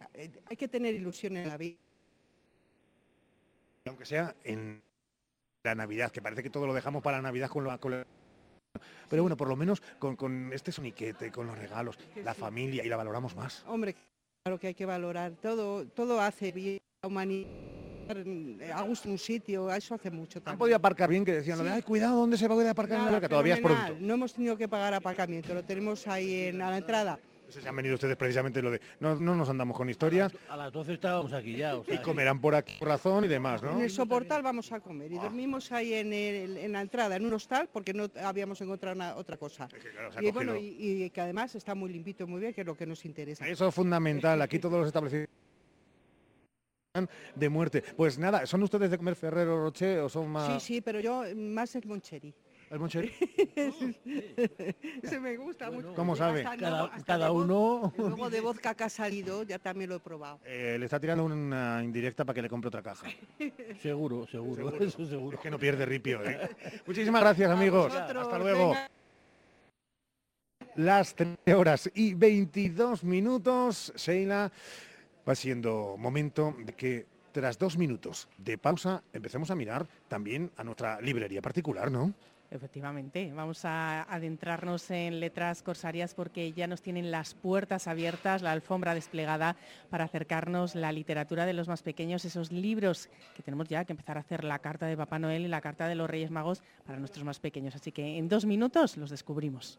hay 0.47 0.57
que 0.57 0.67
tener 0.67 0.95
ilusión 0.95 1.37
en 1.37 1.49
la 1.49 1.57
vida. 1.57 1.77
Aunque 3.87 4.05
sea 4.05 4.35
en 4.43 4.83
la 5.65 5.75
Navidad, 5.75 6.11
que 6.12 6.21
parece 6.21 6.43
que 6.43 6.51
todo 6.51 6.67
lo 6.67 6.75
dejamos 6.75 7.03
para 7.03 7.17
la 7.19 7.23
Navidad 7.23 7.49
con 7.49 7.65
la... 7.67 7.79
con 7.79 7.93
la- 7.93 8.07
Pero 9.09 9.23
bueno, 9.23 9.37
por 9.37 9.49
lo 9.49 9.57
menos 9.57 9.81
con, 9.99 10.15
con 10.15 10.53
este 10.53 10.71
soniquete, 10.71 11.31
con 11.33 11.47
los 11.47 11.57
regalos, 11.59 11.99
la 12.23 12.35
familia, 12.35 12.85
y 12.85 12.89
la 12.89 12.97
valoramos 12.97 13.35
más. 13.35 13.65
Hombre, 13.67 13.95
claro 14.45 14.59
que 14.61 14.69
hay 14.69 14.75
que 14.75 14.85
valorar 14.85 15.33
todo, 15.41 15.87
todo 15.87 16.21
hace 16.21 16.53
bien 16.53 16.79
la 17.03 17.09
humanidad, 17.09 17.49
a 18.75 18.83
gusto 18.83 19.09
un 19.09 19.17
sitio, 19.19 19.73
eso 19.73 19.95
hace 19.95 20.11
mucho 20.11 20.39
Han 20.41 20.45
también. 20.45 20.59
podido 20.59 20.77
aparcar 20.77 21.09
bien, 21.09 21.25
que 21.25 21.33
decían, 21.33 21.67
ay, 21.67 21.81
cuidado, 21.81 22.17
¿dónde 22.19 22.37
se 22.37 22.47
va 22.47 22.53
a 22.55 22.57
poder 22.57 22.69
aparcar 22.71 22.97
en 22.97 22.99
la 22.99 23.05
Nada, 23.07 23.17
alberca? 23.17 23.29
Todavía 23.31 23.55
es 23.55 23.61
fenomenal. 23.61 23.87
pronto. 23.87 24.07
No 24.07 24.15
hemos 24.15 24.35
tenido 24.35 24.59
que 24.59 24.69
pagar 24.69 24.93
aparcamiento, 24.93 25.55
lo 25.55 25.65
tenemos 25.65 26.07
ahí 26.07 26.43
en, 26.49 26.61
a 26.61 26.71
la 26.71 26.77
entrada. 26.77 27.19
Se 27.61 27.68
han 27.68 27.76
venido 27.76 27.94
ustedes 27.94 28.16
precisamente 28.16 28.61
lo 28.62 28.70
de, 28.70 28.80
no, 29.00 29.14
no 29.16 29.34
nos 29.34 29.48
andamos 29.48 29.76
con 29.76 29.88
historias, 29.88 30.32
A 30.48 30.57
las 30.57 30.72
12 30.72 30.94
estábamos 30.94 31.32
aquí 31.32 31.57
ya. 31.57 31.76
O 31.76 31.84
sea, 31.84 31.94
y 31.94 31.98
comerán 31.98 32.40
por 32.40 32.55
aquí 32.55 32.74
por 32.78 32.88
razón 32.88 33.24
y 33.24 33.28
demás, 33.28 33.62
¿no? 33.62 33.72
En 33.72 33.80
el 33.82 33.90
soportal 33.90 34.42
vamos 34.42 34.70
a 34.72 34.80
comer 34.80 35.12
y 35.12 35.16
dormimos 35.16 35.70
ahí 35.72 35.94
en, 35.94 36.12
el- 36.12 36.57
en 36.59 36.72
la 36.72 36.80
entrada, 36.80 37.16
en 37.16 37.24
un 37.26 37.32
hostal, 37.34 37.68
porque 37.72 37.92
no 37.94 38.09
habíamos 38.22 38.61
encontrado 38.61 38.94
una- 38.96 39.14
otra 39.16 39.36
cosa. 39.36 39.68
y 40.20 40.30
bueno, 40.30 40.57
y, 40.57 41.05
y 41.05 41.11
que 41.11 41.20
además 41.20 41.55
está 41.55 41.74
muy 41.74 41.92
limpito, 41.92 42.26
muy 42.26 42.40
bien, 42.40 42.52
que 42.55 42.62
es 42.62 42.66
lo 42.66 42.76
que 42.76 42.86
nos 42.86 43.05
interesa. 43.05 43.46
Eso 43.46 43.68
es 43.68 43.74
fundamental. 43.74 44.40
Aquí 44.42 44.59
todos 44.59 44.78
los 44.78 44.86
establecimientos 44.86 45.34
de 47.34 47.48
muerte. 47.48 47.82
Pues 47.96 48.18
nada, 48.18 48.46
¿son 48.46 48.62
ustedes 48.62 48.90
de 48.90 48.96
comer 48.98 49.16
Ferrero 49.16 49.61
Rocher 49.62 49.98
o 50.00 50.09
son 50.09 50.28
más 50.30 50.62
Sí, 50.62 50.74
sí, 50.74 50.80
pero 50.80 51.00
yo 51.00 51.24
eh, 51.24 51.34
más 51.34 51.74
el 51.74 51.84
Moncheri. 51.86 52.32
El 52.71 52.79
Moncheri? 52.81 53.12
Ese 55.03 55.21
me 55.21 55.37
gusta 55.37 55.71
mucho. 55.71 55.95
¿Cómo 55.95 56.17
sabe? 56.17 56.45
hasta 56.45 56.57
Cada- 56.57 56.71
luego- 56.79 56.93
hasta 56.95 57.05
cada 57.07 57.27
de 57.27 57.31
vo- 57.33 57.45
uno- 57.45 57.93
Luego 57.97 58.31
de 58.31 58.41
vodka 58.41 58.75
que 58.75 58.85
ha 58.85 58.89
salido, 58.89 59.43
ya 59.45 59.59
también 59.59 59.91
lo 59.91 59.97
he 59.97 60.01
probado. 60.01 60.41
Eh, 60.45 60.77
le 60.79 60.85
está 60.85 60.99
tirando 61.01 61.25
una 61.25 61.81
indirecta 61.85 62.25
para 62.25 62.35
que 62.35 62.43
le 62.43 62.49
compre 62.49 62.69
otra 62.69 62.83
caja. 62.83 63.07
Seguro, 63.83 64.27
seguro, 64.27 64.57
Seguro. 64.71 64.85
eso 64.85 65.07
seguro. 65.07 65.37
Es 65.37 65.43
que 65.43 65.51
no 65.51 65.59
pierde 65.59 65.87
ripio, 65.87 66.23
¿eh? 66.25 66.49
Muchísimas 66.87 67.21
gracias, 67.21 67.51
amigos. 67.51 67.93
vosotros, 67.93 68.23
Hasta 68.25 68.39
luego. 68.39 68.69
venga. 68.71 68.91
Las 70.77 71.15
13 71.15 71.55
horas 71.55 71.91
y 71.95 72.15
22 72.15 73.05
minutos, 73.05 73.93
Sheila, 73.97 74.51
va 75.29 75.35
siendo 75.37 75.97
momento 75.97 76.55
de 76.59 76.73
que 76.73 77.07
tras 77.31 77.59
dos 77.59 77.79
minutos 77.79 78.29
de 78.39 78.59
pausa 78.59 79.03
empecemos 79.12 79.51
a 79.51 79.55
mirar 79.55 79.87
también 80.09 80.51
a 80.57 80.65
nuestra 80.65 81.01
librería 81.01 81.41
particular, 81.41 81.91
¿no? 81.93 82.12
Efectivamente, 82.57 83.32
vamos 83.34 83.64
a 83.64 84.02
adentrarnos 84.02 84.90
en 84.90 85.20
letras 85.20 85.62
corsarias 85.62 86.14
porque 86.14 86.52
ya 86.52 86.66
nos 86.66 86.82
tienen 86.82 87.11
las 87.11 87.34
puertas 87.34 87.88
abiertas, 87.88 88.42
la 88.42 88.52
alfombra 88.52 88.94
desplegada 88.94 89.57
para 89.90 90.05
acercarnos 90.05 90.74
la 90.74 90.92
literatura 90.92 91.46
de 91.46 91.52
los 91.52 91.68
más 91.68 91.82
pequeños, 91.82 92.24
esos 92.24 92.52
libros 92.52 93.09
que 93.36 93.42
tenemos 93.42 93.68
ya 93.68 93.84
que 93.84 93.92
empezar 93.92 94.16
a 94.16 94.20
hacer 94.20 94.44
la 94.44 94.59
carta 94.61 94.86
de 94.86 94.96
Papá 94.96 95.18
Noel 95.18 95.44
y 95.44 95.48
la 95.48 95.61
carta 95.61 95.88
de 95.88 95.94
los 95.94 96.09
Reyes 96.09 96.30
Magos 96.30 96.62
para 96.86 96.98
nuestros 96.98 97.24
más 97.24 97.40
pequeños. 97.40 97.74
Así 97.74 97.92
que 97.92 98.18
en 98.18 98.28
dos 98.28 98.44
minutos 98.44 98.96
los 98.96 99.11
descubrimos. 99.11 99.78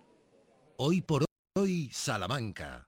Hoy 0.78 1.02
por 1.02 1.26
hoy, 1.56 1.90
Salamanca. 1.92 2.88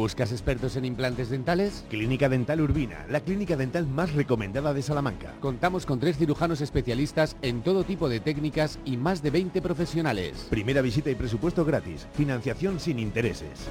¿Buscas 0.00 0.32
expertos 0.32 0.76
en 0.76 0.86
implantes 0.86 1.28
dentales? 1.28 1.84
Clínica 1.90 2.30
Dental 2.30 2.62
Urbina, 2.62 3.04
la 3.10 3.20
clínica 3.20 3.54
dental 3.54 3.86
más 3.86 4.14
recomendada 4.14 4.72
de 4.72 4.80
Salamanca. 4.80 5.34
Contamos 5.40 5.84
con 5.84 6.00
tres 6.00 6.16
cirujanos 6.16 6.62
especialistas 6.62 7.36
en 7.42 7.62
todo 7.62 7.84
tipo 7.84 8.08
de 8.08 8.18
técnicas 8.18 8.78
y 8.86 8.96
más 8.96 9.22
de 9.22 9.28
20 9.28 9.60
profesionales. 9.60 10.46
Primera 10.48 10.80
visita 10.80 11.10
y 11.10 11.16
presupuesto 11.16 11.66
gratis. 11.66 12.06
Financiación 12.14 12.80
sin 12.80 12.98
intereses. 12.98 13.68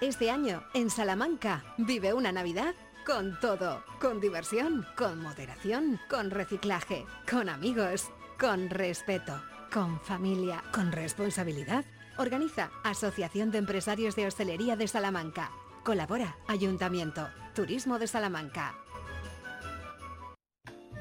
Este 0.00 0.30
año, 0.30 0.62
en 0.72 0.88
Salamanca, 0.88 1.62
vive 1.76 2.14
una 2.14 2.32
Navidad 2.32 2.74
con 3.04 3.38
todo. 3.40 3.84
Con 4.00 4.22
diversión, 4.22 4.86
con 4.96 5.22
moderación, 5.22 6.00
con 6.08 6.30
reciclaje, 6.30 7.04
con 7.30 7.50
amigos, 7.50 8.10
con 8.40 8.70
respeto, 8.70 9.42
con 9.70 10.00
familia, 10.00 10.64
con 10.72 10.92
responsabilidad. 10.92 11.84
Organiza 12.16 12.70
Asociación 12.84 13.50
de 13.50 13.58
Empresarios 13.58 14.14
de 14.14 14.26
Hostelería 14.26 14.76
de 14.76 14.86
Salamanca. 14.86 15.50
Colabora 15.82 16.36
Ayuntamiento, 16.46 17.28
Turismo 17.54 17.98
de 17.98 18.06
Salamanca. 18.06 18.83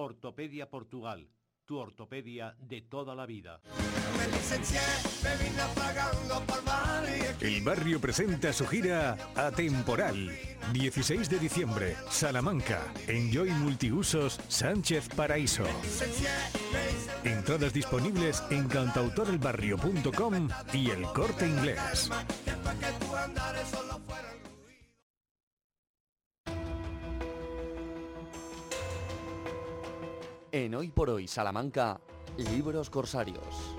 Ortopedia 0.00 0.70
Portugal, 0.70 1.28
tu 1.64 1.76
ortopedia 1.76 2.54
de 2.60 2.82
toda 2.82 3.16
la 3.16 3.26
vida. 3.26 3.60
El 7.40 7.62
barrio 7.62 8.00
presenta 8.00 8.52
su 8.52 8.64
gira 8.64 9.16
Atemporal. 9.34 10.30
16 10.72 11.28
de 11.28 11.38
diciembre, 11.40 11.96
Salamanca. 12.10 12.80
Enjoy 13.08 13.50
Multiusos 13.50 14.40
Sánchez 14.46 15.08
Paraíso. 15.08 15.64
Entradas 17.24 17.72
disponibles 17.72 18.44
en 18.50 18.68
cantautorelbarrio.com 18.68 20.48
y 20.74 20.90
el 20.90 21.02
corte 21.06 21.48
inglés. 21.48 22.08
En 30.64 30.74
Hoy 30.74 30.88
por 30.88 31.08
Hoy 31.08 31.28
Salamanca, 31.28 32.00
Libros 32.36 32.90
Corsarios. 32.90 33.76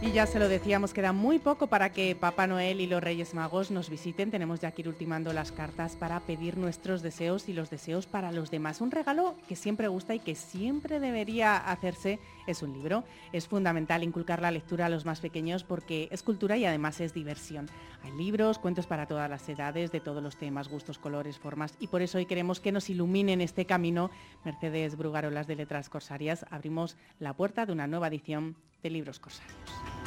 Y 0.00 0.12
ya 0.12 0.26
se 0.26 0.38
lo 0.38 0.48
decíamos, 0.48 0.92
queda 0.92 1.12
muy 1.12 1.40
poco 1.40 1.66
para 1.66 1.90
que 1.90 2.14
Papá 2.14 2.46
Noel 2.46 2.80
y 2.80 2.86
los 2.86 3.02
Reyes 3.02 3.34
Magos 3.34 3.72
nos 3.72 3.90
visiten. 3.90 4.30
Tenemos 4.30 4.60
ya 4.60 4.70
que 4.70 4.82
ir 4.82 4.88
ultimando 4.88 5.32
las 5.32 5.50
cartas 5.50 5.96
para 5.96 6.20
pedir 6.20 6.58
nuestros 6.58 7.02
deseos 7.02 7.48
y 7.48 7.52
los 7.52 7.70
deseos 7.70 8.06
para 8.06 8.30
los 8.30 8.52
demás. 8.52 8.80
Un 8.80 8.92
regalo 8.92 9.34
que 9.48 9.56
siempre 9.56 9.88
gusta 9.88 10.14
y 10.14 10.20
que 10.20 10.36
siempre 10.36 11.00
debería 11.00 11.56
hacerse 11.56 12.20
es 12.46 12.62
un 12.62 12.72
libro. 12.72 13.04
Es 13.32 13.48
fundamental 13.48 14.02
inculcar 14.02 14.40
la 14.42 14.50
lectura 14.50 14.86
a 14.86 14.88
los 14.88 15.04
más 15.04 15.20
pequeños 15.20 15.64
porque 15.64 16.08
es 16.10 16.22
cultura 16.22 16.56
y 16.56 16.64
además 16.64 17.00
es 17.00 17.14
diversión. 17.14 17.68
Hay 18.02 18.12
libros, 18.12 18.58
cuentos 18.58 18.86
para 18.86 19.06
todas 19.06 19.30
las 19.30 19.48
edades, 19.48 19.92
de 19.92 20.00
todos 20.00 20.22
los 20.22 20.36
temas, 20.36 20.68
gustos, 20.68 20.98
colores, 20.98 21.38
formas. 21.38 21.74
Y 21.78 21.88
por 21.88 22.02
eso 22.02 22.18
hoy 22.18 22.26
queremos 22.26 22.60
que 22.60 22.72
nos 22.72 22.90
iluminen 22.90 23.40
este 23.40 23.66
camino. 23.66 24.10
Mercedes 24.44 24.96
Brugarolas 24.96 25.46
de 25.46 25.56
Letras 25.56 25.88
Corsarias, 25.88 26.44
abrimos 26.50 26.96
la 27.18 27.34
puerta 27.34 27.66
de 27.66 27.72
una 27.72 27.86
nueva 27.86 28.08
edición 28.08 28.56
de 28.82 28.90
Libros 28.90 29.20
Corsarios. 29.20 30.01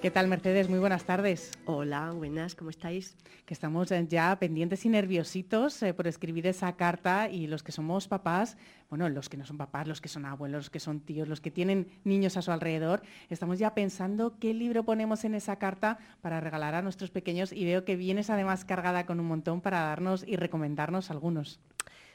¿Qué 0.00 0.10
tal, 0.10 0.28
Mercedes? 0.28 0.70
Muy 0.70 0.78
buenas 0.78 1.04
tardes. 1.04 1.50
Hola, 1.66 2.10
buenas, 2.12 2.54
¿cómo 2.54 2.70
estáis? 2.70 3.18
Que 3.44 3.52
estamos 3.52 3.92
eh, 3.92 4.06
ya 4.08 4.34
pendientes 4.38 4.86
y 4.86 4.88
nerviositos 4.88 5.82
eh, 5.82 5.92
por 5.92 6.06
escribir 6.06 6.46
esa 6.46 6.74
carta 6.74 7.28
y 7.28 7.46
los 7.46 7.62
que 7.62 7.70
somos 7.70 8.08
papás, 8.08 8.56
bueno, 8.88 9.10
los 9.10 9.28
que 9.28 9.36
no 9.36 9.44
son 9.44 9.58
papás, 9.58 9.86
los 9.86 10.00
que 10.00 10.08
son 10.08 10.24
abuelos, 10.24 10.60
los 10.60 10.70
que 10.70 10.80
son 10.80 11.00
tíos, 11.00 11.28
los 11.28 11.42
que 11.42 11.50
tienen 11.50 11.86
niños 12.04 12.38
a 12.38 12.42
su 12.42 12.50
alrededor, 12.50 13.02
estamos 13.28 13.58
ya 13.58 13.74
pensando 13.74 14.38
qué 14.38 14.54
libro 14.54 14.84
ponemos 14.84 15.22
en 15.24 15.34
esa 15.34 15.56
carta 15.56 15.98
para 16.22 16.40
regalar 16.40 16.74
a 16.74 16.80
nuestros 16.80 17.10
pequeños 17.10 17.52
y 17.52 17.66
veo 17.66 17.84
que 17.84 17.96
vienes 17.96 18.30
además 18.30 18.64
cargada 18.64 19.04
con 19.04 19.20
un 19.20 19.26
montón 19.26 19.60
para 19.60 19.80
darnos 19.80 20.24
y 20.26 20.36
recomendarnos 20.36 21.10
algunos. 21.10 21.60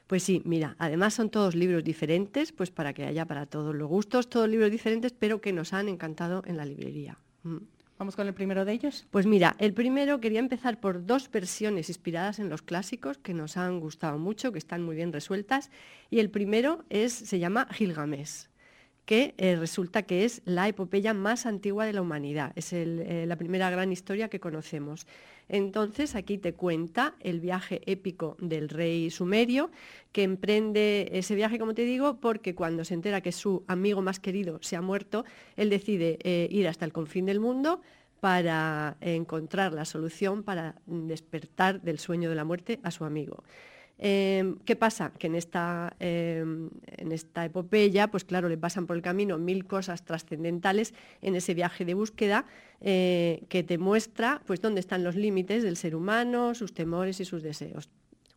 Pues 0.07 0.23
sí, 0.23 0.41
mira, 0.43 0.75
además 0.79 1.13
son 1.13 1.29
todos 1.29 1.53
libros 1.53 1.83
diferentes, 1.83 2.51
pues 2.51 2.71
para 2.71 2.93
que 2.93 3.05
haya 3.05 3.27
para 3.27 3.45
todos 3.45 3.75
los 3.75 3.87
gustos, 3.87 4.27
todos 4.27 4.49
libros 4.49 4.71
diferentes, 4.71 5.13
pero 5.13 5.39
que 5.39 5.53
nos 5.53 5.71
han 5.71 5.87
encantado 5.87 6.41
en 6.47 6.57
la 6.57 6.65
librería. 6.65 7.19
Mm. 7.43 7.74
¿Vamos 7.97 8.17
con 8.17 8.27
el 8.27 8.33
primero 8.33 8.65
de 8.65 8.73
ellos? 8.73 9.07
Pues 9.09 9.25
mira, 9.25 9.55
el 9.57 9.73
primero 9.73 10.19
quería 10.19 10.39
empezar 10.39 10.81
por 10.81 11.05
dos 11.05 11.31
versiones 11.31 11.87
inspiradas 11.87 12.39
en 12.39 12.49
los 12.49 12.61
clásicos 12.61 13.17
que 13.17 13.33
nos 13.33 13.55
han 13.55 13.79
gustado 13.79 14.17
mucho, 14.17 14.51
que 14.51 14.57
están 14.57 14.83
muy 14.83 14.97
bien 14.97 15.13
resueltas. 15.13 15.71
Y 16.09 16.19
el 16.19 16.29
primero 16.29 16.83
es, 16.89 17.13
se 17.13 17.39
llama 17.39 17.67
Gilgamesh 17.71 18.47
que 19.05 19.35
eh, 19.37 19.55
resulta 19.55 20.03
que 20.03 20.25
es 20.25 20.41
la 20.45 20.67
epopeya 20.67 21.13
más 21.13 21.45
antigua 21.45 21.85
de 21.85 21.93
la 21.93 22.01
humanidad, 22.01 22.51
es 22.55 22.73
eh, 22.73 23.25
la 23.27 23.35
primera 23.35 23.69
gran 23.69 23.91
historia 23.91 24.29
que 24.29 24.39
conocemos. 24.39 25.05
Entonces 25.47 26.15
aquí 26.15 26.39
te 26.39 26.53
cuenta 26.53 27.15
el 27.19 27.39
viaje 27.39 27.81
épico 27.85 28.35
del 28.39 28.67
rey 28.67 29.11
sumerio, 29.11 29.69
que 30.11 30.23
emprende 30.23 31.09
ese 31.13 31.35
viaje, 31.35 31.59
como 31.59 31.75
te 31.75 31.83
digo, 31.83 32.19
porque 32.19 32.55
cuando 32.55 32.83
se 32.83 32.95
entera 32.95 33.21
que 33.21 33.31
su 33.31 33.63
amigo 33.67 34.01
más 34.01 34.19
querido 34.19 34.57
se 34.61 34.75
ha 34.75 34.81
muerto, 34.81 35.23
él 35.55 35.69
decide 35.69 36.17
eh, 36.23 36.47
ir 36.49 36.67
hasta 36.67 36.85
el 36.85 36.93
confín 36.93 37.25
del 37.25 37.39
mundo 37.39 37.81
para 38.19 38.97
encontrar 39.01 39.73
la 39.73 39.85
solución 39.85 40.41
para 40.41 40.75
despertar 40.87 41.81
del 41.81 41.99
sueño 41.99 42.27
de 42.27 42.35
la 42.35 42.43
muerte 42.43 42.79
a 42.81 42.89
su 42.89 43.05
amigo. 43.05 43.43
Eh, 43.97 44.55
¿Qué 44.65 44.75
pasa? 44.75 45.11
Que 45.17 45.27
en 45.27 45.35
esta, 45.35 45.95
eh, 45.99 46.43
en 46.97 47.11
esta 47.11 47.45
epopeya, 47.45 48.07
pues 48.07 48.25
claro, 48.25 48.49
le 48.49 48.57
pasan 48.57 48.87
por 48.87 48.95
el 48.95 49.01
camino 49.01 49.37
mil 49.37 49.65
cosas 49.65 50.03
trascendentales 50.03 50.93
en 51.21 51.35
ese 51.35 51.53
viaje 51.53 51.85
de 51.85 51.93
búsqueda 51.93 52.45
eh, 52.81 53.43
que 53.47 53.63
te 53.63 53.77
muestra 53.77 54.41
pues, 54.45 54.61
dónde 54.61 54.81
están 54.81 55.03
los 55.03 55.15
límites 55.15 55.63
del 55.63 55.77
ser 55.77 55.95
humano, 55.95 56.55
sus 56.55 56.73
temores 56.73 57.19
y 57.19 57.25
sus 57.25 57.41
deseos. 57.41 57.89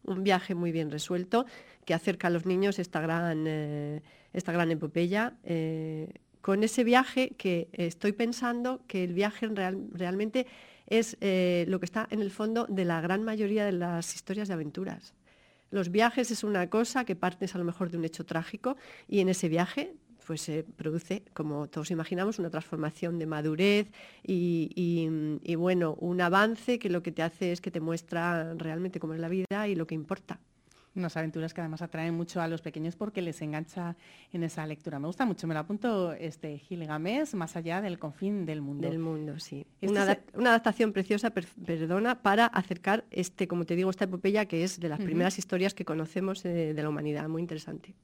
Un 0.04 0.22
viaje 0.22 0.54
muy 0.54 0.70
bien 0.72 0.90
resuelto 0.90 1.44
que 1.84 1.92
acerca 1.92 2.28
a 2.28 2.30
los 2.30 2.46
niños 2.46 2.78
esta 2.78 3.00
gran, 3.00 3.46
esta 4.32 4.52
gran 4.52 4.70
epopeya. 4.70 5.34
con 6.40 6.62
ese 6.62 6.84
viaje 6.84 7.30
que 7.36 7.68
estoy 7.72 8.12
pensando 8.12 8.80
que 8.86 9.04
el 9.04 9.12
viaje 9.12 9.48
real, 9.48 9.86
realmente 9.92 10.46
es 10.86 11.18
lo 11.20 11.78
que 11.78 11.84
está 11.84 12.06
en 12.10 12.20
el 12.20 12.30
fondo 12.30 12.66
de 12.70 12.86
la 12.86 13.02
gran 13.02 13.22
mayoría 13.22 13.66
de 13.66 13.72
las 13.72 14.14
historias 14.14 14.48
de 14.48 14.54
aventuras. 14.54 15.14
Los 15.70 15.90
viajes 15.90 16.30
es 16.30 16.44
una 16.44 16.70
cosa 16.70 17.04
que 17.04 17.14
partes 17.16 17.54
a 17.54 17.58
lo 17.58 17.64
mejor 17.64 17.90
de 17.90 17.98
un 17.98 18.04
hecho 18.04 18.24
trágico 18.24 18.76
y 19.06 19.20
en 19.20 19.28
ese 19.28 19.48
viaje 19.48 19.94
pues 20.26 20.42
se 20.42 20.62
produce, 20.62 21.24
como 21.32 21.68
todos 21.68 21.90
imaginamos, 21.90 22.38
una 22.38 22.50
transformación 22.50 23.18
de 23.18 23.24
madurez 23.24 23.86
y, 24.22 24.70
y- 25.42 25.54
bueno, 25.54 25.94
un 26.00 26.20
avance 26.20 26.78
que 26.78 26.90
lo 26.90 27.02
que 27.02 27.12
te 27.12 27.22
hace 27.22 27.50
es 27.50 27.62
que 27.62 27.70
te 27.70 27.80
muestra 27.80 28.52
realmente 28.54 29.00
cómo 29.00 29.14
es 29.14 29.20
la 29.20 29.28
vida 29.28 29.68
y 29.68 29.74
lo 29.74 29.86
que 29.86 29.94
importa. 29.94 30.38
Unas 30.94 31.16
aventuras 31.16 31.54
que 31.54 31.60
además 31.60 31.82
atraen 31.82 32.14
mucho 32.14 32.40
a 32.40 32.48
los 32.48 32.60
pequeños 32.62 32.96
porque 32.96 33.22
les 33.22 33.40
engancha 33.42 33.96
en 34.32 34.42
esa 34.42 34.66
lectura. 34.66 34.98
Me 34.98 35.06
gusta 35.06 35.24
mucho, 35.26 35.46
me 35.46 35.54
lo 35.54 35.60
apunto 35.60 36.12
este 36.12 36.58
Gilgamesh, 36.58 37.34
más 37.34 37.54
allá 37.56 37.80
del 37.80 37.98
confín 37.98 38.46
del 38.46 38.60
mundo. 38.62 38.88
Del 38.88 38.98
mundo, 38.98 39.38
sí. 39.38 39.64
Este 39.80 39.88
Una, 39.90 40.06
se- 40.06 40.22
una 40.34 40.50
adaptación 40.50 40.92
preciosa, 40.92 41.30
per- 41.30 41.46
perdona, 41.64 42.20
para 42.22 42.46
acercar 42.46 43.04
este, 43.10 43.46
como 43.46 43.64
te 43.64 43.76
digo, 43.76 43.90
esta 43.90 44.04
epopeya 44.04 44.46
que 44.46 44.64
es 44.64 44.80
de 44.80 44.88
las 44.88 44.98
primeras 45.00 45.38
historias 45.38 45.74
que 45.74 45.84
conocemos 45.84 46.44
eh, 46.44 46.74
de 46.74 46.82
la 46.82 46.88
humanidad. 46.88 47.28
Muy 47.28 47.42
interesante. 47.42 47.94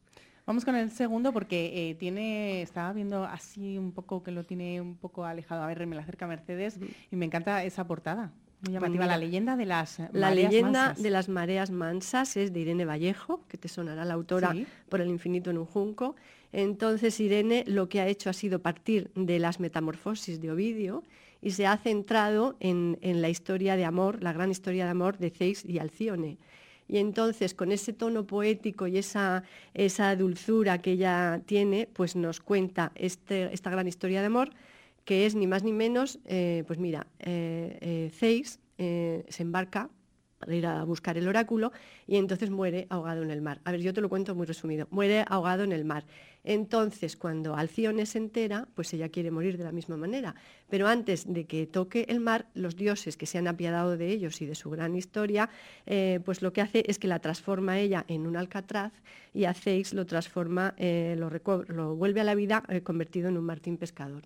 Vamos 0.47 0.65
con 0.67 0.77
el 0.77 0.91
segundo 0.91 1.33
porque 1.33 1.91
eh, 1.91 1.95
tiene, 1.95 2.61
estaba 2.61 2.93
viendo 2.93 3.25
así 3.25 3.79
un 3.79 3.93
poco 3.93 4.23
que 4.23 4.31
lo 4.31 4.45
tiene 4.45 4.79
un 4.81 4.95
poco 4.97 5.25
alejado. 5.25 5.63
A 5.63 5.67
ver, 5.67 5.87
me 5.87 5.97
la 5.97 6.03
acerca 6.03 6.27
Mercedes 6.27 6.79
y 7.11 7.17
me 7.17 7.25
encanta 7.25 7.65
esa 7.65 7.87
portada. 7.87 8.31
Muy 8.65 8.75
llamativa, 8.75 9.07
la 9.07 9.19
leyenda 9.19 9.57
de 9.57 9.67
las 9.67 9.99
La 9.99 10.29
mareas 10.29 10.35
leyenda 10.51 10.87
mansas. 10.87 11.03
de 11.03 11.11
las 11.11 11.29
mareas 11.29 11.71
mansas 11.71 12.37
es 12.37 12.53
de 12.53 12.61
Irene 12.61 12.85
Vallejo, 12.85 13.41
que 13.49 13.59
te 13.59 13.69
sonará 13.69 14.05
la 14.05 14.15
autora 14.15 14.53
Sí. 14.53 14.67
por 14.89 15.01
el 15.01 15.09
infinito 15.09 15.51
en 15.51 15.59
un 15.59 15.67
junco. 15.67 16.17
Entonces 16.53 17.19
Irene 17.21 17.65
lo 17.67 17.89
que 17.89 18.01
ha 18.01 18.07
hecho 18.07 18.31
ha 18.31 18.33
sido 18.33 18.61
partir 18.61 19.11
de 19.15 19.39
las 19.39 19.61
metamorfosis 19.61 20.41
de 20.41 20.51
Ovidio 20.53 21.03
y 21.43 21.51
se 21.51 21.67
ha 21.67 21.77
centrado 21.77 22.57
en, 22.61 22.99
en 23.03 23.21
la 23.21 23.29
historia 23.29 23.77
de 23.77 23.85
amor, 23.85 24.23
la 24.23 24.33
gran 24.33 24.51
historia 24.51 24.85
de 24.85 24.91
amor 24.91 25.19
de 25.19 25.31
Zeus 25.31 25.65
y 25.65 25.79
Alcione. 25.79 26.39
Y 26.87 26.99
entonces, 26.99 27.55
con 27.55 27.73
ese 27.73 27.93
tono 27.95 28.27
poético 28.27 28.87
y 28.87 28.99
esa, 28.99 29.43
esa 29.73 30.15
dulzura 30.17 30.79
que 30.83 30.93
ella 30.93 31.41
tiene, 31.47 31.89
pues 31.93 32.15
nos 32.15 32.41
cuenta 32.41 32.93
este- 32.95 33.53
esta 33.55 33.71
gran 33.71 33.89
historia 33.89 34.21
de 34.21 34.27
amor, 34.27 34.51
que 35.05 35.27
es 35.27 35.35
ni 35.35 35.47
más 35.47 35.63
ni 35.63 35.73
menos, 35.73 36.19
eh, 36.25 36.65
pues 36.67 36.79
mira, 36.79 37.07
eh, 37.19 38.11
eh, 38.21 38.53
eh, 38.79 39.25
se 39.29 39.43
embarca 39.43 39.91
para 40.39 40.55
ir 40.55 40.67
a 40.67 40.85
buscar 40.85 41.17
el 41.17 41.29
oráculo 41.29 41.73
y 42.07 42.17
entonces 42.17 42.51
muere 42.51 42.87
ahogado 42.91 43.23
en 43.23 43.31
el 43.31 43.41
mar. 43.41 43.61
A 43.65 43.73
ver, 43.73 43.81
yo 43.81 43.95
te 43.95 44.01
lo 44.01 44.09
cuento 44.09 44.35
muy 44.35 44.47
resumido. 44.47 44.87
Muere 44.91 45.25
ahogado 45.29 45.63
en 45.63 45.73
el 45.73 45.85
mar. 45.85 46.05
Entonces, 46.43 47.17
cuando 47.17 47.55
Alcione 47.55 48.05
se 48.05 48.19
entera, 48.19 48.69
pues 48.75 48.93
ella 48.93 49.09
quiere 49.09 49.31
morir 49.31 49.57
de 49.57 49.65
la 49.65 49.73
misma 49.73 49.97
manera. 49.97 50.35
Pero 50.69 50.87
antes 50.87 51.33
de 51.33 51.47
que 51.47 51.67
toque 51.67 52.05
el 52.09 52.21
mar, 52.21 52.47
los 52.53 52.77
dioses 52.77 53.17
que 53.17 53.25
se 53.25 53.39
han 53.39 53.47
apiadado 53.47 53.97
de 53.97 54.11
ellos 54.11 54.43
y 54.43 54.47
de 54.47 54.55
su 54.55 54.69
gran 54.69 54.97
historia, 54.97 55.49
pues 56.25 56.43
lo 56.43 56.53
que 56.53 56.61
hace 56.61 56.85
es 56.87 56.99
que 56.99 57.09
la 57.09 57.21
transforma 57.21 57.79
ella 57.79 58.05
en 58.09 58.27
un 58.27 58.37
alcatraz 58.37 58.93
y 59.33 59.45
a 59.45 59.55
Zeus 59.55 59.95
lo 59.95 60.05
transforma, 60.05 60.75
lo, 60.79 61.31
lo 61.69 61.97
vuelve 61.97 62.21
a 62.21 62.25
la 62.25 62.35
vida 62.35 62.63
convertido 62.83 63.31
en 63.31 63.39
un 63.39 63.45
martín 63.45 63.79
pescador. 63.79 64.25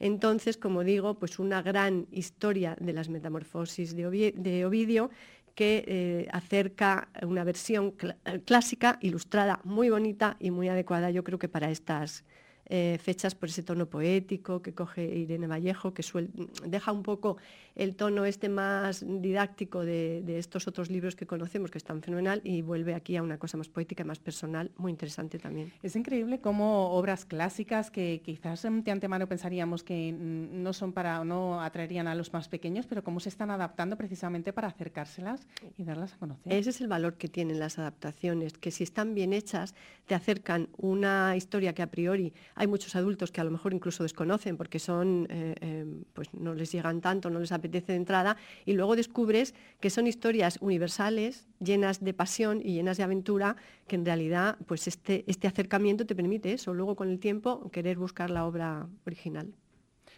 Entonces, 0.00 0.56
como 0.56 0.84
digo, 0.84 1.18
pues 1.18 1.38
una 1.38 1.62
gran 1.62 2.06
historia 2.10 2.76
de 2.80 2.92
las 2.92 3.08
metamorfosis 3.08 3.94
de, 3.96 4.06
Ovi- 4.08 4.34
de 4.34 4.64
Ovidio 4.66 5.10
que 5.54 5.84
eh, 5.88 6.28
acerca 6.32 7.08
una 7.22 7.42
versión 7.44 7.96
cl- 7.96 8.16
clásica, 8.44 8.98
ilustrada, 9.02 9.60
muy 9.64 9.90
bonita 9.90 10.36
y 10.38 10.50
muy 10.52 10.68
adecuada, 10.68 11.10
yo 11.10 11.24
creo 11.24 11.38
que 11.40 11.48
para 11.48 11.70
estas 11.70 12.24
eh, 12.68 12.98
fechas 13.00 13.34
por 13.34 13.48
ese 13.48 13.62
tono 13.62 13.86
poético 13.86 14.60
que 14.62 14.74
coge 14.74 15.04
Irene 15.04 15.46
Vallejo, 15.46 15.94
que 15.94 16.02
suel- 16.02 16.30
deja 16.66 16.92
un 16.92 17.02
poco 17.02 17.36
el 17.74 17.94
tono 17.94 18.24
este 18.24 18.48
más 18.48 19.04
didáctico 19.06 19.84
de, 19.84 20.22
de 20.24 20.38
estos 20.38 20.66
otros 20.68 20.90
libros 20.90 21.16
que 21.16 21.26
conocemos, 21.26 21.70
que 21.70 21.78
están 21.78 22.02
fenomenal, 22.02 22.40
y 22.44 22.62
vuelve 22.62 22.94
aquí 22.94 23.16
a 23.16 23.22
una 23.22 23.38
cosa 23.38 23.56
más 23.56 23.68
poética, 23.68 24.04
más 24.04 24.18
personal, 24.18 24.70
muy 24.76 24.90
interesante 24.90 25.38
también. 25.38 25.72
Es 25.82 25.94
increíble 25.96 26.40
cómo 26.40 26.90
obras 26.90 27.24
clásicas 27.24 27.90
que 27.90 28.20
quizás 28.24 28.64
mm, 28.64 28.80
de 28.80 28.90
antemano 28.90 29.26
pensaríamos 29.28 29.82
que 29.82 30.12
no 30.12 30.72
son 30.72 30.92
para 30.92 31.20
o 31.20 31.24
no 31.24 31.60
atraerían 31.62 32.06
a 32.08 32.14
los 32.14 32.32
más 32.32 32.48
pequeños, 32.48 32.86
pero 32.86 33.02
cómo 33.04 33.20
se 33.20 33.28
están 33.28 33.50
adaptando 33.50 33.96
precisamente 33.96 34.52
para 34.52 34.68
acercárselas 34.68 35.46
y 35.76 35.84
darlas 35.84 36.12
a 36.14 36.18
conocer. 36.18 36.52
Ese 36.52 36.70
es 36.70 36.80
el 36.80 36.88
valor 36.88 37.14
que 37.14 37.28
tienen 37.28 37.58
las 37.60 37.78
adaptaciones, 37.78 38.58
que 38.58 38.70
si 38.70 38.82
están 38.84 39.14
bien 39.14 39.32
hechas, 39.32 39.74
te 40.06 40.14
acercan 40.14 40.68
una 40.76 41.36
historia 41.36 41.72
que 41.74 41.82
a 41.82 41.90
priori 41.90 42.32
hay 42.58 42.66
muchos 42.66 42.94
adultos 42.96 43.30
que 43.32 43.40
a 43.40 43.44
lo 43.44 43.50
mejor 43.50 43.72
incluso 43.72 44.02
desconocen 44.02 44.56
porque 44.56 44.78
son, 44.78 45.26
eh, 45.30 45.54
eh, 45.60 45.86
pues 46.12 46.34
no 46.34 46.54
les 46.54 46.70
llegan 46.72 47.00
tanto, 47.00 47.30
no 47.30 47.38
les 47.40 47.52
apetece 47.52 47.92
de 47.92 47.96
entrada, 47.98 48.36
y 48.66 48.72
luego 48.74 48.96
descubres 48.96 49.54
que 49.80 49.88
son 49.90 50.06
historias 50.06 50.58
universales, 50.60 51.46
llenas 51.60 52.04
de 52.04 52.12
pasión 52.14 52.60
y 52.62 52.72
llenas 52.74 52.96
de 52.96 53.04
aventura, 53.04 53.56
que 53.86 53.96
en 53.96 54.04
realidad, 54.04 54.58
pues 54.66 54.86
este, 54.88 55.24
este 55.26 55.46
acercamiento 55.48 56.04
te 56.04 56.14
permite 56.14 56.52
eso, 56.52 56.74
luego 56.74 56.96
con 56.96 57.08
el 57.08 57.18
tiempo 57.18 57.70
querer 57.70 57.96
buscar 57.96 58.28
la 58.30 58.44
obra 58.44 58.88
original. 59.06 59.54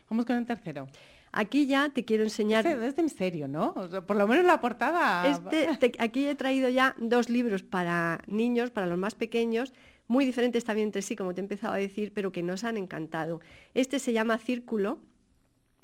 Vamos 0.09 0.25
con 0.27 0.37
el 0.37 0.47
tercero. 0.47 0.89
Aquí 1.33 1.67
ya 1.67 1.91
te 1.91 2.05
quiero 2.05 2.25
enseñar. 2.25 2.67
Este 2.67 2.87
es 2.89 2.97
de 2.97 3.03
misterio, 3.05 3.47
¿no? 3.47 3.73
O 3.77 3.87
sea, 3.87 4.01
por 4.05 4.17
lo 4.17 4.27
menos 4.27 4.45
la 4.45 4.61
portada. 4.61 5.29
Este, 5.31 5.69
te- 5.79 6.03
aquí 6.03 6.27
he 6.27 6.35
traído 6.35 6.69
ya 6.69 6.97
dos 6.99 7.29
libros 7.31 7.63
para 7.63 8.21
niños, 8.27 8.73
para 8.73 8.89
los 8.89 8.99
más 8.99 9.15
pequeños, 9.15 9.73
muy 10.11 10.25
diferentes 10.25 10.65
también 10.65 10.89
entre 10.89 11.03
sí, 11.03 11.15
como 11.15 11.35
te 11.35 11.41
he 11.41 11.45
empezado 11.45 11.73
a 11.73 11.77
decir, 11.77 12.11
pero 12.13 12.33
que 12.33 12.43
nos 12.43 12.65
han 12.65 12.77
encantado. 12.77 13.41
Este 13.75 14.01
se 14.01 14.13
llama 14.13 14.39
Círculo, 14.39 14.99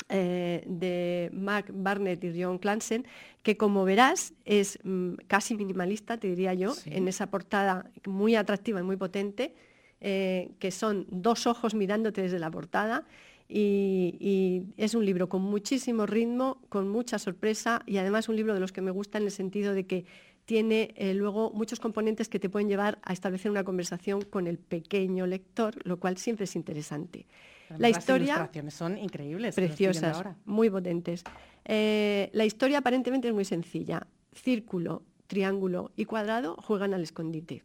eh, 0.08 0.64
de 0.66 1.30
Mark 1.32 1.66
Barnett 1.72 2.24
y 2.24 2.42
John 2.42 2.58
Clansen, 2.58 3.06
que 3.44 3.56
como 3.56 3.84
verás 3.84 4.34
es 4.44 4.80
mm, 4.82 5.14
casi 5.28 5.54
minimalista, 5.54 6.18
te 6.18 6.26
diría 6.26 6.54
yo, 6.54 6.74
en 6.86 7.06
esa 7.06 7.30
portada 7.30 7.88
muy 8.04 8.34
atractiva 8.34 8.80
y 8.80 8.82
muy 8.82 8.96
potente, 8.96 9.54
eh, 10.00 10.50
que 10.58 10.72
son 10.72 11.06
dos 11.08 11.46
ojos 11.46 11.76
mirándote 11.76 12.22
desde 12.22 12.40
la 12.40 12.50
portada. 12.50 13.06
Y, 13.48 14.16
y 14.18 14.64
es 14.76 14.96
un 14.96 15.06
libro 15.06 15.28
con 15.28 15.42
muchísimo 15.42 16.04
ritmo, 16.04 16.60
con 16.68 16.88
mucha 16.88 17.20
sorpresa 17.20 17.84
y 17.86 17.98
además 17.98 18.28
un 18.28 18.34
libro 18.34 18.54
de 18.54 18.58
los 18.58 18.72
que 18.72 18.80
me 18.80 18.90
gusta 18.90 19.18
en 19.18 19.24
el 19.24 19.30
sentido 19.30 19.72
de 19.72 19.86
que 19.86 20.04
tiene 20.46 20.94
eh, 20.96 21.12
luego 21.12 21.50
muchos 21.50 21.80
componentes 21.80 22.28
que 22.28 22.38
te 22.38 22.48
pueden 22.48 22.68
llevar 22.68 22.98
a 23.02 23.12
establecer 23.12 23.50
una 23.50 23.64
conversación 23.64 24.22
con 24.22 24.46
el 24.46 24.58
pequeño 24.58 25.26
lector, 25.26 25.74
lo 25.84 25.98
cual 25.98 26.16
siempre 26.16 26.44
es 26.44 26.56
interesante. 26.56 27.26
Además, 27.68 27.80
La 27.80 27.88
las 27.88 27.98
historia 27.98 28.24
ilustraciones 28.26 28.74
son 28.74 28.96
increíbles. 28.96 29.54
preciosas, 29.56 30.16
ahora. 30.16 30.36
muy 30.44 30.70
potentes. 30.70 31.24
Eh, 31.64 32.30
la 32.32 32.44
historia 32.44 32.78
aparentemente 32.78 33.26
es 33.26 33.34
muy 33.34 33.44
sencilla. 33.44 34.06
Círculo, 34.32 35.02
triángulo 35.26 35.90
y 35.96 36.04
cuadrado 36.04 36.56
juegan 36.62 36.94
al 36.94 37.02
escondite. 37.02 37.64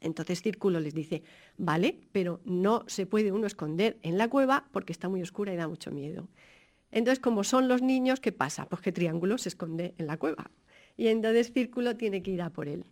Entonces 0.00 0.40
Círculo 0.40 0.80
les 0.80 0.94
dice, 0.94 1.22
vale, 1.58 1.98
pero 2.12 2.40
no 2.44 2.84
se 2.86 3.04
puede 3.04 3.32
uno 3.32 3.46
esconder 3.46 3.98
en 4.02 4.16
la 4.16 4.28
cueva 4.28 4.64
porque 4.72 4.92
está 4.92 5.10
muy 5.10 5.20
oscura 5.20 5.52
y 5.52 5.56
da 5.56 5.68
mucho 5.68 5.90
miedo. 5.90 6.28
Entonces, 6.90 7.18
como 7.18 7.42
son 7.42 7.68
los 7.68 7.82
niños, 7.82 8.20
¿qué 8.20 8.30
pasa? 8.30 8.66
Pues 8.66 8.80
que 8.80 8.92
Triángulo 8.92 9.36
se 9.36 9.48
esconde 9.48 9.94
en 9.98 10.06
la 10.06 10.16
cueva. 10.16 10.50
Y 10.96 11.08
entonces 11.08 11.52
Círculo 11.52 11.96
tiene 11.96 12.22
que 12.22 12.30
ir 12.30 12.42
a 12.42 12.50
por 12.50 12.68
él. 12.68 12.84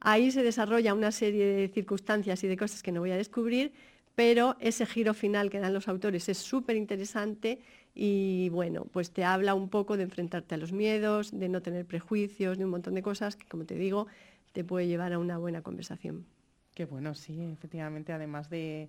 Ahí 0.00 0.30
se 0.30 0.42
desarrolla 0.42 0.94
una 0.94 1.10
serie 1.10 1.44
de 1.44 1.68
circunstancias 1.68 2.42
y 2.44 2.48
de 2.48 2.56
cosas 2.56 2.82
que 2.82 2.92
no 2.92 3.00
voy 3.00 3.10
a 3.10 3.16
descubrir, 3.16 3.72
pero 4.14 4.56
ese 4.60 4.86
giro 4.86 5.14
final 5.14 5.50
que 5.50 5.58
dan 5.58 5.74
los 5.74 5.88
autores 5.88 6.28
es 6.28 6.38
súper 6.38 6.76
interesante 6.76 7.60
y 7.94 8.48
bueno, 8.50 8.84
pues 8.92 9.10
te 9.10 9.24
habla 9.24 9.54
un 9.54 9.68
poco 9.68 9.96
de 9.96 10.04
enfrentarte 10.04 10.54
a 10.54 10.58
los 10.58 10.72
miedos, 10.72 11.36
de 11.36 11.48
no 11.48 11.62
tener 11.62 11.84
prejuicios, 11.84 12.58
de 12.58 12.64
un 12.64 12.70
montón 12.70 12.94
de 12.94 13.02
cosas 13.02 13.34
que, 13.36 13.46
como 13.46 13.64
te 13.64 13.74
digo, 13.74 14.06
te 14.52 14.62
puede 14.64 14.86
llevar 14.86 15.12
a 15.12 15.18
una 15.18 15.38
buena 15.38 15.62
conversación. 15.62 16.26
Qué 16.74 16.84
bueno, 16.84 17.14
sí, 17.14 17.40
efectivamente, 17.52 18.12
además 18.12 18.50
de... 18.50 18.88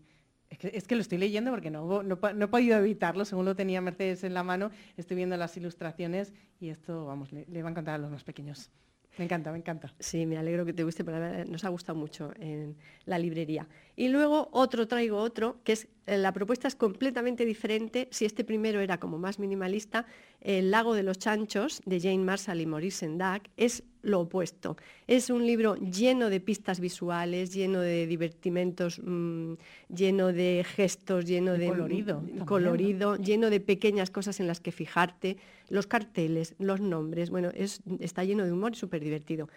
Es 0.49 0.87
que, 0.87 0.95
lo 0.95 1.01
estoy 1.01 1.19
leyendo 1.19 1.51
porque 1.51 1.69
no, 1.69 2.01
he 2.01 2.47
podido 2.47 2.77
evitarlo, 2.77 3.23
según 3.23 3.45
lo 3.45 3.55
tenía 3.55 3.81
Mercedes 3.81 4.23
en 4.23 4.33
la 4.33 4.43
mano, 4.43 4.71
estoy 4.97 5.15
viendo 5.15 5.37
las 5.37 5.55
ilustraciones 5.57 6.33
y 6.59 6.69
esto, 6.69 7.05
vamos, 7.05 7.31
le, 7.31 7.45
va 7.61 7.69
a 7.69 7.71
encantar 7.71 7.95
a 7.95 7.97
los 7.99 8.09
más 8.09 8.23
pequeños. 8.23 8.71
Me 9.17 9.25
encanta, 9.25 9.51
me 9.51 9.57
encanta. 9.57 9.93
Sí, 9.99 10.25
me 10.25 10.37
alegro 10.37 10.65
que 10.65 10.71
te 10.71 10.83
guste, 10.83 11.03
pero 11.03 11.43
nos 11.45 11.65
ha 11.65 11.69
gustado 11.69 11.97
mucho 11.99 12.31
en 12.39 12.77
la 13.05 13.19
librería. 13.19 13.67
Y 13.97 14.07
luego 14.07 14.47
otro, 14.53 14.87
traigo 14.87 15.17
otro, 15.17 15.59
que 15.65 15.73
es, 15.73 15.87
eh, 16.05 16.17
la 16.17 16.31
propuesta 16.31 16.69
es 16.69 16.75
completamente 16.75 17.43
diferente. 17.43 18.07
Si 18.11 18.23
este 18.23 18.45
primero 18.45 18.79
era 18.79 18.97
como 18.97 19.17
más 19.17 19.37
minimalista, 19.37 20.05
El 20.39 20.71
lago 20.71 20.93
de 20.93 21.03
los 21.03 21.19
chanchos, 21.19 21.81
de 21.85 21.99
Jane 21.99 22.19
Marshall 22.19 22.61
y 22.61 22.65
Maurice 22.65 22.99
Sendak, 22.99 23.49
es 23.57 23.83
lo 24.01 24.21
opuesto. 24.21 24.77
Es 25.07 25.29
un 25.29 25.45
libro 25.45 25.75
lleno 25.75 26.29
de 26.29 26.39
pistas 26.39 26.79
visuales, 26.79 27.53
lleno 27.53 27.81
de 27.81 28.07
divertimentos, 28.07 28.99
mm, 29.03 29.53
lleno 29.93 30.27
de 30.33 30.65
gestos, 30.67 31.25
lleno 31.25 31.53
de... 31.53 31.67
colorido 31.67 32.23
¿no? 32.33 32.45
colorido, 32.45 33.15
lleno 33.17 33.49
de 33.49 33.59
pequeñas 33.59 34.11
cosas 34.11 34.39
en 34.39 34.47
las 34.47 34.59
que 34.59 34.71
fijarte, 34.71 35.37
los 35.69 35.87
carteles, 35.87 36.55
los 36.59 36.79
nombres, 36.79 37.29
bueno, 37.29 37.49
es, 37.53 37.81
está 37.99 38.23
lleno 38.23 38.45
de 38.45 38.51
humor 38.51 38.73
y 38.73 38.75
súper 38.75 39.03
divertido. 39.03 39.49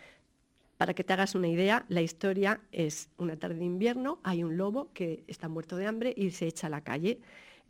Para 0.77 0.95
que 0.95 1.05
te 1.05 1.13
hagas 1.13 1.37
una 1.37 1.47
idea, 1.47 1.85
la 1.89 2.03
historia 2.03 2.61
es 2.73 3.09
una 3.17 3.37
tarde 3.37 3.57
de 3.57 3.65
invierno, 3.65 4.19
hay 4.25 4.43
un 4.43 4.57
lobo 4.57 4.89
que 4.93 5.23
está 5.29 5.49
muerto 5.49 5.77
de 5.77 5.87
hambre 5.87 6.13
y 6.17 6.31
se 6.31 6.49
echa 6.49 6.67
a 6.67 6.71
la 6.71 6.81
calle. 6.81 7.21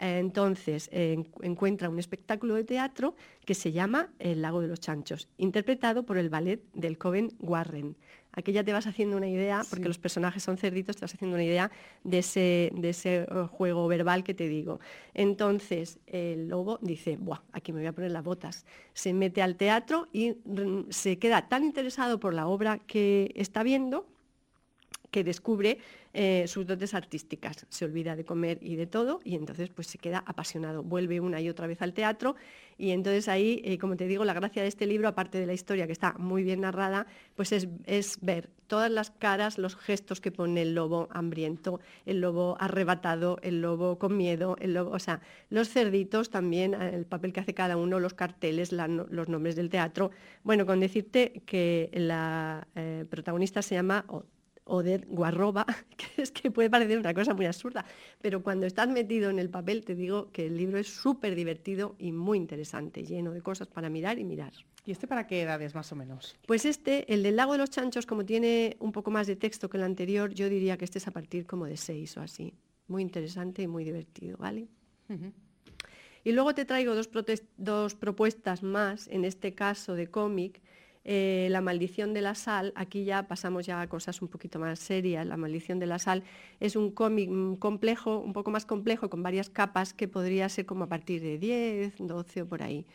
Eh, 0.03 0.19
Entonces 0.19 0.89
en- 0.93 1.29
encuentra 1.43 1.89
un 1.89 1.99
espectáculo 2.01 2.55
de 2.57 2.65
teatro 2.65 3.15
que 3.45 3.55
se 3.55 3.71
llama 3.71 4.11
El 4.19 4.43
lago 4.43 4.61
de 4.61 4.67
los 4.69 4.81
chanchos, 4.81 5.29
interpretado 5.39 6.05
por 6.05 6.19
el 6.19 6.29
ballet 6.29 6.61
del 6.75 6.99
Coven 6.99 7.31
Warren. 7.39 7.97
Aquí 8.35 8.51
ya 8.53 8.65
te 8.65 8.73
vas 8.73 8.87
haciendo 8.87 9.17
una 9.19 9.29
idea, 9.29 9.63
porque 9.69 9.83
Sí. 9.85 9.89
los 9.89 9.99
personajes 9.99 10.43
son 10.43 10.57
cerditos, 10.57 10.97
te 10.97 11.03
vas 11.03 11.15
haciendo 11.15 11.35
una 11.37 11.45
idea 11.45 11.71
de 12.03 12.19
ese, 12.19 12.73
de 12.75 12.89
ese 12.89 13.15
eh, 13.23 13.27
juego 13.51 13.87
verbal 13.89 14.25
que 14.25 14.33
te 14.35 14.49
digo. 14.49 14.81
Entonces 15.15 15.99
el 16.07 16.49
lobo 16.49 16.79
dice, 16.83 17.17
Buah, 17.19 17.43
aquí 17.53 17.73
me 17.73 17.81
voy 17.81 17.87
a 17.89 17.93
poner 17.93 18.11
las 18.11 18.25
botas. 18.25 18.65
Se 18.95 19.13
mete 19.13 19.41
al 19.43 19.57
teatro 19.57 20.09
y 20.13 20.31
mm, 20.45 20.87
se 20.91 21.19
queda 21.19 21.49
tan 21.49 21.63
interesado 21.63 22.19
por 22.19 22.35
la 22.35 22.47
obra 22.49 22.79
que 22.79 23.33
está 23.37 23.63
viendo 23.63 24.07
que 25.13 25.23
descubre 25.23 25.79
eh, 26.15 26.45
sus 26.49 26.67
dotes 26.67 26.95
artísticas, 26.95 27.67
se 27.69 27.85
olvida 27.85 28.17
de 28.17 28.25
comer 28.25 28.59
y 28.61 28.75
de 28.75 28.87
todo 28.87 29.21
y 29.25 29.37
entonces 29.37 29.71
pues 29.71 29.87
se 29.87 29.99
queda 29.99 30.25
apasionado, 30.27 30.83
vuelve 30.83 31.21
una 31.21 31.41
y 31.41 31.49
otra 31.49 31.67
vez 31.69 31.81
al 31.83 31.93
teatro 31.95 32.35
y 32.77 32.91
entonces 32.91 33.29
ahí, 33.29 33.63
eh, 33.65 33.79
como 33.79 33.97
te 33.97 34.07
digo, 34.09 34.25
la 34.25 34.35
gracia 34.35 34.63
de 34.63 34.69
este 34.69 34.87
libro, 34.87 35.07
aparte 35.07 35.39
de 35.39 35.47
la 35.47 35.53
historia 35.53 35.87
que 35.87 35.93
está 35.93 36.15
muy 36.19 36.43
bien 36.43 36.63
narrada, 36.63 37.07
pues 37.37 37.53
es, 37.53 37.69
ver 38.21 38.51
todas 38.67 38.91
las 38.91 39.11
caras, 39.11 39.59
los 39.59 39.77
gestos 39.77 40.21
que 40.21 40.33
pone 40.33 40.63
el 40.63 40.75
lobo 40.75 41.09
hambriento, 41.13 41.81
el 42.07 42.21
lobo 42.21 42.57
arrebatado, 42.59 43.39
el 43.43 43.61
lobo 43.61 43.99
con 43.99 44.17
miedo, 44.17 44.57
el 44.61 44.75
lobo, 44.75 44.93
o 44.93 44.99
sea, 44.99 45.21
los 45.51 45.69
cerditos 45.69 46.31
también, 46.31 46.75
eh, 46.75 46.91
el 46.95 47.05
papel 47.05 47.33
que 47.33 47.41
hace 47.41 47.55
cada 47.55 47.77
uno, 47.77 48.01
los 48.01 48.15
carteles, 48.15 48.73
los 48.73 49.29
nombres 49.29 49.57
del 49.57 49.69
teatro. 49.69 50.11
Bueno, 50.43 50.65
con 50.67 50.81
decirte 50.81 51.43
que 51.45 51.91
la 51.93 52.67
eh, 52.75 53.05
protagonista 53.09 53.61
se 53.63 53.75
llama 53.75 54.05
O- 54.09 54.25
Odette 54.65 55.07
Guarroba, 55.09 55.67
que 55.97 56.23
es 56.23 56.31
que 56.31 56.51
puede 56.51 56.71
parecer 56.71 56.99
una 56.99 57.15
cosa 57.15 57.35
muy 57.35 57.47
absurda, 57.47 57.85
pero 58.21 58.43
cuando 58.43 58.67
estás 58.67 58.89
metido 58.89 59.31
en 59.31 59.39
el 59.39 59.51
papel 59.51 59.85
te 59.85 59.95
digo 59.95 60.31
que 60.31 60.47
el 60.47 60.57
libro 60.57 60.79
es 60.79 60.89
súper 60.89 61.35
divertido 61.35 61.97
y 61.99 62.13
muy 62.13 62.39
interesante, 62.39 63.05
lleno 63.05 63.33
de 63.33 63.43
cosas 63.43 63.69
para 63.69 63.89
mirar 63.89 64.19
y 64.19 64.25
mirar. 64.25 64.53
¿Y 64.85 64.91
este 64.91 65.07
para 65.07 65.27
qué 65.27 65.43
edades 65.43 65.75
más 65.75 65.93
o 65.93 65.97
menos? 65.97 66.37
Pues 66.47 66.65
este, 66.65 67.13
el 67.13 67.23
del 67.23 67.37
lago 67.37 67.53
de 67.53 67.59
los 67.59 67.71
chanchos, 67.71 68.05
como 68.05 68.25
tiene 68.25 68.77
un 68.81 68.91
poco 68.91 69.13
más 69.13 69.29
de 69.29 69.37
texto 69.37 69.71
que 69.71 69.77
el 69.77 69.85
anterior, 69.85 70.35
yo 70.35 70.49
diría 70.49 70.77
que 70.77 70.85
este 70.85 70.99
es 70.99 71.07
a 71.07 71.13
partir 71.13 71.47
como 71.47 71.67
de 71.67 71.77
seis 71.77 72.17
o 72.17 72.21
así. 72.21 72.55
Muy 72.89 73.03
interesante 73.03 73.63
y 73.63 73.69
muy 73.69 73.85
divertido, 73.85 74.37
¿vale? 74.39 74.67
Y 76.25 76.33
luego 76.33 76.55
te 76.55 76.65
traigo 76.65 76.95
dos, 76.95 77.09
dos 77.57 77.95
propuestas 77.95 78.63
más, 78.63 79.07
en 79.09 79.25
este 79.25 79.55
caso 79.55 79.95
de 79.95 80.09
cómic. 80.09 80.61
Eh, 81.05 81.49
la 81.51 81.61
maldición 81.61 82.15
de 82.15 82.21
la 82.21 82.35
sal, 82.35 82.73
aquí 82.77 83.05
ya 83.05 83.27
pasamos 83.27 83.67
ya 83.67 83.81
a 83.81 83.89
cosas 83.89 84.23
un 84.23 84.29
poquito 84.29 84.59
más 84.59 84.79
serias. 84.79 85.27
La 85.27 85.37
maldición 85.37 85.79
de 85.79 85.87
la 85.87 85.99
sal 85.99 86.23
es 86.61 86.77
un 86.77 86.93
cómic 86.93 87.29
complejo, 87.59 88.19
un 88.19 88.33
poco 88.33 88.51
más 88.51 88.67
complejo, 88.67 89.11
con 89.11 89.23
varias 89.23 89.51
capas, 89.51 89.95
que 89.95 90.07
podría 90.07 90.49
ser 90.49 90.67
como 90.67 90.85
a 90.85 90.89
partir 90.89 91.21
de 91.23 91.39
10, 91.39 91.95
12 91.99 92.43
o 92.43 92.47
por 92.47 92.63
ahí. 92.63 92.87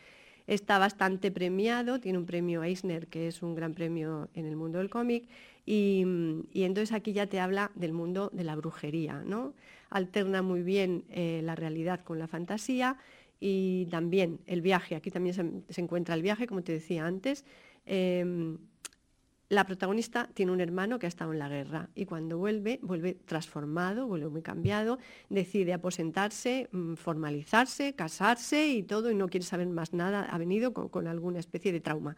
Está 0.46 0.78
bastante 0.78 1.30
premiado, 1.30 2.00
tiene 2.00 2.16
un 2.16 2.24
premio 2.24 2.62
Eisner, 2.62 3.08
que 3.08 3.28
es 3.28 3.42
un 3.42 3.54
gran 3.54 3.74
premio 3.74 4.30
en 4.32 4.46
el 4.46 4.56
mundo 4.56 4.78
del 4.78 4.88
cómic, 4.88 5.28
y, 5.66 6.06
y 6.54 6.62
entonces 6.62 6.92
aquí 6.96 7.12
ya 7.12 7.26
te 7.26 7.38
habla 7.38 7.70
del 7.74 7.92
mundo 7.92 8.30
de 8.32 8.44
la 8.44 8.56
brujería, 8.56 9.22
¿no? 9.26 9.52
Alterna 9.90 10.40
muy 10.40 10.62
bien 10.62 11.04
eh, 11.10 11.42
la 11.44 11.54
realidad 11.54 12.00
con 12.02 12.18
la 12.18 12.26
fantasía 12.26 12.96
y 13.40 13.86
también 13.86 14.40
el 14.46 14.62
viaje, 14.62 14.96
aquí 14.96 15.10
también 15.10 15.34
se, 15.68 15.80
encuentra 15.80 16.14
el 16.14 16.22
viaje, 16.22 16.46
como 16.46 16.62
te 16.62 16.72
decía 16.72 17.06
antes. 17.06 17.44
Em, 17.86 18.58
la 19.48 19.64
protagonista 19.64 20.28
tiene 20.34 20.52
un 20.52 20.60
hermano 20.60 20.98
que 20.98 21.06
ha 21.06 21.08
estado 21.08 21.32
en 21.32 21.38
la 21.38 21.48
guerra 21.48 21.88
y 21.94 22.04
cuando 22.04 22.36
vuelve, 22.36 22.80
vuelve 22.82 23.14
transformado, 23.14 24.06
vuelve 24.06 24.28
muy 24.28 24.42
cambiado, 24.42 24.98
decide 25.30 25.72
aposentarse, 25.72 26.68
mm, 26.70 26.94
formalizarse, 26.94 27.94
casarse 27.94 28.68
y 28.68 28.82
todo 28.82 29.10
y 29.10 29.14
no 29.14 29.28
quiere 29.28 29.46
saber 29.46 29.68
más 29.68 29.94
nada, 29.94 30.24
ha 30.24 30.36
venido 30.36 30.74
con 30.74 31.06
alguna 31.06 31.38
especie 31.38 31.72
de 31.72 31.80
trauma. 31.80 32.16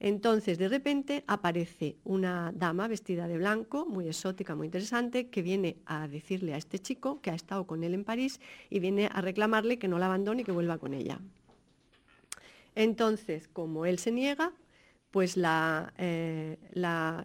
Entonces, 0.00 0.58
de 0.58 0.68
repente 0.68 1.24
aparece 1.26 1.96
una 2.04 2.52
dama 2.54 2.86
vestida 2.86 3.26
de 3.26 3.36
blanco, 3.36 3.84
muy 3.84 4.06
exótica, 4.06 4.54
muy 4.54 4.66
interesante, 4.66 5.28
que 5.28 5.42
viene 5.42 5.78
a 5.86 6.06
decirle 6.06 6.54
a 6.54 6.56
este 6.56 6.78
chico 6.78 7.20
que 7.20 7.30
ha 7.30 7.34
estado 7.34 7.66
con 7.66 7.82
él 7.82 7.94
en 7.94 8.04
París 8.04 8.40
y 8.70 8.78
viene 8.78 9.08
a 9.12 9.20
reclamarle 9.20 9.78
que 9.78 9.88
no 9.88 9.98
la 9.98 10.06
abandone 10.06 10.42
y 10.42 10.44
que 10.44 10.52
vuelva 10.52 10.78
con 10.78 10.94
ella. 10.94 11.18
Entonces, 12.76 13.48
como 13.48 13.86
él 13.86 13.98
se 13.98 14.12
niega, 14.12 14.52
pues 15.10 15.36
la, 15.36 15.92
eh, 15.98 16.58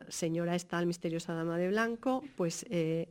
señora 0.07 0.55
esta, 0.55 0.79
la 0.79 0.87
misteriosa 0.87 1.33
dama 1.33 1.59
de 1.59 1.67
blanco, 1.67 2.23
pues 2.35 2.65
eh, 2.71 3.07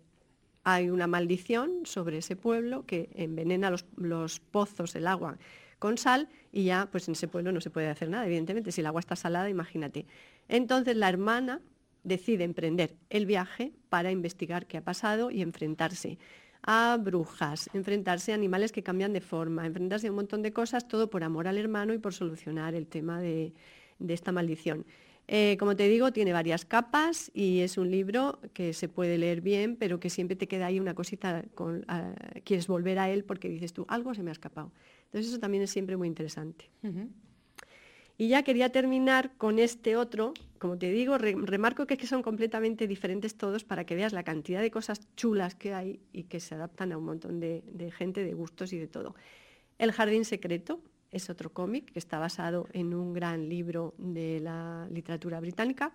hay 0.65 0.91
una 0.91 1.07
maldición 1.07 1.83
sobre 1.85 2.19
ese 2.19 2.35
pueblo 2.35 2.85
que 2.85 3.11
envenena 3.15 3.71
los, 3.71 3.85
los 3.97 4.41
pozos, 4.41 4.97
el 4.97 5.07
agua 5.07 5.39
con 5.83 5.99
sal 5.99 6.29
y 6.53 6.63
ya 6.63 6.89
pues 6.93 7.09
en 7.09 7.15
ese 7.15 7.27
pueblo 7.27 7.51
no 7.51 7.61
se 7.61 7.69
puede 7.69 7.89
hacer 7.89 8.09
nada, 8.09 8.25
evidentemente, 8.25 8.71
si 8.71 8.83
el 8.83 8.87
agua 8.87 9.01
está 9.01 9.17
salada, 9.17 9.51
imagínate. 9.51 10.07
Entonces 10.47 10.97
la 10.97 11.09
hermana 11.09 11.61
decide 12.05 12.45
emprender 12.45 12.95
el 13.11 13.27
viaje 13.27 13.73
para 13.89 14.13
investigar 14.13 14.67
qué 14.67 14.79
ha 14.79 14.85
pasado 14.85 15.33
y 15.33 15.43
enfrentarse 15.43 16.19
a 16.63 16.97
brujas, 17.03 17.69
enfrentarse 17.75 18.31
a 18.31 18.37
animales 18.37 18.71
que 18.71 18.85
cambian 18.85 19.13
de 19.13 19.21
forma, 19.21 19.67
enfrentarse 19.67 20.07
a 20.07 20.11
un 20.11 20.17
montón 20.17 20.43
de 20.43 20.53
cosas, 20.53 20.87
todo 20.87 21.11
por 21.11 21.25
amor 21.25 21.49
al 21.49 21.59
hermano 21.59 21.93
y 21.95 21.99
por 21.99 22.15
solucionar 22.15 22.77
el 22.77 22.87
tema 22.87 23.21
de, 23.21 23.53
de 23.99 24.15
esta 24.15 24.31
maldición. 24.31 24.87
Eh, 25.27 25.57
como 25.59 25.75
te 25.75 25.89
digo, 25.89 26.13
tiene 26.13 26.33
varias 26.33 26.65
capas 26.65 27.33
y 27.35 27.61
es 27.61 27.77
un 27.77 27.91
libro 27.91 28.39
que 28.53 28.73
se 28.73 28.89
puede 28.89 29.19
leer 29.19 29.41
bien, 29.41 29.75
pero 29.75 29.99
que 29.99 30.11
siempre 30.11 30.37
te 30.37 30.47
queda 30.47 30.67
ahí 30.67 30.79
una 30.79 30.95
cosita, 30.95 31.45
con, 31.57 31.85
ah, 31.89 32.13
quieres 32.45 32.69
volver 32.69 33.01
a 33.01 33.11
él 33.11 33.25
porque 33.25 33.49
dices 33.49 33.73
tú, 33.73 33.85
algo 33.89 34.15
se 34.15 34.23
me 34.23 34.31
ha 34.31 34.33
escapado. 34.33 34.71
Entonces 35.13 35.31
eso 35.33 35.39
también 35.41 35.63
es 35.63 35.71
siempre 35.71 35.97
muy 35.99 36.09
interesante. 36.09 36.71
Y 38.19 38.29
ya 38.29 38.43
quería 38.45 38.71
terminar 38.71 39.33
con 39.37 39.59
este 39.59 39.97
otro, 39.97 40.33
como 40.59 40.79
te 40.79 40.91
digo, 40.91 41.19
re- 41.19 41.35
remarco 41.37 41.87
que, 41.87 41.95
es 41.95 42.01
que 42.01 42.07
son 42.07 42.23
completamente 42.23 42.87
diferentes 42.87 43.35
todos 43.37 43.65
para 43.65 43.85
que 43.85 43.95
veas 43.95 44.13
la 44.13 44.23
cantidad 44.23 44.61
de 44.61 44.71
cosas 44.71 45.01
chulas 45.17 45.55
que 45.55 45.75
hay 45.75 46.01
y 46.13 46.25
que 46.25 46.39
se 46.41 46.55
adaptan 46.55 46.93
a 46.93 46.99
un 46.99 47.05
montón 47.05 47.41
de, 47.41 47.63
de 47.73 47.91
gente, 47.91 48.23
de 48.25 48.33
gustos 48.35 48.73
y 48.73 48.79
de 48.79 48.87
todo. 48.87 49.15
El 49.79 49.93
Jardín 49.93 50.25
Secreto 50.25 50.81
es 51.11 51.29
otro 51.31 51.53
cómic 51.53 51.91
que 51.93 51.99
está 51.99 52.19
basado 52.19 52.69
en 52.73 52.95
un 52.95 53.13
gran 53.13 53.49
libro 53.49 53.95
de 53.99 54.41
la 54.41 54.87
literatura 54.91 55.41
británica 55.41 55.93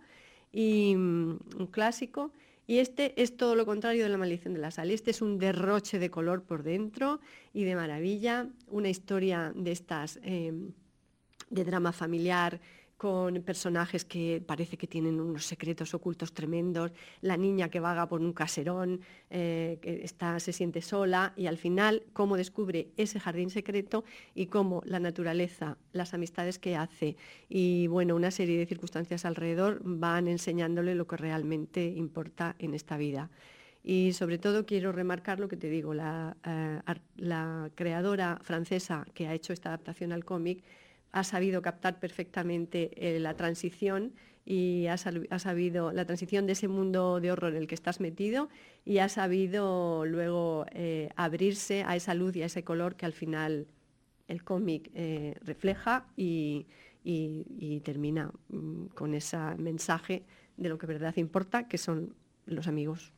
y 0.51 0.95
mm, 0.95 1.39
un 1.59 1.67
clásico. 1.71 2.31
Y 2.67 2.79
este 2.79 3.19
es 3.21 3.37
todo 3.37 3.55
lo 3.55 3.65
contrario 3.65 4.03
de 4.03 4.09
la 4.09 4.17
maldición 4.17 4.53
de 4.53 4.59
la 4.59 4.71
sal. 4.71 4.91
Este 4.91 5.11
es 5.11 5.21
un 5.21 5.39
derroche 5.39 5.99
de 5.99 6.11
color 6.11 6.43
por 6.43 6.63
dentro 6.63 7.21
y 7.53 7.63
de 7.63 7.75
maravilla, 7.75 8.47
una 8.67 8.89
historia 8.89 9.53
de 9.55 9.71
estas 9.71 10.19
em, 10.21 10.73
de 11.49 11.63
drama 11.63 11.93
familiar 11.93 12.59
con 12.97 13.35
personajes 13.43 14.05
que 14.05 14.43
parece 14.45 14.75
que 14.75 14.87
tienen 14.87 15.19
unos 15.19 15.45
secretos 15.45 15.93
ocultos 15.93 16.33
tremendos, 16.33 16.91
la 17.21 17.37
niña 17.37 17.69
que 17.69 17.79
vaga 17.79 18.09
por 18.09 18.21
un 18.21 18.33
caserón, 18.33 19.01
eh, 19.29 19.77
que 19.81 20.03
está, 20.03 20.39
se 20.39 20.51
siente 20.51 20.81
sola 20.81 21.33
y 21.35 21.45
al 21.45 21.57
final 21.57 22.03
cómo 22.13 22.37
descubre 22.37 22.89
ese 22.97 23.19
jardín 23.19 23.51
secreto 23.51 24.03
y 24.33 24.47
cómo 24.47 24.81
la 24.85 24.99
naturaleza, 24.99 25.77
las 25.93 26.15
amistades 26.15 26.57
que 26.57 26.75
hace 26.75 27.17
y 27.49 27.85
bueno, 27.87 28.15
una 28.15 28.31
serie 28.31 28.57
de 28.57 28.65
circunstancias 28.65 29.25
alrededor 29.25 29.79
van 29.83 30.27
enseñándole 30.27 30.95
lo 30.95 31.05
que 31.05 31.17
realmente 31.17 31.85
importa 31.85 32.55
en 32.57 32.73
esta 32.73 32.97
vida. 32.97 33.29
Y 33.83 34.13
sobre 34.13 34.37
todo 34.37 34.65
quiero 34.65 34.91
remarcar 34.91 35.39
lo 35.39 35.47
que 35.47 35.55
te 35.55 35.69
digo, 35.69 35.93
la, 35.93 36.35
eh, 36.43 36.81
la 37.15 37.69
creadora 37.75 38.39
francesa 38.41 39.05
que 39.13 39.27
ha 39.27 39.33
hecho 39.33 39.53
esta 39.53 39.69
adaptación 39.69 40.11
al 40.11 40.25
cómic 40.25 40.63
ha 41.11 41.23
sabido 41.23 41.61
captar 41.61 41.99
perfectamente 41.99 42.91
eh, 42.95 43.19
la 43.19 43.35
transición 43.35 44.13
y 44.45 44.87
ha, 44.87 44.97
sabido 44.97 45.91
la 45.91 46.05
transición 46.05 46.45
de 46.45 46.53
ese 46.53 46.69
mundo 46.69 47.19
de 47.19 47.31
horror 47.31 47.51
en 47.51 47.57
el 47.57 47.67
que 47.67 47.75
estás 47.75 47.99
metido 47.99 48.47
y 48.85 48.99
ha 48.99 49.09
sabido 49.09 50.05
luego 50.05 50.65
eh, 50.71 51.09
abrirse 51.17 51.83
a 51.83 51.97
esa 51.97 52.13
luz 52.13 52.33
y 52.37 52.43
a 52.43 52.45
ese 52.45 52.63
color 52.63 52.95
que 52.95 53.05
al 53.05 53.11
final 53.11 53.67
el 54.29 54.43
cómic 54.45 54.89
eh, 54.93 55.35
refleja 55.41 56.05
y, 56.15 56.65
termina 57.83 58.31
mm, 58.49 58.85
con 58.87 59.13
ese 59.13 59.37
mensaje 59.57 60.23
de 60.55 60.69
lo 60.69 60.77
que 60.77 60.87
verdad 60.87 61.15
importa, 61.17 61.67
que 61.67 61.77
son 61.77 62.15
los 62.45 62.67
amigos. 62.67 63.11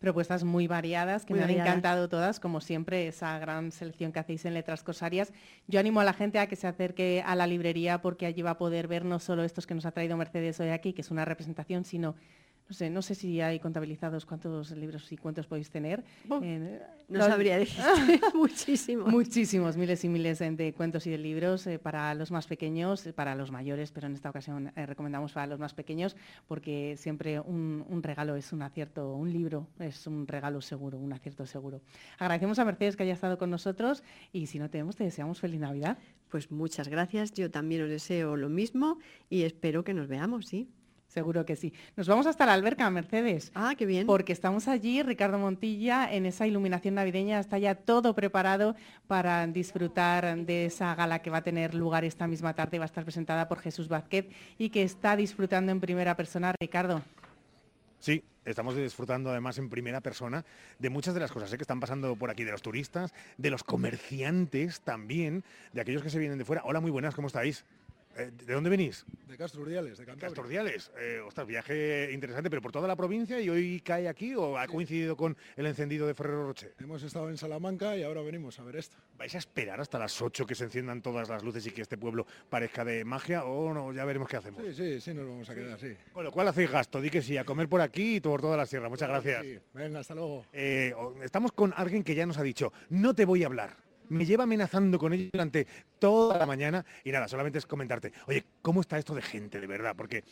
Propuestas 0.00 0.44
muy 0.44 0.66
variadas, 0.66 1.24
que 1.24 1.34
Muy 1.34 1.44
me 1.44 1.44
han 1.44 1.60
encantado 1.60 2.08
todas, 2.08 2.40
como 2.40 2.60
siempre, 2.60 3.06
esa 3.06 3.38
gran 3.38 3.70
selección 3.70 4.12
que 4.12 4.18
hacéis 4.18 4.44
en 4.46 4.54
Letras 4.54 4.82
Cosarias. 4.82 5.32
Yo 5.68 5.78
animo 5.78 6.00
a 6.00 6.04
la 6.04 6.14
gente 6.14 6.38
a 6.38 6.46
que 6.46 6.56
se 6.56 6.66
acerque 6.66 7.22
a 7.24 7.36
la 7.36 7.46
librería 7.46 8.00
porque 8.00 8.26
allí 8.26 8.40
va 8.40 8.52
a 8.52 8.58
poder 8.58 8.88
ver 8.88 9.04
no 9.04 9.18
solo 9.18 9.44
estos 9.44 9.66
que 9.66 9.74
nos 9.74 9.84
ha 9.84 9.92
traído 9.92 10.16
Mercedes 10.16 10.58
hoy 10.58 10.70
aquí, 10.70 10.94
que 10.94 11.02
es 11.02 11.10
una 11.10 11.24
representación, 11.24 11.84
sino 11.84 12.16
no 12.70 12.74
sé, 12.74 12.88
no 12.88 13.02
sé 13.02 13.16
si 13.16 13.40
hay 13.40 13.58
contabilizados 13.58 14.24
cuántos 14.24 14.70
libros 14.70 15.10
y 15.10 15.16
cuentos 15.16 15.48
podéis 15.48 15.70
tener. 15.70 16.04
En- 16.40 16.78
no 17.08 17.18
los- 17.18 17.26
sabría 17.26 17.58
decirte, 17.58 18.20
muchísimos. 18.34 19.08
Muchísimos, 19.10 19.76
miles 19.76 20.04
y 20.04 20.08
miles 20.08 20.38
de, 20.38 20.72
cuentos 20.76 21.04
y 21.08 21.10
de 21.10 21.18
libros 21.18 21.66
eh, 21.66 21.80
para 21.80 22.14
los 22.14 22.30
más 22.30 22.46
pequeños, 22.46 23.04
eh, 23.08 23.12
para 23.12 23.34
los 23.34 23.50
mayores, 23.50 23.90
pero 23.90 24.06
en 24.06 24.14
esta 24.14 24.30
ocasión 24.30 24.72
eh, 24.76 24.86
recomendamos 24.86 25.32
para 25.32 25.48
los 25.48 25.58
más 25.58 25.74
pequeños 25.74 26.14
porque 26.46 26.94
siempre 26.96 27.40
un, 27.40 27.84
un 27.88 28.02
regalo 28.04 28.36
es 28.36 28.52
un 28.52 28.62
acierto, 28.62 29.14
un 29.16 29.32
libro 29.32 29.66
es 29.80 30.06
un 30.06 30.28
regalo 30.28 30.60
seguro, 30.60 30.96
un 30.98 31.12
acierto 31.12 31.44
seguro. 31.46 31.80
Agradecemos 32.20 32.60
a 32.60 32.64
Mercedes 32.64 32.96
que 32.96 33.02
haya 33.02 33.14
estado 33.14 33.36
con 33.36 33.50
nosotros 33.50 34.04
y 34.32 34.46
si 34.46 34.60
no 34.60 34.70
tenemos 34.70 34.94
te 34.94 35.02
deseamos 35.02 35.40
feliz 35.40 35.58
Navidad. 35.58 35.98
Pues 36.28 36.52
muchas 36.52 36.86
gracias, 36.86 37.32
yo 37.32 37.50
también 37.50 37.82
os 37.82 37.88
deseo 37.88 38.36
lo 38.36 38.48
mismo 38.48 38.98
y 39.28 39.42
espero 39.42 39.82
que 39.82 39.92
nos 39.94 40.06
veamos, 40.06 40.46
sí. 40.46 40.68
Seguro 41.10 41.44
que 41.44 41.56
sí. 41.56 41.72
Nos 41.96 42.06
vamos 42.06 42.28
hasta 42.28 42.46
la 42.46 42.52
alberca, 42.52 42.88
Mercedes. 42.88 43.50
Ah, 43.56 43.74
qué 43.76 43.84
bien. 43.84 44.06
Porque 44.06 44.32
estamos 44.32 44.68
allí, 44.68 45.02
Ricardo 45.02 45.38
Montilla, 45.38 46.08
en 46.12 46.24
esa 46.24 46.46
iluminación 46.46 46.94
navideña. 46.94 47.40
Está 47.40 47.58
ya 47.58 47.74
todo 47.74 48.14
preparado 48.14 48.76
para 49.08 49.44
disfrutar 49.48 50.36
de 50.46 50.66
esa 50.66 50.94
gala 50.94 51.20
que 51.20 51.30
va 51.30 51.38
a 51.38 51.42
tener 51.42 51.74
lugar 51.74 52.04
esta 52.04 52.28
misma 52.28 52.54
tarde. 52.54 52.78
Va 52.78 52.84
a 52.84 52.86
estar 52.86 53.02
presentada 53.02 53.48
por 53.48 53.58
Jesús 53.58 53.88
Vázquez 53.88 54.28
y 54.56 54.70
que 54.70 54.84
está 54.84 55.16
disfrutando 55.16 55.72
en 55.72 55.80
primera 55.80 56.16
persona. 56.16 56.54
Ricardo. 56.60 57.02
Sí, 57.98 58.22
estamos 58.44 58.76
disfrutando 58.76 59.30
además 59.30 59.58
en 59.58 59.68
primera 59.68 60.00
persona 60.00 60.44
de 60.78 60.90
muchas 60.90 61.12
de 61.12 61.20
las 61.20 61.32
cosas 61.32 61.52
¿eh? 61.52 61.56
que 61.56 61.64
están 61.64 61.80
pasando 61.80 62.14
por 62.14 62.30
aquí, 62.30 62.44
de 62.44 62.52
los 62.52 62.62
turistas, 62.62 63.12
de 63.36 63.50
los 63.50 63.64
comerciantes 63.64 64.80
también, 64.80 65.42
de 65.72 65.80
aquellos 65.80 66.04
que 66.04 66.10
se 66.10 66.20
vienen 66.20 66.38
de 66.38 66.44
fuera. 66.44 66.62
Hola, 66.64 66.80
muy 66.80 66.92
buenas, 66.92 67.16
¿cómo 67.16 67.26
estáis? 67.26 67.64
Eh, 68.20 68.30
¿De 68.46 68.54
dónde 68.54 68.68
venís? 68.68 69.06
De 69.26 69.36
Castro 69.36 69.62
Urdiales, 69.62 69.96
de 69.98 70.04
Cantabria. 70.04 70.28
Castro 70.28 70.44
Urdiales. 70.44 70.90
Eh, 70.98 71.20
ostras, 71.24 71.46
viaje 71.46 72.10
interesante, 72.12 72.50
pero 72.50 72.60
por 72.60 72.72
toda 72.72 72.86
la 72.86 72.96
provincia 72.96 73.40
y 73.40 73.48
hoy 73.48 73.80
cae 73.80 74.08
aquí 74.08 74.34
o 74.34 74.58
ha 74.58 74.66
coincidido 74.66 75.16
con 75.16 75.36
el 75.56 75.66
encendido 75.66 76.06
de 76.06 76.14
Ferrero 76.14 76.46
Rocher. 76.46 76.74
Hemos 76.78 77.02
estado 77.02 77.30
en 77.30 77.38
Salamanca 77.38 77.96
y 77.96 78.02
ahora 78.02 78.22
venimos 78.22 78.58
a 78.58 78.64
ver 78.64 78.76
esto. 78.76 78.96
¿Vais 79.16 79.34
a 79.34 79.38
esperar 79.38 79.80
hasta 79.80 79.98
las 79.98 80.20
8 80.20 80.46
que 80.46 80.54
se 80.54 80.64
enciendan 80.64 81.00
todas 81.00 81.28
las 81.28 81.42
luces 81.42 81.66
y 81.66 81.70
que 81.70 81.82
este 81.82 81.96
pueblo 81.96 82.26
parezca 82.48 82.84
de 82.84 83.04
magia 83.04 83.44
o 83.44 83.72
no? 83.72 83.92
Ya 83.92 84.04
veremos 84.04 84.28
qué 84.28 84.36
hacemos. 84.36 84.62
Sí, 84.64 84.74
sí, 84.74 85.00
sí, 85.00 85.14
nos 85.14 85.26
vamos 85.26 85.48
a 85.48 85.54
quedar, 85.54 85.78
sí. 85.78 85.96
Con 86.12 86.24
lo 86.24 86.32
cual 86.32 86.48
hacéis 86.48 86.70
gasto, 86.70 87.00
di 87.00 87.10
que 87.10 87.22
sí, 87.22 87.36
a 87.36 87.44
comer 87.44 87.68
por 87.68 87.80
aquí 87.80 88.16
y 88.16 88.20
por 88.20 88.40
toda 88.40 88.56
la 88.56 88.66
sierra. 88.66 88.88
Muchas 88.88 89.08
gracias. 89.08 89.42
Sí, 89.42 89.58
Venga, 89.72 90.00
hasta 90.00 90.14
luego. 90.14 90.44
Eh, 90.52 90.94
estamos 91.22 91.52
con 91.52 91.72
alguien 91.76 92.02
que 92.02 92.14
ya 92.14 92.26
nos 92.26 92.38
ha 92.38 92.42
dicho, 92.42 92.72
no 92.90 93.14
te 93.14 93.24
voy 93.24 93.42
a 93.44 93.46
hablar. 93.46 93.89
Me 94.10 94.26
lleva 94.26 94.44
amenazando 94.44 94.98
con 94.98 95.12
ello 95.12 95.30
durante 95.32 95.66
toda 95.98 96.36
la 96.36 96.44
mañana 96.44 96.84
y 97.04 97.12
nada, 97.12 97.28
solamente 97.28 97.58
es 97.58 97.66
comentarte, 97.66 98.12
oye, 98.26 98.44
¿cómo 98.60 98.80
está 98.80 98.98
esto 98.98 99.14
de 99.14 99.22
gente 99.22 99.60
de 99.60 99.66
verdad? 99.66 99.94
Porque 99.96 100.24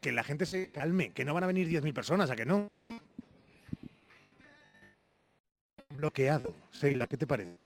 que 0.00 0.12
la 0.12 0.22
gente 0.22 0.46
se 0.46 0.70
calme, 0.70 1.10
que 1.10 1.24
no 1.24 1.34
van 1.34 1.44
a 1.44 1.48
venir 1.48 1.68
10.000 1.68 1.92
personas, 1.92 2.30
¿a 2.30 2.36
que 2.36 2.46
no? 2.46 2.68
Bloqueado. 5.96 6.54
Seila, 6.70 7.06
¿qué 7.06 7.16
te 7.16 7.26
parece? 7.26 7.63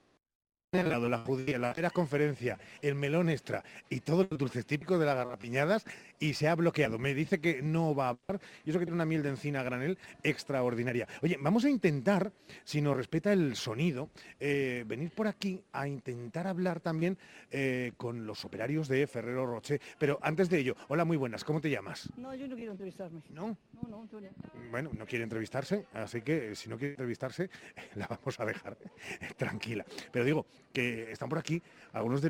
Al 0.73 0.91
lado, 0.91 1.09
la 1.09 1.21
judía, 1.21 1.59
la 1.59 1.73
era 1.73 1.89
conferencia, 1.89 2.59
el 2.83 2.95
melón 2.95 3.31
extra 3.31 3.65
y 3.89 4.01
todos 4.01 4.27
los 4.29 4.39
dulces 4.39 4.67
típicos 4.67 5.01
de 5.01 5.07
las 5.07 5.17
garrapiñadas 5.17 5.87
y 6.21 6.35
se 6.35 6.47
ha 6.47 6.55
bloqueado. 6.55 6.99
Me 6.99 7.15
dice 7.15 7.41
que 7.41 7.63
no 7.63 7.95
va 7.95 8.09
a 8.09 8.09
hablar 8.11 8.43
y 8.67 8.69
eso 8.69 8.79
que 8.79 8.85
tiene 8.85 8.97
una 8.97 9.07
miel 9.07 9.23
de 9.23 9.31
encina 9.31 9.63
granel 9.63 9.97
extraordinaria. 10.23 11.09
Oye, 11.23 11.39
vamos 11.41 11.65
a 11.65 11.71
intentar, 11.71 12.33
si 12.65 12.83
nos 12.83 12.99
respeta 12.99 13.33
el 13.33 13.57
sonido, 13.57 14.11
eh, 14.41 14.85
venir 14.87 15.11
por 15.11 15.27
aquí 15.27 15.59
a 15.73 15.89
intentar 15.89 16.47
hablar 16.47 16.81
también 16.81 17.17
eh, 17.51 17.93
con 17.97 18.27
los 18.27 18.45
operarios 18.45 18.89
de 18.89 19.07
Ferrero 19.07 19.47
Rocher. 19.47 19.81
Pero 19.99 20.19
antes 20.21 20.51
de 20.51 20.59
ello, 20.59 20.77
hola, 20.89 21.07
muy 21.07 21.17
buenas, 21.17 21.45
¿cómo 21.45 21.63
te 21.63 21.71
llamas? 21.71 22.11
No, 22.19 22.35
yo 22.35 22.47
no 22.47 22.57
quiero 22.57 22.73
entrevistarme. 22.73 23.23
¿No? 23.31 23.57
No, 23.73 23.89
no, 23.89 24.07
tú 24.11 24.21
no. 24.21 24.29
Bueno, 24.71 24.91
no 24.93 25.07
quiere 25.07 25.23
entrevistarse, 25.23 25.87
así 25.95 26.21
que 26.21 26.51
eh, 26.51 26.55
si 26.55 26.69
no 26.69 26.77
quiere 26.77 26.93
entrevistarse, 26.93 27.49
la 27.95 28.07
vamos 28.07 28.39
a 28.39 28.45
dejar 28.45 28.77
tranquila. 29.39 29.87
Pero 30.13 30.27
digo 30.27 30.47
que 30.73 31.11
están 31.13 31.29
por 31.29 31.39
aquí 31.39 31.63
algunos 31.93 32.21
de 32.21 32.27